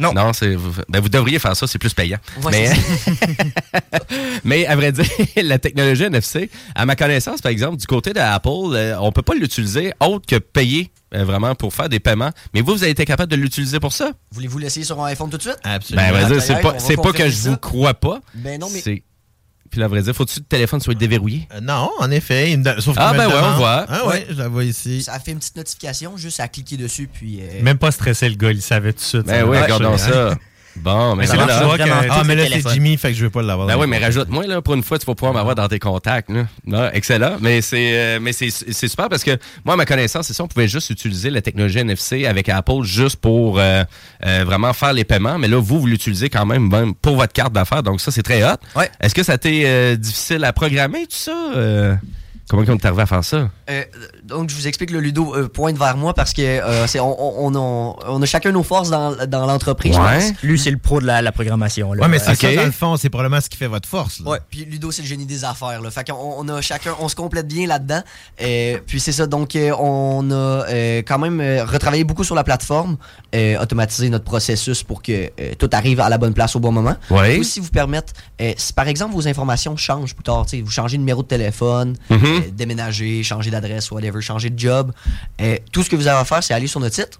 Non. 0.00 0.12
Non, 0.12 0.32
c'est. 0.32 0.56
Ben, 0.88 1.00
vous 1.00 1.08
devriez 1.08 1.38
faire 1.38 1.54
ça, 1.54 1.66
c'est 1.68 1.78
plus 1.78 1.94
payant. 1.94 2.18
Ouais, 2.42 2.50
mais, 2.50 2.61
mais 4.44 4.66
à 4.66 4.76
vrai 4.76 4.92
dire, 4.92 5.04
la 5.42 5.58
technologie 5.58 6.04
NFC, 6.04 6.50
à 6.74 6.86
ma 6.86 6.96
connaissance, 6.96 7.40
par 7.40 7.52
exemple, 7.52 7.76
du 7.76 7.86
côté 7.86 8.12
d'Apple, 8.12 8.48
euh, 8.72 8.96
on 9.00 9.12
peut 9.12 9.22
pas 9.22 9.34
l'utiliser 9.34 9.92
autre 10.00 10.26
que 10.26 10.36
payer 10.36 10.90
euh, 11.14 11.24
vraiment 11.24 11.54
pour 11.54 11.72
faire 11.74 11.88
des 11.88 12.00
paiements. 12.00 12.30
Mais 12.54 12.60
vous, 12.60 12.72
vous 12.74 12.82
avez 12.82 12.92
été 12.92 13.04
capable 13.04 13.30
de 13.30 13.36
l'utiliser 13.36 13.80
pour 13.80 13.92
ça? 13.92 14.12
Voulez-vous 14.30 14.58
l'essayer 14.58 14.84
sur 14.84 15.02
un 15.02 15.06
iPhone 15.06 15.30
tout 15.30 15.36
de 15.38 15.42
suite? 15.42 15.58
Ben, 15.64 16.10
vrai 16.12 16.26
dire, 16.26 16.42
c'est 16.42 16.60
pas, 16.60 16.72
pas 17.02 17.12
que 17.12 17.28
je 17.28 17.34
ça. 17.34 17.50
vous 17.50 17.56
crois 17.56 17.94
pas. 17.94 18.20
Ben 18.34 18.60
non, 18.60 18.68
mais- 18.72 18.82
Puis 18.82 19.80
là, 19.80 19.86
à 19.86 19.88
vrai 19.88 20.02
dire, 20.02 20.14
faut-tu 20.14 20.34
que 20.36 20.40
le 20.40 20.46
téléphone 20.46 20.80
soit 20.80 20.94
déverrouillé? 20.94 21.48
Euh, 21.54 21.60
non, 21.60 21.90
en 21.98 22.10
effet. 22.10 22.52
il 22.52 22.58
me 22.58 22.80
Sauf 22.80 22.94
Ah, 22.98 23.12
ben 23.14 23.26
ouais, 23.28 23.34
on 23.42 23.56
voit. 23.56 23.86
Ah, 23.88 24.06
ouais, 24.06 24.26
je 24.28 24.34
la 24.34 24.48
vois 24.48 24.64
ici. 24.64 25.02
Ça 25.02 25.18
fait 25.18 25.32
une 25.32 25.38
petite 25.38 25.56
notification, 25.56 26.16
juste 26.16 26.40
à 26.40 26.48
cliquer 26.48 26.76
dessus, 26.76 27.08
puis... 27.12 27.40
euh, 27.40 27.62
Même 27.62 27.78
pas 27.78 27.90
stressé, 27.90 28.28
le 28.28 28.34
gars, 28.36 28.50
il 28.50 28.60
savait 28.62 28.92
tout 28.92 28.98
de 29.00 29.04
suite. 29.04 29.26
Ben 29.26 29.46
marche, 29.46 29.62
regardons 29.62 29.94
hein. 29.94 29.98
ça. 29.98 30.34
Bon, 30.76 31.14
mais 31.16 31.22
Mais 31.22 31.26
c'est 31.26 31.36
là 31.36 31.46
que 31.46 31.58
tu 31.58 31.64
vois 31.64 31.78
que- 31.78 31.82
Ah, 32.10 32.22
mais 32.26 32.34
là, 32.34 32.44
c'est 32.50 32.62
Jimmy, 32.74 32.96
fait 32.96 33.08
que 33.08 33.14
je 33.18 33.24
veux 33.24 33.30
pas 33.30 33.42
l'avoir. 33.42 33.66
Ben 33.68 33.76
oui, 33.78 33.86
mais 33.86 33.98
rajoute-moi, 33.98 34.46
là, 34.46 34.62
pour 34.62 34.74
une 34.74 34.82
fois, 34.82 34.98
tu 34.98 35.06
vas 35.06 35.14
pouvoir 35.14 35.34
m'avoir 35.34 35.54
dans 35.54 35.68
tes 35.68 35.78
contacts. 35.78 36.30
Là. 36.66 36.90
Excellent. 36.94 37.36
Mais 37.40 37.60
c'est 37.60 37.90
euh, 37.94 38.18
mais 38.20 38.32
c'est 38.32 38.48
c'est 38.50 38.88
super 38.88 39.08
parce 39.08 39.22
que 39.24 39.36
moi, 39.64 39.74
à 39.74 39.76
ma 39.76 39.84
connaissance, 39.84 40.26
c'est 40.26 40.32
ça, 40.34 40.44
on 40.44 40.48
pouvait 40.48 40.68
juste 40.68 40.90
utiliser 40.90 41.30
la 41.30 41.42
technologie 41.42 41.78
NFC 41.80 42.26
avec 42.26 42.48
Apple 42.48 42.82
juste 42.82 43.16
pour 43.16 43.58
euh, 43.58 43.84
euh, 44.26 44.44
vraiment 44.46 44.72
faire 44.72 44.92
les 44.92 45.04
paiements. 45.04 45.38
Mais 45.38 45.48
là, 45.48 45.58
vous, 45.60 45.80
vous 45.80 45.86
l'utilisez 45.86 46.30
quand 46.30 46.46
même, 46.46 46.68
même 46.70 46.94
pour 46.94 47.16
votre 47.16 47.32
carte 47.32 47.52
d'affaires. 47.52 47.82
Donc 47.82 48.00
ça, 48.00 48.10
c'est 48.10 48.22
très 48.22 48.42
hot. 48.42 48.56
Est-ce 49.00 49.14
que 49.14 49.22
ça 49.22 49.32
a 49.32 49.34
été 49.36 49.64
euh, 49.66 49.96
difficile 49.96 50.42
à 50.44 50.52
programmer, 50.52 51.00
tout 51.02 51.08
ça? 51.16 51.32
Comment 52.52 52.64
on 52.68 52.76
est 52.76 52.84
arrivé 52.84 53.00
à 53.00 53.06
faire 53.06 53.24
ça? 53.24 53.48
Euh, 53.70 53.82
donc, 54.24 54.50
je 54.50 54.54
vous 54.54 54.68
explique, 54.68 54.90
le 54.90 55.00
Ludo 55.00 55.34
euh, 55.34 55.48
pointe 55.48 55.78
vers 55.78 55.96
moi 55.96 56.12
parce 56.12 56.34
que 56.34 56.42
euh, 56.42 56.86
c'est, 56.86 57.00
on, 57.00 57.16
on, 57.18 57.54
on, 57.56 57.58
a, 57.58 57.96
on 58.10 58.20
a 58.20 58.26
chacun 58.26 58.52
nos 58.52 58.62
forces 58.62 58.90
dans, 58.90 59.16
dans 59.26 59.46
l'entreprise. 59.46 59.96
Lui, 60.42 60.58
c'est 60.58 60.70
le 60.70 60.76
pro 60.76 61.00
de 61.00 61.06
la, 61.06 61.22
la 61.22 61.32
programmation. 61.32 61.94
Là. 61.94 62.02
Ouais, 62.02 62.08
mais 62.08 62.18
c'est 62.18 62.32
Euh, 62.32 62.34
ça, 62.34 62.54
dans 62.54 62.66
le 62.66 62.70
fond, 62.72 62.96
c'est 62.98 63.08
probablement 63.08 63.40
ce 63.40 63.48
qui 63.48 63.56
fait 63.56 63.68
votre 63.68 63.88
force. 63.88 64.20
là. 64.20 64.30
Ouais, 64.32 64.38
puis 64.50 64.66
Ludo, 64.66 64.90
c'est 64.90 65.00
le 65.00 65.08
génie 65.08 65.24
des 65.24 65.46
affaires. 65.46 65.80
Là. 65.80 65.90
Fait 65.90 66.06
qu'on 66.06 66.34
on 66.38 66.46
a 66.50 66.60
chacun, 66.60 66.92
on 67.00 67.08
se 67.08 67.16
complète 67.16 67.48
bien 67.48 67.66
là-dedans. 67.66 68.02
Euh, 68.42 68.76
puis 68.86 69.00
c'est 69.00 69.12
ça, 69.12 69.26
donc 69.26 69.56
on 69.78 70.30
a 70.30 70.34
euh, 70.34 70.98
quand 71.06 71.18
même 71.18 71.40
retravaillé 71.66 72.04
beaucoup 72.04 72.22
sur 72.24 72.34
la 72.34 72.44
plateforme, 72.44 72.98
euh, 73.34 73.58
automatisé 73.62 74.10
notre 74.10 74.24
processus 74.24 74.82
pour 74.82 75.00
que 75.02 75.12
euh, 75.40 75.54
tout 75.58 75.70
arrive 75.72 76.00
à 76.00 76.10
la 76.10 76.18
bonne 76.18 76.34
place 76.34 76.54
au 76.54 76.60
bon 76.60 76.70
moment. 76.72 76.96
Ouais. 77.10 77.30
Puis 77.32 77.40
aussi 77.40 77.60
vous 77.60 77.70
permettre, 77.70 78.12
euh, 78.42 78.52
si 78.58 78.74
par 78.74 78.88
exemple 78.88 79.14
vos 79.14 79.26
informations 79.26 79.74
changent 79.78 80.14
plus 80.14 80.24
tard, 80.24 80.44
tu 80.44 80.58
sais, 80.58 80.62
vous 80.62 80.70
changez 80.70 80.98
de 80.98 81.00
numéro 81.02 81.22
de 81.22 81.28
téléphone, 81.28 81.96
Mhm. 82.10 82.41
Euh, 82.46 82.50
déménager, 82.50 83.22
changer 83.22 83.50
d'adresse, 83.50 83.90
whatever, 83.90 84.20
changer 84.20 84.50
de 84.50 84.58
job, 84.58 84.92
euh, 85.40 85.56
tout 85.72 85.82
ce 85.82 85.90
que 85.90 85.96
vous 85.96 86.06
avez 86.06 86.18
à 86.18 86.24
faire, 86.24 86.42
c'est 86.42 86.54
aller 86.54 86.66
sur 86.66 86.80
notre 86.80 86.94
site. 86.94 87.18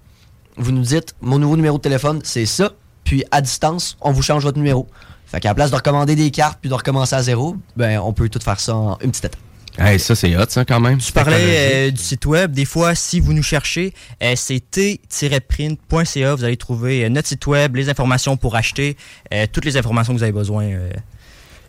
Vous 0.56 0.72
nous 0.72 0.82
dites, 0.82 1.14
mon 1.20 1.38
nouveau 1.38 1.56
numéro 1.56 1.78
de 1.78 1.82
téléphone, 1.82 2.20
c'est 2.24 2.46
ça. 2.46 2.72
Puis 3.04 3.24
à 3.30 3.40
distance, 3.40 3.96
on 4.00 4.12
vous 4.12 4.22
change 4.22 4.42
votre 4.42 4.58
numéro. 4.58 4.86
Fait 5.26 5.40
qu'à 5.40 5.48
la 5.48 5.54
place 5.54 5.70
de 5.70 5.76
recommander 5.76 6.14
des 6.14 6.30
cartes 6.30 6.58
puis 6.60 6.68
de 6.68 6.74
recommencer 6.74 7.14
à 7.14 7.22
zéro, 7.22 7.56
ben 7.76 7.98
on 8.00 8.12
peut 8.12 8.28
tout 8.28 8.38
faire 8.40 8.60
ça 8.60 8.76
en 8.76 8.98
une 9.00 9.10
petite 9.10 9.24
étape. 9.24 9.40
Hey, 9.78 9.98
ça, 9.98 10.14
c'est 10.14 10.36
hot, 10.36 10.44
ça, 10.48 10.66
quand 10.66 10.80
même. 10.80 10.98
Tu 10.98 11.12
parlais 11.12 11.86
euh, 11.86 11.90
du 11.90 12.02
site 12.02 12.26
web. 12.26 12.52
Des 12.52 12.66
fois, 12.66 12.94
si 12.94 13.20
vous 13.20 13.32
nous 13.32 13.42
cherchez, 13.42 13.94
euh, 14.22 14.34
c'est 14.36 14.60
t-print.ca. 14.70 16.34
Vous 16.34 16.44
allez 16.44 16.58
trouver 16.58 17.04
euh, 17.04 17.08
notre 17.08 17.28
site 17.28 17.46
web, 17.46 17.76
les 17.76 17.88
informations 17.88 18.36
pour 18.36 18.54
acheter, 18.54 18.98
euh, 19.32 19.46
toutes 19.50 19.64
les 19.64 19.78
informations 19.78 20.12
que 20.12 20.18
vous 20.18 20.24
avez 20.24 20.32
besoin 20.32 20.64
euh, 20.64 20.90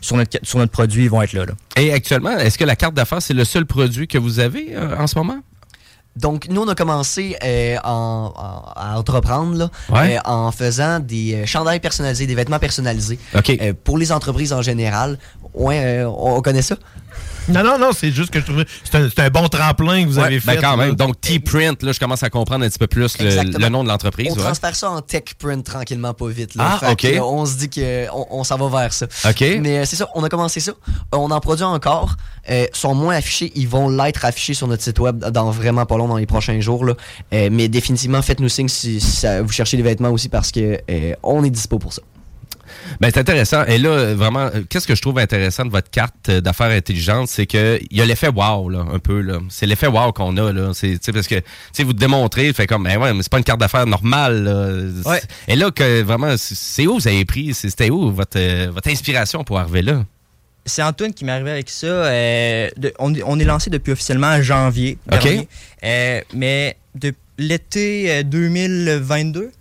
sur, 0.04 0.18
notre, 0.18 0.38
sur 0.44 0.60
notre 0.60 0.72
produit 0.72 1.08
vont 1.08 1.22
être 1.22 1.34
là. 1.34 1.46
là. 1.46 1.54
Et 1.78 1.92
actuellement, 1.94 2.38
est-ce 2.38 2.58
que 2.58 2.64
la 2.66 2.76
carte 2.76 2.94
d'affaires, 2.94 3.22
c'est 3.22 3.34
le 3.34 3.46
seul 3.46 3.66
produit 3.66 4.08
que 4.08 4.18
vous 4.18 4.40
avez 4.40 4.76
euh, 4.76 4.98
en 4.98 5.08
ce 5.08 5.18
moment? 5.18 5.38
Donc, 6.16 6.48
nous, 6.48 6.62
on 6.62 6.68
a 6.68 6.76
commencé 6.76 7.36
euh, 7.44 7.78
en- 7.84 8.32
en- 8.36 8.72
à 8.80 9.00
entreprendre 9.00 9.58
là, 9.58 9.70
Ouais. 9.90 10.18
euh, 10.18 10.20
en 10.26 10.52
faisant 10.52 11.00
des 11.00 11.44
chandails 11.48 11.80
personnalisés, 11.80 12.28
des 12.28 12.36
vêtements 12.36 12.60
personnalisés. 12.60 13.18
OK. 13.36 13.50
Euh, 13.60 13.74
pour 13.84 13.98
les 13.98 14.12
entreprises 14.12 14.54
en 14.54 14.62
général, 14.62 15.18
ouais, 15.56 15.80
euh, 16.04 16.08
on 16.08 16.40
connaît 16.44 16.62
ça? 16.62 16.76
Non, 17.50 17.64
non, 17.64 17.78
non, 17.78 17.90
c'est 17.94 18.12
juste 18.12 18.30
que 18.32 18.40
je 18.40 18.46
trouvais. 18.46 18.66
C'est 18.84 18.96
un, 18.96 19.10
c'est 19.10 19.20
un 19.22 19.30
bon 19.30 19.48
tremplin 19.50 20.04
que 20.04 20.08
vous 20.10 20.18
Ouais, 20.18 20.26
avez 20.26 20.40
fait. 20.40 20.56
ben 20.56 20.62
quand 20.62 20.76
là. 20.78 20.86
même. 20.86 20.96
Donc, 20.96 21.20
T-Print, 21.20 21.84
là, 21.84 21.92
je 21.92 22.00
commence 22.00 22.24
à 22.24 22.30
comprendre 22.30 22.64
un 22.64 22.70
petit 22.70 22.80
peu 22.80 22.88
plus 22.88 23.18
le, 23.20 23.70
nom 23.70 23.84
de 23.84 23.90
l'entreprise. 23.90 24.28
On 24.32 24.36
ouais. 24.36 24.42
transfère 24.44 24.76
ça 24.76 24.90
en 24.92 25.02
tech 25.02 25.24
print 25.38 25.66
tranquillement, 25.66 26.14
pas 26.14 26.28
vite. 26.30 26.56
Là. 26.56 26.78
Ah, 26.82 26.86
Fait 26.86 26.92
OK. 26.94 27.02
que, 27.16 27.20
on 27.20 27.46
se 27.46 27.58
dit 27.58 27.70
qu'on 27.70 28.28
on, 28.30 28.44
s'en 28.44 28.58
va 28.58 28.82
vers 28.82 28.94
ça. 28.94 29.08
OK. 29.30 29.42
Mais 29.60 29.80
euh, 29.80 29.86
c'est 29.86 29.98
ça, 29.98 30.08
on 30.16 30.24
a 30.24 30.30
commencé 30.30 30.60
ça. 30.62 30.72
Euh, 30.72 31.18
On 31.18 31.32
en 31.32 31.40
produit 31.42 31.66
encore. 31.66 32.16
Euh, 32.50 32.66
sont 32.74 32.96
moins 32.96 33.16
affichés. 33.16 33.52
Ils 33.56 33.68
vont 33.68 33.90
l'être 33.90 34.24
affichés 34.26 34.54
sur 34.54 34.68
notre 34.68 34.84
site 34.84 35.00
web 35.00 35.20
dans 35.20 35.52
vraiment 35.52 35.86
pas 35.86 35.98
long, 35.98 36.08
dans 36.08 36.18
les 36.18 36.26
prochains 36.26 36.60
jours. 36.62 36.86
Là. 36.86 36.94
Euh, 37.34 37.50
mais 37.52 37.68
définitivement, 37.68 38.22
faites-nous 38.22 38.50
signe 38.50 38.68
si, 38.70 39.00
si 39.02 39.12
ça- 39.12 39.42
vous 39.42 39.52
cherchez 39.52 39.76
des 39.78 39.84
vêtements 39.84 40.10
aussi 40.12 40.30
parce 40.30 40.52
que 40.52 40.80
euh, 40.90 41.14
on 41.24 41.44
est 41.44 41.50
dispo 41.50 41.78
pour 41.80 41.92
ça. 41.94 42.02
Ben, 43.00 43.12
c'est 43.14 43.20
intéressant. 43.20 43.64
Et 43.66 43.78
là, 43.78 44.14
vraiment, 44.14 44.50
euh, 44.54 44.62
qu'est-ce 44.70 44.88
que 44.88 44.96
je 44.96 45.02
trouve 45.02 45.20
intéressant 45.20 45.66
de 45.66 45.72
votre 45.72 45.90
carte 45.90 46.30
euh, 46.30 46.42
d'affaires 46.42 46.72
intelligente, 46.72 47.28
c'est 47.28 47.46
qu'il 47.46 47.88
y 47.92 48.02
a 48.02 48.06
l'effet 48.06 48.30
wow, 48.30 48.70
là, 48.70 48.86
un 48.92 49.00
peu, 49.00 49.22
là. 49.22 49.40
C'est 49.50 49.66
l'effet 49.66 49.88
wow 49.88 50.12
qu'on 50.12 50.38
a, 50.38 50.52
là. 50.52 50.72
C'est, 50.74 51.00
parce 51.12 51.28
que, 51.28 51.42
tu 51.74 51.84
vous 51.84 51.94
démontrez, 51.94 52.52
fait 52.54 52.68
comme, 52.68 52.84
ben 52.84 52.98
ouais, 52.98 53.14
mais 53.14 53.24
c'est 53.24 53.32
pas 53.32 53.38
une 53.38 53.44
carte 53.44 53.60
d'affaires 53.60 53.86
normale. 53.86 54.94
Ouais. 55.06 55.22
Et 55.48 55.56
là, 55.56 55.72
que 55.72 56.02
vraiment, 56.02 56.36
c'est 56.38 56.88
où 56.88 56.96
vous 56.96 57.08
avez 57.08 57.26
pris, 57.26 57.54
c'était 57.54 57.90
où 57.90 58.12
votre, 58.12 58.38
euh, 58.38 58.70
votre 58.74 58.90
inspiration 58.90 59.44
pour 59.44 59.60
arriver 59.60 59.82
là? 59.82 60.04
c'est 60.66 60.82
Antoine 60.82 61.14
qui 61.14 61.26
m'est 61.26 61.32
arrivé 61.32 61.52
avec 61.52 61.70
ça. 61.70 62.10
On, 63.00 63.40
est 63.40 63.46
lancé 63.46 63.70
depuis 63.70 63.92
officiellement 63.92 64.42
janvier. 64.42 64.98
Okay. 65.12 65.24
Dernier, 65.24 65.48
euh, 65.84 66.22
mais 66.34 66.78
de 66.96 67.14
l'été 67.38 68.24
2022, 68.24 69.52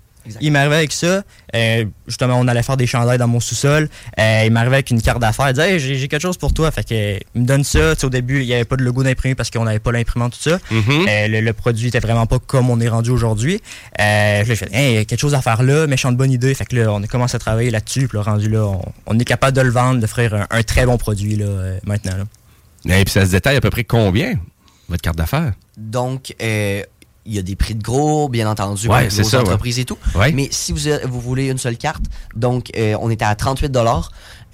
il 0.40 0.52
m'arrivait 0.52 0.76
avec 0.76 0.92
ça. 0.92 1.22
Euh, 1.54 1.84
justement, 2.06 2.38
on 2.38 2.48
allait 2.48 2.62
faire 2.62 2.76
des 2.76 2.86
chandails 2.86 3.18
dans 3.18 3.28
mon 3.28 3.40
sous-sol. 3.40 3.88
Euh, 4.18 4.42
il 4.46 4.52
m'arrivait 4.52 4.76
avec 4.76 4.90
une 4.90 5.02
carte 5.02 5.20
d'affaires. 5.20 5.48
Il 5.50 5.54
disait 5.54 5.74
hey, 5.74 5.80
j'ai, 5.80 6.08
quelque 6.08 6.22
chose 6.22 6.36
pour 6.36 6.54
toi. 6.54 6.70
Fait 6.70 6.84
que, 6.84 7.18
il 7.34 7.40
me 7.40 7.46
donne 7.46 7.64
ça. 7.64 7.94
Au 8.02 8.08
début, 8.08 8.40
il 8.40 8.46
n'y 8.46 8.54
avait 8.54 8.64
pas 8.64 8.76
de 8.76 8.82
logo 8.82 9.02
d'imprimé 9.02 9.34
parce 9.34 9.50
qu'on 9.50 9.64
n'avait 9.64 9.78
pas 9.78 9.92
l'imprimante, 9.92 10.32
tout 10.32 10.50
ça. 10.50 10.58
Mm-hmm. 10.70 11.08
Euh, 11.08 11.40
le, 11.40 11.52
produit 11.52 11.88
était 11.88 12.00
vraiment 12.00 12.26
pas 12.26 12.38
comme 12.38 12.70
on 12.70 12.80
est 12.80 12.88
rendu 12.88 13.10
aujourd'hui. 13.10 13.60
je 13.98 14.44
lui 14.44 14.52
ai 14.52 14.56
fait 14.56 14.72
hey, 14.72 14.94
y 14.94 14.98
a 14.98 15.04
quelque 15.04 15.20
chose 15.20 15.34
à 15.34 15.42
faire 15.42 15.62
là, 15.62 15.86
méchante 15.86 16.16
bonne 16.16 16.32
idée. 16.32 16.54
Fait 16.54 16.64
que 16.64 16.76
là, 16.76 16.92
on 16.92 17.02
a 17.02 17.06
commencé 17.06 17.36
à 17.36 17.38
travailler 17.38 17.70
là-dessus. 17.70 18.08
Rendu 18.12 18.48
là, 18.48 18.70
on, 19.06 19.18
est 19.18 19.24
capable 19.24 19.56
de 19.56 19.62
le 19.62 19.70
vendre, 19.70 20.00
d'offrir 20.00 20.34
un, 20.34 20.46
un 20.50 20.62
très 20.62 20.86
bon 20.86 20.96
produit 20.98 21.36
là, 21.36 21.46
maintenant. 21.84 22.16
Là. 22.16 22.24
Et 22.84 23.04
puis 23.04 23.12
ça 23.12 23.24
se 23.24 23.30
détaille 23.30 23.56
à 23.56 23.60
peu 23.60 23.70
près 23.70 23.84
combien, 23.84 24.34
votre 24.88 25.02
carte 25.02 25.16
d'affaires? 25.16 25.52
Donc, 25.76 26.34
euh, 26.42 26.82
il 27.24 27.34
y 27.34 27.38
a 27.38 27.42
des 27.42 27.54
prix 27.56 27.74
de 27.74 27.82
gros, 27.82 28.28
bien 28.28 28.48
entendu, 28.50 28.88
Ouais, 28.88 29.08
pour 29.08 29.18
ouais. 29.18 29.36
entreprises 29.36 29.78
et 29.78 29.84
tout. 29.84 29.98
Ouais. 30.14 30.32
Mais 30.32 30.48
si 30.50 30.72
vous, 30.72 30.80
vous 31.08 31.20
voulez 31.20 31.48
une 31.50 31.58
seule 31.58 31.76
carte, 31.76 32.02
donc 32.34 32.70
euh, 32.76 32.96
on 33.00 33.10
était 33.10 33.24
à 33.24 33.34
38 33.34 33.76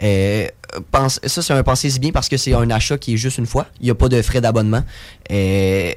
euh, 0.02 0.46
pense, 0.90 1.18
Ça, 1.24 1.42
c'est 1.42 1.52
un 1.52 1.62
pensez-y 1.62 1.98
bien 1.98 2.12
parce 2.12 2.28
que 2.28 2.36
c'est 2.36 2.54
un 2.54 2.70
achat 2.70 2.98
qui 2.98 3.14
est 3.14 3.16
juste 3.16 3.38
une 3.38 3.46
fois. 3.46 3.66
Il 3.80 3.84
n'y 3.84 3.90
a 3.90 3.94
pas 3.94 4.08
de 4.08 4.20
frais 4.22 4.40
d'abonnement. 4.40 4.84
Euh, 5.32 5.92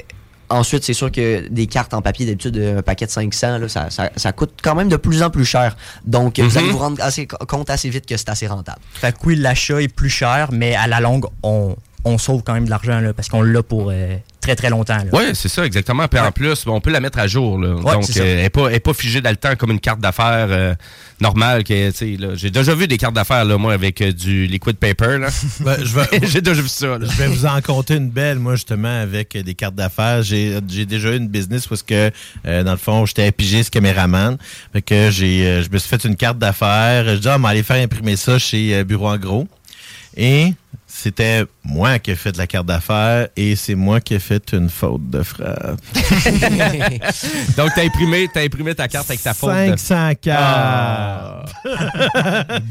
Ensuite, 0.50 0.84
c'est 0.84 0.92
sûr 0.94 1.10
que 1.14 1.48
des 1.48 1.66
cartes 1.66 1.94
en 1.94 2.02
papier, 2.02 2.26
d'habitude, 2.26 2.58
un 2.58 2.82
paquet 2.82 3.06
de 3.06 3.12
500, 3.12 3.58
là, 3.58 3.70
ça, 3.70 3.90
ça- 3.90 4.12
ça 4.18 4.34
coûte 4.34 4.52
quand 4.62 4.76
même 4.76 4.90
de 4.90 4.98
plus 4.98 5.24
en 5.24 5.30
plus 5.30 5.46
cher. 5.46 5.78
Donc, 6.06 6.40
vous 6.42 6.46
Mhm. 6.50 6.58
allez 6.58 6.70
vous 6.72 6.78
rendre 6.78 7.02
assez, 7.02 7.26
compte 7.26 7.70
assez 7.70 7.90
vite 7.90 8.06
que 8.06 8.18
c'est 8.18 8.28
assez 8.28 8.48
rentable. 8.48 8.80
Fait 8.96 9.14
que 9.14 9.18
oui, 9.28 9.38
l'achat 9.38 9.82
est 9.82 9.88
plus 9.88 10.10
cher, 10.10 10.50
mais 10.52 10.76
à 10.76 10.88
la 10.88 11.00
longue, 11.00 11.26
on, 11.42 11.78
on 12.04 12.18
sauve 12.18 12.44
quand 12.44 12.52
même 12.54 12.66
de 12.66 12.70
l'argent 12.70 13.00
là, 13.00 13.14
parce 13.14 13.30
qu'on 13.30 13.42
l'a 13.44 13.64
pour 13.64 13.92
euh, 13.94 14.18
très 14.42 14.56
très 14.56 14.70
longtemps. 14.70 14.98
là. 14.98 15.06
Oui, 15.14 15.24
c'est 15.34 15.48
ça, 15.48 15.66
exactement. 15.66 16.08
Puis 16.08 16.20
en 16.20 16.32
plus, 16.32 16.64
on 16.68 16.82
peut 16.82 16.92
la 16.92 17.00
mettre 17.00 17.20
à 17.20 17.28
jour. 17.28 17.58
Là. 17.60 17.76
Ouais, 17.76 17.94
Donc, 17.94 18.10
euh, 18.18 18.22
elle 18.24 18.42
n'est 18.42 18.50
pas, 18.50 18.68
elle 18.70 18.76
est 18.76 18.80
pas 18.80 18.94
figée 18.94 19.22
dans 19.22 19.30
le 19.30 19.36
temps 19.38 19.56
comme 19.56 19.72
une 19.72 19.80
carte 19.80 20.00
d'affaires 20.00 20.48
euh, 20.50 20.74
normale. 21.22 21.64
que, 21.64 21.90
tu 21.92 21.96
sais, 21.96 22.18
là. 22.20 22.30
J'ai 22.36 22.50
déjà 22.50 22.76
vu 22.76 22.88
des 22.88 22.98
cartes 22.98 23.14
d'affaires, 23.16 23.46
là, 23.46 23.58
moi, 23.58 23.74
avec 23.74 24.02
euh, 24.02 24.12
du 24.12 24.48
liquid 24.48 24.76
paper. 24.78 25.18
Là. 25.20 25.28
Ben, 25.62 25.78
je 25.84 25.96
vais- 25.96 26.28
J'ai 26.28 26.42
déjà 26.42 26.62
vu 26.62 26.68
ça. 26.68 26.98
là. 26.98 27.06
Je 27.10 27.18
vais 27.18 27.28
vous 27.28 27.46
en 27.46 27.62
compter 27.62 27.96
une 27.96 28.10
belle, 28.10 28.40
moi, 28.40 28.56
justement, 28.56 29.02
avec 29.02 29.36
euh, 29.36 29.44
des 29.44 29.54
cartes 29.54 29.76
d'affaires. 29.76 30.24
J'ai 30.24 30.58
j'ai 30.68 30.86
déjà 30.86 31.12
eu 31.14 31.18
une 31.18 31.28
business 31.28 31.68
est-ce 31.72 31.84
que, 31.84 32.12
euh, 32.48 32.64
dans 32.64 32.72
le 32.72 32.78
fond, 32.78 33.06
j'étais 33.06 33.32
pigiste 33.32 33.70
caméraman. 33.70 34.38
Fait 34.74 34.82
que 34.82 35.10
j'ai, 35.12 35.46
euh, 35.46 35.64
je 35.64 35.70
me 35.70 35.78
suis 35.78 35.88
fait 35.90 36.04
une 36.04 36.16
carte 36.16 36.38
d'affaires. 36.40 37.06
Je 37.06 37.16
dis, 37.20 37.28
ah, 37.30 37.38
mais 37.38 37.50
allez 37.50 37.64
faire 37.64 37.82
imprimer 37.82 38.16
ça 38.16 38.38
chez 38.40 38.76
euh, 38.76 38.84
Bureau 38.84 39.08
en 39.08 39.18
Gros. 39.18 39.48
Et 40.18 40.54
c'était 41.02 41.46
moi 41.64 41.98
qui 41.98 42.12
ai 42.12 42.16
fait 42.16 42.32
de 42.32 42.38
la 42.38 42.46
carte 42.46 42.68
d'affaires 42.68 43.28
et 43.36 43.56
c'est 43.56 43.74
moi 43.74 44.00
qui 44.00 44.14
ai 44.14 44.20
fait 44.20 44.54
une 44.54 44.70
faute 44.70 45.10
de 45.10 45.24
frappe. 45.24 45.82
Donc, 47.58 47.72
t'as 47.76 47.84
imprimé, 47.84 48.28
t'as 48.32 48.44
imprimé 48.44 48.76
ta 48.76 48.88
carte 48.88 49.10
avec 49.10 49.24
ta 49.24 49.34
faute. 49.34 49.50
de- 49.52 49.76
500 49.78 50.12
cartes. 50.22 51.50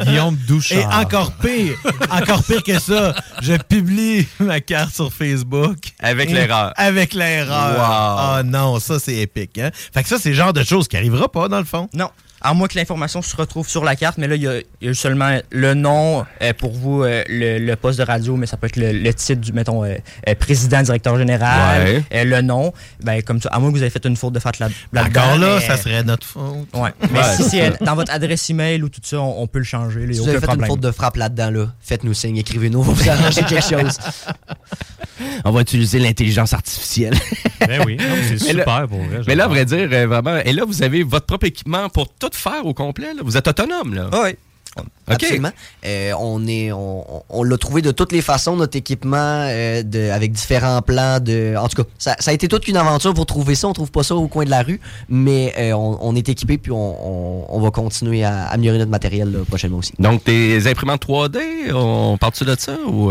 Guillaume 0.05 0.36
Douchard. 0.47 0.78
Et 0.78 0.85
encore 1.05 1.32
pire, 1.32 1.74
encore 2.11 2.44
pire 2.44 2.62
que 2.62 2.78
ça, 2.78 3.15
je 3.43 3.55
publie 3.55 4.28
ma 4.39 4.61
carte 4.61 4.94
sur 4.94 5.12
Facebook. 5.12 5.78
Avec 5.98 6.31
l'erreur. 6.31 6.73
Avec 6.77 7.15
l'erreur. 7.15 7.74
Wow. 7.74 7.81
Ah 7.82 8.43
non, 8.44 8.78
ça 8.78 8.98
c'est 9.01 9.16
épique. 9.16 9.59
Hein? 9.59 9.70
Fait 9.93 10.02
que 10.05 10.09
ça, 10.09 10.19
c'est 10.20 10.31
le 10.31 10.35
genre 10.36 10.52
de 10.52 10.62
choses 10.62 10.86
qui 10.86 10.97
arrivera 10.97 11.28
pas 11.31 11.48
dans 11.48 11.59
le 11.59 11.65
fond. 11.65 11.89
Non. 11.94 12.11
À 12.43 12.55
moins 12.55 12.69
que 12.69 12.79
l'information 12.79 13.21
se 13.21 13.37
retrouve 13.37 13.69
sur 13.69 13.85
la 13.85 13.97
carte, 13.97 14.17
mais 14.17 14.27
là, 14.27 14.35
il 14.35 14.43
y 14.43 14.49
a, 14.49 14.59
il 14.81 14.87
y 14.87 14.89
a 14.89 14.95
seulement 14.95 15.39
le 15.51 15.75
nom 15.75 16.25
euh, 16.43 16.53
pour 16.55 16.73
vous, 16.73 17.03
euh, 17.03 17.23
le, 17.29 17.59
le 17.59 17.77
poste 17.77 17.99
de 17.99 18.05
radio, 18.05 18.37
mais 18.37 18.47
ça 18.47 18.57
peut 18.57 18.67
être 18.67 18.77
le, 18.77 18.93
le 18.93 19.12
titre 19.15 19.41
du, 19.43 19.53
mettons, 19.53 19.85
euh, 19.85 19.97
euh, 20.29 20.35
président, 20.35 20.81
directeur 20.83 21.19
général, 21.19 21.83
Ouais. 21.83 22.03
euh, 22.15 22.25
le 22.25 22.41
nom. 22.41 22.73
Ben, 23.03 23.23
comme 23.23 23.41
ça, 23.43 23.51
à 23.53 23.59
moins 23.59 23.71
que 23.71 23.77
vous 23.77 23.83
ayez 23.83 23.91
fait 23.91 24.05
une 24.07 24.17
faute 24.17 24.33
de 24.33 24.39
faute 24.41 24.59
là- 24.59 24.69
là-dedans. 24.93 25.21
Encore 25.21 25.39
là, 25.39 25.57
mais- 25.61 25.67
ça 25.67 25.77
serait 25.77 26.03
notre 26.03 26.27
faute. 26.27 26.69
Ouais. 26.75 26.91
Mais 27.12 27.21
si 27.37 27.43
c'est 27.45 27.79
dans 27.85 27.95
votre 27.95 28.12
adresse 28.12 28.49
email 28.49 28.83
ou 28.83 28.89
tout 28.89 29.01
ça, 29.03 29.21
on, 29.21 29.43
on 29.43 29.47
peut 29.47 29.59
le 29.59 29.65
changer. 29.67 30.11
Si 30.12 30.21
vous 30.21 30.29
avez 30.29 30.41
fait 30.41 30.51
une 30.55 30.65
faute 30.67 30.81
de 30.81 30.91
frappe 30.93 31.17
là-dedans, 31.17 31.51
là, 31.51 31.67
faites-nous 31.83 32.15
signe, 32.15 32.39
écrivez-nous, 32.39 32.83
vous 32.83 33.09
arranger 33.09 33.43
quelque 33.43 33.61
chose. 33.62 33.99
On 35.45 35.51
va 35.51 35.61
utiliser 35.61 35.99
l'intelligence 35.99 36.53
artificielle. 36.55 37.15
Ben 37.66 37.82
oui, 37.87 37.97
c'est 38.39 38.53
là- 38.53 38.62
super 38.65 38.89
pour 38.89 38.99
vrai. 38.99 39.20
Mais 39.27 39.35
là, 39.35 39.45
à 39.45 39.49
vrai 39.49 39.65
dire, 39.65 39.89
euh, 39.93 40.07
vraiment, 40.07 40.37
et 40.45 40.53
là, 40.53 40.65
vous 40.66 40.82
avez 40.82 41.03
votre 41.03 41.27
propre 41.27 41.47
équipement 41.47 41.89
pour 41.89 42.09
tout 42.09 42.31
faire 42.32 42.65
au 42.65 42.74
complet. 42.74 43.15
là. 43.15 43.23
Vous 43.24 43.37
êtes 43.37 43.49
autonome, 43.49 43.95
là. 43.95 44.09
oui. 44.24 44.31
OK. 44.77 44.87
Absolument. 45.09 45.51
Euh, 45.85 46.12
on 46.20 46.47
est, 46.47 46.70
on, 46.70 47.05
on- 47.28 47.43
l'a 47.43 47.59
trouvé 47.59 47.82
de 47.82 47.91
toutes 47.91 48.12
les 48.12 48.23
façons, 48.23 48.55
notre 48.55 48.77
équipement, 48.78 49.16
euh, 49.49 49.82
de, 49.82 50.11
avec 50.11 50.31
différents 50.31 50.81
plans. 50.81 51.19
De, 51.19 51.57
en 51.59 51.66
tout 51.66 51.82
cas, 51.82 51.89
ça, 51.99 52.15
ça 52.20 52.31
a 52.31 52.35
été 52.35 52.47
toute 52.47 52.69
une 52.69 52.77
aventure 52.77 53.12
pour 53.12 53.27
trouver 53.27 53.57
ça. 53.57 53.66
On 53.66 53.73
trouve 53.73 53.91
pas 53.91 54.05
ça 54.05 54.15
au 54.15 54.28
coin 54.28 54.45
de 54.45 54.51
la 54.51 54.62
rue, 54.62 54.81
mais 55.09 55.53
euh, 55.59 55.73
on, 55.73 55.99
on 56.01 56.15
est 56.15 56.28
équipé 56.28 56.57
puis 56.57 56.70
on, 56.70 56.77
on- 56.78 57.47
on 57.49 57.61
va 57.61 57.73
continuer 57.73 58.23
à 58.23 58.45
améliorer 58.47 58.78
notre 58.78 58.93
matériel 58.93 59.32
là, 59.32 59.39
prochainement 59.49 59.78
aussi. 59.78 59.93
Donc, 59.99 60.23
tes 60.23 60.65
imprimantes 60.69 61.05
3D, 61.05 61.73
on 61.74 62.16
part-tu 62.16 62.45
de 62.45 62.55
ça 62.57 62.77
ou. 62.87 63.11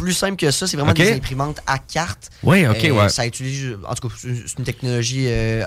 Plus 0.00 0.12
simple 0.14 0.36
que 0.36 0.50
ça, 0.50 0.66
c'est 0.66 0.76
vraiment 0.78 0.92
des 0.94 1.12
imprimantes 1.12 1.60
à 1.66 1.78
carte. 1.78 2.30
Oui, 2.42 2.66
OK, 2.66 2.84
Euh, 2.84 2.90
ouais. 2.92 3.08
Ça 3.10 3.26
utilise, 3.26 3.76
en 3.86 3.94
tout 3.94 4.08
cas, 4.08 4.14
c'est 4.18 4.58
une 4.58 4.64
technologie. 4.64 5.24
euh, 5.28 5.62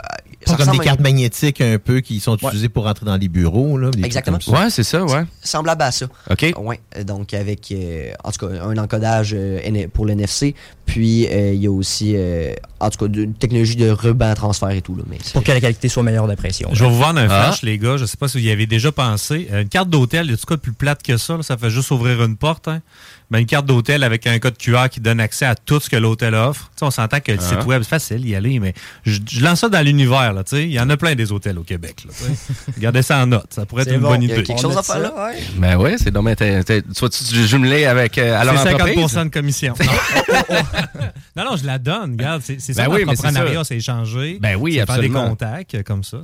C'est 0.46 0.50
ça 0.52 0.58
comme 0.58 0.72
des 0.78 0.84
cartes 0.84 1.00
magnétiques 1.02 1.62
un 1.62 1.78
peu 1.78 2.00
qui 2.02 2.20
sont 2.20 2.36
utilisées 2.36 2.70
pour 2.70 2.88
entrer 2.88 3.06
dans 3.06 3.16
les 3.18 3.28
bureaux. 3.28 3.78
Là, 3.78 3.92
Exactement. 4.04 4.40
Ouais, 4.48 4.70
c'est 4.72 4.84
ça, 4.84 5.04
ouais. 5.06 5.24
semblable 5.44 5.84
à 5.84 5.92
ça. 5.92 6.08
OK. 6.32 6.54
Ouais, 6.58 6.80
donc 7.06 7.34
avec, 7.34 7.72
euh, 7.72 8.12
en 8.24 8.32
tout 8.32 8.48
cas, 8.48 8.54
un 8.64 8.78
encodage 8.78 9.34
euh, 9.38 9.88
pour 9.94 10.06
l'NFC. 10.08 10.56
Puis, 10.86 11.28
euh, 11.28 11.54
il 11.54 11.62
y 11.64 11.68
a 11.68 11.72
aussi, 11.72 12.14
euh, 12.16 12.54
en 12.80 12.90
tout 12.90 12.98
cas, 13.08 13.14
une 13.22 13.34
technologie 13.36 13.76
de 13.78 13.90
ruban 13.90 14.34
transfert 14.34 14.72
et 14.72 14.82
tout. 14.82 14.96
Là, 14.96 15.04
mais 15.08 15.18
Pour 15.32 15.44
que 15.44 15.52
la 15.52 15.62
qualité 15.62 15.88
soit 15.90 16.04
meilleure 16.04 16.28
d'impression. 16.28 16.70
Je 16.74 16.84
vais 16.84 16.90
vous 16.90 16.98
vendre 16.98 17.20
un 17.20 17.28
Ah. 17.30 17.46
flash, 17.46 17.62
les 17.62 17.78
gars. 17.78 17.98
Je 17.98 18.06
sais 18.06 18.18
pas 18.18 18.28
si 18.28 18.38
vous 18.40 18.46
y 18.46 18.52
avez 18.52 18.66
déjà 18.66 18.92
pensé. 18.92 19.48
Une 19.54 19.70
carte 19.70 19.90
d'hôtel, 19.90 20.30
y 20.30 20.34
a-tu 20.34 20.46
quoi 20.46 20.58
de 20.58 20.62
plus 20.62 20.74
plate 20.74 21.02
que 21.04 21.18
ça? 21.18 21.38
là? 21.38 21.44
Ça 21.44 21.56
fait 21.58 21.70
juste 21.70 21.90
ouvrir 21.92 22.22
une 22.24 22.36
porte. 22.36 22.68
Hein? 22.68 22.82
Ben, 23.34 23.40
une 23.40 23.46
carte 23.48 23.66
d'hôtel 23.66 24.04
avec 24.04 24.28
un 24.28 24.38
code 24.38 24.58
QR 24.60 24.90
qui 24.92 25.00
donne 25.00 25.20
accès 25.20 25.46
à 25.46 25.56
tout 25.56 25.80
ce 25.80 25.90
que 25.90 25.96
l'hôtel 25.96 26.36
offre. 26.36 26.70
On 26.82 26.92
s'entend 26.92 27.20
que 27.20 27.32
le 27.32 27.40
Ah. 27.42 27.50
site 27.50 27.66
web, 27.66 27.82
c'est 27.82 27.90
facile 27.90 28.28
y 28.28 28.36
aller, 28.36 28.60
mais 28.60 28.74
je, 29.06 29.20
je 29.28 29.44
lance 29.44 29.62
ça 29.62 29.70
dans 29.70 29.82
l'univers. 29.84 30.34
Il 30.52 30.72
y 30.72 30.80
en 30.80 30.90
a 30.90 30.98
plein 30.98 31.16
des 31.16 31.32
hôtels 31.32 31.58
au 31.58 31.64
Québec. 31.64 32.04
Là. 32.06 32.14
Gardez 32.78 33.02
ça 33.02 33.18
en 33.24 33.26
note. 33.26 33.48
Ça 33.52 33.66
pourrait 33.66 33.84
être 33.84 33.94
une 33.94 34.02
bon, 34.02 34.10
bonne 34.10 34.22
il 34.22 34.30
y 34.30 34.32
a 34.34 34.36
idée. 34.36 34.44
quelque 34.44 34.62
chose 34.62 34.78
à 34.78 34.84
faire 34.84 35.00
là, 35.00 35.14
ouais. 35.26 35.40
Ben 35.58 35.78
oui, 35.78 35.96
c'est 35.98 36.12
dommage. 36.12 36.36
Sois-tu 36.94 37.24
jumelé 37.48 37.86
avec 37.86 38.18
euh, 38.18 38.40
à 38.40 38.44
leur 38.44 38.60
C'est 38.62 38.74
entreprise? 38.74 38.98
50% 38.98 39.24
de 39.26 39.30
commission. 39.30 39.74
Non. 39.80 40.44
non, 41.36 41.52
non, 41.52 41.56
je 41.58 41.66
la 41.66 41.80
donne. 41.80 42.12
Regarde, 42.12 42.42
c'est 42.46 42.60
ça 42.60 42.86
Ben 42.86 42.94
oui, 42.94 43.04
l'entrepreneuriat, 43.06 43.60
ça. 43.60 43.64
c'est 43.64 43.78
échanger. 43.78 44.38
Ben 44.42 44.56
oui, 44.60 44.74
c'est 44.74 44.78
faire 44.86 44.90
absolument. 44.96 45.24
des 45.24 45.30
contacts 45.30 45.76
euh, 45.76 45.84
comme 45.84 46.04
ça. 46.04 46.18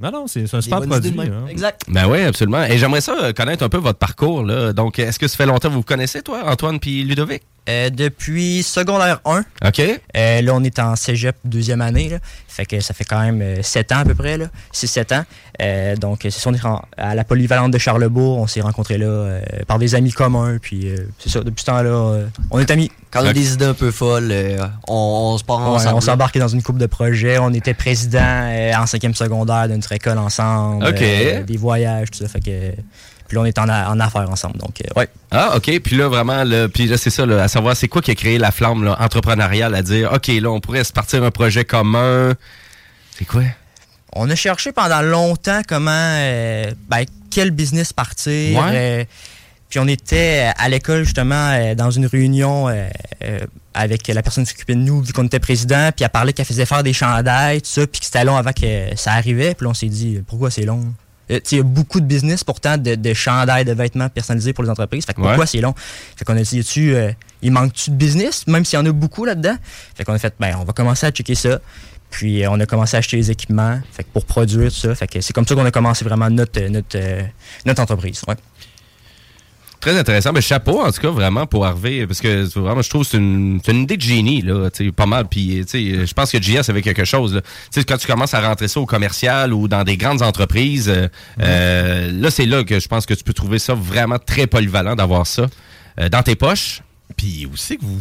Non, 0.00 0.10
non, 0.12 0.26
c'est 0.26 0.42
un 0.54 0.60
super 0.60 0.80
produit. 0.82 1.14
hein. 1.18 1.46
Exact. 1.48 1.82
Ben 1.88 2.06
oui, 2.06 2.20
absolument. 2.22 2.64
Et 2.64 2.78
j'aimerais 2.78 3.00
ça 3.00 3.32
connaître 3.32 3.64
un 3.64 3.68
peu 3.68 3.78
votre 3.78 3.98
parcours. 3.98 4.44
Là. 4.44 4.72
Donc, 4.72 4.98
est-ce 4.98 5.18
que 5.18 5.26
ça 5.26 5.36
fait 5.36 5.46
longtemps 5.46 5.68
que 5.68 5.72
vous 5.74 5.80
vous 5.80 5.82
connaissez, 5.82 6.22
toi, 6.22 6.42
Antoine 6.52 6.78
puis 6.80 7.02
Ludovic? 7.04 7.42
Euh, 7.68 7.90
depuis 7.90 8.64
secondaire 8.64 9.20
1. 9.24 9.44
OK. 9.68 9.80
Euh, 10.16 10.40
là, 10.42 10.52
on 10.52 10.64
est 10.64 10.80
en 10.80 10.96
cégep 10.96 11.36
deuxième 11.44 11.80
année. 11.80 12.08
Là. 12.08 12.16
Fait 12.48 12.66
que 12.66 12.80
ça 12.80 12.92
fait 12.92 13.04
quand 13.04 13.20
même 13.20 13.62
7 13.62 13.92
ans 13.92 13.98
à 13.98 14.04
peu 14.04 14.16
près. 14.16 14.36
6-7 14.74 15.14
ans. 15.14 15.24
Euh, 15.62 15.94
donc, 15.94 16.18
c'est 16.24 16.32
ça, 16.32 16.50
on 16.50 16.54
est 16.54 16.64
en- 16.64 16.82
à 16.96 17.14
la 17.14 17.22
polyvalente 17.22 17.70
de 17.72 17.78
Charlebourg. 17.78 18.38
On 18.38 18.48
s'est 18.48 18.62
rencontrés 18.62 18.98
là 18.98 19.06
euh, 19.06 19.40
par 19.68 19.78
des 19.78 19.94
amis 19.94 20.10
communs. 20.10 20.58
Puis, 20.60 20.88
euh, 20.88 21.06
c'est 21.20 21.28
ça, 21.28 21.38
depuis 21.44 21.60
ce 21.60 21.66
temps-là, 21.66 21.88
euh, 21.90 22.26
on 22.50 22.58
est 22.58 22.68
amis. 22.72 22.90
Quand 23.12 23.22
on 23.22 23.26
a 23.26 23.32
des 23.32 23.52
idées 23.54 23.66
un 23.66 23.74
peu 23.74 23.92
folles, 23.92 24.30
euh, 24.32 24.58
on, 24.88 25.34
on 25.34 25.38
se 25.38 25.44
part 25.44 25.60
Ouais, 25.60 25.76
ensemble. 25.76 25.94
on 25.94 26.00
s'est 26.00 26.10
embarqué 26.10 26.40
dans 26.40 26.48
une 26.48 26.64
coupe 26.64 26.78
de 26.78 26.86
projets. 26.86 27.38
On 27.38 27.54
était 27.54 27.74
président 27.74 28.18
euh, 28.22 28.72
en 28.74 28.86
cinquième 28.86 29.14
secondaire 29.14 29.68
d'une 29.68 29.82
école 29.88 30.18
ensemble. 30.18 30.84
OK. 30.84 31.00
euh, 31.00 31.44
des 31.44 31.56
voyages, 31.58 32.10
tout 32.10 32.18
ça. 32.18 32.26
Fait 32.28 32.40
que, 32.40 32.72
puis 33.32 33.36
là, 33.36 33.42
on 33.44 33.46
est 33.46 33.58
en, 33.58 33.98
affaires 33.98 34.28
ensemble. 34.28 34.58
Donc, 34.58 34.82
euh, 34.82 35.00
ouais. 35.00 35.08
Ah, 35.30 35.56
OK. 35.56 35.80
Puis 35.80 35.96
là, 35.96 36.06
vraiment, 36.08 36.44
là, 36.44 36.68
puis 36.68 36.86
là, 36.86 36.98
c'est 36.98 37.08
ça, 37.08 37.24
là, 37.24 37.44
à 37.44 37.48
savoir, 37.48 37.74
c'est 37.74 37.88
quoi 37.88 38.02
qui 38.02 38.10
a 38.10 38.14
créé 38.14 38.36
la 38.36 38.50
flamme 38.50 38.84
là, 38.84 38.94
entrepreneuriale 39.00 39.74
à 39.74 39.80
dire, 39.80 40.12
OK, 40.12 40.26
là, 40.26 40.50
on 40.50 40.60
pourrait 40.60 40.84
se 40.84 40.92
partir 40.92 41.24
un 41.24 41.30
projet 41.30 41.64
commun. 41.64 42.34
C'est 43.16 43.24
quoi? 43.24 43.44
On 44.12 44.28
a 44.28 44.34
cherché 44.34 44.70
pendant 44.72 45.00
longtemps 45.00 45.62
comment, 45.66 45.90
euh, 45.94 46.72
ben, 46.90 47.04
quel 47.30 47.52
business 47.52 47.94
partir. 47.94 48.62
Ouais. 48.62 48.70
euh, 48.74 49.04
puis 49.70 49.80
on 49.80 49.88
était 49.88 50.52
à 50.58 50.68
l'école 50.68 51.04
justement 51.04 51.74
dans 51.74 51.90
une 51.90 52.04
réunion 52.04 52.68
avec 53.72 54.08
la 54.08 54.22
personne 54.22 54.44
qui 54.44 54.50
s'occupait 54.50 54.74
de 54.74 54.80
nous, 54.80 55.00
vu 55.00 55.14
qu'on 55.14 55.24
était 55.24 55.40
président, 55.40 55.88
puis 55.96 56.04
elle 56.04 56.10
parlait 56.10 56.34
qu'elle 56.34 56.44
faisait 56.44 56.66
faire 56.66 56.82
des 56.82 56.92
chandails, 56.92 57.62
tout 57.62 57.70
ça, 57.70 57.86
puis 57.86 58.00
que 58.00 58.04
c'était 58.04 58.24
long 58.24 58.36
avant 58.36 58.52
que 58.52 58.94
ça 58.96 59.12
arrivait. 59.12 59.54
Puis 59.54 59.64
là, 59.64 59.70
on 59.70 59.74
s'est 59.74 59.86
dit, 59.86 60.22
pourquoi 60.26 60.50
c'est 60.50 60.66
long? 60.66 60.92
Euh, 61.32 61.40
Il 61.50 61.56
y 61.58 61.60
a 61.60 61.64
beaucoup 61.64 62.00
de 62.00 62.06
business 62.06 62.44
pourtant 62.44 62.76
de, 62.76 62.94
de 62.94 63.14
chandails, 63.14 63.64
de 63.64 63.72
vêtements 63.72 64.08
personnalisés 64.08 64.52
pour 64.52 64.64
les 64.64 64.70
entreprises. 64.70 65.04
Fait 65.06 65.12
que 65.14 65.20
pourquoi 65.20 65.38
Ouais. 65.38 65.46
c'est 65.46 65.60
long? 65.60 65.74
Fait 66.16 66.24
qu'on 66.24 66.36
a 66.36 66.42
dit, 66.42 66.62
tu 66.64 66.94
il 67.44 67.50
manque-tu 67.50 67.90
de 67.90 67.96
business, 67.96 68.46
même 68.46 68.64
s'il 68.64 68.78
y 68.78 68.82
en 68.82 68.86
a 68.86 68.92
beaucoup 68.92 69.24
là-dedans? 69.24 69.56
Fait 69.96 70.04
qu'on 70.04 70.12
a 70.12 70.18
fait, 70.18 70.34
ben, 70.38 70.56
on 70.60 70.64
va 70.64 70.72
commencer 70.72 71.06
à 71.06 71.10
checker 71.10 71.34
ça. 71.34 71.58
Puis 72.10 72.44
euh, 72.44 72.50
on 72.50 72.60
a 72.60 72.66
commencé 72.66 72.94
à 72.94 72.98
acheter 72.98 73.16
les 73.16 73.30
équipements 73.30 73.80
fait 73.90 74.04
que 74.04 74.08
pour 74.12 74.26
produire 74.26 74.70
tout 74.70 74.76
ça. 74.78 74.94
Fait 74.94 75.06
que 75.08 75.20
c'est 75.22 75.32
comme 75.32 75.46
ça 75.46 75.54
qu'on 75.54 75.64
a 75.64 75.70
commencé 75.70 76.04
vraiment 76.04 76.28
notre, 76.28 76.60
euh, 76.60 76.68
notre, 76.68 76.96
euh, 76.96 77.22
notre 77.64 77.80
entreprise. 77.82 78.20
Ouais. 78.28 78.34
Très 79.82 79.98
intéressant. 79.98 80.32
Mais 80.32 80.40
chapeau, 80.40 80.80
en 80.80 80.90
tout 80.92 81.00
cas, 81.00 81.10
vraiment, 81.10 81.44
pour 81.44 81.66
Harvey, 81.66 82.06
parce 82.06 82.20
que 82.20 82.44
vraiment, 82.58 82.80
je 82.82 82.88
trouve 82.88 83.02
que 83.02 83.08
c'est 83.10 83.16
une, 83.18 83.60
c'est 83.64 83.72
une 83.72 83.82
idée 83.82 83.96
de 83.96 84.02
génie, 84.02 84.40
là, 84.40 84.70
pas 84.96 85.06
mal. 85.06 85.26
Puis, 85.28 85.64
sais, 85.66 86.06
je 86.06 86.12
pense 86.14 86.30
que 86.30 86.40
JS 86.40 86.70
avait 86.70 86.82
quelque 86.82 87.04
chose. 87.04 87.34
là. 87.34 87.40
Tu 87.42 87.48
sais, 87.80 87.84
quand 87.84 87.98
tu 87.98 88.06
commences 88.06 88.32
à 88.32 88.40
rentrer 88.40 88.68
ça 88.68 88.78
au 88.80 88.86
commercial 88.86 89.52
ou 89.52 89.66
dans 89.66 89.82
des 89.82 89.96
grandes 89.96 90.22
entreprises, 90.22 90.88
euh, 90.88 91.08
euh, 91.40 92.12
là, 92.12 92.30
c'est 92.30 92.46
là 92.46 92.62
que 92.62 92.78
je 92.78 92.86
pense 92.86 93.06
que 93.06 93.14
tu 93.14 93.24
peux 93.24 93.32
trouver 93.32 93.58
ça 93.58 93.74
vraiment 93.74 94.18
très 94.20 94.46
polyvalent 94.46 94.94
d'avoir 94.94 95.26
ça 95.26 95.48
euh, 96.00 96.08
dans 96.08 96.22
tes 96.22 96.36
poches. 96.36 96.80
Puis 97.16 97.46
aussi 97.52 97.76
que 97.76 97.84
vous 97.84 97.98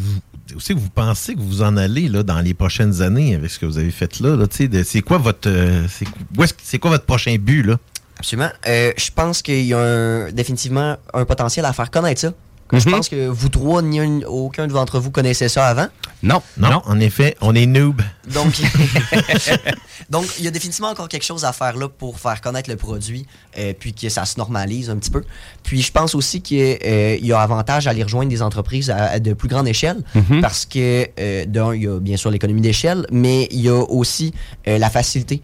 aussi 0.55 0.73
que 0.75 0.79
vous 0.79 0.89
pensez 0.89 1.33
que 1.33 1.39
vous 1.39 1.61
en 1.61 1.77
allez 1.77 2.09
là, 2.09 2.23
dans 2.23 2.41
les 2.41 2.53
prochaines 2.53 3.01
années 3.01 3.35
avec 3.35 3.49
ce 3.51 3.57
que 3.57 3.65
vous 3.65 3.77
avez 3.77 3.89
fait 3.91 4.19
là. 4.19 4.35
là, 4.35 4.45
de- 4.45 4.83
c'est 4.83 5.01
quoi 5.01 5.17
votre 5.17 5.49
euh, 5.49 5.85
c'est 5.89 6.05
où 6.37 6.43
est-ce 6.43 6.53
que- 6.53 6.59
c'est 6.63 6.77
quoi 6.77 6.91
votre 6.91 7.05
prochain 7.05 7.35
but 7.39 7.63
là? 7.63 7.77
Absolument. 8.21 8.51
Euh, 8.67 8.91
je 8.97 9.09
pense 9.09 9.41
qu'il 9.41 9.65
y 9.65 9.73
a 9.73 9.79
un- 9.79 10.31
définitivement 10.31 10.95
un 11.15 11.25
potentiel 11.25 11.65
à 11.65 11.73
faire 11.73 11.89
connaître 11.89 12.21
ça. 12.21 12.31
Je 12.73 12.77
Mhm. 12.89 12.95
pense 12.95 13.09
que 13.09 13.27
vous 13.27 13.49
trois, 13.49 13.81
ni 13.81 13.99
un- 13.99 14.21
aucun 14.27 14.67
d'entre 14.67 14.99
vous 14.99 15.11
connaissait 15.11 15.49
ça 15.49 15.67
avant? 15.67 15.87
Non. 16.23 16.41
Non, 16.57 16.81
en 16.85 16.99
effet, 16.99 17.35
on 17.41 17.55
est 17.55 17.65
noob. 17.65 18.01
Donc, 18.33 18.53
donc, 20.09 20.25
il 20.39 20.45
y 20.45 20.47
a 20.47 20.51
définitivement 20.51 20.89
encore 20.89 21.07
quelque 21.09 21.23
chose 21.25 21.45
à 21.45 21.51
faire 21.53 21.75
là 21.77 21.87
pour 21.89 22.19
faire 22.19 22.39
connaître 22.41 22.69
le 22.69 22.75
produit, 22.75 23.25
euh, 23.57 23.73
puis 23.77 23.93
que 23.93 24.09
ça 24.09 24.25
se 24.25 24.37
normalise 24.37 24.89
un 24.89 24.97
petit 24.97 25.09
peu. 25.11 25.23
Puis, 25.63 25.81
je 25.81 25.91
pense 25.91 26.15
aussi 26.15 26.41
qu'il 26.41 26.57
y 26.57 26.61
a, 26.61 26.77
euh, 26.85 27.17
il 27.19 27.25
y 27.25 27.33
a 27.33 27.39
avantage 27.41 27.87
à 27.87 27.91
aller 27.91 28.03
rejoindre 28.03 28.29
des 28.29 28.41
entreprises 28.41 28.89
à, 28.89 28.97
à 29.11 29.19
de 29.19 29.33
plus 29.33 29.47
grande 29.47 29.67
échelle, 29.67 29.97
Mhm. 30.15 30.41
parce 30.41 30.65
que, 30.65 31.07
euh, 31.19 31.45
d'un, 31.45 31.73
il 31.73 31.83
y 31.83 31.87
a 31.87 31.99
bien 31.99 32.17
sûr 32.17 32.31
l'économie 32.31 32.61
d'échelle, 32.61 33.05
mais 33.11 33.47
il 33.51 33.61
y 33.61 33.69
a 33.69 33.79
aussi 33.81 34.33
euh, 34.67 34.77
la 34.77 34.89
facilité. 34.89 35.41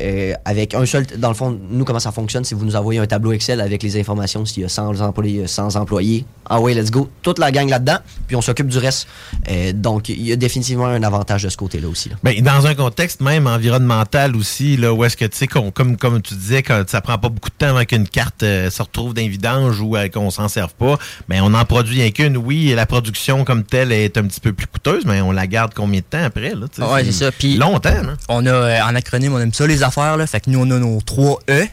Euh, 0.00 0.34
avec 0.44 0.74
un 0.74 0.84
seul, 0.86 1.06
dans 1.18 1.28
le 1.28 1.34
fond, 1.34 1.58
nous, 1.70 1.84
comment 1.84 2.00
ça 2.00 2.12
fonctionne, 2.12 2.44
si 2.44 2.54
vous 2.54 2.64
nous 2.64 2.76
envoyez 2.76 3.00
un 3.00 3.06
tableau 3.06 3.32
Excel 3.32 3.60
avec 3.60 3.82
les 3.82 3.98
informations, 3.98 4.44
s'il 4.44 4.62
y 4.62 4.66
a 4.66 4.68
100 4.68 5.00
employés, 5.00 5.46
100 5.46 5.76
employés, 5.76 6.24
ah 6.48 6.60
ouais, 6.60 6.65
let's 6.74 6.90
go, 6.90 7.08
toute 7.22 7.38
la 7.38 7.50
gang 7.52 7.68
là-dedans, 7.68 7.98
puis 8.26 8.36
on 8.36 8.42
s'occupe 8.42 8.68
du 8.68 8.78
reste. 8.78 9.06
Euh, 9.50 9.72
donc, 9.72 10.08
il 10.08 10.22
y 10.26 10.32
a 10.32 10.36
définitivement 10.36 10.86
un 10.86 11.02
avantage 11.02 11.42
de 11.44 11.48
ce 11.48 11.56
côté-là 11.56 11.88
aussi. 11.88 12.08
là. 12.08 12.16
Ben, 12.22 12.40
dans 12.42 12.66
un 12.66 12.74
contexte 12.74 13.20
même 13.20 13.46
environnemental 13.46 14.34
aussi, 14.36 14.76
là, 14.76 14.92
où 14.92 15.04
est-ce 15.04 15.16
que, 15.16 15.24
tu 15.24 15.36
sais, 15.36 15.46
qu'on- 15.46 15.70
comme, 15.70 15.96
comme 15.96 16.20
tu 16.22 16.34
disais, 16.34 16.62
que 16.62 16.84
ça 16.88 17.00
prend 17.00 17.18
pas 17.18 17.28
beaucoup 17.28 17.50
de 17.50 17.54
temps 17.54 17.68
avant 17.68 17.84
qu'une 17.84 18.08
carte 18.08 18.42
euh, 18.42 18.70
se 18.70 18.82
retrouve 18.82 19.14
d'un 19.14 19.28
vidange 19.28 19.80
ou 19.80 19.96
euh, 19.96 20.08
qu'on 20.08 20.30
s'en 20.30 20.48
serve 20.48 20.74
pas, 20.74 20.98
ben, 21.28 21.40
on 21.42 21.54
en 21.54 21.64
produit 21.64 22.00
rien 22.02 22.10
qu'une. 22.10 22.36
Oui, 22.36 22.72
la 22.74 22.86
production 22.86 23.44
comme 23.44 23.64
telle 23.64 23.92
est 23.92 24.16
un 24.16 24.24
petit 24.24 24.40
peu 24.40 24.52
plus 24.52 24.66
coûteuse, 24.66 25.04
mais 25.06 25.20
on 25.20 25.32
la 25.32 25.46
garde 25.46 25.72
combien 25.74 26.00
de 26.00 26.04
temps 26.04 26.22
après? 26.24 26.54
Là? 26.54 26.66
Ouais, 26.92 27.04
c'est 27.04 27.12
ça. 27.12 27.32
Puis 27.32 27.56
longtemps, 27.56 27.90
hein? 27.90 28.16
On 28.28 28.44
a, 28.46 28.50
euh, 28.50 28.80
en 28.82 28.94
acronyme, 28.94 29.34
on 29.34 29.38
aime 29.40 29.52
ça 29.52 29.66
les 29.66 29.82
affaires, 29.82 30.16
là. 30.16 30.26
Fait 30.26 30.40
que 30.40 30.50
nous, 30.50 30.58
on 30.60 30.70
a 30.70 30.78
nos 30.78 31.00
trois 31.00 31.40
E, 31.50 31.64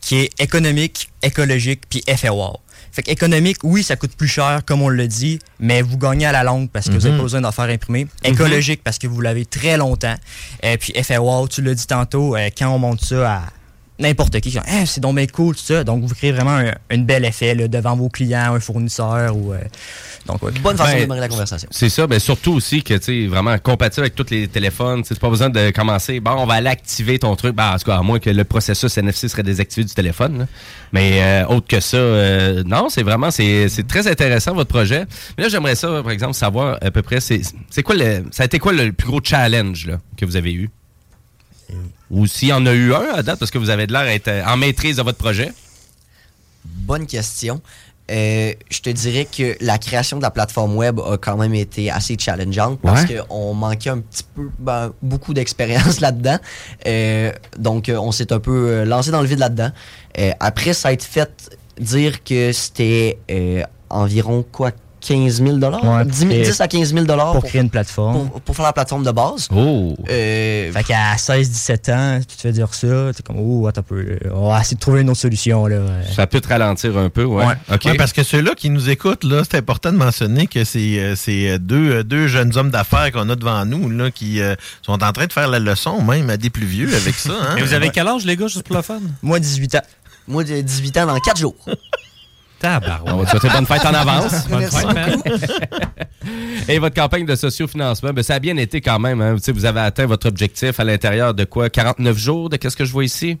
qui 0.00 0.18
est 0.18 0.30
économique, 0.40 1.08
écologique, 1.22 1.82
puis 1.88 2.02
effet 2.06 2.28
wow. 2.28 2.56
Fait 2.92 3.02
que 3.02 3.10
économique, 3.10 3.56
oui, 3.62 3.82
ça 3.82 3.96
coûte 3.96 4.14
plus 4.14 4.28
cher, 4.28 4.60
comme 4.66 4.82
on 4.82 4.88
le 4.90 5.08
dit, 5.08 5.38
mais 5.58 5.80
vous 5.82 5.96
gagnez 5.96 6.26
à 6.26 6.32
la 6.32 6.44
longue 6.44 6.68
parce 6.70 6.86
que 6.86 6.92
vous 6.92 6.98
n'avez 6.98 7.12
Mhm. 7.12 7.16
pas 7.16 7.22
besoin 7.22 7.40
d'en 7.40 7.52
faire 7.52 7.64
imprimer. 7.64 8.06
Écologique 8.22 8.82
parce 8.84 8.98
que 8.98 9.06
vous 9.06 9.20
l'avez 9.22 9.46
très 9.46 9.76
longtemps. 9.78 10.14
Et 10.62 10.76
puis 10.76 10.92
effet 10.94 11.16
wow, 11.18 11.48
tu 11.48 11.62
l'as 11.62 11.74
dit 11.74 11.86
tantôt, 11.86 12.36
euh, 12.36 12.50
quand 12.56 12.68
on 12.68 12.78
monte 12.78 13.02
ça 13.04 13.32
à 13.36 13.42
n'importe 13.98 14.32
qui, 14.40 14.50
qui 14.50 14.50
dit, 14.50 14.58
Hey, 14.66 14.86
c'est 14.86 15.00
donc 15.00 15.16
bien 15.16 15.26
cool, 15.26 15.54
tout 15.54 15.62
ça. 15.62 15.84
Donc, 15.84 16.02
vous 16.04 16.14
créez 16.14 16.32
vraiment 16.32 16.56
un, 16.56 16.72
un 16.90 16.98
bel 16.98 17.24
effet 17.24 17.54
là, 17.54 17.68
devant 17.68 17.94
vos 17.96 18.08
clients, 18.08 18.54
un 18.54 18.60
fournisseur 18.60 19.36
ou. 19.36 19.52
euh, 19.52 19.58
donc, 20.26 20.42
ouais. 20.42 20.52
Bonne 20.62 20.76
façon 20.76 20.90
Ben, 20.92 20.96
de 20.98 21.02
démarrer 21.02 21.20
la 21.20 21.28
conversation. 21.28 21.68
C'est 21.72 21.88
ça, 21.88 22.06
mais 22.06 22.18
surtout 22.20 22.52
aussi 22.52 22.82
que, 22.82 22.94
tu 22.94 23.04
sais, 23.04 23.26
vraiment 23.26 23.56
compatible 23.58 24.02
avec 24.04 24.14
tous 24.14 24.30
les 24.30 24.46
téléphones. 24.48 25.02
Tu 25.02 25.08
sais, 25.08 25.14
C'est 25.14 25.20
pas 25.20 25.28
besoin 25.30 25.50
de 25.50 25.70
commencer, 25.70 26.20
bon, 26.20 26.32
on 26.38 26.46
va 26.46 26.54
aller 26.54 26.68
activer 26.68 27.18
ton 27.18 27.34
truc. 27.36 27.54
Ben, 27.56 27.72
en 27.74 27.78
tout 27.78 27.84
cas, 27.86 27.96
à 27.98 28.02
moins 28.02 28.18
que 28.20 28.30
le 28.30 28.44
processus 28.44 28.96
NFC 28.98 29.28
serait 29.28 29.42
désactivé 29.42 29.84
du 29.84 29.92
téléphone. 29.94 30.38
là. 30.38 30.46
Mais 30.92 31.22
euh, 31.22 31.46
autre 31.48 31.66
que 31.66 31.80
ça, 31.80 31.96
euh, 31.96 32.62
non, 32.64 32.88
c'est 32.88 33.02
vraiment, 33.02 33.30
c'est 33.30 33.68
c'est 33.68 33.86
très 33.86 34.06
intéressant 34.06 34.54
votre 34.54 34.70
projet. 34.70 35.06
Mais 35.36 35.44
là, 35.44 35.48
j'aimerais 35.50 35.74
ça, 35.74 36.02
par 36.02 36.12
exemple, 36.12 36.34
savoir 36.34 36.78
à 36.80 36.90
peu 36.90 37.02
près, 37.02 37.20
c'est 37.20 37.40
c'est 37.70 37.82
quoi 37.82 37.94
le, 37.96 38.24
ça 38.30 38.44
a 38.44 38.46
été 38.46 38.58
quoi 38.58 38.72
le 38.72 38.92
plus 38.92 39.08
gros 39.08 39.20
challenge 39.22 39.86
là, 39.86 39.98
que 40.16 40.24
vous 40.24 40.36
avez 40.36 40.52
eu? 40.52 40.70
Ou 42.12 42.26
s'il 42.28 42.48
y 42.48 42.52
en 42.52 42.64
a 42.66 42.72
eu 42.72 42.94
un 42.94 43.14
à 43.14 43.22
date, 43.22 43.38
parce 43.40 43.50
que 43.50 43.58
vous 43.58 43.70
avez 43.70 43.86
de 43.88 43.92
l'air 43.92 44.04
d'être 44.04 44.28
euh, 44.28 44.44
en 44.46 44.56
maîtrise 44.56 44.96
de 44.98 45.02
votre 45.02 45.18
projet? 45.18 45.52
Bonne 46.64 47.06
question. 47.06 47.60
Euh, 48.10 48.52
je 48.70 48.80
te 48.80 48.90
dirais 48.90 49.24
que 49.26 49.56
la 49.64 49.78
création 49.78 50.18
de 50.18 50.22
la 50.22 50.30
plateforme 50.30 50.76
web 50.76 51.00
a 51.00 51.16
quand 51.16 51.36
même 51.38 51.54
été 51.54 51.90
assez 51.90 52.16
challengeante 52.18 52.78
parce 52.82 53.04
Ouais. 53.04 53.20
qu'on 53.28 53.54
manquait 53.54 53.90
un 53.90 54.00
petit 54.00 54.24
peu, 54.34 54.50
ben, 54.58 54.92
beaucoup 55.00 55.32
d'expérience 55.32 56.00
là-dedans. 56.06 56.38
Euh, 56.86 57.32
donc, 57.58 57.90
on 57.94 58.12
s'est 58.12 58.32
un 58.32 58.40
peu 58.40 58.84
lancé 58.84 59.10
dans 59.10 59.22
le 59.22 59.26
vide 59.28 59.38
là-dedans. 59.38 59.70
Euh, 60.18 60.32
après, 60.40 60.74
ça 60.74 60.88
a 60.88 60.92
été 60.92 61.06
fait 61.06 61.50
dire 61.80 62.22
que 62.22 62.52
c'était 62.52 63.18
environ 63.88 64.44
quoi 64.52 64.72
15 65.02 65.42
000 65.42 65.56
Ouais, 65.56 66.04
10, 66.04 66.18
000 66.18 66.30
et- 66.30 66.42
10 66.42 66.60
à 66.60 66.68
15 66.68 66.94
000 66.94 67.04
pour 67.06 67.44
créer 67.44 67.60
une 67.60 67.70
plateforme. 67.70 68.28
Pour, 68.30 68.40
pour 68.40 68.56
faire 68.56 68.64
la 68.64 68.72
plateforme 68.72 69.04
de 69.04 69.10
base. 69.10 69.48
Oh! 69.54 69.94
Euh, 70.08 70.72
Fait 70.72 70.84
qu'à 70.84 71.16
16-17 71.16 71.92
ans, 71.92 72.20
tu 72.20 72.36
te 72.36 72.40
fais 72.40 72.52
dire 72.52 72.72
ça, 72.72 73.10
t'es 73.14 73.22
comme, 73.22 73.36
oh, 73.38 73.66
attends 73.66 73.80
un 73.80 73.84
peu, 73.84 74.18
on 74.32 74.50
va 74.50 74.60
essayer 74.60 74.76
de 74.76 74.80
trouver 74.80 75.00
une 75.02 75.10
autre 75.10 75.20
solution, 75.20 75.66
là. 75.66 75.80
Ça 76.14 76.26
peut 76.26 76.40
te 76.40 76.48
ralentir 76.48 76.96
un 76.96 77.10
peu, 77.10 77.24
ouais. 77.24 77.44
Ouais. 77.44 77.96
Parce 77.96 78.12
que 78.12 78.22
ceux-là 78.22 78.52
qui 78.56 78.70
nous 78.70 78.88
écoutent, 78.90 79.24
là, 79.24 79.42
c'est 79.48 79.58
important 79.58 79.92
de 79.92 79.96
mentionner 79.96 80.46
que 80.46 80.64
c'est 80.64 80.98
euh, 80.98 81.14
c'est, 81.16 81.50
euh, 81.50 81.58
deux, 81.58 82.04
deux 82.04 82.26
jeunes 82.28 82.56
hommes 82.56 82.70
d'affaires 82.70 83.10
qu'on 83.12 83.28
a 83.28 83.36
devant 83.36 83.64
nous 83.64 83.90
là, 83.90 84.10
qui 84.10 84.40
euh, 84.40 84.54
sont 84.82 85.02
en 85.02 85.12
train 85.12 85.26
de 85.26 85.32
faire 85.32 85.48
la 85.48 85.58
leçon, 85.58 86.02
même 86.02 86.30
à 86.30 86.36
des 86.36 86.50
plus 86.50 86.66
vieux 86.66 86.94
avec 86.94 87.14
ça. 87.14 87.32
Hein? 87.32 87.56
Et 87.58 87.62
vous 87.62 87.74
avez 87.74 87.90
quel 87.90 88.06
âge, 88.06 88.24
les 88.24 88.36
gars, 88.36 88.46
juste 88.46 88.62
pour 88.62 88.76
le 88.76 88.82
fun? 88.82 89.00
Moi, 89.22 89.40
18 89.40 89.74
ans. 89.76 89.82
Moi, 90.28 90.44
de 90.44 90.60
18 90.60 90.96
ans 90.98 91.06
dans 91.06 91.18
4 91.18 91.38
jours. 91.38 91.56
On 93.06 93.16
va 93.16 93.24
te 93.24 93.30
souhaiter 93.30 93.48
bonne 93.54 93.66
fête 93.66 93.84
en 93.84 93.94
avance. 93.94 94.48
Bonne 94.48 94.60
Merci 94.60 94.76
fête, 94.76 94.94
man. 94.94 95.22
Et 96.68 96.78
votre 96.78 96.94
campagne 96.94 97.26
de 97.26 97.34
sociofinancement, 97.34 98.12
ben, 98.12 98.22
ça 98.22 98.34
a 98.34 98.38
bien 98.38 98.56
été 98.56 98.80
quand 98.80 98.98
même. 98.98 99.20
Hein. 99.20 99.34
Tu 99.36 99.42
sais, 99.42 99.52
Vous 99.52 99.64
avez 99.64 99.80
atteint 99.80 100.06
votre 100.06 100.28
objectif 100.28 100.78
à 100.78 100.84
l'intérieur 100.84 101.34
de 101.34 101.44
quoi? 101.44 101.68
49 101.70 102.16
jours 102.16 102.48
de 102.48 102.56
qu'est-ce 102.56 102.76
que 102.76 102.84
je 102.84 102.92
vois 102.92 103.04
ici? 103.04 103.38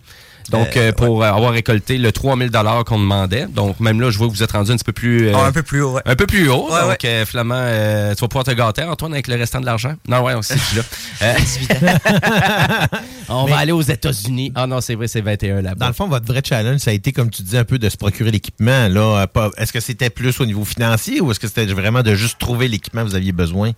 Donc, 0.50 0.76
Euh, 0.76 0.88
euh, 0.88 0.92
pour 0.92 1.22
euh, 1.22 1.26
avoir 1.28 1.52
récolté 1.52 1.98
le 1.98 2.12
3000 2.12 2.50
qu'on 2.86 2.98
demandait. 2.98 3.46
Donc, 3.46 3.78
même 3.80 4.00
là, 4.00 4.10
je 4.10 4.18
vois 4.18 4.28
que 4.28 4.32
vous 4.32 4.42
êtes 4.42 4.52
rendu 4.52 4.70
un 4.72 4.76
petit 4.76 4.84
peu 4.84 4.92
plus... 4.92 5.28
euh, 5.28 5.32
Ah, 5.34 5.46
un 5.46 5.52
peu 5.52 5.62
plus 5.62 5.82
haut, 5.82 5.92
ouais. 5.92 6.02
Un 6.04 6.16
peu 6.16 6.26
plus 6.26 6.48
haut. 6.48 6.70
Ouais, 6.72 6.80
donc, 6.80 7.04
euh, 7.04 7.24
finalement, 7.26 7.54
euh, 7.56 8.14
tu 8.14 8.20
vas 8.20 8.28
pouvoir 8.28 8.44
te 8.44 8.50
gâter, 8.50 8.82
Antoine, 8.82 9.12
avec 9.12 9.28
le 9.28 9.36
restant 9.36 9.60
de 9.60 9.66
l'argent. 9.66 9.94
Non, 10.08 10.22
ouais, 10.22 10.34
on 10.34 10.42
suis 10.42 10.58
là. 10.76 10.82
Euh, 11.22 11.34
on 13.28 13.44
va 13.46 13.58
aller 13.58 13.72
aux 13.72 13.82
États-Unis. 13.82 14.52
Ah 14.54 14.66
non, 14.66 14.80
c'est 14.80 14.94
vrai, 14.94 15.08
c'est 15.08 15.20
21 15.20 15.62
là-bas. 15.62 15.76
Dans 15.76 15.86
le 15.88 15.92
fond, 15.92 16.08
votre 16.08 16.26
vrai 16.26 16.42
challenge, 16.44 16.80
ça 16.80 16.90
a 16.90 16.94
été, 16.94 17.12
comme 17.12 17.30
tu 17.30 17.42
dis, 17.42 17.56
un 17.56 17.64
peu 17.64 17.78
de 17.78 17.88
se 17.88 17.96
procurer 17.96 18.30
l'équipement. 18.30 18.88
là. 18.88 19.26
Est-ce 19.56 19.72
que 19.72 19.80
c'était 19.80 20.10
plus 20.10 20.40
au 20.40 20.46
niveau 20.46 20.64
financier 20.64 21.20
ou 21.20 21.30
est-ce 21.30 21.40
que 21.40 21.46
c'était 21.48 21.66
vraiment 21.66 22.02
de 22.02 22.14
juste 22.14 22.38
trouver 22.38 22.68
l'équipement 22.68 23.02
que 23.02 23.08
vous 23.08 23.14
aviez 23.14 23.32
besoin? 23.32 23.72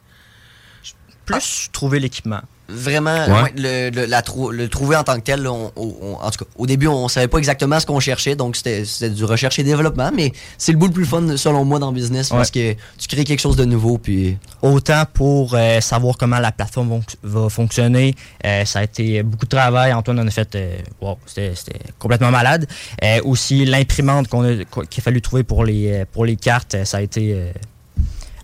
Plus 1.26 1.68
trouver 1.72 2.00
l'équipement. 2.00 2.40
Vraiment, 2.66 3.26
Ouais. 3.26 3.52
le, 3.58 3.90
le- 3.90 4.06
la 4.06 4.22
trou- 4.22 4.50
le 4.50 4.68
trouver 4.70 4.96
en 4.96 5.04
tant 5.04 5.16
que 5.16 5.20
tel, 5.20 5.42
là, 5.42 5.52
on- 5.52 5.70
on- 5.76 6.14
en 6.18 6.30
tout 6.30 6.46
cas, 6.46 6.50
au 6.56 6.66
début, 6.66 6.86
on 6.86 7.08
savait 7.08 7.28
pas 7.28 7.36
exactement 7.36 7.78
ce 7.78 7.84
qu'on 7.84 8.00
cherchait, 8.00 8.36
donc 8.36 8.56
c'était 8.56 9.10
du 9.10 9.24
recherche 9.26 9.58
et 9.58 9.62
développement, 9.64 10.10
mais 10.14 10.32
c'est 10.56 10.72
le 10.72 10.78
bout 10.78 10.86
le 10.86 10.94
plus 10.94 11.04
fun, 11.04 11.36
selon 11.36 11.66
moi, 11.66 11.78
dans 11.78 11.88
le 11.90 11.94
business, 11.94 12.30
parce 12.30 12.50
que 12.50 12.72
tu 12.72 13.06
crées 13.06 13.24
quelque 13.24 13.40
chose 13.40 13.56
de 13.56 13.66
nouveau, 13.66 13.98
puis... 13.98 14.38
Autant 14.62 15.04
pour 15.12 15.52
euh, 15.54 15.82
savoir 15.82 16.16
comment 16.16 16.38
la 16.38 16.52
plateforme 16.52 17.02
va 17.22 17.50
fonctionner, 17.50 18.14
euh, 18.46 18.64
ça 18.64 18.78
a 18.78 18.84
été 18.84 19.22
beaucoup 19.22 19.44
de 19.44 19.50
travail. 19.50 19.92
Antoine 19.92 20.20
en 20.20 20.26
a 20.26 20.30
fait, 20.30 20.54
euh, 20.54 20.78
wow, 21.02 21.18
c'était 21.26 21.52
complètement 21.98 22.30
malade. 22.30 22.66
Euh, 23.02 23.20
aussi, 23.24 23.66
l'imprimante 23.66 24.28
qu'on 24.28 24.42
a- 24.42 24.64
qu'il 24.86 25.00
a 25.00 25.02
fallu 25.02 25.20
trouver 25.20 25.42
pour 25.42 25.66
les, 25.66 26.06
pour 26.12 26.24
les 26.24 26.36
cartes, 26.36 26.76
ça 26.84 26.96
a 26.96 27.02
été 27.02 27.34
euh, 27.34 27.52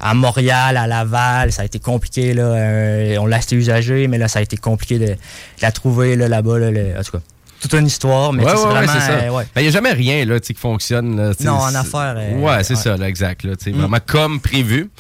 à 0.01 0.15
Montréal, 0.15 0.77
à 0.77 0.87
Laval, 0.87 1.53
ça 1.53 1.63
a 1.63 1.65
été 1.65 1.79
compliqué. 1.79 2.35
Là, 2.35 2.43
euh, 2.45 3.17
on 3.19 3.27
l'a 3.27 3.37
acheté 3.37 3.57
usagé, 3.57 4.09
mais 4.09 4.19
là, 4.19 4.29
ça 4.29 4.39
a 4.39 4.43
été 4.43 4.57
compliqué 4.57 4.99
de, 4.99 5.07
de 5.07 5.17
la 5.63 5.73
trouver 5.73 6.17
là, 6.17 6.29
là-bas. 6.29 6.59
Là, 6.59 6.99
en 6.99 7.03
tout 7.03 7.13
cas, 7.13 7.21
toute 7.61 7.75
une 7.75 7.87
histoire, 7.87 8.33
mais 8.33 8.43
Ouais, 8.43 8.53
ouais, 8.53 8.57
vraiment. 8.65 8.93
c'est 8.93 9.01
ça. 9.01 9.13
euh, 9.13 9.31
ouais. 9.31 9.45
Il 9.57 9.63
n'y 9.63 9.69
a 9.69 9.71
jamais 9.71 9.93
rien 9.93 10.25
là, 10.25 10.41
qui 10.41 10.55
fonctionne. 10.55 11.17
là, 11.17 11.33
Non, 11.41 11.53
en 11.59 11.75
affaires, 11.75 12.15
euh, 12.17 12.39
ouais, 12.41 12.65
c'est 12.65 12.75
ça, 12.77 12.97
là, 12.97 13.07
exact. 13.09 13.45
Là, 13.45 13.53
Mm. 13.67 13.71
Vraiment 13.73 13.99
comme 14.07 14.41
prévu. 14.41 14.91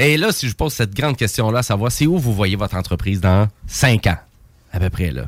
Et 0.00 0.16
là, 0.16 0.32
si 0.32 0.48
je 0.48 0.54
pose 0.54 0.72
cette 0.72 0.94
grande 0.94 1.16
question-là, 1.16 1.62
savoir, 1.62 1.92
c'est 1.92 2.06
où 2.06 2.18
vous 2.18 2.34
voyez 2.34 2.56
votre 2.56 2.76
entreprise 2.76 3.20
dans 3.20 3.46
5 3.68 4.06
ans, 4.08 4.16
à 4.72 4.80
peu 4.80 4.90
près, 4.90 5.10
là? 5.12 5.22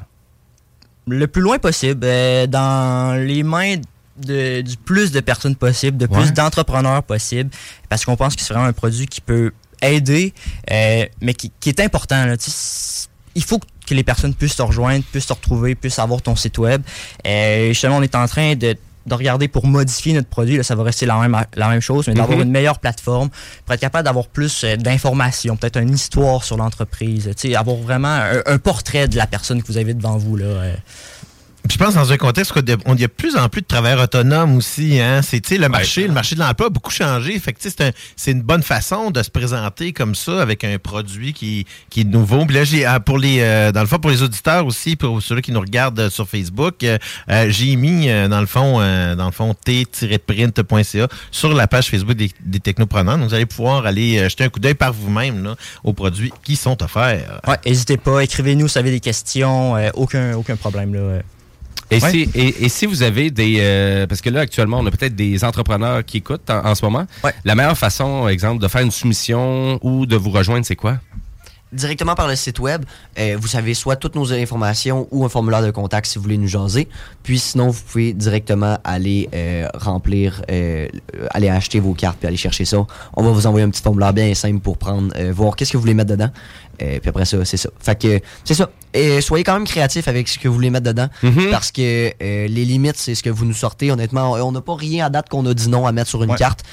le 1.07 1.27
plus 1.27 1.43
loin 1.43 1.59
possible, 1.59 2.03
euh, 2.05 2.47
dans 2.47 3.17
les 3.27 3.43
mains 3.43 3.77
de- 4.21 4.61
du 4.61 4.77
plus 4.77 5.11
de 5.13 5.21
personnes 5.21 5.57
possible, 5.57 5.97
de 5.97 6.07
plus 6.07 6.25
Ouais. 6.27 6.31
d'entrepreneurs 6.33 7.03
possible, 7.03 7.51
parce 7.89 8.05
qu'on 8.05 8.17
pense 8.17 8.37
que 8.37 8.43
c'est 8.43 8.53
vraiment 8.53 8.69
un 8.69 8.73
produit 8.73 9.07
qui 9.07 9.21
peut 9.21 9.53
aider, 9.83 10.35
euh, 10.71 11.05
mais 11.21 11.35
qui, 11.35 11.51
qui 11.61 11.69
est 11.71 11.81
important. 11.81 12.27
là. 12.27 12.37
Tu 12.37 12.51
sais, 12.51 13.09
il 13.35 13.43
faut 13.45 13.59
que 13.87 13.95
les 13.95 14.05
personnes 14.05 14.35
puissent 14.35 14.57
te 14.57 14.63
rejoindre, 14.63 15.05
puissent 15.11 15.27
te 15.27 15.33
retrouver, 15.33 15.75
puissent 15.75 15.99
avoir 15.99 16.21
ton 16.23 16.37
site 16.37 16.59
web. 16.59 16.83
Euh, 17.27 17.69
justement, 17.69 17.97
on 17.97 18.03
est 18.03 18.15
en 18.15 18.27
train 18.27 18.55
de 18.55 18.77
de 19.07 19.15
regarder 19.15 19.49
pour 19.49 19.67
modifier 19.67 20.13
notre 20.13 20.29
produit, 20.29 20.59
là, 20.59 20.63
ça 20.63 20.75
va 20.75 20.83
rester 20.83 21.07
la 21.07 21.17
même, 21.19 21.35
la 21.57 21.69
même 21.71 21.81
chose, 21.81 22.07
mais 22.07 22.13
d'avoir 22.13 22.37
Mhm. 22.37 22.45
une 22.45 22.51
meilleure 22.51 22.79
plateforme 22.79 23.31
pour 23.65 23.75
être 23.75 23.81
capable 23.81 24.05
d'avoir 24.05 24.27
plus 24.29 24.63
euh, 24.63 24.77
d'informations, 24.77 25.57
peut-être 25.57 25.79
une 25.79 25.95
histoire 25.95 26.45
sur 26.45 26.59
l'entreprise, 26.59 27.29
avoir 27.57 27.77
vraiment 27.77 28.09
un, 28.09 28.43
un 28.45 28.59
portrait 28.59 29.09
de 29.09 29.17
la 29.17 29.27
personne 29.27 29.63
que 29.63 29.67
vous 29.69 29.79
avez 29.79 29.95
devant 29.95 30.19
vous. 30.19 30.37
Là, 30.37 30.45
euh. 30.45 30.75
Je 31.71 31.77
pense 31.79 31.95
dans 31.95 32.13
un 32.13 32.17
contexte 32.17 32.51
où 32.55 32.61
on 32.85 32.97
y 32.97 33.05
a 33.05 33.07
de 33.07 33.13
plus 33.13 33.37
en 33.37 33.49
plus 33.49 33.63
de 33.63 33.67
travailleurs 33.67 34.03
autonomes 34.03 34.57
aussi. 34.57 35.01
Hein? 35.01 35.23
C'est 35.23 35.41
tu 35.41 35.51
sais, 35.51 35.57
le 35.57 35.69
marché, 35.69 36.07
le 36.09 36.13
marché 36.13 36.35
de 36.35 36.41
l'emploi 36.41 36.67
a 36.67 36.71
beaucoup 36.71 36.91
changé. 36.91 37.39
Fait 37.39 37.53
que, 37.53 37.61
tu 37.61 37.71
sais, 37.71 37.75
c'est 37.79 37.85
un- 37.87 37.93
c'est 38.17 38.33
une 38.33 38.43
bonne 38.43 38.63
façon 38.65 39.11
de 39.11 39.23
se 39.23 39.31
présenter 39.31 39.93
comme 39.93 40.15
ça 40.17 40.43
avec 40.43 40.65
un 40.65 40.79
produit 40.79 41.33
qui, 41.33 41.67
qui 41.89 42.01
est 42.01 42.05
nouveau. 42.05 42.45
Puis 42.45 42.57
là, 42.57 42.65
j'ai 42.65 42.85
ah, 42.85 42.99
pour 43.01 43.19
les 43.19 43.39
euh, 43.41 43.71
dans 43.73 43.81
le 43.83 43.87
fond 43.87 43.99
pour 43.99 44.11
les 44.11 44.23
auditeurs 44.23 44.67
aussi, 44.67 44.97
pour 44.97 45.23
ceux 45.23 45.41
qui 45.41 45.53
nous 45.53 45.61
regardent 45.61 46.01
euh, 46.01 46.11
sur 46.11 46.29
Facebook, 46.29 46.83
euh, 46.83 46.99
euh, 47.31 47.47
j'ai 47.51 47.77
mis 47.77 48.09
euh, 48.11 48.27
dans 48.29 48.41
le 48.41 48.47
fond 48.47 48.79
euh, 48.81 49.15
dans 49.15 49.27
le 49.27 49.33
fond 49.33 49.55
t-print.ca 49.55 51.07
sur 51.31 51.55
la 51.55 51.67
page 51.69 51.89
Facebook 51.89 52.17
des, 52.17 52.31
des 52.45 52.61
technopreneurs. 52.61 53.17
Donc, 53.17 53.29
vous 53.29 53.35
allez 53.35 53.47
pouvoir 53.47 53.87
aller 53.87 54.29
jeter 54.29 54.45
un 54.45 54.49
coup 54.49 54.59
d'œil 54.61 54.75
par 54.75 54.93
vous-même 54.93 55.45
là, 55.45 55.55
aux 55.85 55.93
produits 55.93 56.33
qui 56.43 56.57
sont 56.57 56.83
offerts. 56.83 57.41
Ouais, 57.47 57.57
n'hésitez 57.65 57.97
pas, 57.97 58.21
écrivez-nous 58.25 58.67
si 58.69 58.75
vous 58.75 58.79
avez 58.81 58.91
des 58.91 59.01
questions, 59.01 59.77
euh, 59.77 59.89
aucun, 59.95 60.35
aucun 60.35 60.57
problème. 60.57 60.95
Là. 60.95 61.23
Et, 61.93 62.01
Ouais. 62.01 62.11
si, 62.11 62.31
et, 62.37 62.65
et 62.65 62.69
si 62.69 62.87
vous 62.87 63.03
avez 63.03 63.31
des... 63.33 63.57
euh, 63.59 64.07
parce 64.07 64.21
que 64.21 64.31
là, 64.31 64.41
actuellement, 64.41 64.79
on 64.79 64.87
a 64.87 64.91
peut-être 64.93 65.17
des 65.17 65.43
entrepreneurs 65.45 66.05
qui 66.05 66.19
écoutent 66.19 66.49
en, 66.49 66.65
en 66.65 66.75
ce 66.77 66.85
moment. 66.85 67.05
La 67.45 67.57
meilleure 67.57 67.77
façon, 67.77 68.29
exemple, 68.29 68.63
de 68.63 68.69
faire 68.69 68.83
une 68.83 68.93
soumission 68.93 69.79
ou 69.83 70.07
de 70.07 70.15
vous 70.15 70.31
rejoindre, 70.31 70.65
c'est 70.65 70.77
quoi? 70.77 70.99
Directement 71.73 72.15
par 72.15 72.29
le 72.29 72.37
site 72.37 72.59
web. 72.59 72.85
euh, 73.19 73.37
vous 73.41 73.47
savez 73.49 73.75
soit 73.75 73.97
toutes 73.97 74.15
nos 74.17 74.33
informations 74.33 75.07
ou 75.11 75.25
un 75.25 75.29
formulaire 75.29 75.63
de 75.63 75.71
contact 75.71 76.07
si 76.07 76.19
vous 76.19 76.23
voulez 76.25 76.39
nous 76.39 76.49
jaser. 76.49 76.89
Puis 77.23 77.39
sinon, 77.39 77.69
vous 77.71 77.81
pouvez 77.83 78.13
directement 78.13 78.79
aller 78.85 79.29
euh, 79.35 79.69
remplir, 79.75 80.43
euh, 80.51 80.89
aller 81.31 81.49
acheter 81.49 81.81
vos 81.81 81.95
cartes 81.95 82.19
puis 82.19 82.27
aller 82.29 82.37
chercher 82.37 82.65
ça. 82.65 82.85
On 83.17 83.23
va 83.23 83.31
vous 83.31 83.47
envoyer 83.47 83.65
un 83.67 83.71
petit 83.71 83.83
formulaire 83.83 84.13
bien 84.13 84.35
simple 84.35 84.61
pour 84.61 84.79
prendre, 84.79 85.13
voir 85.33 85.57
qu'est-ce 85.57 85.73
que 85.73 85.77
vous 85.77 85.83
voulez 85.83 85.95
mettre 85.95 86.11
dedans. 86.11 86.31
Puis 86.79 87.01
après 87.11 87.27
ça, 87.27 87.45
c'est 87.45 87.59
ça. 87.59 87.69
Fait 87.79 88.01
que 88.01 88.21
c'est 88.43 88.55
ça. 88.55 88.71
Et 88.95 89.21
soyez 89.21 89.45
quand 89.45 89.53
même 89.53 89.67
créatifs 89.67 90.09
avec 90.09 90.27
ce 90.29 90.39
que 90.39 90.49
vous 90.49 90.55
voulez 90.55 90.71
mettre 90.71 90.87
dedans 90.87 91.09
Mhm. 91.23 91.51
parce 91.51 91.71
que 91.71 92.11
les 92.21 92.65
limites, 92.65 92.97
c'est 92.97 93.15
ce 93.15 93.23
que 93.23 93.29
vous 93.29 93.45
nous 93.45 93.53
sortez. 93.55 93.91
Honnêtement, 93.91 94.33
on 94.33 94.51
n'a 94.51 94.63
pas 94.63 94.75
rien 94.77 95.05
à 95.07 95.11
date 95.11 95.29
qu'on 95.29 95.45
a 95.47 95.53
dit 95.53 95.69
non 95.69 95.87
à 95.87 95.93
mettre 95.93 96.09
sur 96.09 96.23
une 96.25 96.31
Ouais. 96.31 96.39
carte. 96.39 96.65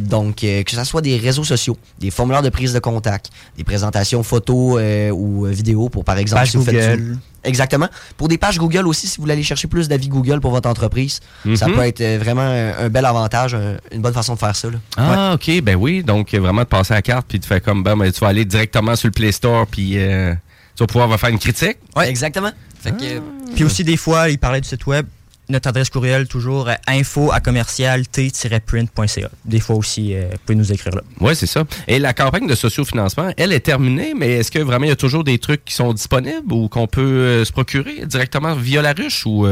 Donc, 0.00 0.36
que 0.36 0.62
ce 0.70 0.84
soit 0.84 1.00
des 1.02 1.16
réseaux 1.16 1.42
sociaux, 1.44 1.76
des 1.98 2.10
formulaires 2.10 2.42
de 2.42 2.50
prise 2.50 2.72
de 2.72 2.78
contact, 2.78 3.30
des 3.56 3.64
présentations 3.64 4.21
photos 4.22 4.78
euh, 4.80 5.10
ou 5.10 5.46
euh, 5.46 5.50
vidéos 5.50 5.88
pour, 5.88 6.04
par 6.04 6.18
exemple, 6.18 6.46
si 6.46 6.56
vous 6.56 6.64
faites 6.64 6.96
du- 6.98 7.16
Exactement. 7.44 7.88
Pour 8.16 8.28
des 8.28 8.38
pages 8.38 8.56
Google 8.56 8.86
aussi, 8.86 9.08
si 9.08 9.16
vous 9.16 9.22
voulez 9.24 9.32
aller 9.32 9.42
chercher 9.42 9.66
plus 9.66 9.88
d'avis 9.88 10.08
Google 10.08 10.40
pour 10.40 10.52
votre 10.52 10.68
entreprise, 10.68 11.18
ça 11.56 11.66
Mhm. 11.66 11.74
peut 11.74 11.80
être 11.82 12.00
euh, 12.00 12.18
vraiment 12.20 12.42
un, 12.42 12.84
un 12.84 12.88
bel 12.88 13.04
avantage, 13.04 13.54
un- 13.54 13.78
une 13.92 14.00
bonne 14.00 14.12
façon 14.14 14.34
de 14.34 14.38
faire 14.38 14.54
ça. 14.54 14.70
là. 14.70 14.78
Ah, 14.96 15.32
OK, 15.34 15.60
ben 15.60 15.74
oui. 15.74 16.04
Donc, 16.04 16.32
vraiment 16.34 16.62
de 16.62 16.66
passer 16.68 16.92
à 16.92 16.96
la 16.98 17.02
carte 17.02 17.26
puis 17.28 17.40
de 17.40 17.44
faire 17.44 17.60
comme, 17.60 17.82
ben, 17.82 17.96
ben, 17.96 18.12
tu 18.12 18.20
vas 18.20 18.28
aller 18.28 18.44
directement 18.44 18.94
sur 18.94 19.08
le 19.08 19.12
Play 19.12 19.32
Store 19.32 19.66
puis 19.66 19.94
euh, 19.98 20.32
tu 20.76 20.84
vas 20.84 20.86
pouvoir 20.86 21.18
faire 21.18 21.30
une 21.30 21.38
critique. 21.40 21.78
Ouais, 21.96 22.08
exactement. 22.08 22.50
Fait 22.80 22.92
que, 22.92 23.20
Puis 23.54 23.64
aussi, 23.64 23.82
des 23.84 23.96
fois, 23.96 24.28
il 24.28 24.38
parlait 24.38 24.60
du 24.60 24.68
site 24.68 24.86
web. 24.86 25.06
Notre 25.52 25.68
adresse 25.68 25.90
courriel, 25.90 26.28
toujours 26.28 26.70
euh, 26.70 26.74
info 26.88 27.30
à 27.30 27.40
commercial 27.40 28.08
t-print.ca. 28.08 29.28
Des 29.44 29.60
fois 29.60 29.76
aussi, 29.76 30.14
euh, 30.14 30.28
vous 30.32 30.38
pouvez 30.46 30.56
nous 30.56 30.72
écrire 30.72 30.94
là. 30.94 31.02
Oui, 31.20 31.36
c'est 31.36 31.46
ça. 31.46 31.64
Et 31.86 31.98
la 31.98 32.14
campagne 32.14 32.46
de 32.46 32.54
sociofinancement, 32.54 33.34
elle 33.36 33.52
est 33.52 33.60
terminée, 33.60 34.14
mais 34.16 34.30
est-ce 34.30 34.50
que 34.50 34.60
vraiment 34.60 34.86
il 34.86 34.88
y 34.88 34.92
a 34.92 34.96
toujours 34.96 35.24
des 35.24 35.38
trucs 35.38 35.62
qui 35.66 35.74
sont 35.74 35.92
disponibles 35.92 36.50
ou 36.50 36.70
qu'on 36.70 36.86
peut 36.86 37.02
euh, 37.02 37.44
se 37.44 37.52
procurer 37.52 38.06
directement 38.06 38.54
via 38.54 38.80
la 38.80 38.94
ruche 38.94 39.26
ou... 39.26 39.46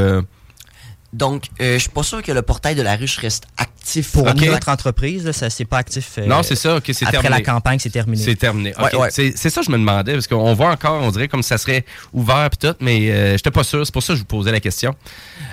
Donc, 1.13 1.47
euh, 1.61 1.75
je 1.75 1.79
suis 1.81 1.91
pas 1.91 2.05
sûr 2.05 2.23
que 2.23 2.31
le 2.31 2.43
portail 2.43 2.77
de 2.77 2.83
la 2.83 2.95
ruche 2.95 3.19
reste 3.19 3.45
actif 3.57 4.13
Pour 4.13 4.33
notre 4.33 4.69
entreprise, 4.69 5.25
là, 5.25 5.33
ça 5.33 5.51
c'est 5.51 5.65
pas 5.65 5.79
actif. 5.79 6.19
euh, 6.19 6.27
Non, 6.27 6.45
c'est 6.45 6.55
ça, 6.55 6.77
ok, 6.77 6.85
c'est 6.87 7.05
Après 7.05 7.19
terminé. 7.21 7.31
la 7.31 7.41
campagne, 7.53 7.79
c'est 7.81 7.91
terminé. 7.91 8.23
C'est 8.23 8.37
terminé. 8.37 8.73
Ouais, 8.79 8.95
Ok. 8.95 9.01
ouais. 9.01 9.09
C'est 9.11 9.33
c'est 9.37 9.51
ça 9.51 9.61
que 9.61 9.67
je 9.67 9.73
me 9.73 9.79
demandais, 9.79 10.13
parce 10.13 10.29
qu'on 10.29 10.55
voit 10.55 10.71
encore, 10.71 11.03
on 11.03 11.11
dirait 11.11 11.27
comme 11.27 11.43
ça 11.43 11.59
serait 11.59 11.85
ouvert 12.13 12.49
et 12.53 12.57
tout, 12.57 12.75
mais 12.81 13.11
euh, 13.11 13.33
j'étais 13.37 13.51
pas 13.51 13.65
sûr. 13.65 13.85
C'est 13.85 13.93
pour 13.93 14.03
ça 14.05 14.13
que 14.13 14.19
je 14.19 14.21
vous 14.21 14.27
posais 14.27 14.53
la 14.53 14.61
question. 14.61 14.95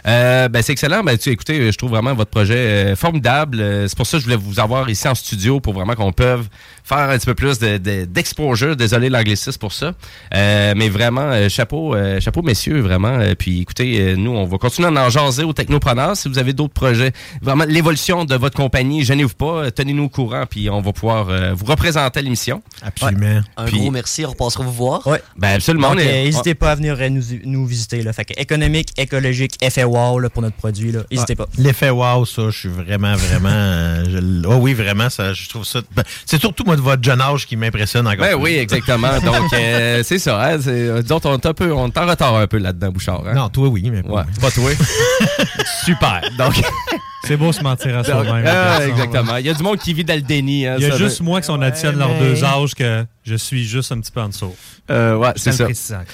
Euh, 0.05 0.47
ben, 0.47 0.61
c'est 0.61 0.73
excellent. 0.73 1.03
Ben, 1.03 1.17
tu, 1.17 1.29
écoutez, 1.31 1.71
je 1.71 1.77
trouve 1.77 1.89
vraiment 1.91 2.13
votre 2.13 2.29
projet 2.29 2.55
euh, 2.91 2.95
formidable. 2.95 3.57
C'est 3.89 3.97
pour 3.97 4.05
ça 4.05 4.17
que 4.17 4.19
je 4.21 4.25
voulais 4.25 4.35
vous 4.37 4.59
avoir 4.59 4.87
ici 4.89 5.07
en 5.07 5.15
studio 5.15 5.59
pour 5.59 5.73
vraiment 5.73 5.95
qu'on 5.95 6.13
peut 6.13 6.39
faire 6.87 7.09
un 7.09 7.17
petit 7.17 7.25
peu 7.25 7.35
plus 7.35 7.59
de- 7.59 7.77
de- 7.77 8.05
d'exposure. 8.05 8.75
Désolé 8.75 9.09
l'anglicisme 9.09 9.59
pour 9.59 9.73
ça. 9.73 9.93
Euh, 10.33 10.73
mais 10.75 10.89
vraiment, 10.89 11.21
euh, 11.31 11.49
chapeau, 11.49 11.93
euh, 11.95 12.19
chapeau 12.21 12.41
messieurs, 12.41 12.79
vraiment. 12.79 13.09
Euh, 13.19 13.33
puis 13.37 13.61
écoutez, 13.61 13.99
euh, 13.99 14.15
nous, 14.15 14.31
on 14.31 14.45
va 14.45 14.57
continuer 14.57 14.87
à 14.87 14.91
en 15.05 15.09
jaser 15.09 15.43
aux 15.43 15.53
technopreneurs. 15.53 16.15
Si 16.15 16.29
vous 16.29 16.39
avez 16.39 16.53
d'autres 16.53 16.73
projets, 16.73 17.11
vraiment 17.41 17.65
l'évolution 17.67 18.23
de 18.25 18.35
votre 18.35 18.55
compagnie, 18.55 19.03
gênez-vous 19.03 19.33
pas, 19.35 19.69
tenez-nous 19.71 20.03
au 20.05 20.09
courant, 20.09 20.45
puis 20.49 20.69
on 20.69 20.79
va 20.81 20.93
pouvoir 20.93 21.27
euh, 21.29 21.53
vous 21.53 21.65
représenter 21.65 22.19
à 22.19 22.21
l'émission. 22.23 22.61
Absolument. 22.81 23.41
un 23.57 23.65
Puis- 23.65 23.79
gros 23.79 23.91
merci, 23.91 24.25
on 24.25 24.29
repassera 24.29 24.63
vous 24.63 24.71
voir. 24.71 25.05
Ouais. 25.07 25.21
Ben 25.37 25.55
absolument. 25.55 25.91
Euh, 25.91 25.95
n'hésitez 26.23 26.55
pas 26.55 26.71
à 26.71 26.75
venir 26.75 26.97
nous, 27.11 27.21
nous 27.43 27.65
visiter. 27.65 28.01
Là. 28.01 28.13
Fait 28.13 28.23
que 28.25 28.39
économique, 28.39 28.89
écologique, 28.97 29.55
effet 29.61 29.83
wow 29.83 30.19
là, 30.19 30.29
pour 30.29 30.41
notre 30.41 30.55
produit. 30.55 30.91
là. 30.93 31.01
N'hésitez 31.11 31.35
pas. 31.35 31.47
L'effet 31.57 31.89
wow, 31.89 32.25
ça, 32.25 32.43
je 32.49 32.57
suis 32.57 32.69
vraiment, 32.69 33.13
vraiment. 33.15 33.49
euh, 33.51 34.05
je 34.09 34.47
oh 34.47 34.55
oui, 34.55 34.73
vraiment, 34.73 35.09
ça, 35.09 35.33
je 35.33 35.49
trouve 35.49 35.65
ça. 35.65 35.81
ben, 35.95 36.03
c'est 36.25 36.39
surtout 36.39 36.63
moi 36.65 36.76
de 36.77 36.81
votre 36.81 37.03
jeune 37.03 37.19
âge 37.19 37.45
qui 37.45 37.57
m'impressionne 37.57 38.07
encore. 38.07 38.19
Ben 38.25 38.35
plus. 38.35 38.43
oui, 38.43 38.55
exactement. 38.57 39.19
Donc, 39.25 39.51
euh, 39.53 40.01
c'est 40.03 40.19
ça. 40.19 40.41
Hein, 40.41 40.57
c'est- 40.61 40.69
euh, 40.71 41.01
disons, 41.01 41.19
on 41.25 41.35
est 41.37 41.45
un 41.45 41.53
peu, 41.53 41.73
on 41.73 41.87
est 41.89 41.97
en 41.97 42.05
retard 42.07 42.35
un 42.35 42.47
peu 42.47 42.57
là-dedans, 42.57 42.89
Bouchard. 42.91 43.23
hein? 43.27 43.33
Non, 43.33 43.49
toi, 43.49 43.67
oui, 43.67 43.89
mais 43.91 44.01
pas 44.03 44.09
Ouais, 44.13 44.23
pas 44.39 44.51
toi. 44.51 44.69
Super. 45.83 46.21
Donc, 46.37 46.53
C'est 47.23 47.35
beau 47.35 47.51
se 47.51 47.61
mentir 47.61 47.97
à 47.97 48.03
soi-même. 48.05 48.45
ah, 48.47 48.85
exactement. 48.87 49.35
Il 49.37 49.45
y 49.45 49.49
a 49.49 49.53
du 49.53 49.61
monde 49.61 49.77
qui 49.79 49.93
vit 49.93 50.05
dans 50.05 50.15
le 50.15 50.21
déni. 50.21 50.65
hein, 50.65 50.75
Il 50.77 50.83
y 50.83 50.87
a 50.87 50.91
ça 50.91 50.97
juste 50.97 51.19
moi 51.19 51.41
qui 51.41 51.49
on 51.49 51.61
additionne 51.61 51.97
leurs 51.97 52.09
mais- 52.09 52.19
deux 52.19 52.43
âges 52.45 52.73
que 52.73 53.05
je 53.27 53.35
suis 53.35 53.65
juste 53.65 53.91
un 53.91 53.99
petit 53.99 54.11
peu 54.11 54.21
en 54.21 54.29
dessous. 54.29 54.55
Euh, 54.89 55.17
ouais, 55.17 55.33
c'est 55.35 55.51
ça. 55.51 55.67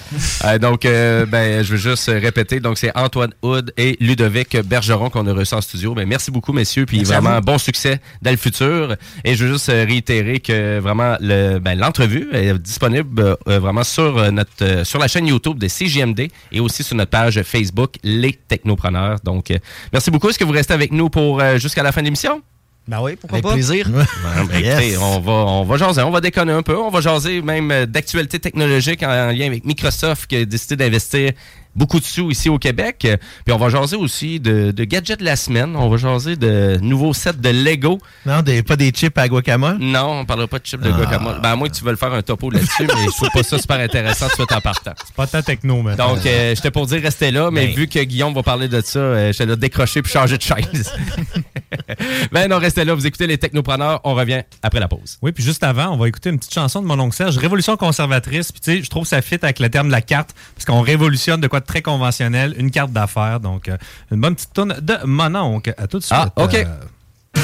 Euh, 0.46 0.58
donc, 0.58 0.86
euh, 0.86 1.26
ben, 1.26 1.64
je 1.64 1.72
veux 1.72 1.78
juste 1.78 2.08
répéter. 2.08 2.60
Donc, 2.60 2.78
c'est 2.78 2.96
Antoine 2.98 3.34
Hood 3.42 3.72
et 3.78 3.98
Ludovic 4.00 4.58
Bergeron 4.58 5.10
qu'on 5.10 5.26
a 5.28 5.34
reçu 5.34 5.54
en 5.54 5.62
studio. 5.62 5.94
Ben, 5.94 6.08
merci 6.08 6.32
beaucoup, 6.32 6.54
messieurs. 6.54 6.86
Puis 6.86 6.98
Merci 6.98 7.14
vraiment, 7.14 7.40
bon 7.40 7.58
succès 7.58 8.02
dans 8.22 8.32
le 8.32 8.38
futur. 8.38 8.96
Et 9.24 9.36
je 9.36 9.46
veux 9.46 9.54
juste 9.54 9.70
euh, 9.70 9.86
réitérer 9.86 10.40
que 10.40 10.80
vraiment, 10.80 11.16
le, 11.20 11.60
ben, 11.60 11.78
l'entrevue 11.78 12.30
est 12.34 12.58
disponible 12.58 13.38
euh, 13.48 13.60
vraiment 13.60 13.84
sur, 13.84 14.32
notre, 14.32 14.52
euh, 14.62 14.84
sur 14.84 15.00
la 15.00 15.08
chaîne 15.08 15.28
YouTube 15.28 15.60
de 15.60 15.68
CGMD 15.68 16.30
et 16.52 16.60
aussi 16.60 16.84
sur 16.84 16.96
notre 16.96 17.12
page 17.12 17.42
Facebook, 17.44 17.96
Les 18.04 18.34
Technopreneurs. 18.34 19.20
Donc, 19.24 19.52
euh, 19.52 19.58
merci 19.92 20.12
beaucoup. 20.12 20.30
Est-ce 20.30 20.40
que 20.40 20.44
vous 20.44 20.52
restez 20.52 20.74
avec 20.74 20.92
nous 20.92 21.10
pour 21.10 21.40
euh, 21.40 21.58
jusqu'à 21.58 21.84
la 21.84 21.92
fin 21.92 22.02
de 22.02 22.06
l'émission? 22.06 22.42
Ben 22.88 23.00
oui, 23.02 23.16
pourquoi 23.16 23.38
Avec 23.38 23.44
pas? 23.46 23.54
plaisir. 23.54 23.90
Ben, 23.94 24.06
ben, 24.46 24.60
Yes. 24.60 24.80
écoutez, 24.80 24.98
on 24.98 25.20
va, 25.22 25.32
on 25.32 25.64
va 25.64 25.78
jaser, 25.78 26.02
on 26.02 26.12
va 26.12 26.20
déconner 26.22 26.52
un 26.52 26.64
peu. 26.64 26.78
On 26.78 26.90
va 26.90 27.00
jaser 27.02 27.42
même 27.42 27.86
d'actualités 27.86 28.40
technologiques 28.40 29.04
en, 29.04 29.10
en 29.10 29.32
lien 29.32 29.48
avec 29.48 29.64
Microsoft 29.66 30.28
qui 30.28 30.36
a 30.38 30.46
décidé 30.46 30.76
d'investir 30.76 31.32
beaucoup 31.76 32.00
de 32.00 32.06
sous 32.06 32.32
ici 32.32 32.50
au 32.50 32.58
Québec. 32.60 33.08
Puis 33.46 33.54
on 33.54 33.58
va 33.58 33.70
jaser 33.70 33.96
aussi 33.96 34.40
de, 34.40 34.72
de 34.72 34.84
gadgets 34.84 35.20
de 35.20 35.26
la 35.26 35.36
semaine. 35.36 35.76
On 35.76 35.90
va 35.90 35.98
jaser 35.98 36.36
de 36.36 36.78
nouveaux 36.82 37.14
sets 37.14 37.34
de 37.34 37.50
Lego. 37.50 38.00
Non, 38.26 38.42
des, 38.42 38.64
pas 38.64 38.76
des 38.76 38.90
chips 38.92 39.18
à 39.18 39.28
guacamole? 39.28 39.78
Non, 39.80 40.20
on 40.22 40.26
parlera 40.26 40.48
pas 40.48 40.60
de 40.60 40.66
chips 40.66 40.82
de 40.82 40.90
Ah. 40.92 40.98
guacamole. 40.98 41.40
Ben, 41.42 41.50
à 41.52 41.56
moins 41.56 41.68
que 41.70 41.74
tu 41.76 41.84
veuilles 41.84 41.98
faire 41.98 42.14
un 42.14 42.22
topo 42.22 42.50
là-dessus, 42.50 42.84
mais 42.88 43.04
je 43.06 43.16
trouve 43.16 43.30
pas 43.34 43.44
ça 43.44 43.58
super 43.60 43.80
intéressant 43.80 44.28
tout 44.36 44.52
en 44.54 44.62
partant. 44.62 44.94
C'est 45.06 45.16
pas 45.16 45.28
ta 45.28 45.42
techno, 45.42 45.82
maintenant. 45.82 46.16
Donc, 46.16 46.26
euh, 46.26 46.54
j'étais 46.56 46.72
pour 46.72 46.86
dire 46.86 47.02
restez 47.02 47.32
là, 47.32 47.50
mais 47.52 47.68
Ben. 47.68 47.76
vu 47.76 47.88
que 47.88 48.00
Guillaume 48.04 48.34
va 48.34 48.44
parler 48.44 48.68
de 48.68 48.82
ça, 48.82 49.00
euh, 49.00 49.32
j'étais 49.32 49.46
là 49.46 49.56
décrocher 49.56 50.02
puis 50.02 50.12
changer 50.12 50.38
de 50.38 50.42
chaise. 50.44 50.94
ben 52.32 52.48
non, 52.48 52.60
restez 52.60 52.86
là, 52.86 52.94
vous 52.94 53.06
écoutez 53.06 53.28
les 53.28 53.38
technopreneurs, 53.38 54.02
on 54.04 54.14
revient 54.14 54.42
après 54.62 54.80
la 54.80 54.88
pause. 54.88 55.18
Oui, 55.22 55.32
puis 55.32 55.44
juste 55.44 55.64
avant, 55.64 55.90
on 55.90 55.98
va 55.98 56.08
écouter 56.08 56.30
une 56.30 56.38
petite 56.38 56.54
chanson 56.54 56.82
de 56.82 56.88
mon 56.88 57.00
oncle 57.00 57.16
Serge, 57.16 57.38
Révolution 57.38 57.78
conservatrice. 57.78 58.52
Puis 58.52 58.62
tu 58.62 58.72
sais, 58.78 58.84
je 58.84 58.90
trouve 58.90 59.06
ça 59.06 59.22
fit 59.22 59.38
avec 59.42 59.60
le 59.60 59.70
terme 59.70 59.88
de 59.88 59.92
la 59.92 60.02
carte, 60.02 60.32
parce 60.56 60.66
qu'on 60.66 60.82
révolutionne 60.82 61.42
de 61.42 61.48
quoi 61.48 61.62
très 61.66 61.82
conventionnel, 61.82 62.54
une 62.58 62.72
carte 62.72 62.92
d'affaires. 62.92 63.40
Donc, 63.40 63.68
euh, 63.68 63.78
une 64.12 64.22
bonne 64.22 64.36
petite 64.36 64.54
tourne 64.54 64.76
de 64.82 64.98
mon 65.06 65.36
oncle. 65.36 65.74
À 65.78 65.88
tout 65.88 66.00
de 66.00 66.04
suite. 66.04 66.18
Ah, 66.20 66.32
OK. 66.36 66.56
Euh, 66.56 67.42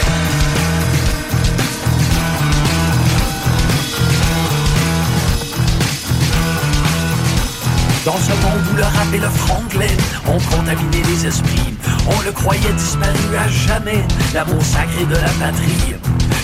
Dans 8.05 8.17
ce 8.17 8.31
monde 8.31 8.65
où 8.71 8.75
le 8.77 8.83
rap 8.83 9.11
le 9.11 9.29
franglais 9.29 9.97
ont 10.25 10.39
contaminé 10.55 11.03
les 11.05 11.27
esprits, 11.27 11.75
on 12.07 12.21
le 12.21 12.31
croyait 12.31 12.73
disparu 12.73 13.35
à 13.37 13.47
jamais, 13.49 14.05
l'amour 14.33 14.63
sacré 14.63 15.03
de 15.05 15.15
la 15.15 15.29
patrie. 15.39 15.95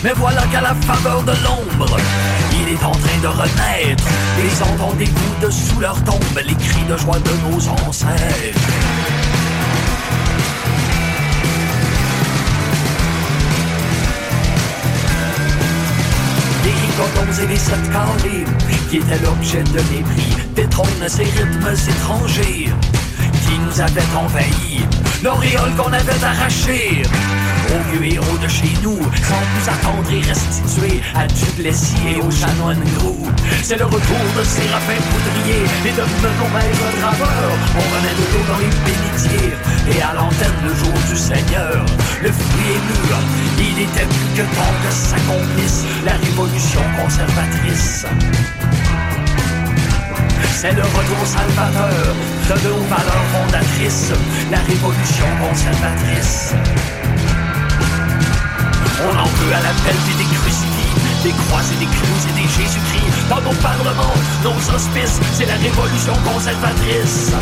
Mais 0.03 0.11
voilà 0.18 0.41
qu'à 0.52 0.61
la 0.61 0.76
faveur 0.76 1.23
de 1.23 1.32
l'ombre, 1.44 1.98
il 2.52 2.73
est 2.73 2.84
en 2.84 2.91
train 2.91 3.19
de 3.22 3.27
renaître. 3.27 4.03
Les 4.38 4.61
entendez 4.61 5.06
vous 5.06 5.45
de 5.45 5.52
sous 5.52 5.80
leur 5.80 5.95
tombe 6.03 6.40
les 6.45 6.56
cris 6.56 6.84
de 6.90 6.98
joie 6.98 7.19
de 7.19 7.49
nos 7.49 7.88
ancêtres. 7.88 9.24
Et 17.41 17.47
des 17.47 17.56
sept 17.57 17.91
carrés 17.91 18.45
qui 18.89 18.97
étaient 18.97 19.19
l'objet 19.23 19.64
de 19.64 19.81
mépris, 19.93 20.35
détrônent 20.56 21.07
ces 21.07 21.23
rythmes 21.23 21.73
étrangers 21.89 22.69
qui 23.45 23.59
nous 23.59 23.81
avaient 23.81 24.15
envahis. 24.15 24.85
l'auréole 25.23 25.73
qu'on 25.77 25.91
avait 25.91 26.23
arrachée. 26.23 27.03
Aux 27.69 27.84
vieux 27.91 28.13
héros 28.13 28.38
de 28.38 28.47
chez 28.47 28.73
nous, 28.84 28.97
sans 28.97 29.43
plus 29.51 29.67
attendre 29.69 30.09
et 30.11 30.22
restituer 30.22 31.01
à 31.15 31.26
Duplessis 31.27 31.95
et 32.07 32.22
aux 32.22 32.31
chanoines 32.31 32.84
gros. 32.97 33.26
C'est 33.63 33.77
le 33.77 33.85
retour 33.85 34.23
de 34.38 34.43
Séraphin 34.43 35.01
Poudrier 35.09 35.61
et 35.85 35.93
de 35.99 36.05
Menon 36.22 36.49
Maître 36.53 36.89
Graveur. 36.99 37.51
On 37.80 37.85
remet 37.93 38.15
de 38.19 38.26
l'eau 38.31 38.45
dans 38.51 38.59
les 38.63 38.73
bénitiers 38.85 39.53
et 39.93 40.01
à 40.01 40.13
l'antenne 40.13 40.59
le 40.63 40.73
jour 40.76 40.93
du 41.09 41.17
Seigneur. 41.17 41.85
Le 42.22 42.31
fruit 42.31 42.69
est 42.76 42.84
mûr, 42.88 43.17
il 43.59 43.84
était 43.84 44.05
plus 44.05 44.31
que 44.38 44.45
temps 44.55 44.76
que 44.84 44.93
s'accomplisse 44.93 45.84
la 46.05 46.13
révolution 46.13 46.81
conservatrice. 47.01 48.05
C'est 50.51 50.73
le 50.73 50.81
retour 50.81 51.26
salvateur 51.26 52.15
de 52.49 52.67
nos 52.67 52.77
valeurs 52.85 53.26
fondatrices, 53.31 54.11
la 54.51 54.59
révolution 54.59 55.26
conservatrice. 55.41 56.53
On 59.01 59.17
en 59.17 59.26
veut 59.26 59.53
à 59.53 59.61
l'appel 59.61 59.95
des 60.17 60.35
crucifix, 60.35 61.23
des 61.23 61.31
croisés, 61.31 61.76
des 61.76 61.85
clous 61.85 62.22
et 62.30 62.34
des 62.34 62.47
Jésus-Christ. 62.47 63.30
Dans 63.30 63.41
nos 63.41 63.55
parlements, 63.61 64.15
nos 64.43 64.76
hospices, 64.76 65.19
c'est 65.34 65.45
la 65.45 65.55
révolution 65.55 66.13
conservatrice. 66.23 67.34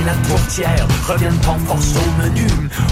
Et 0.00 0.04
la 0.04 0.14
tourtière 0.28 0.86
reviennent 1.06 1.40
en 1.46 1.58
force 1.66 1.94
au 1.96 2.22
menu 2.22 2.46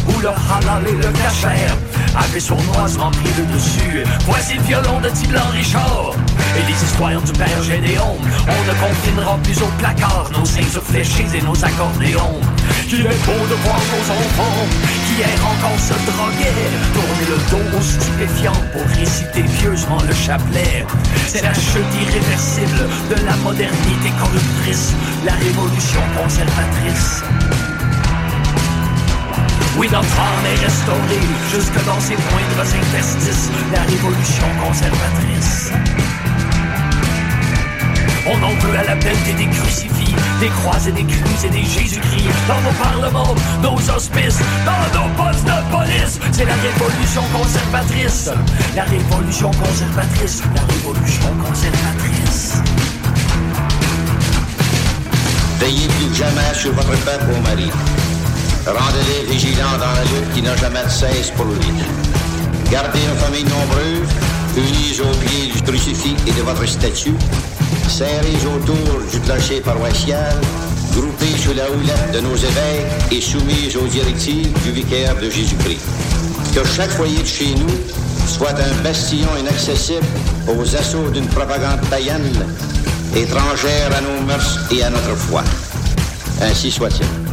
Où 0.09 0.21
le 0.21 0.29
halal 0.29 0.87
et 0.89 0.93
le 0.93 1.11
cachère 1.13 1.77
Avec 2.17 2.41
sournoise 2.41 2.97
remplie 2.97 3.33
de 3.39 3.45
dessus. 3.53 4.05
Voici 4.27 4.55
le 4.55 4.63
violon 4.63 5.01
de 5.01 5.09
Tiblan 5.09 5.49
Richard 5.53 6.13
Et 6.57 6.67
les 6.71 6.85
histoires 6.85 7.21
du 7.21 7.33
père 7.33 7.63
Gédéon. 7.63 8.17
On 8.19 8.61
ne 8.69 8.75
confinera 8.81 9.39
plus 9.43 9.61
au 9.63 9.71
placard 9.79 10.31
Nos 10.37 10.45
seins 10.45 10.81
fléchis 10.83 11.27
et 11.35 11.43
nos 11.43 11.65
accordéons 11.65 12.41
Qu'il 12.89 13.01
est 13.01 13.25
beau 13.27 13.41
de 13.51 13.57
voir 13.65 13.81
nos 13.93 14.05
enfants 14.13 14.67
encore 15.27 15.79
se 15.79 15.95
droguaient 16.11 16.71
Tourner 16.95 17.27
le 17.29 17.39
dos 17.51 17.79
aux 17.79 17.83
stupéfiants 17.83 18.63
Pour 18.73 18.83
réciter 18.97 19.43
pieusement 19.59 19.99
le 20.07 20.15
chapelet 20.15 20.87
C'est 21.27 21.43
la 21.43 21.55
chute 21.55 21.93
irréversible 22.01 22.89
de 23.11 23.27
la 23.27 23.37
modernité 23.37 24.11
corruptrice 24.19 24.93
La 25.25 25.33
révolution 25.33 26.01
conservatrice 26.17 27.23
oui, 29.79 29.87
notre 29.93 30.19
âme 30.19 30.45
est 30.45 30.65
restaurée 30.65 31.21
jusque 31.53 31.87
dans 31.87 32.01
ses 32.01 32.17
moindres 32.17 32.75
interstices, 32.75 33.49
la 33.73 33.83
révolution 33.83 34.43
conservatrice. 34.61 35.71
On 38.31 38.43
en 38.43 38.55
veut 38.61 38.79
à 38.79 38.85
la 38.85 38.97
pelleté 38.97 39.33
des 39.39 39.47
crucifix, 39.47 40.15
des 40.39 40.49
croix 40.49 40.77
et 40.87 40.93
des 40.93 41.05
crues 41.05 41.47
et 41.47 41.49
des 41.49 41.65
Jésus-Christ, 41.65 42.29
dans 42.47 42.61
nos 42.61 42.77
parlements, 42.77 43.35
nos 43.63 43.79
hospices, 43.91 44.41
dans 44.67 45.01
nos 45.01 45.09
postes 45.15 45.45
de 45.45 45.73
police. 45.73 46.21
C'est 46.33 46.45
la 46.45 46.55
révolution 46.55 47.23
conservatrice, 47.33 48.31
la 48.77 48.85
révolution 48.85 49.51
conservatrice, 49.51 50.43
la 50.55 50.61
révolution 50.61 51.31
conservatrice. 51.43 52.63
Veillez 55.59 55.89
plus 55.89 56.09
que 56.09 56.15
jamais 56.15 56.55
sur 56.55 56.73
votre 56.75 56.97
peuple, 57.05 57.25
ô 57.35 57.41
mari. 57.49 57.71
Rendez-les 58.67 59.33
vigilants 59.33 59.79
dans 59.79 59.93
la 59.93 60.05
lutte 60.05 60.33
qui 60.35 60.43
n'a 60.43 60.55
jamais 60.57 60.85
de 60.85 60.91
cesse 60.91 61.31
pour 61.31 61.47
lui. 61.47 61.73
Gardez 62.71 63.01
une 63.01 63.17
famille 63.17 63.45
nombreuse, 63.45 64.09
unies 64.55 65.01
au 65.01 65.17
pied 65.17 65.51
du 65.51 65.63
crucifix 65.63 66.15
et 66.27 66.33
de 66.33 66.43
votre 66.43 66.67
statue, 66.67 67.15
serrés 67.89 68.37
autour 68.55 69.01
du 69.11 69.21
clocher 69.21 69.61
paroissial, 69.61 70.37
groupés 70.93 71.37
sous 71.39 71.55
la 71.55 71.71
houlette 71.71 72.13
de 72.13 72.21
nos 72.21 72.37
évêques 72.37 73.13
et 73.13 73.21
soumis 73.21 73.75
aux 73.77 73.87
directives 73.87 74.53
du 74.63 74.73
vicaire 74.73 75.17
de 75.17 75.31
Jésus-Christ. 75.31 75.81
Que 76.55 76.65
chaque 76.65 76.91
foyer 76.91 77.21
de 77.21 77.27
chez 77.27 77.55
nous 77.55 77.75
soit 78.27 78.55
un 78.59 78.83
bastion 78.83 79.29
inaccessible 79.39 80.07
aux 80.49 80.77
assauts 80.77 81.11
d'une 81.11 81.27
propagande 81.27 81.81
païenne, 81.91 82.33
étrangère 83.17 83.91
à 83.97 84.01
nos 84.01 84.27
mœurs 84.27 84.59
et 84.71 84.83
à 84.83 84.91
notre 84.91 85.15
foi. 85.17 85.43
Ainsi 86.41 86.71
soit-il. 86.71 87.28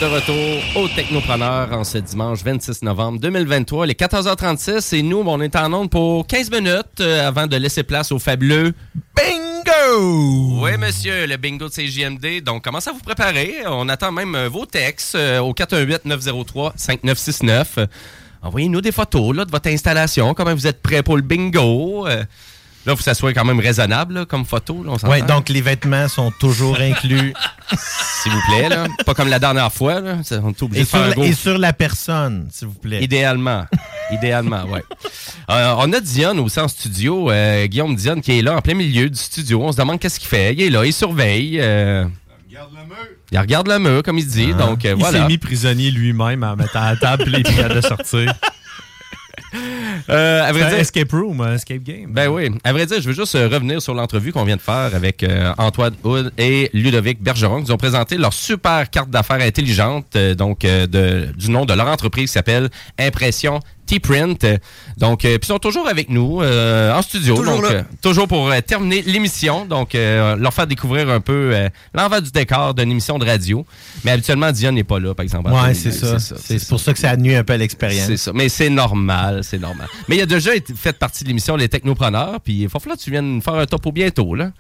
retour 0.08 0.82
au 0.82 0.88
Technopreneur 0.88 1.72
en 1.74 1.84
ce 1.84 1.98
dimanche 1.98 2.44
26 2.44 2.84
novembre 2.84 3.20
2023, 3.20 3.86
les 3.86 3.94
14h36. 3.94 4.96
Et 4.96 5.02
nous, 5.02 5.24
on 5.26 5.42
est 5.42 5.56
en 5.56 5.74
onde 5.74 5.90
pour 5.90 6.26
15 6.28 6.52
minutes 6.52 7.02
euh, 7.02 7.28
avant 7.28 7.48
de 7.48 7.58
laisser 7.58 7.84
place 7.84 8.12
au 8.12 8.20
fabuleux 8.20 8.74
Bingo! 9.16 10.62
Oui, 10.62 10.78
monsieur, 10.78 11.26
le 11.28 11.38
bingo 11.38 11.68
de 11.68 11.74
CJMD. 11.74 12.44
Donc, 12.44 12.64
commencez 12.64 12.90
à 12.90 12.94
vous 12.94 13.00
préparer. 13.00 13.56
On 13.66 13.90
attend 13.90 14.12
même 14.12 14.36
euh, 14.36 14.50
vos 14.50 14.66
textes 14.66 15.16
euh, 15.16 15.40
au 15.40 15.54
418-903-5969. 15.54 17.66
Euh, 17.78 17.88
Envoyez-nous 18.42 18.82
des 18.82 18.92
photos 18.92 19.36
là, 19.36 19.46
de 19.46 19.52
votre 19.52 19.70
installation, 19.70 20.34
comment 20.34 20.54
vous 20.54 20.68
êtes 20.68 20.82
prêts 20.82 21.04
pour 21.04 21.16
le 21.18 21.24
bingo. 21.24 22.08
Euh, 22.88 22.92
Là, 22.92 22.94
il 22.94 22.96
faut 22.96 22.98
que 22.98 23.04
ça 23.04 23.14
soit 23.14 23.34
quand 23.34 23.44
même 23.46 23.60
raisonnable 23.60 24.14
là, 24.14 24.26
comme 24.26 24.46
photo. 24.46 24.84
Là, 24.84 24.94
on? 25.04 25.10
Oui, 25.10 25.22
donc 25.24 25.50
les 25.50 25.62
vêtements 25.62 26.08
sont 26.08 26.32
toujours 26.40 26.78
inclus. 26.80 27.34
S'il 28.24 28.32
vous 28.32 28.42
plaît, 28.48 28.70
là. 28.70 28.86
Pas 29.06 29.14
comme 29.14 29.28
la 29.28 29.40
dernière 29.40 29.72
fois, 29.74 30.00
là. 30.00 30.18
Ça, 30.24 30.40
On 30.44 30.52
est 30.52 30.62
obligé 30.64 30.82
Et 30.82 30.86
de 30.86 30.90
faire 30.90 31.00
sur, 31.00 31.06
un 31.06 31.10
la, 31.10 31.16
gros- 31.16 31.24
et 31.26 31.34
sur 31.34 31.58
la 31.58 31.74
personne, 31.74 32.48
s'il 32.52 32.68
vous 32.70 32.74
plaît. 32.76 33.04
Idéalement. 33.04 33.66
Idéalement, 34.12 34.64
oui. 34.70 34.80
on 35.50 35.92
a 35.94 36.00
Dion 36.00 36.38
aussi 36.44 36.60
en 36.62 36.68
studio. 36.70 37.30
euh, 37.30 37.66
Guillaume 37.68 37.96
Dion 37.96 38.22
qui 38.22 38.40
est 38.40 38.42
là 38.42 38.56
en 38.56 38.62
plein 38.62 38.74
milieu 38.74 39.10
du 39.10 39.18
studio. 39.20 39.62
On 39.64 39.72
se 39.74 39.78
demande 39.78 40.00
qu'est-ce 40.00 40.20
qu'il 40.20 40.30
fait. 40.30 40.54
Il 40.54 40.62
est 40.62 40.70
là, 40.70 40.86
il 40.86 40.94
surveille. 40.94 41.60
euh, 41.62 42.06
il 43.32 43.38
regarde 43.40 43.68
le 43.68 43.78
mur, 43.80 44.02
comme 44.04 44.18
il 44.18 44.26
dit. 44.26 44.54
Donc, 44.54 44.86
euh, 44.86 44.94
il 44.96 45.00
voilà. 45.00 45.20
s'est 45.24 45.28
mis 45.28 45.38
prisonnier 45.38 45.92
lui-même 45.92 46.44
en 46.44 46.56
mettant 46.56 46.82
à 46.82 46.92
la 46.92 46.96
table 46.98 47.26
puis 47.26 47.44
il 47.46 47.68
de 47.76 47.82
sortir. 47.82 48.34
Euh, 50.10 50.44
à 50.44 50.52
vrai 50.52 50.70
dire- 50.70 50.80
escape 50.80 51.12
room, 51.12 51.42
escape 51.54 51.84
game. 51.84 52.08
Ben 52.12 52.28
oui. 52.28 52.50
À 52.64 52.72
vrai 52.74 52.86
dire, 52.86 53.02
je 53.02 53.08
veux 53.08 53.14
juste 53.14 53.36
euh, 53.36 53.48
revenir 53.48 53.82
sur 53.82 53.94
l'entrevue 53.94 54.32
qu'on 54.32 54.44
vient 54.44 54.56
de 54.56 54.62
faire 54.62 54.92
avec 54.96 55.24
euh, 55.24 55.54
Antoine 55.58 55.96
Hood 56.04 56.32
et 56.38 56.70
Ludovic 56.74 57.22
Bergeron. 57.22 57.64
Ils 57.66 57.72
ont 57.72 57.78
présenté 57.78 58.18
leur 58.18 58.34
super 58.34 58.90
carte 58.90 59.10
d'affaires 59.10 59.42
intelligente, 59.42 60.08
euh, 60.16 60.36
donc 60.36 60.60
de- 60.62 61.28
du 61.38 61.50
nom 61.50 61.66
de 61.66 61.74
leur 61.74 61.88
entreprise 61.88 62.26
qui 62.30 62.34
s'appelle 62.34 62.70
Impression 63.00 63.60
T-Print. 63.88 64.46
Donc, 64.98 65.26
euh, 65.26 65.38
puis 65.40 65.40
ils 65.44 65.46
sont 65.48 65.58
toujours 65.58 65.88
avec 65.88 66.10
nous 66.10 66.42
euh, 66.42 66.94
en 66.94 67.02
studio. 67.02 67.36
Toujours 67.38 67.56
donc, 67.56 67.64
là. 67.64 67.70
euh, 67.72 67.84
toujours 68.02 68.28
pour 68.28 68.52
euh, 68.52 68.60
terminer 68.62 69.02
l'émission. 69.02 69.66
Donc, 69.66 69.96
euh, 69.96 70.36
leur 70.36 70.54
faire 70.54 70.68
découvrir 70.68 71.10
un 71.10 71.20
peu 71.20 71.52
euh, 71.54 71.70
l'envers 71.96 72.22
du 72.22 72.30
décor 72.32 72.74
d'une 72.76 72.92
émission 72.92 73.18
de 73.18 73.26
radio. 73.26 73.66
Mais 74.04 74.12
habituellement, 74.12 74.52
Dion 74.52 74.72
n'est 74.74 74.84
pas 74.84 75.00
là, 75.00 75.16
par 75.16 75.24
exemple. 75.24 75.50
Ouais, 75.52 75.74
c'est 75.74 75.92
ça. 75.92 76.20
C'est 76.20 76.68
pour 76.68 76.80
ça 76.80 76.94
que 76.94 77.00
ça 77.00 77.16
nuit 77.18 77.36
un 77.36 77.44
peu 77.44 77.54
à 77.54 77.58
l'expérience. 77.58 78.06
C'est 78.08 78.18
ça. 78.18 78.32
Mais 78.36 78.50
c'est 78.50 78.70
normal, 78.70 79.44
c'est 79.44 79.60
normal. 79.60 79.88
Mais 80.08 80.18
il 80.18 80.22
a 80.22 80.26
déjà 80.28 80.54
été 80.54 80.74
fait 80.76 80.94
partie 80.98 81.24
de 81.24 81.30
l'émission 81.30 81.56
Les 81.56 81.70
Technopreneurs, 81.70 82.40
puis 82.42 82.62
il 82.64 82.70
faut 82.70 82.80
falloir 82.80 82.98
que 82.98 83.04
tu 83.04 83.10
viennes 83.12 83.42
faire 83.42 83.56
un 83.56 83.66
topo 83.66 83.92
bientôt, 83.92 84.36
là. 84.36 84.52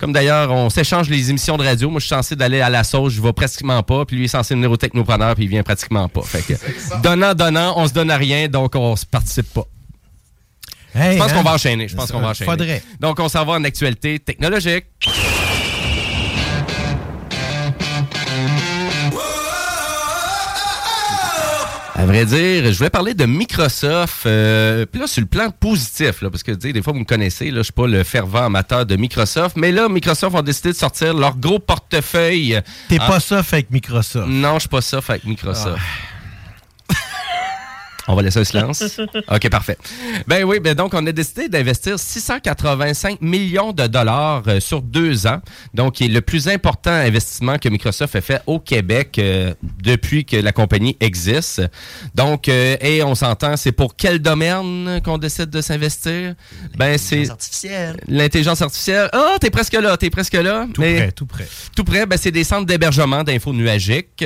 Comme 0.00 0.12
d'ailleurs, 0.12 0.50
on 0.50 0.70
s'échange 0.70 1.10
les 1.10 1.28
émissions 1.28 1.58
de 1.58 1.62
radio. 1.62 1.90
Moi, 1.90 2.00
je 2.00 2.06
suis 2.06 2.14
censé 2.14 2.34
d'aller 2.34 2.62
à 2.62 2.70
la 2.70 2.84
sauce, 2.84 3.12
je 3.12 3.20
vais 3.20 3.34
pratiquement 3.34 3.82
pas. 3.82 4.06
Puis 4.06 4.16
lui 4.16 4.24
est 4.24 4.28
censé 4.28 4.54
venir 4.54 4.70
au 4.70 4.76
Technopreneur, 4.78 5.34
puis 5.34 5.44
il 5.44 5.50
vient 5.50 5.62
pratiquement 5.62 6.08
pas. 6.08 6.22
Fait 6.22 6.40
que, 6.40 6.54
donnant, 7.02 7.34
donnant, 7.34 7.74
on 7.76 7.86
se 7.86 7.92
donne 7.92 8.10
à 8.10 8.16
rien, 8.16 8.48
donc 8.48 8.74
on 8.74 8.96
se 8.96 9.04
participe 9.04 9.52
pas. 9.52 9.66
Hey, 10.94 11.14
je 11.14 11.18
pense 11.22 11.30
hein? 11.30 11.34
qu'on 11.34 11.42
va 11.42 11.52
enchaîner. 11.52 11.86
Je 11.86 11.94
pense 11.94 12.10
qu'on 12.10 12.20
va 12.20 12.28
enchaîner. 12.28 12.50
faudrait. 12.50 12.82
Donc, 12.98 13.20
on 13.20 13.28
s'en 13.28 13.44
va 13.44 13.52
en 13.52 13.64
actualité 13.64 14.18
technologique. 14.18 14.86
Vrai 22.06 22.24
dire, 22.24 22.72
je 22.72 22.78
voulais 22.78 22.90
parler 22.90 23.14
de 23.14 23.26
Microsoft. 23.26 24.24
euh, 24.26 24.86
Puis 24.90 25.00
là, 25.00 25.06
sur 25.06 25.20
le 25.20 25.26
plan 25.26 25.50
positif, 25.50 26.22
là, 26.22 26.30
parce 26.30 26.42
que 26.42 26.52
des 26.52 26.82
fois, 26.82 26.92
vous 26.92 27.00
me 27.00 27.04
connaissez, 27.04 27.50
là, 27.50 27.58
je 27.58 27.64
suis 27.64 27.72
pas 27.72 27.86
le 27.86 28.02
fervent 28.04 28.44
amateur 28.46 28.86
de 28.86 28.96
Microsoft. 28.96 29.56
Mais 29.56 29.72
là, 29.72 29.88
Microsoft 29.88 30.34
ont 30.36 30.42
décidé 30.42 30.70
de 30.70 30.76
sortir 30.76 31.14
leur 31.14 31.36
gros 31.36 31.58
portefeuille. 31.58 32.60
T'es 32.88 33.00
en- 33.00 33.06
pas 33.08 33.20
fait 33.20 33.56
avec 33.56 33.70
Microsoft. 33.70 34.28
Non, 34.28 34.54
je 34.54 34.60
suis 34.60 34.68
pas 34.68 34.80
fait 34.80 35.12
avec 35.12 35.24
Microsoft. 35.24 35.80
On 38.10 38.16
va 38.16 38.22
laisser 38.22 38.40
un 38.40 38.44
silence. 38.44 38.82
OK, 39.30 39.48
parfait. 39.50 39.78
Ben 40.26 40.42
oui, 40.44 40.58
ben 40.58 40.74
donc 40.74 40.94
on 40.94 41.06
a 41.06 41.12
décidé 41.12 41.48
d'investir 41.48 41.96
685 41.98 43.20
millions 43.20 43.72
de 43.72 43.86
dollars 43.86 44.42
euh, 44.48 44.58
sur 44.58 44.82
deux 44.82 45.28
ans. 45.28 45.40
Donc, 45.74 45.94
qui 45.94 46.06
est 46.06 46.08
le 46.08 46.20
plus 46.20 46.48
important 46.48 46.90
investissement 46.90 47.56
que 47.58 47.68
Microsoft 47.68 48.16
a 48.16 48.20
fait 48.20 48.42
au 48.46 48.58
Québec 48.58 49.16
euh, 49.18 49.54
depuis 49.82 50.24
que 50.24 50.36
la 50.36 50.50
compagnie 50.52 50.96
existe. 51.00 51.62
Donc, 52.14 52.48
euh, 52.48 52.76
et 52.80 53.02
on 53.04 53.14
s'entend, 53.14 53.56
c'est 53.56 53.70
pour 53.72 53.94
quel 53.94 54.18
domaine 54.18 55.00
qu'on 55.04 55.18
décide 55.18 55.50
de 55.50 55.60
s'investir? 55.60 56.34
Ben, 56.76 56.98
c'est 56.98 57.30
artificielle. 57.30 57.96
l'intelligence 58.08 58.60
artificielle. 58.62 59.08
Ah, 59.12 59.36
t'es 59.40 59.50
presque 59.50 59.74
là, 59.74 59.96
t'es 59.96 60.10
presque 60.10 60.34
là. 60.34 60.66
Tout 60.74 60.80
Mais- 60.80 60.96
près, 60.96 61.12
tout 61.12 61.26
près. 61.26 61.46
tout 61.76 61.84
près, 61.84 62.06
ben, 62.06 62.16
c'est 62.16 62.32
des 62.32 62.44
centres 62.44 62.66
d'hébergement 62.66 63.22
d'infos 63.22 63.52
nuagiques. 63.52 64.24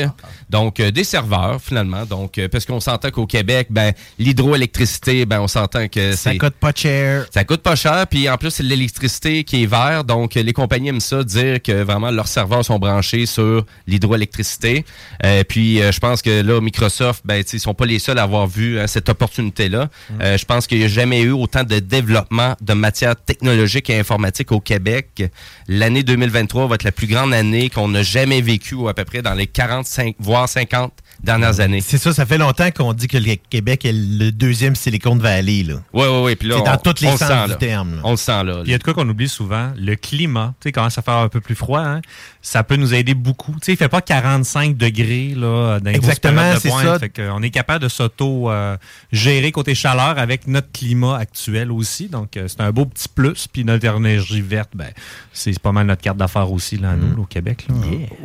Donc, 0.49 0.81
euh, 0.81 0.91
des 0.91 1.05
serveurs, 1.05 1.61
finalement. 1.61 2.07
Donc, 2.07 2.39
euh, 2.39 2.49
parce 2.49 2.65
qu'on 2.65 2.81
s'entend 2.81 3.11
qu'au 3.11 3.27
Québec, 3.27 3.69
ben, 3.75 3.93
l'hydroélectricité, 4.19 5.27
ben, 5.27 5.41
on 5.41 5.49
s'entend 5.49 5.89
que 5.89 6.13
Ça 6.13 6.31
c'est. 6.31 6.39
coûte 6.39 6.55
pas 6.55 6.73
cher. 6.75 7.27
Ça 7.35 7.45
coûte 7.45 7.61
pas 7.61 7.75
cher, 7.75 8.07
puis 8.09 8.29
en 8.31 8.37
plus, 8.37 8.51
c'est 8.51 8.63
l'électricité 8.63 9.43
qui 9.43 9.65
est 9.65 9.67
vert. 9.67 10.05
Donc, 10.05 10.35
les 10.35 10.53
compagnies 10.53 10.89
aiment 10.89 11.01
ça, 11.01 11.25
dire 11.25 11.61
que 11.61 11.83
vraiment 11.83 12.11
leurs 12.11 12.29
serveurs 12.29 12.65
sont 12.65 12.79
branchés 12.79 13.27
sur 13.27 13.67
l'hydroélectricité. 13.89 14.85
Euh, 15.25 15.43
puis, 15.43 15.83
euh, 15.83 15.91
je 15.91 15.99
pense 15.99 16.23
que 16.23 16.41
là, 16.43 16.61
Microsoft, 16.61 17.23
ben, 17.25 17.43
ils 17.53 17.61
sont 17.61 17.75
pas 17.75 17.87
les 17.87 17.99
seuls 17.99 18.19
à 18.19 18.23
avoir 18.23 18.47
vu 18.47 18.79
hein, 18.79 18.87
cette 18.87 19.09
opportunité-là. 19.09 19.89
Euh, 20.21 20.39
je 20.39 20.45
pense 20.45 20.67
qu'il 20.69 20.79
n'y 20.79 20.85
a 20.85 20.89
jamais 20.89 21.23
eu 21.23 21.33
autant 21.33 21.65
de 21.65 21.81
développement 21.81 22.55
de 22.61 22.73
matières 22.75 23.17
technologiques 23.17 23.91
et 23.91 23.99
informatiques 23.99 24.53
au 24.53 24.61
Québec. 24.61 25.25
L'année 25.67 26.05
2023 26.05 26.69
va 26.69 26.77
être 26.77 26.85
la 26.85 26.93
plus 26.93 27.09
grande 27.09 27.35
année 27.35 27.71
qu'on 27.71 27.89
n'a 27.89 28.05
jamais 28.05 28.41
vécue, 28.41 28.89
à 28.89 28.95
peu 28.95 29.05
près 29.05 29.21
dans 29.21 29.35
les 29.35 29.49
45, 29.49 30.15
voire 30.21 30.49
50 30.49 30.93
dernières 31.25 31.61
années. 31.61 31.81
C'est 31.81 31.99
ça, 31.99 32.13
ça 32.13 32.25
fait 32.27 32.39
longtemps 32.39 32.71
qu'on 32.71 32.93
dit 32.93 33.09
que 33.09 33.19
le 33.19 33.35
Québec 33.51 33.85
est 33.85 33.93
le 33.93 34.31
deuxième 34.31 34.77
Silicon 34.77 35.17
Valley. 35.17 35.63
Là. 35.65 35.75
Oui, 35.93 36.05
oui, 36.09 36.21
oui. 36.25 36.37
Puis 36.37 36.49
là, 36.49 36.57
C'est 36.59 36.65
dans 36.65 36.75
on- 36.75 36.93
tous 36.93 37.01
les 37.03 37.09
on 37.09 37.13
le 37.13 37.17
sens 37.19 37.29
sent, 37.29 37.45
du 37.45 37.51
là. 37.51 37.57
terme, 37.57 37.95
là. 37.97 38.01
On 38.05 38.11
le 38.13 38.17
sent, 38.17 38.45
là. 38.45 38.53
Puis 38.57 38.63
il 38.67 38.71
y 38.71 38.75
a 38.75 38.79
de 38.79 38.83
quoi 38.85 38.95
qu'on 38.95 39.09
oublie 39.09 39.29
souvent, 39.29 39.73
le 39.77 39.97
climat. 39.97 40.55
Tu 40.61 40.69
sais, 40.69 40.73
commence 40.73 40.97
à 40.99 41.03
faire 41.03 41.15
un 41.19 41.29
peu 41.29 41.41
plus 41.41 41.55
froid, 41.55 41.81
hein, 41.83 42.01
ça 42.43 42.63
peut 42.63 42.77
nous 42.77 42.95
aider 42.95 43.15
beaucoup. 43.15 43.53
Tu 43.55 43.59
sais, 43.67 43.73
il 43.73 43.77
fait 43.77 43.89
pas 43.89 44.01
45 44.01 44.77
degrés 44.77 45.35
là, 45.37 45.81
dans 45.81 45.91
les 45.91 45.97
Exactement, 45.97 46.53
c'est 46.61 46.69
pointe. 46.69 46.85
ça. 46.85 46.99
Fait 46.99 47.09
qu'on 47.11 47.43
est 47.43 47.51
capable 47.51 47.83
de 47.85 47.89
s'auto-gérer 47.89 49.53
côté 49.53 49.75
chaleur 49.75 50.19
avec 50.19 50.47
notre 50.47 50.71
climat 50.73 51.17
actuel 51.19 51.71
aussi. 51.73 52.09
Donc, 52.09 52.37
euh, 52.37 52.47
c'est 52.49 52.61
un 52.61 52.71
beau 52.71 52.87
petit 52.87 53.09
plus. 53.09 53.47
Puis 53.53 53.65
notre 53.65 53.85
énergie 53.87 54.41
verte, 54.41 54.71
ben, 54.75 54.89
c'est 55.33 55.59
pas 55.59 55.73
mal 55.73 55.87
notre 55.87 56.03
carte 56.03 56.17
d'affaires 56.19 56.51
aussi, 56.51 56.77
là, 56.77 56.95
Mm. 56.95 57.15
nous, 57.17 57.23
au 57.23 57.27
Québec. 57.27 57.67
Là. 57.69 57.75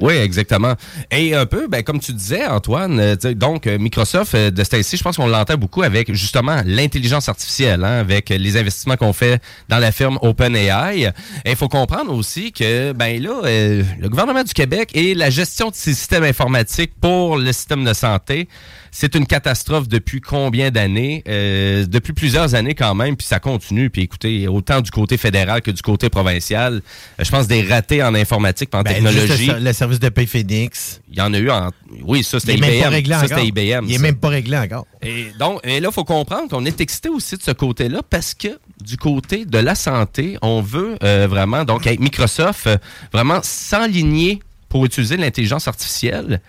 Oui, 0.02 0.14
exactement. 0.16 0.76
Et 1.12 1.36
un 1.36 1.46
peu, 1.46 1.68
ben, 1.68 1.84
comme 1.84 2.00
tu 2.00 2.14
disais, 2.14 2.46
Antoine, 2.48 2.89
euh, 2.98 3.16
donc 3.34 3.68
euh, 3.68 3.78
Microsoft, 3.78 4.34
euh, 4.34 4.52
de 4.52 4.64
ce 4.64 4.70
temps-ci, 4.70 4.98
je 4.98 5.04
pense 5.04 5.18
qu'on 5.18 5.28
l'entend 5.28 5.56
beaucoup 5.56 5.84
avec 5.84 6.14
justement 6.14 6.62
l'intelligence 6.66 7.30
artificielle, 7.30 7.84
hein, 7.84 8.00
avec 8.00 8.30
les 8.30 8.58
investissements 8.58 8.96
qu'on 8.96 9.14
fait 9.14 9.42
dans 9.68 9.80
la 9.80 9.92
firme 9.92 10.18
OpenAI. 10.22 11.12
Il 11.46 11.56
faut 11.56 11.68
comprendre 11.68 12.14
aussi 12.14 12.52
que, 12.52 12.94
ben 12.94 13.22
là, 13.22 13.42
le 13.44 14.08
gouvernement 14.08 14.44
du 14.44 14.54
Québec 14.54 14.92
et 14.94 15.14
la 15.14 15.30
gestion 15.30 15.70
de 15.70 15.76
ces 15.76 15.94
systèmes 15.94 16.24
informatiques 16.24 16.94
pour 17.00 17.38
le 17.38 17.52
système 17.52 17.84
de 17.84 17.94
santé, 17.94 18.48
c'est 18.92 19.16
une 19.16 19.26
catastrophe 19.26 19.88
depuis 19.88 20.22
combien 20.22 20.72
d'années? 20.72 21.24
Euh, 21.28 21.86
depuis 21.86 22.14
plusieurs 22.14 22.56
années 22.56 22.76
quand 22.76 22.96
même, 22.96 23.16
puis 23.16 23.28
ça 23.28 23.40
continue. 23.40 23.90
Puis 23.90 24.04
écoutez, 24.04 24.48
autant 24.48 24.82
du 24.82 24.92
côté 24.92 25.18
fédéral 25.18 25.62
que 25.62 25.72
du 25.72 25.82
côté 25.82 26.10
provincial, 26.10 26.82
euh, 27.20 27.24
je 27.24 27.30
pense 27.32 27.48
des 27.48 27.62
ratés 27.64 28.04
en 28.04 28.14
informatique, 28.16 28.70
en 28.74 28.82
Ben, 28.82 28.94
technologie. 28.94 29.48
le, 29.48 29.60
le 29.60 29.74
service 29.74 30.00
de 30.00 30.10
paye 30.10 30.28
Phoenix. 30.28 31.02
Il 31.12 31.18
y 31.18 31.22
en 31.22 31.34
a 31.34 31.38
eu 31.38 31.50
en. 31.50 31.70
Oui, 32.04 32.24
ça, 32.24 32.40
c'était 32.40 32.54
Il 32.56 32.64
est 32.64 32.68
même 32.68 32.80
pas 32.82 32.88
IBM. 32.88 32.94
réglé 32.94 33.14
Ça, 33.14 33.18
encore. 33.26 33.30
c'était 33.30 33.48
IBM. 33.48 33.86
Il 33.88 33.94
est 33.94 33.98
ça. 33.98 34.02
même 34.04 34.16
pas 34.16 34.30
réglé 34.30 34.58
encore. 34.58 34.86
Et 35.02 35.28
donc, 35.40 35.60
et 35.64 35.80
là, 35.80 35.90
il 35.92 35.94
faut 35.94 36.04
comprendre 36.04 36.50
qu'on 36.50 36.66
est 36.66 36.80
excité 36.82 37.10
aussi 37.10 37.36
de 37.38 37.42
ce 37.42 37.52
côté-là 37.52 38.02
parce 38.10 38.34
que 38.34 38.60
du 38.84 38.98
côté 38.98 39.46
de 39.46 39.58
la 39.58 39.76
santé, 39.76 40.38
on 40.42 40.62
veut 40.62 40.96
euh, 41.04 41.28
vraiment, 41.30 41.66
donc 41.66 41.86
avec 41.88 42.00
Microsoft, 42.00 42.68
euh, 42.68 42.78
vraiment 43.12 43.40
s'enligner 43.44 44.40
pour 44.70 44.86
utiliser 44.86 45.18
l'intelligence 45.18 45.68
artificielle 45.68 46.42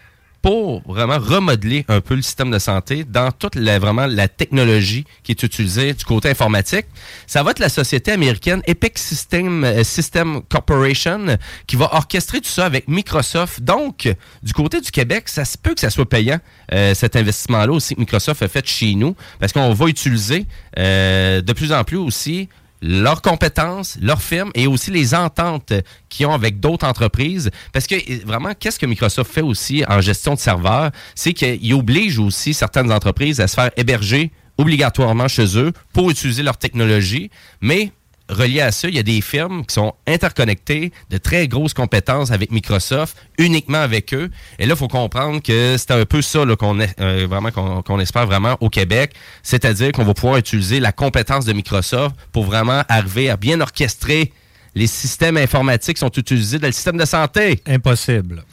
pour 0.43 0.83
vraiment 0.91 1.19
remodeler 1.19 1.85
un 1.89 2.01
peu 2.01 2.15
le 2.15 2.23
système 2.23 2.51
de 2.51 2.59
santé 2.59 3.05
dans 3.05 3.31
toute 3.31 3.55
la, 3.55 3.79
vraiment 3.79 4.07
la 4.07 4.29
technologie 4.29 5.05
qui 5.23 5.33
est 5.33 5.43
utilisée 5.43 5.93
du 5.93 6.05
côté 6.05 6.31
informatique. 6.31 6.87
Ça 7.27 7.43
va 7.43 7.51
être 7.51 7.59
la 7.59 7.69
société 7.69 8.13
américaine 8.13 8.63
Epic 8.67 8.99
System, 8.99 9.65
euh, 9.65 9.85
System 9.85 10.41
Corporation 10.49 11.37
qui 11.67 11.77
va 11.77 11.95
orchestrer 11.95 12.41
tout 12.41 12.49
ça 12.49 12.67
avec 12.67 12.89
Microsoft. 12.89 13.61
Donc, 13.61 14.09
du 14.43 14.53
côté 14.53 14.81
du 14.81 14.91
Québec, 14.91 15.29
ça 15.29 15.45
se 15.45 15.59
peut 15.59 15.75
que 15.75 15.81
ça 15.81 15.91
soit 15.91 16.09
payant, 16.09 16.39
euh, 16.73 16.95
cet 16.95 17.17
investissement-là 17.17 17.73
aussi 17.73 17.95
que 17.95 18.01
Microsoft 18.01 18.43
a 18.43 18.49
fait 18.49 18.67
chez 18.67 18.95
nous, 18.95 19.15
parce 19.39 19.53
qu'on 19.53 19.73
va 19.73 19.87
utiliser 19.87 20.47
euh, 20.79 21.43
de 21.43 21.53
plus 21.53 21.73
en 21.73 21.85
plus 21.85 21.99
aussi 21.99 22.49
leurs 22.83 23.23
compétences, 23.23 23.99
leurs 24.01 24.23
firmes 24.23 24.51
et 24.55 24.67
aussi 24.67 24.91
les 24.91 25.15
ententes 25.15 25.73
qu'ils 26.09 26.27
ont 26.27 26.33
avec 26.33 26.61
d'autres 26.61 26.87
entreprises. 26.87 27.51
Parce 27.73 27.87
que 27.87 27.95
euh, 27.95 28.19
vraiment, 28.25 28.53
qu'est-ce 28.59 28.79
que 28.79 28.87
Microsoft 28.87 29.33
fait 29.33 29.43
aussi 29.43 29.85
en 29.89 30.01
gestion 30.01 30.35
de 30.35 30.39
serveurs? 30.39 30.91
C'est 31.15 31.33
qu'il 31.33 31.75
oblige 31.75 32.19
aussi 32.19 32.55
certaines 32.55 32.93
entreprises 32.93 33.41
à 33.41 33.49
se 33.49 33.55
faire 33.55 33.71
héberger 33.77 34.31
obligatoirement 34.59 35.29
chez 35.29 35.59
eux 35.59 35.73
pour 35.93 36.11
utiliser 36.11 36.43
leur 36.43 36.59
technologie, 36.59 37.31
mais 37.63 37.93
relié 38.31 38.61
à 38.61 38.73
ça, 38.73 38.89
il 38.89 38.95
y 38.95 38.99
a 38.99 39.03
des 39.03 39.21
firmes 39.21 39.65
qui 39.67 39.75
sont 39.75 39.95
interconnectées, 40.07 40.93
de 41.11 41.19
très 41.19 41.49
grosses 41.49 41.75
compétences 41.75 42.31
avec 42.31 42.51
Microsoft, 42.51 43.17
uniquement 43.39 43.79
avec 43.79 44.15
eux. 44.15 44.31
Et 44.59 44.67
là, 44.67 44.75
il 44.75 44.79
faut 44.79 44.89
comprendre 44.89 45.43
que 45.43 45.77
c'est 45.77 45.91
un 45.91 46.05
peu 46.05 46.23
ça 46.23 46.45
qu'on 46.59 46.79
euh, 46.81 47.27
vraiment 47.29 47.51
qu'on 47.51 48.01
espère 48.01 48.27
vraiment 48.27 48.57
au 48.61 48.69
Québec, 48.69 49.15
c'est-à-dire 49.43 49.93
qu'on 49.93 50.05
va 50.05 50.15
pouvoir 50.15 50.39
utiliser 50.39 50.81
la 50.81 50.93
compétence 50.93 51.45
de 51.45 51.53
Microsoft 51.53 52.17
pour 52.33 52.45
vraiment 52.45 52.83
arriver 52.89 53.31
à 53.31 53.37
bien 53.37 53.61
orchestrer 53.61 54.33
les 54.75 54.87
systèmes 54.87 55.37
informatiques 55.37 55.97
qui 55.97 56.01
sont 56.01 56.13
utilisés 56.17 56.59
dans 56.59 56.69
le 56.69 56.73
système 56.73 56.97
de 56.97 57.05
santé. 57.05 57.61
Impossible. 57.67 58.45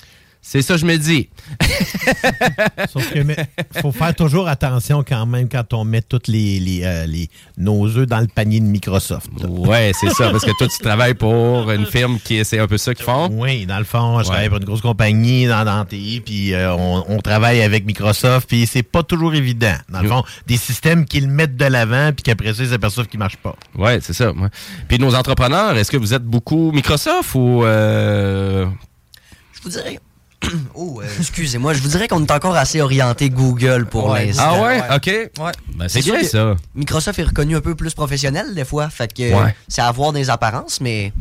C'est 0.49 0.61
ça, 0.61 0.77
je 0.77 0.85
me 0.85 0.95
dis. 0.95 1.27
Sauf 2.89 3.11
que 3.11 3.19
faut 3.81 3.91
faire 3.91 4.15
toujours 4.15 4.47
attention 4.47 5.03
quand 5.05 5.25
même 5.25 5.49
quand 5.49 5.73
on 5.73 5.83
met 5.83 6.01
tous 6.01 6.21
les, 6.31 6.57
les, 6.61 6.83
euh, 6.85 7.05
les- 7.05 7.29
nos 7.57 7.85
œufs 7.97 8.07
dans 8.07 8.21
le 8.21 8.27
panier 8.27 8.61
de 8.61 8.65
Microsoft. 8.65 9.27
Ouais, 9.45 9.91
c'est 9.99 10.09
ça, 10.11 10.29
parce 10.31 10.45
que 10.45 10.51
toi, 10.57 10.67
tu 10.69 10.77
travailles 10.77 11.15
pour 11.15 11.69
une 11.69 11.85
firme 11.85 12.17
qui 12.23 12.45
c'est 12.45 12.59
un 12.59 12.67
peu 12.67 12.77
ça 12.77 12.95
qu'ils 12.95 13.03
font. 13.03 13.27
Oui, 13.29 13.65
dans 13.65 13.77
le 13.77 13.83
fond, 13.83 14.13
je 14.13 14.17
Ouais. 14.19 14.23
travaille 14.23 14.47
pour 14.47 14.57
une 14.59 14.63
grosse 14.63 14.79
compagnie 14.81 15.47
dans, 15.47 15.65
dans 15.65 15.83
TI, 15.83 16.21
puis 16.23 16.53
euh, 16.53 16.73
on, 16.75 17.03
on 17.09 17.19
travaille 17.19 17.61
avec 17.61 17.85
Microsoft, 17.85 18.47
puis 18.47 18.65
c'est 18.67 18.83
pas 18.83 19.03
toujours 19.03 19.35
évident. 19.35 19.75
Dans 19.89 20.01
le 20.01 20.07
fond, 20.07 20.23
des 20.47 20.55
systèmes 20.57 21.03
qu'ils 21.03 21.27
mettent 21.27 21.57
de 21.57 21.65
l'avant, 21.65 22.11
puis 22.13 22.23
qu'après 22.23 22.53
ça, 22.53 22.63
ils 22.63 22.69
s'aperçoivent 22.69 23.07
qu'ils 23.07 23.19
marchent 23.19 23.35
pas. 23.35 23.55
Oui, 23.77 23.91
c'est 24.01 24.13
ça. 24.13 24.31
ouais. 24.31 24.47
Puis 24.87 24.97
nos 24.97 25.13
entrepreneurs, 25.13 25.75
est-ce 25.77 25.91
que 25.91 25.97
vous 25.97 26.13
êtes 26.13 26.23
beaucoup 26.23 26.71
Microsoft 26.71 27.35
ou... 27.35 27.65
euh, 27.65 28.65
Je 29.51 29.61
vous 29.61 29.69
dirais. 29.69 29.99
Oh, 30.75 31.01
euh, 31.01 31.05
excusez-moi, 31.19 31.73
je 31.73 31.81
vous 31.81 31.89
dirais 31.89 32.07
qu'on 32.07 32.23
est 32.23 32.31
encore 32.31 32.55
assez 32.55 32.79
orienté 32.79 33.29
Google 33.29 33.85
pour 33.87 34.09
Ouais, 34.11 34.27
l'instant. 34.27 34.43
Ah 34.45 34.61
ouais? 34.61 34.81
OK. 34.95 35.07
Ouais. 35.43 35.51
Ben, 35.75 35.89
c'est 35.89 36.01
bien 36.03 36.23
ça. 36.23 36.55
Microsoft 36.75 37.17
est 37.19 37.23
reconnu 37.23 37.55
un 37.55 37.61
peu 37.61 37.75
plus 37.75 37.93
professionnel 37.93 38.53
des 38.53 38.63
fois, 38.65 38.89
fait 38.89 39.11
que 39.13 39.33
Ouais. 39.33 39.55
c'est 39.67 39.81
à 39.81 39.91
voir 39.91 40.13
des 40.13 40.29
apparences, 40.29 40.79
mais 40.79 41.11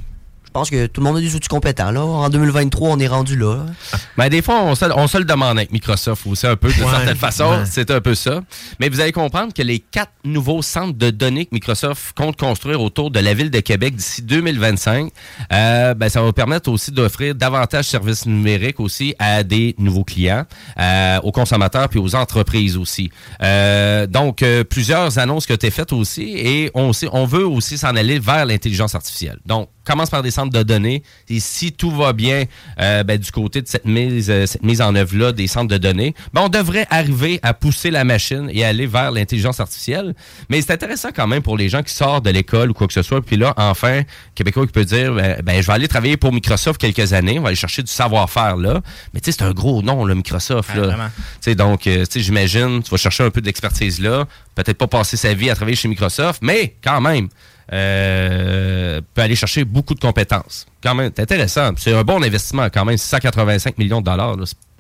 pense 0.57 0.71
que 0.71 0.87
tout 0.87 1.01
le 1.01 1.07
monde 1.07 1.17
a 1.19 1.21
des 1.21 1.35
outils 1.37 1.49
compétents. 1.49 1.91
Là. 1.91 2.01
En 2.03 2.29
2023, 2.31 2.89
on 2.91 2.99
est 2.99 3.07
rendu 3.07 3.37
là. 3.37 3.67
Ben, 4.17 4.31
des 4.31 4.41
fois, 4.41 4.63
on 4.63 4.75
se, 4.75 4.87
on 4.95 5.07
se 5.09 5.19
le 5.19 5.25
demande 5.25 5.59
avec 5.59 5.73
Microsoft 5.73 6.27
aussi 6.27 6.47
un 6.47 6.57
peu, 6.57 6.69
de 6.69 6.83
Ouais, 6.83 6.91
certaine 6.91 7.17
façon. 7.17 7.51
ouais. 7.51 7.65
C'est 7.71 7.91
un 7.91 8.01
peu 8.01 8.15
ça. 8.15 8.41
Mais 8.81 8.89
vous 8.89 9.01
allez 9.01 9.13
comprendre 9.13 9.53
que 9.53 9.61
les 9.61 9.79
quatre 9.79 10.13
nouveaux 10.25 10.63
centres 10.63 10.97
de 10.97 11.11
données 11.11 11.45
que 11.45 11.51
Microsoft 11.55 12.15
compte 12.17 12.37
construire 12.39 12.81
autour 12.81 13.11
de 13.11 13.21
la 13.21 13.35
ville 13.35 13.51
de 13.51 13.61
Québec 13.61 13.95
d'ici 13.95 14.23
2025, 14.23 15.11
euh, 15.53 15.93
ben, 15.95 16.09
ça 16.09 16.23
va 16.23 16.33
permettre 16.33 16.71
aussi 16.71 16.93
d'offrir 16.93 17.35
davantage 17.35 17.85
de 17.85 17.91
services 17.91 18.25
numériques 18.25 18.81
aussi 18.81 19.15
à 19.19 19.43
des 19.43 19.75
nouveaux 19.79 20.05
clients, 20.05 20.45
euh, 20.81 21.21
aux 21.23 21.33
consommateurs 21.33 21.91
puis 21.91 21.99
aux 21.99 22.15
entreprises 22.15 22.79
aussi. 22.79 23.11
Euh, 23.43 24.07
donc, 24.07 24.43
euh, 24.43 24.65
plusieurs 24.65 25.19
annonces 25.19 25.45
qui 25.45 25.53
ont 25.53 25.57
été 25.57 25.71
faites 25.71 25.93
aussi 25.93 26.23
et 26.39 26.71
on, 26.75 26.95
sait- 26.95 27.09
on 27.13 27.27
veut 27.27 27.47
aussi 27.47 27.77
s'en 27.77 27.95
aller 27.97 28.19
vers 28.19 28.47
l'intelligence 28.47 28.95
artificielle. 28.95 29.39
Donc, 29.45 29.69
commence 29.87 30.11
par 30.11 30.23
des 30.23 30.31
centres 30.31 30.53
de 30.53 30.63
données. 30.63 31.03
Et 31.29 31.41
si 31.41 31.73
tout 31.73 31.91
va 31.91 32.13
bien 32.13 32.45
euh, 32.81 33.03
ben, 33.05 33.19
du 33.19 33.31
côté 33.31 33.63
de 33.63 33.69
cette 33.69 33.87
mise, 33.87 34.29
euh, 34.29 34.45
cette 34.47 34.63
mise 34.63 34.83
en 34.83 34.95
œuvre-là 34.95 35.33
des 35.33 35.47
centres 35.47 35.69
de 35.69 35.79
données, 35.79 36.15
ben, 36.35 36.43
on 36.43 36.49
devrait 36.49 36.87
arriver 36.91 37.39
à 37.43 37.55
pousser 37.55 37.91
la 37.91 38.05
machine 38.05 38.51
et 38.53 38.65
aller 38.65 38.87
vers 38.87 39.13
l'intelligence 39.13 39.61
artificielle. 39.61 40.15
Mais 40.51 40.61
c'est 40.61 40.73
intéressant 40.73 41.11
quand 41.15 41.27
même 41.27 41.43
pour 41.43 41.57
les 41.57 41.69
gens 41.69 41.83
qui 41.83 41.95
sortent 41.95 42.25
de 42.25 42.31
l'école 42.31 42.71
ou 42.71 42.75
quoi 42.75 42.87
que 42.87 42.93
ce 42.93 43.03
soit. 43.03 43.23
Puis 43.23 43.37
là, 43.37 43.55
enfin, 43.57 44.03
Québécois 44.35 44.67
qui 44.67 44.73
peut 44.73 44.85
dire, 44.85 45.15
ben, 45.15 45.41
ben, 45.43 45.63
je 45.63 45.67
vais 45.67 45.73
aller 45.73 45.89
travailler 45.89 46.17
pour 46.17 46.33
Microsoft 46.33 46.81
quelques 46.81 47.13
années, 47.13 47.39
on 47.39 47.43
va 47.43 47.49
aller 47.49 47.57
chercher 47.57 47.83
du 47.83 47.93
savoir-faire 47.93 48.57
là. 48.57 48.83
Mais 49.15 49.21
tu 49.21 49.31
sais, 49.31 49.39
c'est 49.39 49.45
un 49.45 49.53
gros 49.53 49.83
nom, 49.83 50.05
le 50.05 50.15
Microsoft. 50.15 50.71
Ouais, 50.71 50.81
là. 50.81 50.87
vraiment. 50.89 51.09
Tu 51.17 51.23
sais, 51.41 51.55
donc, 51.55 51.87
euh, 51.87 52.05
tu 52.05 52.13
sais, 52.13 52.21
j'imagine, 52.21 52.83
tu 52.83 52.91
vas 52.91 52.97
chercher 52.97 53.23
un 53.23 53.31
peu 53.31 53.41
d'expertise 53.41 54.01
là. 54.01 54.27
Peut-être 54.55 54.79
pas 54.79 54.89
passer 54.89 55.17
sa 55.17 55.33
vie 55.35 55.49
à 55.51 55.55
travailler 55.55 55.77
chez 55.77 55.89
Microsoft, 55.89 56.41
mais 56.43 56.75
quand 56.83 57.01
même, 57.01 57.29
euh, 57.73 59.01
peut 59.15 59.23
aller 59.23 59.35
chercher 59.35 59.65
beaucoup 59.65 59.95
de 59.95 60.01
compétences. 60.01 60.67
Quand 60.83 60.95
même, 60.95 61.11
c'est 61.15 61.23
intéressant. 61.23 61.73
C'est 61.77 61.93
un 61.93 62.05
bon 62.05 62.23
investissement, 62.23 62.69
quand 62.73 62.85
même, 62.85 62.97
685 62.97 63.79
millions 63.79 64.01
de 64.01 64.07
dollars. 64.07 64.37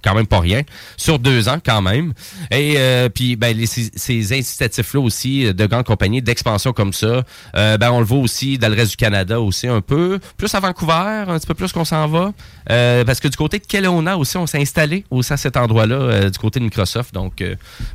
Quand 0.06 0.14
même 0.14 0.26
pas 0.26 0.38
rien. 0.38 0.62
Sur 0.96 1.18
deux 1.18 1.48
ans, 1.48 1.58
quand 1.64 1.82
même. 1.82 2.14
Et 2.52 2.74
euh, 2.76 3.08
puis, 3.08 3.34
ben, 3.34 3.56
ces, 3.66 4.32
incitatifs-là 4.32 5.00
aussi, 5.00 5.46
euh, 5.46 5.52
de 5.52 5.66
grandes 5.66 5.84
compagnies 5.84 6.22
d'expansion 6.22 6.72
comme 6.72 6.92
ça, 6.92 7.24
euh, 7.56 7.76
ben, 7.76 7.90
on 7.90 7.98
le 7.98 8.06
voit 8.06 8.18
aussi 8.18 8.56
dans 8.56 8.68
le 8.68 8.74
reste 8.74 8.92
du 8.92 8.96
Canada 8.96 9.40
aussi 9.40 9.66
un 9.66 9.80
peu. 9.80 10.20
Plus 10.36 10.54
à 10.54 10.60
Vancouver, 10.60 11.24
un 11.26 11.38
petit 11.38 11.46
peu 11.46 11.54
plus 11.54 11.72
qu'on 11.72 11.84
s'en 11.84 12.06
va. 12.06 12.32
Parce 12.66 13.20
que 13.20 13.28
du 13.28 13.36
côté 13.36 13.58
de 13.58 13.66
Kelowna 13.66 14.16
aussi, 14.16 14.36
on 14.36 14.46
s'est 14.46 14.60
installé 14.60 15.04
aussi 15.10 15.32
à 15.32 15.36
cet 15.36 15.56
endroit-là, 15.56 16.30
du 16.30 16.38
côté 16.38 16.60
de 16.60 16.64
Microsoft. 16.64 17.12
Donc, 17.12 17.42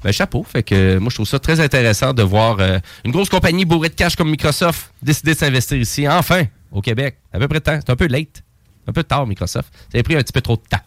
ben, 0.03 0.11
chapeau. 0.11 0.43
Fait 0.43 0.63
que 0.63 0.97
moi, 0.97 1.09
je 1.09 1.15
trouve 1.15 1.27
ça 1.27 1.39
très 1.39 1.59
intéressant 1.59 2.13
de 2.13 2.23
voir 2.23 2.57
une 3.05 3.11
grosse 3.11 3.29
compagnie 3.29 3.65
bourrée 3.65 3.89
de 3.89 3.95
cash 3.95 4.15
comme 4.15 4.29
Microsoft 4.29 4.91
décider 5.01 5.33
de 5.33 5.37
s'investir 5.39 5.77
ici, 5.77 6.07
enfin, 6.07 6.43
au 6.71 6.81
Québec. 6.81 7.17
À 7.33 7.39
peu 7.39 7.47
près 7.47 7.59
de 7.59 7.63
temps. 7.63 7.79
C'est 7.79 7.91
un 7.91 7.95
peu 7.95 8.07
late. 8.07 8.43
Un 8.87 8.93
peu 8.93 9.03
tard, 9.03 9.27
Microsoft. 9.27 9.71
Ça 9.91 9.99
a 9.99 10.03
pris 10.03 10.15
un 10.15 10.21
petit 10.21 10.33
peu 10.33 10.41
trop 10.41 10.55
de 10.55 10.63
temps. 10.69 10.83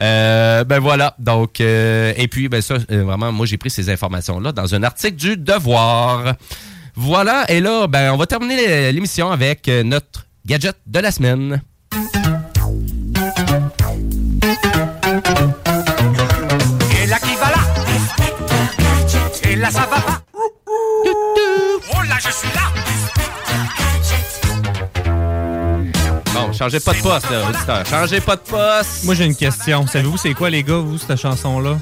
Euh, 0.00 0.64
ben 0.64 0.78
voilà. 0.78 1.14
Donc, 1.18 1.60
euh, 1.60 2.12
et 2.16 2.28
puis, 2.28 2.48
ben 2.48 2.60
ça, 2.60 2.76
euh, 2.90 3.04
vraiment, 3.04 3.32
moi, 3.32 3.46
j'ai 3.46 3.56
pris 3.56 3.70
ces 3.70 3.90
informations-là 3.90 4.52
dans 4.52 4.74
un 4.74 4.82
article 4.82 5.16
du 5.16 5.36
Devoir. 5.36 6.34
Voilà. 6.94 7.44
Et 7.50 7.60
là, 7.60 7.86
ben, 7.86 8.12
on 8.12 8.16
va 8.16 8.26
terminer 8.26 8.92
l'émission 8.92 9.30
avec 9.30 9.68
euh, 9.68 9.82
notre 9.82 10.26
gadget 10.46 10.76
de 10.86 10.98
la 11.00 11.10
semaine. 11.10 11.60
Et 17.02 17.06
là 17.06 17.18
qui 17.18 17.34
va 17.36 17.50
là? 17.50 17.62
Et 19.44 19.56
là 19.56 19.70
ça 19.70 19.80
va 19.80 20.00
pas? 20.00 20.22
Oh 21.92 22.02
là 22.08 22.16
je 22.20 22.30
suis 22.30 22.48
là 22.54 22.87
changez 26.58 26.80
pas 26.80 26.92
de 26.92 26.98
poste, 27.00 27.30
là, 27.30 27.48
auditeur. 27.48 27.86
Changez 27.86 28.20
pas 28.20 28.36
de 28.36 28.40
poste. 28.42 29.04
Moi, 29.04 29.14
j'ai 29.14 29.24
une 29.26 29.36
question. 29.36 29.86
Savez-vous 29.86 30.16
c'est 30.18 30.34
quoi, 30.34 30.50
les 30.50 30.62
gars, 30.62 30.76
vous, 30.76 30.98
cette 30.98 31.16
chanson-là? 31.20 31.78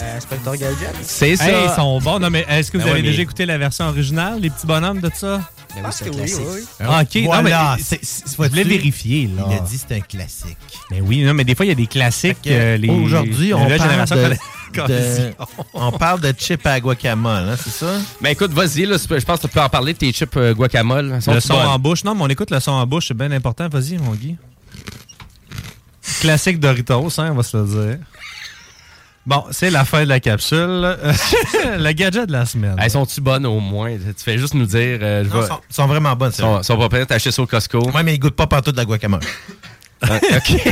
Euh, 0.00 0.56
Gadget. 0.56 0.94
C'est 1.02 1.36
ça. 1.36 1.48
Hey, 1.48 1.66
ils 1.68 1.74
sont 1.74 2.00
bons. 2.00 2.18
Non, 2.18 2.28
mais 2.30 2.44
est-ce 2.48 2.70
que 2.70 2.76
vous 2.78 2.84
Ben 2.84 2.90
avez 2.90 3.00
ouais, 3.00 3.02
mais- 3.04 3.10
déjà 3.10 3.22
écouté 3.22 3.46
la 3.46 3.56
version 3.58 3.86
originale, 3.86 4.40
les 4.40 4.50
petits 4.50 4.66
bonhommes 4.66 5.00
de 5.00 5.10
ça? 5.14 5.40
Ben 5.74 5.82
oui, 5.84 5.90
c'est 5.92 6.06
un 6.08 6.10
classique. 6.10 6.40
Ah, 6.80 7.02
ok. 7.02 7.22
Voilà, 7.24 7.42
non, 7.42 7.74
mais 7.76 7.82
c'est- 7.82 8.00
c'est- 8.02 8.24
je 8.30 8.36
voulais 8.36 8.48
vois-tu, 8.48 8.68
vérifier, 8.68 9.30
là. 9.36 9.44
Il 9.50 9.56
a 9.56 9.60
dit 9.60 9.78
c'est 9.78 9.94
un 9.96 10.00
classique. 10.00 10.56
Mais 10.90 11.00
oui, 11.00 11.22
non, 11.22 11.34
mais 11.34 11.44
des 11.44 11.54
fois, 11.54 11.66
il 11.66 11.68
y 11.70 11.72
a 11.72 11.76
des 11.76 11.86
classiques. 11.86 12.36
Fait 12.42 12.50
que, 12.50 12.54
euh, 12.54 12.76
les- 12.76 12.88
Aujourd'hui, 12.90 13.54
on 13.54 13.66
la 13.68 13.76
parle 13.76 13.90
génération 13.90 14.16
de, 14.16 14.34
de- 14.72 15.32
on 15.74 15.92
parle 15.92 16.20
de 16.20 16.32
chip 16.38 16.66
à 16.66 16.78
guacamole, 16.80 17.48
hein, 17.50 17.56
c'est 17.62 17.70
ça? 17.70 17.94
Ben 18.20 18.30
écoute, 18.30 18.52
vas-y, 18.52 18.84
là, 18.86 18.96
je 18.98 19.24
pense 19.24 19.40
que 19.40 19.46
tu 19.46 19.52
peux 19.52 19.60
en 19.60 19.68
parler 19.68 19.92
de 19.92 19.98
tes 19.98 20.12
chips 20.12 20.36
euh, 20.36 20.54
guacamole. 20.54 21.20
Sont 21.22 21.32
Le 21.34 21.40
son 21.40 21.54
bonnes. 21.54 21.66
en 21.66 21.78
bouche. 21.78 22.04
Non, 22.04 22.14
mais 22.14 22.22
on 22.24 22.28
écoute 22.28 22.50
le 22.50 22.60
son 22.60 22.72
en 22.72 22.86
bouche, 22.86 23.08
c'est 23.08 23.14
bien 23.16 23.30
important. 23.32 23.68
Vas-y, 23.68 23.98
mon 23.98 24.12
Guy. 24.12 24.36
Classique 26.20 26.58
Doritos, 26.58 27.20
hein, 27.20 27.28
on 27.32 27.34
va 27.34 27.42
se 27.42 27.56
le 27.56 27.64
dire. 27.64 27.98
Bon, 29.26 29.44
c'est 29.50 29.68
la 29.70 29.84
fin 29.84 30.04
de 30.04 30.08
la 30.08 30.20
capsule. 30.20 30.58
le 31.78 31.92
gadget 31.92 32.26
de 32.26 32.32
la 32.32 32.46
semaine. 32.46 32.76
Elles 32.78 32.90
sont-tu 32.90 33.20
bonnes 33.20 33.44
au 33.44 33.60
moins? 33.60 33.90
Tu 33.96 34.24
fais 34.24 34.38
juste 34.38 34.54
nous 34.54 34.64
dire. 34.64 34.98
euh, 35.02 35.22
je 35.24 35.28
Non, 35.28 35.40
vais- 35.42 35.46
sont, 35.46 35.60
sont 35.68 35.86
vraiment 35.86 36.16
bonnes. 36.16 36.32
Sont, 36.32 36.62
sont 36.62 36.78
pas 36.78 36.88
prêts 36.88 37.02
à 37.02 37.06
t'acheter 37.06 37.30
ça 37.30 37.42
au 37.42 37.46
Costco. 37.46 37.90
Ouais, 37.90 38.02
mais 38.02 38.14
ils 38.14 38.18
goûtent 38.18 38.36
pas 38.36 38.46
partout 38.46 38.72
de 38.72 38.78
la 38.78 38.86
guacamole. 38.86 39.20
Ah, 40.00 40.18
OK. 40.36 40.62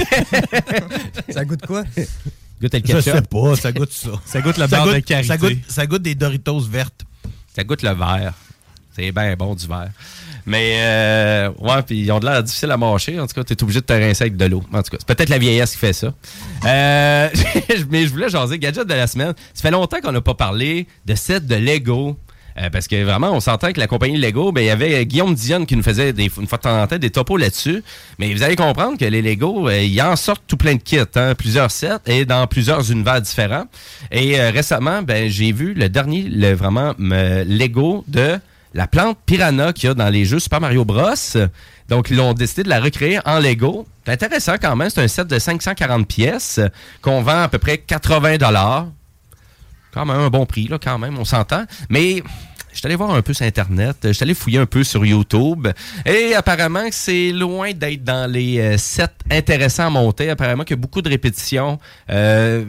Ça 1.35 1.45
goûte 1.45 1.67
quoi? 1.67 1.83
Goûte 2.61 2.73
le 2.73 2.81
Je 2.87 3.01
sais 3.01 3.23
pas, 3.23 3.57
ça 3.57 3.73
goûte 3.73 3.93
ça. 3.93 4.11
Ça 4.25 4.41
goûte 4.41 4.57
la 4.57 4.67
barre 4.67 4.87
de 4.87 4.99
karité. 5.01 5.29
Ça 5.29 5.37
goûte, 5.37 5.59
ça 5.69 5.87
goûte 5.87 6.03
des 6.03 6.15
Doritos 6.15 6.61
vertes. 6.61 7.05
Ça 7.55 7.65
goûte 7.65 7.83
le 7.83 7.93
verre. 7.93 8.33
C'est 8.95 9.13
bien 9.13 9.35
bon 9.37 9.55
du 9.55 9.67
verre. 9.67 9.91
Mais, 10.47 10.79
euh, 10.79 11.51
ouais, 11.59 11.83
puis 11.83 12.01
ils 12.01 12.13
ont 12.13 12.21
de 12.21 12.25
l'air 12.25 12.43
difficile 12.43 12.71
à 12.71 12.77
mâcher. 12.77 13.19
En 13.21 13.27
tout 13.27 13.35
cas, 13.35 13.43
tu 13.43 13.53
es 13.53 13.63
obligé 13.63 13.81
de 13.81 13.85
te 13.85 13.93
rincer 13.93 14.25
avec 14.25 14.37
de 14.37 14.45
l'eau. 14.47 14.63
En 14.73 14.83
tout 14.83 14.91
cas, 14.91 14.97
c'est 15.01 15.07
peut-être 15.07 15.29
la 15.29 15.39
vieillesse 15.39 15.73
qui 15.73 15.79
fait 15.79 15.93
ça. 15.93 16.15
Euh, 16.65 17.29
mais 17.91 18.07
je 18.07 18.11
voulais 18.11 18.29
jaser 18.31 18.59
gadget 18.59 18.87
de 18.87 18.95
la 18.95 19.09
semaine. 19.09 19.35
Ça 19.53 19.63
fait 19.63 19.71
longtemps 19.73 20.01
qu'on 20.01 20.13
n'a 20.13 20.21
pas 20.21 20.35
parlé 20.35 20.87
de 21.05 21.15
set 21.17 21.47
de 21.47 21.57
Lego. 21.57 22.17
Euh, 22.59 22.71
parce 22.71 22.89
que 22.89 23.05
vraiment, 23.05 23.33
on 23.33 23.41
s'entend 23.41 23.73
que 23.73 23.81
la 23.81 23.87
compagnie 23.87 24.17
Lego, 24.17 24.51
ben, 24.51 24.63
il 24.63 24.67
y 24.67 24.71
avait 24.71 25.05
Guillaume 25.05 25.35
Dionne 25.35 25.67
qui 25.67 25.77
nous 25.77 25.83
faisait 25.83 26.13
des, 26.15 26.31
une 26.39 26.47
fois 26.47 26.57
de 26.59 26.63
temps 26.63 26.83
en 26.83 26.87
temps 26.87 26.97
des 26.99 27.11
topos 27.11 27.37
là-dessus. 27.37 27.83
Mais 28.19 28.33
vous 28.33 28.43
allez 28.43 28.57
comprendre 28.57 28.97
que 28.99 29.05
les 29.05 29.21
Lego, 29.21 29.69
euh, 29.69 29.83
ils 29.83 30.01
en 30.01 30.17
sortent 30.17 30.43
tout 30.47 30.57
plein 30.57 30.75
de 30.75 30.81
kits, 30.81 30.99
hein, 31.17 31.35
plusieurs 31.35 31.71
sets 31.71 31.99
et 32.07 32.25
dans 32.25 32.47
plusieurs 32.47 32.91
univers 32.91 33.21
différents. 33.21 33.65
Et 34.11 34.41
euh, 34.41 34.51
récemment, 34.51 35.03
ben, 35.03 35.29
j'ai 35.31 35.53
vu 35.53 35.75
le 35.75 35.89
dernier, 35.91 36.23
le, 36.23 36.55
vraiment, 36.55 36.95
me- 36.99 37.45
Lego 37.45 38.05
de 38.09 38.39
la 38.73 38.87
plante 38.87 39.19
Piranha 39.27 39.73
qu'il 39.73 39.89
y 39.89 39.91
a 39.91 39.95
dans 39.95 40.09
les 40.09 40.25
jeux 40.25 40.39
Super 40.39 40.61
Mario 40.61 40.85
Bros. 40.85 41.11
Donc, 41.89 42.09
ils 42.11 42.21
ont 42.21 42.33
décidé 42.33 42.63
de 42.63 42.69
la 42.69 42.81
recréer 42.81 43.21
en 43.27 43.39
Lego. 43.39 43.87
C'est 44.05 44.13
intéressant 44.13 44.55
quand 44.61 44.77
même. 44.77 44.91
C'est 44.91 45.03
un 45.03 45.09
set 45.09 45.27
de 45.27 45.39
540 45.39 46.07
pièces 46.09 46.61
qu'on 47.03 47.21
vend 47.23 47.43
à 47.43 47.49
peu 47.49 47.59
près 47.59 47.79
80 47.79 48.39
quand 49.97 50.05
même 50.05 50.21
un 50.21 50.29
bon 50.29 50.45
prix, 50.45 50.69
là, 50.69 50.79
quand 50.79 50.99
même, 50.99 51.19
on 51.19 51.25
s'entend. 51.25 51.65
Mais 51.89 52.23
je 52.71 52.79
suis 52.81 52.87
allé 52.87 52.97
voir 52.97 53.13
un 53.13 53.23
peu 53.23 53.33
sur 53.33 53.47
Internet, 53.47 53.97
je 54.05 54.13
suis 54.13 54.23
allé 54.23 54.35
fouiller 54.35 54.59
un 54.59 54.67
peu 54.67 54.85
sur 54.85 55.07
YouTube, 55.07 55.67
et 56.05 56.35
apparemment 56.35 56.85
c'est 56.91 57.33
loin 57.33 57.73
d'être 57.73 58.05
dans 58.05 58.31
les 58.31 58.59
euh, 58.59 58.77
sets 58.77 59.07
intéressants 59.31 59.87
à 59.87 59.91
monter. 59.91 60.29
Apparemment 60.29 60.65
qu'il 60.65 60.77
y 60.77 60.79
a 60.79 60.83
beaucoup 60.83 61.01
de 61.01 61.09
répétitions. 61.09 61.79
Euh, 62.11 62.63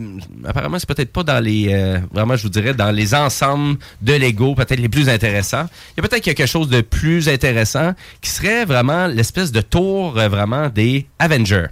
apparemment, 0.46 0.80
c'est 0.80 0.88
peut-être 0.88 1.12
pas 1.12 1.24
dans 1.24 1.44
les, 1.44 1.68
euh, 1.72 2.00
vraiment, 2.14 2.38
je 2.38 2.44
vous 2.44 2.50
dirais, 2.50 2.74
dans 2.74 2.92
les 2.92 3.14
ensembles 3.14 3.78
de 4.02 4.14
Lego, 4.14 4.56
peut-être 4.56 4.80
les 4.80 4.88
plus 4.88 5.10
intéressants. 5.10 5.66
Il 5.98 6.02
y 6.02 6.06
a 6.06 6.08
peut-être 6.08 6.24
quelque 6.24 6.46
chose 6.46 6.70
de 6.70 6.80
plus 6.80 7.28
intéressant 7.28 7.94
qui 8.22 8.30
serait 8.30 8.64
vraiment 8.64 9.08
l'espèce 9.08 9.52
de 9.52 9.60
tour, 9.60 10.12
vraiment, 10.12 10.70
des 10.70 11.06
Avengers. 11.20 11.68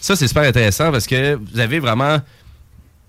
Ça, 0.00 0.14
c'est 0.14 0.28
super 0.28 0.44
intéressant 0.44 0.92
parce 0.92 1.08
que 1.08 1.34
vous 1.34 1.58
avez 1.58 1.80
vraiment 1.80 2.18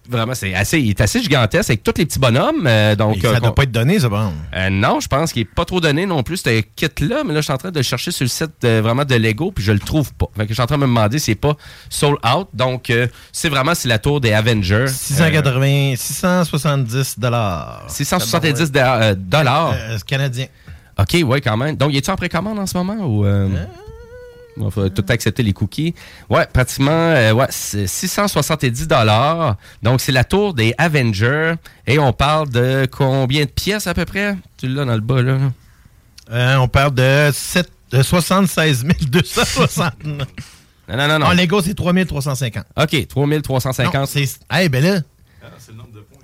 Vraiment, 0.09 0.33
c'est 0.35 0.53
assez, 0.53 0.79
il 0.79 0.89
est 0.89 1.01
assez 1.01 1.21
gigantesque 1.21 1.69
avec 1.69 1.81
tous 1.83 1.93
les 1.97 2.05
petits 2.05 2.19
bonhommes. 2.19 2.65
euh, 2.67 2.95
donc, 2.95 3.17
Et 3.17 3.21
ça 3.21 3.29
euh, 3.29 3.39
doit 3.39 3.55
pas 3.55 3.63
être 3.63 3.71
donné, 3.71 3.99
ça, 3.99 4.09
bon. 4.09 4.33
euh, 4.55 4.69
non, 4.69 4.99
je 4.99 5.07
pense 5.07 5.31
qu'il 5.31 5.43
n'est 5.43 5.49
pas 5.55 5.63
trop 5.65 5.79
donné 5.79 6.05
non 6.05 6.23
plus, 6.23 6.37
ce 6.37 6.59
kit-là. 6.61 7.23
Mais 7.25 7.33
là, 7.33 7.39
je 7.39 7.45
suis 7.45 7.53
en 7.53 7.57
train 7.57 7.71
de 7.71 7.79
le 7.79 7.83
chercher 7.83 8.11
sur 8.11 8.25
le 8.25 8.29
site 8.29 8.65
vraiment 8.65 9.05
de 9.05 9.15
Lego, 9.15 9.51
puis 9.51 9.63
je 9.63 9.71
le 9.71 9.79
trouve 9.79 10.13
pas. 10.13 10.25
Fait 10.35 10.43
que 10.43 10.49
je 10.49 10.53
suis 10.55 10.61
en 10.61 10.65
train 10.67 10.75
de 10.77 10.81
me 10.81 10.87
demander 10.87 11.19
si 11.19 11.25
c'est 11.25 11.35
pas 11.35 11.55
sold 11.89 12.17
out. 12.35 12.49
Donc, 12.53 12.91
c'est 13.31 13.49
vraiment 13.49 13.73
c'est 13.75 13.87
la 13.87 13.99
tour 13.99 14.19
des 14.19 14.33
Avengers. 14.33 14.87
680, 14.89 15.93
670 15.95 17.19
dollars. 17.19 17.83
670 17.87 18.71
de- 18.71 18.79
euh, 18.79 19.15
dollars. 19.17 19.73
Canadien. 20.05 20.47
OK, 20.99 21.17
ouais, 21.25 21.41
quand 21.41 21.57
même. 21.57 21.75
Donc, 21.75 21.93
y 21.93 21.97
est-tu 21.97 22.11
en 22.11 22.15
précommande 22.15 22.59
en 22.59 22.65
ce 22.67 22.77
moment 22.77 22.97
ou. 23.05 23.25
Il 24.57 24.71
faut 24.71 24.89
tout 24.89 25.05
accepter 25.09 25.43
les 25.43 25.53
cookies. 25.53 25.95
Ouais, 26.29 26.45
pratiquement, 26.51 26.91
euh, 26.91 27.31
ouais, 27.33 27.47
c'est 27.49 27.87
670 27.87 28.87
dollars. 28.87 29.57
Donc, 29.81 30.01
c'est 30.01 30.11
la 30.11 30.23
tour 30.23 30.53
des 30.53 30.73
Avengers. 30.77 31.55
Et 31.87 31.99
on 31.99 32.13
parle 32.13 32.49
de 32.49 32.87
combien 32.91 33.45
de 33.45 33.49
pièces 33.49 33.87
à 33.87 33.93
peu 33.93 34.05
près? 34.05 34.35
Tu 34.57 34.67
l'as 34.67 34.85
dans 34.85 34.95
le 34.95 35.01
bas, 35.01 35.21
là. 35.21 35.37
Euh, 36.31 36.55
on 36.57 36.67
parle 36.67 36.93
de, 36.93 37.29
7, 37.33 37.69
de 37.91 38.01
76 38.01 38.85
260. 39.09 39.93
Non, 40.85 40.97
non, 40.97 41.07
non, 41.07 41.19
non. 41.19 41.27
En 41.27 41.31
Lego, 41.31 41.61
c'est 41.61 41.73
3350. 41.73 42.65
OK, 42.75 43.07
3350. 43.07 43.93
Non, 43.95 44.05
c'est. 44.05 44.25
Eh, 44.59 44.67
ben 44.67 44.83
là. 44.83 44.99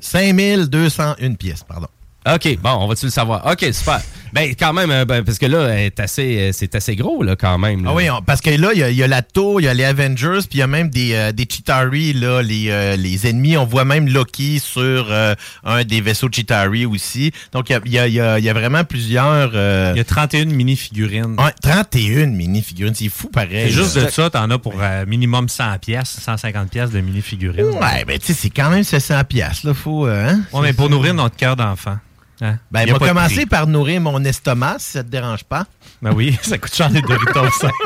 5201 0.02 1.34
pièces, 1.36 1.64
pardon. 1.64 1.88
OK, 2.28 2.60
bon, 2.62 2.72
on 2.72 2.88
va-tu 2.88 3.06
le 3.06 3.12
savoir? 3.12 3.46
OK, 3.46 3.66
super. 3.72 4.02
Ben, 4.34 4.54
quand 4.58 4.74
même, 4.74 4.92
euh, 4.92 5.06
ben, 5.06 5.24
parce 5.24 5.38
que 5.38 5.46
là, 5.46 5.68
elle 5.70 5.86
est 5.88 6.00
assez, 6.00 6.38
euh, 6.40 6.52
c'est 6.54 6.76
assez 6.76 6.96
gros, 6.96 7.24
là, 7.24 7.36
quand 7.36 7.58
même. 7.58 7.84
là. 7.84 7.90
Ah 7.92 7.96
oui, 7.96 8.10
on- 8.10 8.22
parce 8.22 8.42
que 8.42 8.50
là, 8.50 8.70
il 8.74 8.80
y 8.80 8.84
a- 8.84 8.90
il 8.90 8.98
y, 8.98 9.04
a 9.04 9.08
la 9.08 9.22
tour, 9.22 9.62
il 9.62 9.66
y 9.66 9.68
a 9.68 9.74
les 9.74 9.84
Avengers, 9.84 10.40
puis 10.50 10.56
il 10.56 10.60
y 10.60 10.62
a 10.62 10.68
même 10.68 10.90
des, 10.90 11.14
euh, 11.14 11.32
des 11.32 11.46
Chitari, 11.50 12.14
là, 12.14 12.42
les, 12.42 12.68
euh, 12.70 12.96
les 12.96 13.28
ennemis. 13.28 13.58
On 13.58 13.66
voit 13.66 13.86
même 13.86 14.08
Loki 14.08 14.60
sur 14.60 15.08
euh, 15.10 15.34
un 15.64 15.84
des 15.84 16.02
vaisseaux 16.02 16.30
Chitari 16.32 16.86
aussi. 16.86 17.32
Donc, 17.54 17.70
il 17.70 17.74
y 17.74 17.76
a, 17.76 17.82
il 17.86 17.92
y 17.92 18.00
a- 18.00 18.08
il 18.08 18.14
y 18.14 18.20
a- 18.22 18.40
il 18.40 18.46
y 18.46 18.50
a 18.50 18.54
vraiment 18.54 18.84
plusieurs... 18.84 19.52
euh, 19.54 19.92
Il 19.96 19.98
y 19.98 20.02
a 20.02 20.04
31 20.04 20.46
mini-figurines. 20.46 21.36
ouais, 21.40 21.52
31 21.62 22.28
mini-figurines. 22.28 22.96
C'est 22.96 23.10
fou, 23.10 23.30
pareil. 23.30 23.66
C'est 23.68 23.72
juste 23.72 23.96
là. 23.96 24.06
de 24.06 24.10
ça, 24.12 24.30
t'en 24.30 24.50
as 24.52 24.58
pour 24.60 24.76
euh, 24.80 25.06
minimum 25.08 25.50
100 25.50 25.78
pièces, 25.80 26.20
150 26.22 26.70
pièces 26.70 26.92
de 26.92 27.00
mini-figurines. 27.02 27.66
Ouais, 27.66 28.06
ben, 28.06 28.18
tu 28.20 28.28
sais, 28.28 28.34
c'est 28.34 28.50
quand 28.50 28.70
même 28.70 28.84
700 28.84 29.24
piastres, 29.24 29.66
là. 29.68 29.74
Faut... 29.74 30.08
euh, 30.08 30.30
hein? 30.30 30.42
Ouais, 30.54 30.62
mais 30.62 30.74
pour 30.74 30.90
nourrir 30.90 31.14
notre 31.14 31.36
cœur 31.36 31.56
d'enfant. 31.56 31.98
Hein? 32.41 32.57
Ben, 32.72 32.84
il 32.86 32.94
va 32.94 32.99
commencer 32.99 33.45
par 33.45 33.68
nourrir 33.68 33.99
mon 34.02 34.24
estomac, 34.24 34.78
si 34.80 34.91
ça 34.91 35.03
te 35.03 35.10
dérange 35.10 35.44
pas. 35.44 35.66
Ben 36.02 36.14
oui, 36.14 36.38
ça 36.41 36.57
coûte 36.57 36.74
cher 36.74 36.90
des 36.90 37.02
Doritos, 37.02 37.49
ça. 37.60 37.70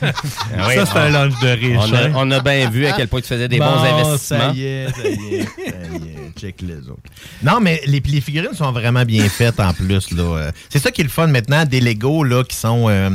Ah 0.00 0.66
oui, 0.68 0.74
ça, 0.76 0.86
c'est 0.86 0.98
un 0.98 1.10
lunch 1.10 1.38
de 1.40 1.48
riche. 1.48 1.76
On 1.78 1.92
a, 1.94 2.02
hein? 2.06 2.12
on 2.14 2.30
a 2.30 2.40
bien 2.40 2.70
vu 2.70 2.86
à 2.86 2.92
quel 2.92 3.08
point 3.08 3.20
tu 3.20 3.28
faisais 3.28 3.48
des 3.48 3.58
Bon, 3.58 3.66
bons 3.66 3.84
investissements. 3.84 4.38
Ça 4.50 4.54
y 4.54 4.64
est, 4.64 4.88
ça 4.90 5.08
y 5.08 5.34
est, 5.34 5.42
ça 5.42 5.50
y 5.92 6.08
est. 6.08 6.32
Check 6.38 6.62
les 6.62 6.88
autres. 6.88 7.02
Non, 7.42 7.58
mais 7.60 7.80
les, 7.86 8.00
les 8.00 8.20
figurines 8.20 8.54
sont 8.54 8.70
vraiment 8.70 9.04
bien 9.04 9.28
faites 9.28 9.58
en 9.60 9.72
plus. 9.72 10.12
là. 10.12 10.52
C'est 10.68 10.78
ça 10.78 10.90
qui 10.92 11.00
est 11.00 11.04
le 11.04 11.10
fun 11.10 11.26
maintenant, 11.26 11.64
des 11.64 11.80
Lego 11.80 12.22
là, 12.22 12.44
qui 12.44 12.56
sont 12.56 12.88
euh, 12.88 13.10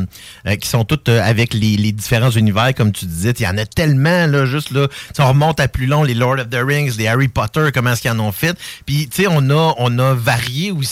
euh, 0.46 0.56
qui 0.58 0.68
sont 0.68 0.84
toutes 0.84 1.08
euh, 1.10 1.22
avec 1.24 1.54
les, 1.54 1.78
les 1.78 1.92
différents 1.94 2.32
univers, 2.32 2.74
comme 2.76 2.92
tu 2.92 3.06
disais. 3.06 3.32
Il 3.40 3.44
y 3.44 3.48
en 3.48 3.58
a 3.58 3.66
tellement, 3.66 4.28
là, 4.28 4.46
juste 4.46 4.72
là. 4.72 4.88
Si 5.14 5.22
on 5.22 5.30
remonte 5.30 5.60
à 5.62 5.68
plus 5.70 5.86
long, 5.86 6.04
les 6.04 6.14
Lord 6.16 6.40
of 6.40 6.50
the 6.50 6.60
Rings, 6.62 6.98
les 6.98 7.08
Harry 7.08 7.30
Potter, 7.30 7.70
comment 7.74 7.94
est-ce 7.94 8.02
qu'ils 8.02 8.12
en 8.12 8.20
ont 8.20 8.32
fait. 8.34 8.58
Puis, 8.86 9.08
tu 9.08 9.24
sais, 9.24 9.28
on 9.30 9.50
a, 9.50 9.74
on 9.78 9.98
a 10.00 10.14
varié 10.14 10.72
aussi, 10.72 10.83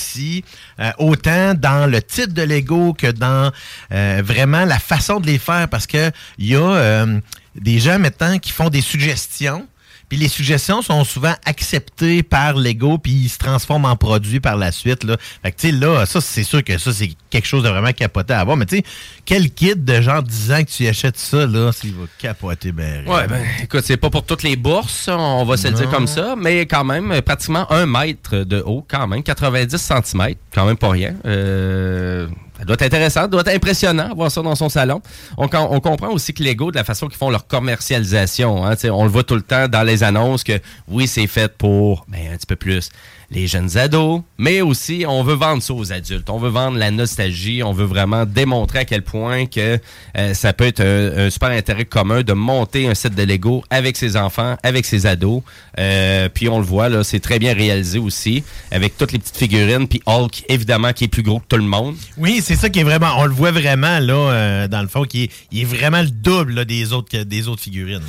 euh, 0.80 0.92
autant 0.98 1.54
dans 1.54 1.90
le 1.90 2.02
titre 2.02 2.34
de 2.34 2.42
Lego 2.42 2.94
que 2.94 3.08
dans 3.08 3.52
euh, 3.92 4.22
vraiment 4.24 4.66
la 4.66 4.80
façon 4.80 5.20
de 5.20 5.28
les 5.28 5.38
faire, 5.38 5.68
parce 5.70 5.88
que 5.88 6.12
il 6.38 6.48
y 6.48 6.56
a 6.56 6.62
euh, 6.62 7.20
des 7.56 7.80
gens 7.80 8.00
maintenant 8.00 8.38
qui 8.40 8.52
font 8.52 8.70
des 8.70 8.82
suggestions. 8.82 9.68
Puis 10.12 10.20
les 10.20 10.28
suggestions 10.28 10.82
sont 10.82 11.06
souvent 11.06 11.36
acceptées 11.46 12.22
par 12.22 12.58
Lego, 12.58 12.98
puis 12.98 13.14
ils 13.14 13.30
se 13.30 13.38
transforment 13.38 13.86
en 13.86 13.96
produits 13.96 14.42
par 14.42 14.58
la 14.58 14.74
suite. 14.74 15.06
Là. 15.06 15.16
Fait 15.42 15.54
que, 15.54 15.62
tu 15.62 15.70
sais, 15.70 15.74
là, 15.74 16.06
ça, 16.06 16.20
c'est 16.20 16.44
sûr 16.44 16.62
que 16.66 16.78
ça, 16.78 16.92
c'est 16.92 17.12
quelque 17.30 17.48
chose 17.48 17.64
de 17.64 17.70
vraiment 17.70 17.94
capoté 17.94 18.34
à 18.34 18.42
avoir. 18.42 18.58
Mais 18.58 18.66
tu 18.66 18.76
sais, 18.76 18.84
quel 19.24 19.50
kit 19.50 19.74
de 19.74 20.02
genre 20.02 20.22
10 20.22 20.52
ans 20.52 20.64
que 20.66 20.70
tu 20.70 20.86
achètes 20.86 21.18
ça, 21.18 21.46
là, 21.46 21.72
s'il 21.72 21.94
va 21.94 22.08
capoter 22.18 22.74
ben 22.74 23.08
Ouais, 23.08 23.26
ben, 23.26 23.42
écoute, 23.64 23.86
c'est 23.86 23.96
pas 23.96 24.10
pour 24.10 24.26
toutes 24.26 24.44
les 24.44 24.58
bourses, 24.58 25.08
on 25.08 25.46
va 25.46 25.56
se 25.56 25.70
le 25.70 25.76
dire 25.76 25.90
comme 25.90 26.08
ça, 26.08 26.36
mais 26.38 26.66
quand 26.66 26.84
même, 26.84 27.22
pratiquement 27.22 27.72
un 27.72 27.86
mètre 27.86 28.36
de 28.36 28.62
haut, 28.66 28.86
quand 28.86 29.08
même, 29.08 29.24
90 29.24 29.78
cm, 29.78 30.36
quand 30.54 30.66
même 30.66 30.76
pas 30.76 30.90
rien. 30.90 31.16
Euh, 31.26 32.28
ça 32.62 32.66
doit 32.66 32.76
être 32.76 32.84
intéressant, 32.84 33.22
ça 33.22 33.28
doit 33.28 33.42
être 33.42 33.56
impressionnant, 33.56 34.14
voir 34.14 34.30
ça 34.30 34.44
dans 34.44 34.54
son 34.54 34.70
salon. 34.70 35.02
On, 35.36 35.48
com- 35.48 35.68
on 35.72 35.80
comprend 35.80 36.10
aussi 36.10 36.32
que 36.32 36.44
Lego, 36.44 36.70
de 36.70 36.76
la 36.76 36.84
façon 36.84 37.08
qu'ils 37.08 37.18
font 37.18 37.32
leur 37.32 37.48
commercialisation, 37.48 38.64
hein, 38.64 38.76
on 38.92 39.04
le 39.04 39.10
voit 39.10 39.24
tout 39.24 39.34
le 39.34 39.42
temps 39.42 39.68
dans 39.68 39.82
les 39.82 40.04
annonces 40.04 40.44
que 40.44 40.60
oui, 40.88 41.08
c'est 41.08 41.26
fait 41.26 41.58
pour 41.58 42.06
ben, 42.08 42.20
un 42.32 42.38
petit 42.38 42.46
peu 42.46 42.56
plus 42.56 42.92
les 43.34 43.48
jeunes 43.48 43.78
ados, 43.78 44.22
mais 44.38 44.60
aussi 44.60 45.06
on 45.08 45.24
veut 45.24 45.36
vendre 45.36 45.64
ça 45.64 45.74
aux 45.74 45.94
adultes. 45.94 46.30
On 46.30 46.38
veut 46.38 46.50
vendre 46.50 46.78
la 46.78 46.92
nostalgie, 46.92 47.64
on 47.64 47.72
veut 47.72 47.86
vraiment 47.86 48.26
démontrer 48.26 48.80
à 48.80 48.86
quel 48.86 49.04
point 49.04 49.46
que 49.46 49.80
euh, 50.18 50.34
ça 50.34 50.52
peut 50.52 50.66
être 50.66 50.82
un, 50.82 51.28
un 51.28 51.30
super 51.30 51.50
intérêt 51.50 51.86
commun 51.86 52.24
de 52.24 52.34
monter 52.34 52.88
un 52.90 52.94
set 52.94 53.16
de 53.16 53.24
Lego 53.24 53.64
avec 53.70 53.96
ses 53.96 54.18
enfants, 54.18 54.58
avec 54.64 54.86
ses 54.86 55.06
ados. 55.06 55.44
Euh, 55.80 56.28
puis 56.28 56.50
on 56.50 56.60
le 56.60 56.66
voit 56.66 56.90
là, 56.90 57.06
c'est 57.06 57.22
très 57.22 57.40
bien 57.40 57.54
réalisé 57.54 58.00
aussi 58.00 58.44
avec 58.70 58.98
toutes 58.98 59.14
les 59.14 59.20
petites 59.20 59.38
figurines, 59.38 59.88
puis 59.88 60.02
Hulk 60.06 60.44
évidemment 60.50 60.92
qui 60.92 61.06
est 61.06 61.08
plus 61.08 61.24
gros 61.24 61.40
que 61.40 61.46
tout 61.48 61.58
le 61.58 61.64
monde. 61.64 61.96
Oui, 62.18 62.42
c'est 62.44 62.56
ça 62.58 62.70
qui 62.70 62.80
est 62.80 62.84
vraiment. 62.84 63.14
On 63.18 63.26
le 63.26 63.32
voit 63.34 63.52
vraiment, 63.52 64.00
là, 64.00 64.14
euh, 64.14 64.68
dans 64.68 64.82
le 64.82 64.90
fond, 64.90 65.04
qui 65.06 65.24
est, 65.24 65.32
il 65.54 65.62
est 65.62 65.66
vraiment 65.66 66.02
le 66.02 66.10
double 66.10 66.54
là, 66.56 66.66
des, 66.66 66.92
autres, 66.92 67.18
des 67.24 67.48
autres 67.48 67.62
figurines. 67.62 68.02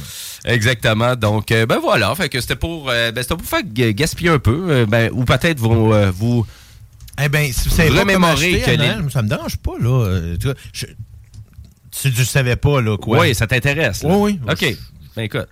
Exactement. 0.45 1.15
Donc, 1.15 1.49
ben 1.51 1.79
voilà. 1.81 2.13
Fait 2.17 2.29
que 2.29 2.41
c'était 2.41 2.57
pour, 2.57 2.87
ben, 2.87 3.13
c'était 3.17 3.37
pour 3.37 3.47
faire 3.47 3.63
ga- 3.65 3.93
gaspiller 3.93 4.31
un 4.31 4.41
peu. 4.41 4.85
ben, 4.87 5.12
ou 5.13 5.25
peut-être 5.25 5.59
vous, 5.59 5.93
euh, 5.93 6.11
vous 6.15 6.47
Eh 7.23 7.29
bien, 7.29 7.51
si 7.53 7.69
vous 7.69 7.75
savez 7.75 7.91
pas 7.91 8.01
remémorer 8.01 8.33
acheter 8.33 8.61
que 8.63 8.71
les- 8.83 9.11
ça 9.11 9.23
me 9.23 9.29
dérange 9.29 9.57
pas, 9.59 9.73
là. 9.81 10.07
Euh, 10.07 10.37
tu 10.41 10.47
vois, 10.47 10.55
je- 10.73 10.87
tu 11.91 12.09
ne 12.09 12.25
savais 12.25 12.57
pas, 12.57 12.81
là, 12.81 12.97
quoi. 12.97 13.21
Oui, 13.21 13.35
ça 13.35 13.47
t'intéresse. 13.47 14.03
Oui, 14.05 14.15
oui. 14.17 14.41
OK. 14.51 14.77
Ben 15.15 15.25
écoute. 15.25 15.47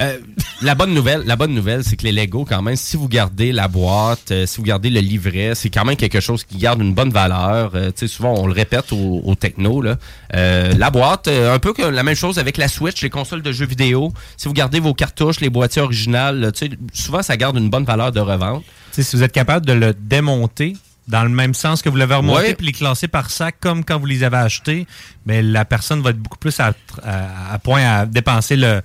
euh, 0.00 0.18
la 0.62 0.74
bonne 0.74 0.92
nouvelle, 0.92 1.22
la 1.24 1.36
bonne 1.36 1.54
nouvelle, 1.54 1.84
c'est 1.84 1.94
que 1.96 2.02
les 2.02 2.10
Lego, 2.10 2.44
quand 2.44 2.60
même, 2.60 2.74
si 2.74 2.96
vous 2.96 3.08
gardez 3.08 3.52
la 3.52 3.68
boîte, 3.68 4.32
euh, 4.32 4.44
si 4.44 4.56
vous 4.58 4.64
gardez 4.64 4.90
le 4.90 4.98
livret, 5.00 5.52
c'est 5.54 5.70
quand 5.70 5.84
même 5.84 5.94
quelque 5.96 6.18
chose 6.18 6.42
qui 6.42 6.58
garde 6.58 6.80
une 6.82 6.92
bonne 6.92 7.10
valeur. 7.10 7.70
Euh, 7.76 7.86
tu 7.92 8.00
sais, 8.00 8.08
souvent, 8.08 8.34
on 8.36 8.46
le 8.48 8.52
répète 8.52 8.92
au, 8.92 9.22
au 9.24 9.34
techno. 9.36 9.80
Là. 9.80 9.96
La 10.32 10.90
boîte, 10.90 11.28
un 11.28 11.58
peu 11.60 11.72
que 11.72 11.82
la 11.82 12.02
même 12.02 12.16
chose 12.16 12.40
avec 12.40 12.56
la 12.56 12.66
Switch, 12.66 13.00
les 13.02 13.10
consoles 13.10 13.42
de 13.42 13.52
jeux 13.52 13.64
vidéo. 13.66 14.12
Si 14.36 14.48
vous 14.48 14.54
gardez 14.54 14.80
vos 14.80 14.92
cartouches, 14.92 15.38
les 15.40 15.50
boîtiers 15.50 15.82
originales, 15.82 16.50
tu 16.52 16.66
sais, 16.66 16.72
souvent, 16.92 17.22
ça 17.22 17.36
garde 17.36 17.56
une 17.56 17.70
bonne 17.70 17.84
valeur 17.84 18.10
de 18.10 18.18
revente. 18.20 18.64
Si 18.92 19.16
vous 19.16 19.22
êtes 19.22 19.32
capable 19.32 19.66
de 19.66 19.72
le 19.72 19.94
démonter 19.94 20.76
dans 21.08 21.22
le 21.24 21.28
même 21.28 21.54
sens 21.54 21.82
que 21.82 21.88
vous 21.88 21.96
l'avez 21.96 22.14
remonté, 22.14 22.40
Ouais. 22.48 22.54
puis 22.54 22.66
les 22.66 22.72
classer 22.72 23.08
par 23.08 23.30
sac 23.30 23.56
comme 23.60 23.84
quand 23.84 23.98
vous 23.98 24.06
les 24.06 24.22
avez 24.22 24.36
achetés, 24.36 24.86
mais 25.26 25.42
la 25.42 25.64
personne 25.64 26.00
va 26.02 26.10
être 26.10 26.18
beaucoup 26.18 26.38
plus 26.38 26.58
à, 26.60 26.72
à- 27.02 27.54
à 27.54 27.58
point 27.58 27.82
à 27.84 28.06
dépenser 28.06 28.56
le. 28.56 28.80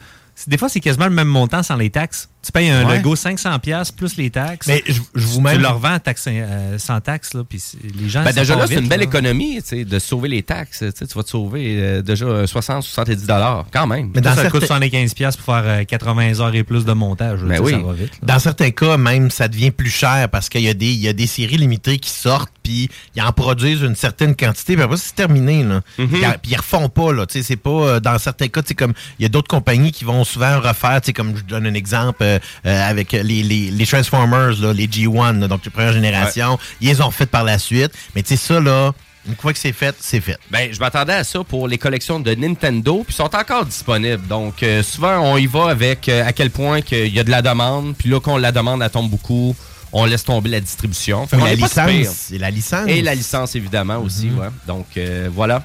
Des 0.47 0.57
fois, 0.57 0.67
c'est 0.69 0.79
quasiment 0.79 1.05
le 1.05 1.11
même 1.11 1.27
montant 1.27 1.63
sans 1.63 1.75
les 1.75 1.89
taxes. 1.89 2.29
Tu 2.45 2.51
payes 2.51 2.69
un 2.69 2.85
Ouais. 2.85 2.97
Lego 2.97 3.15
500$ 3.15 3.59
piastres 3.59 3.95
plus 3.95 4.17
les 4.17 4.29
taxes. 4.29 4.67
Mais 4.67 4.83
je- 4.85 5.01
je 5.15 5.25
vous 5.25 5.41
tu, 5.49 5.57
le 5.57 5.67
revends 5.67 5.97
taxe, 5.99 6.25
euh, 6.27 6.77
sans 6.77 7.01
taxes, 7.01 7.33
là, 7.33 7.43
puis 7.47 7.59
les 7.99 8.07
gens. 8.07 8.23
Ben, 8.23 8.33
déjà 8.33 8.55
là, 8.55 8.67
c'est 8.67 8.75
une 8.75 8.87
belle 8.87 8.99
là. 8.99 9.05
économie, 9.05 9.61
tu 9.63 9.69
sais, 9.69 9.85
de 9.85 9.99
sauver 9.99 10.29
les 10.29 10.43
taxes. 10.43 10.83
Tu 10.97 11.05
vas 11.15 11.23
te 11.23 11.29
sauver 11.29 11.77
euh, 11.79 12.01
déjà 12.03 12.25
euh, 12.25 12.45
60-70 12.45 13.25
dollars, 13.25 13.65
quand 13.73 13.87
même. 13.87 14.11
Mais 14.13 14.21
ça, 14.21 14.35
ça 14.35 14.49
coûte 14.51 14.63
75$ 14.63 15.13
piastres 15.15 15.41
pour 15.43 15.55
faire 15.55 15.63
euh, 15.65 15.83
80 15.85 16.39
heures 16.39 16.53
et 16.53 16.63
plus 16.63 16.85
de 16.85 16.93
montage. 16.93 17.39
Ben 17.39 17.59
oui. 17.61 17.71
Ça 17.71 17.77
va 17.79 17.93
vite. 17.93 18.11
Dans 18.21 18.39
certains 18.39 18.71
cas, 18.71 18.97
même, 18.97 19.31
ça 19.31 19.47
devient 19.47 19.71
plus 19.71 19.89
cher 19.89 20.29
parce 20.29 20.49
qu'il 20.49 20.61
y, 20.61 20.69
a 20.69 20.73
des- 20.75 20.85
il 20.85 20.99
y 21.01 21.07
a 21.07 21.13
des 21.13 21.27
séries 21.27 21.57
limitées 21.57 21.97
qui 21.97 22.09
sortent, 22.11 22.51
puis 22.61 22.89
ils 23.15 23.21
en 23.21 23.31
produisent 23.31 23.81
une 23.81 23.95
certaine 23.95 24.35
quantité, 24.35 24.75
puis 24.75 24.83
après, 24.83 24.97
c'est 24.97 25.15
terminé. 25.15 25.63
Là. 25.63 25.81
Mhm. 25.97 26.07
Puis, 26.09 26.21
Puis 26.43 26.51
ils 26.51 26.57
refont 26.57 26.89
pas. 26.89 27.11
Là, 27.11 27.25
Tu 27.25 27.39
sais, 27.39 27.43
c'est 27.43 27.55
pas 27.55 27.69
euh, 27.69 27.99
dans 27.99 28.17
certains 28.19 28.47
cas, 28.49 28.61
tu 28.61 28.69
sais, 28.69 28.75
comme 28.75 28.93
il 29.19 29.23
y 29.23 29.25
a 29.25 29.29
d'autres 29.29 29.47
compagnies 29.47 29.91
qui 29.91 30.03
vont 30.05 30.23
souvent 30.23 30.59
refaire, 30.59 31.01
tu 31.01 31.07
sais, 31.07 31.13
comme 31.13 31.35
je 31.35 31.43
donne 31.43 31.65
un 31.65 31.73
exemple 31.73 32.23
euh, 32.35 32.39
euh, 32.65 32.89
avec 32.89 33.11
les, 33.11 33.21
les, 33.23 33.71
les 33.71 33.85
Transformers, 33.85 34.59
là, 34.59 34.73
les 34.73 34.87
G1, 34.87 35.39
là, 35.39 35.47
donc 35.47 35.65
les 35.65 35.71
première 35.71 35.93
génération, 35.93 36.57
ils 36.81 36.89
les 36.89 37.01
ont 37.01 37.07
refaites 37.07 37.31
par 37.31 37.43
la 37.43 37.57
suite. 37.57 37.91
Mais 38.15 38.23
tu 38.23 38.29
sais, 38.29 38.37
ça, 38.37 38.59
là, 38.59 38.91
une 39.27 39.35
fois 39.35 39.53
que 39.53 39.59
c'est 39.59 39.73
fait, 39.73 39.95
c'est 39.99 40.21
fait. 40.21 40.37
Ben, 40.51 40.71
je 40.71 40.79
m'attendais 40.79 41.13
à 41.13 41.23
ça 41.23 41.43
pour 41.43 41.67
les 41.67 41.77
collections 41.77 42.19
de 42.19 42.33
Nintendo, 42.35 43.03
puis 43.05 43.13
ils 43.13 43.15
sont 43.15 43.35
encore 43.35 43.65
disponibles. 43.65 44.27
Donc, 44.27 44.61
euh, 44.61 44.83
souvent, 44.83 45.19
on 45.19 45.37
y 45.37 45.47
va 45.47 45.69
avec 45.69 46.07
euh, 46.09 46.25
à 46.25 46.31
quel 46.31 46.51
point 46.51 46.81
qu'il 46.81 47.13
y 47.13 47.19
a 47.19 47.23
de 47.23 47.31
la 47.31 47.41
demande, 47.41 47.95
puis 47.97 48.09
là, 48.09 48.19
quand 48.19 48.37
la 48.37 48.51
demande, 48.51 48.81
elle 48.83 48.89
tombe 48.89 49.09
beaucoup, 49.09 49.55
on 49.91 50.05
laisse 50.05 50.23
tomber 50.23 50.49
la 50.49 50.59
distribution. 50.59 51.25
Fait 51.25 51.37
la 51.37 51.55
licence, 51.55 52.31
et 52.31 52.37
la 52.37 52.51
licence. 52.51 52.87
Et 52.87 53.01
la 53.01 53.15
licence, 53.15 53.55
évidemment, 53.55 53.97
aussi, 53.97 54.29
ouais. 54.29 54.47
Donc, 54.67 54.85
euh, 54.97 55.29
voilà. 55.33 55.63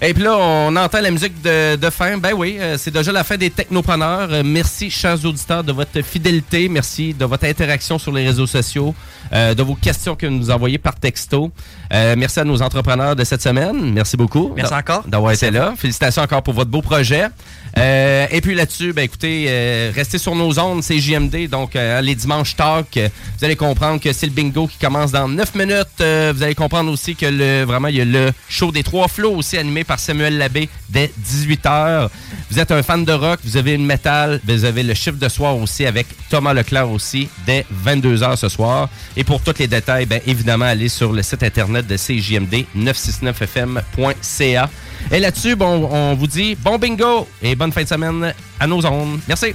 Et 0.00 0.14
puis 0.14 0.22
là, 0.22 0.36
on 0.38 0.74
entend 0.76 1.00
la 1.00 1.10
musique 1.10 1.40
de, 1.42 1.76
de 1.76 1.90
fin. 1.90 2.18
Ben 2.18 2.32
oui, 2.34 2.56
euh, 2.60 2.76
c'est 2.78 2.90
déjà 2.90 3.12
la 3.12 3.24
fin 3.24 3.36
des 3.36 3.50
technopreneurs. 3.50 4.28
Euh, 4.30 4.42
merci, 4.44 4.90
chers 4.90 5.24
auditeurs, 5.24 5.64
de 5.64 5.72
votre 5.72 6.02
fidélité. 6.02 6.68
Merci 6.68 7.14
de 7.14 7.24
votre 7.24 7.44
interaction 7.44 7.98
sur 7.98 8.12
les 8.12 8.26
réseaux 8.26 8.46
sociaux, 8.46 8.94
euh, 9.32 9.54
de 9.54 9.62
vos 9.62 9.74
questions 9.74 10.14
que 10.14 10.26
vous 10.26 10.32
nous 10.32 10.50
envoyez 10.50 10.78
par 10.78 10.94
texto. 10.94 11.50
Euh, 11.92 12.14
merci 12.16 12.40
à 12.40 12.44
nos 12.44 12.62
entrepreneurs 12.62 13.16
de 13.16 13.24
cette 13.24 13.42
semaine. 13.42 13.92
Merci 13.92 14.16
beaucoup. 14.16 14.52
Merci 14.56 14.74
encore. 14.74 15.04
D'avoir 15.06 15.32
été 15.32 15.50
là. 15.50 15.74
Félicitations 15.76 16.22
encore 16.22 16.42
pour 16.42 16.54
votre 16.54 16.70
beau 16.70 16.82
projet. 16.82 17.28
Euh, 17.76 18.26
et 18.30 18.40
puis 18.40 18.54
là-dessus, 18.54 18.92
ben 18.92 19.02
écoutez, 19.02 19.46
euh, 19.48 19.92
restez 19.94 20.18
sur 20.18 20.34
nos 20.34 20.58
ondes, 20.58 20.82
c'est 20.82 20.98
JMD. 20.98 21.48
Donc, 21.48 21.76
euh, 21.76 22.00
les 22.00 22.14
dimanches 22.14 22.56
talk, 22.56 22.98
vous 23.38 23.44
allez 23.44 23.56
comprendre 23.56 24.00
que 24.00 24.12
c'est 24.12 24.26
le 24.26 24.32
bingo 24.32 24.66
qui 24.66 24.78
commence 24.78 25.12
dans 25.12 25.28
9 25.28 25.54
minutes. 25.54 25.86
Vous 25.98 26.42
allez 26.42 26.54
comprendre 26.54 26.90
aussi 26.90 27.14
que 27.14 27.26
le, 27.26 27.64
vraiment, 27.64 27.88
il 27.88 27.96
y 27.96 28.00
a 28.00 28.04
le 28.04 28.32
show 28.48 28.72
des 28.72 28.82
trois 28.82 29.08
flots 29.08 29.34
aussi 29.34 29.56
animé 29.56 29.77
par 29.84 29.98
Samuel 29.98 30.38
Labbé 30.38 30.68
dès 30.88 31.10
18h. 31.24 32.08
Vous 32.50 32.58
êtes 32.58 32.70
un 32.70 32.82
fan 32.82 33.04
de 33.04 33.12
rock, 33.12 33.40
vous 33.44 33.56
avez 33.56 33.74
une 33.74 33.84
métal, 33.86 34.40
vous 34.46 34.64
avez 34.64 34.82
le 34.82 34.94
chiffre 34.94 35.18
de 35.18 35.28
soir 35.28 35.56
aussi 35.56 35.86
avec 35.86 36.06
Thomas 36.30 36.54
Leclerc 36.54 36.90
aussi 36.90 37.28
dès 37.46 37.64
22h 37.84 38.36
ce 38.36 38.48
soir. 38.48 38.88
Et 39.16 39.24
pour 39.24 39.40
tous 39.40 39.58
les 39.58 39.66
détails, 39.68 40.06
ben, 40.06 40.20
évidemment, 40.26 40.64
allez 40.66 40.88
sur 40.88 41.12
le 41.12 41.22
site 41.22 41.42
internet 41.42 41.86
de 41.86 41.96
CJMD 41.96 42.64
969fm.ca. 42.76 44.70
Et 45.10 45.20
là-dessus, 45.20 45.56
bon, 45.56 45.88
on 45.90 46.14
vous 46.14 46.26
dit 46.26 46.56
bon 46.56 46.78
bingo 46.78 47.28
et 47.42 47.54
bonne 47.54 47.72
fin 47.72 47.82
de 47.82 47.88
semaine 47.88 48.34
à 48.58 48.66
nos 48.66 48.84
ondes. 48.84 49.20
Merci. 49.28 49.54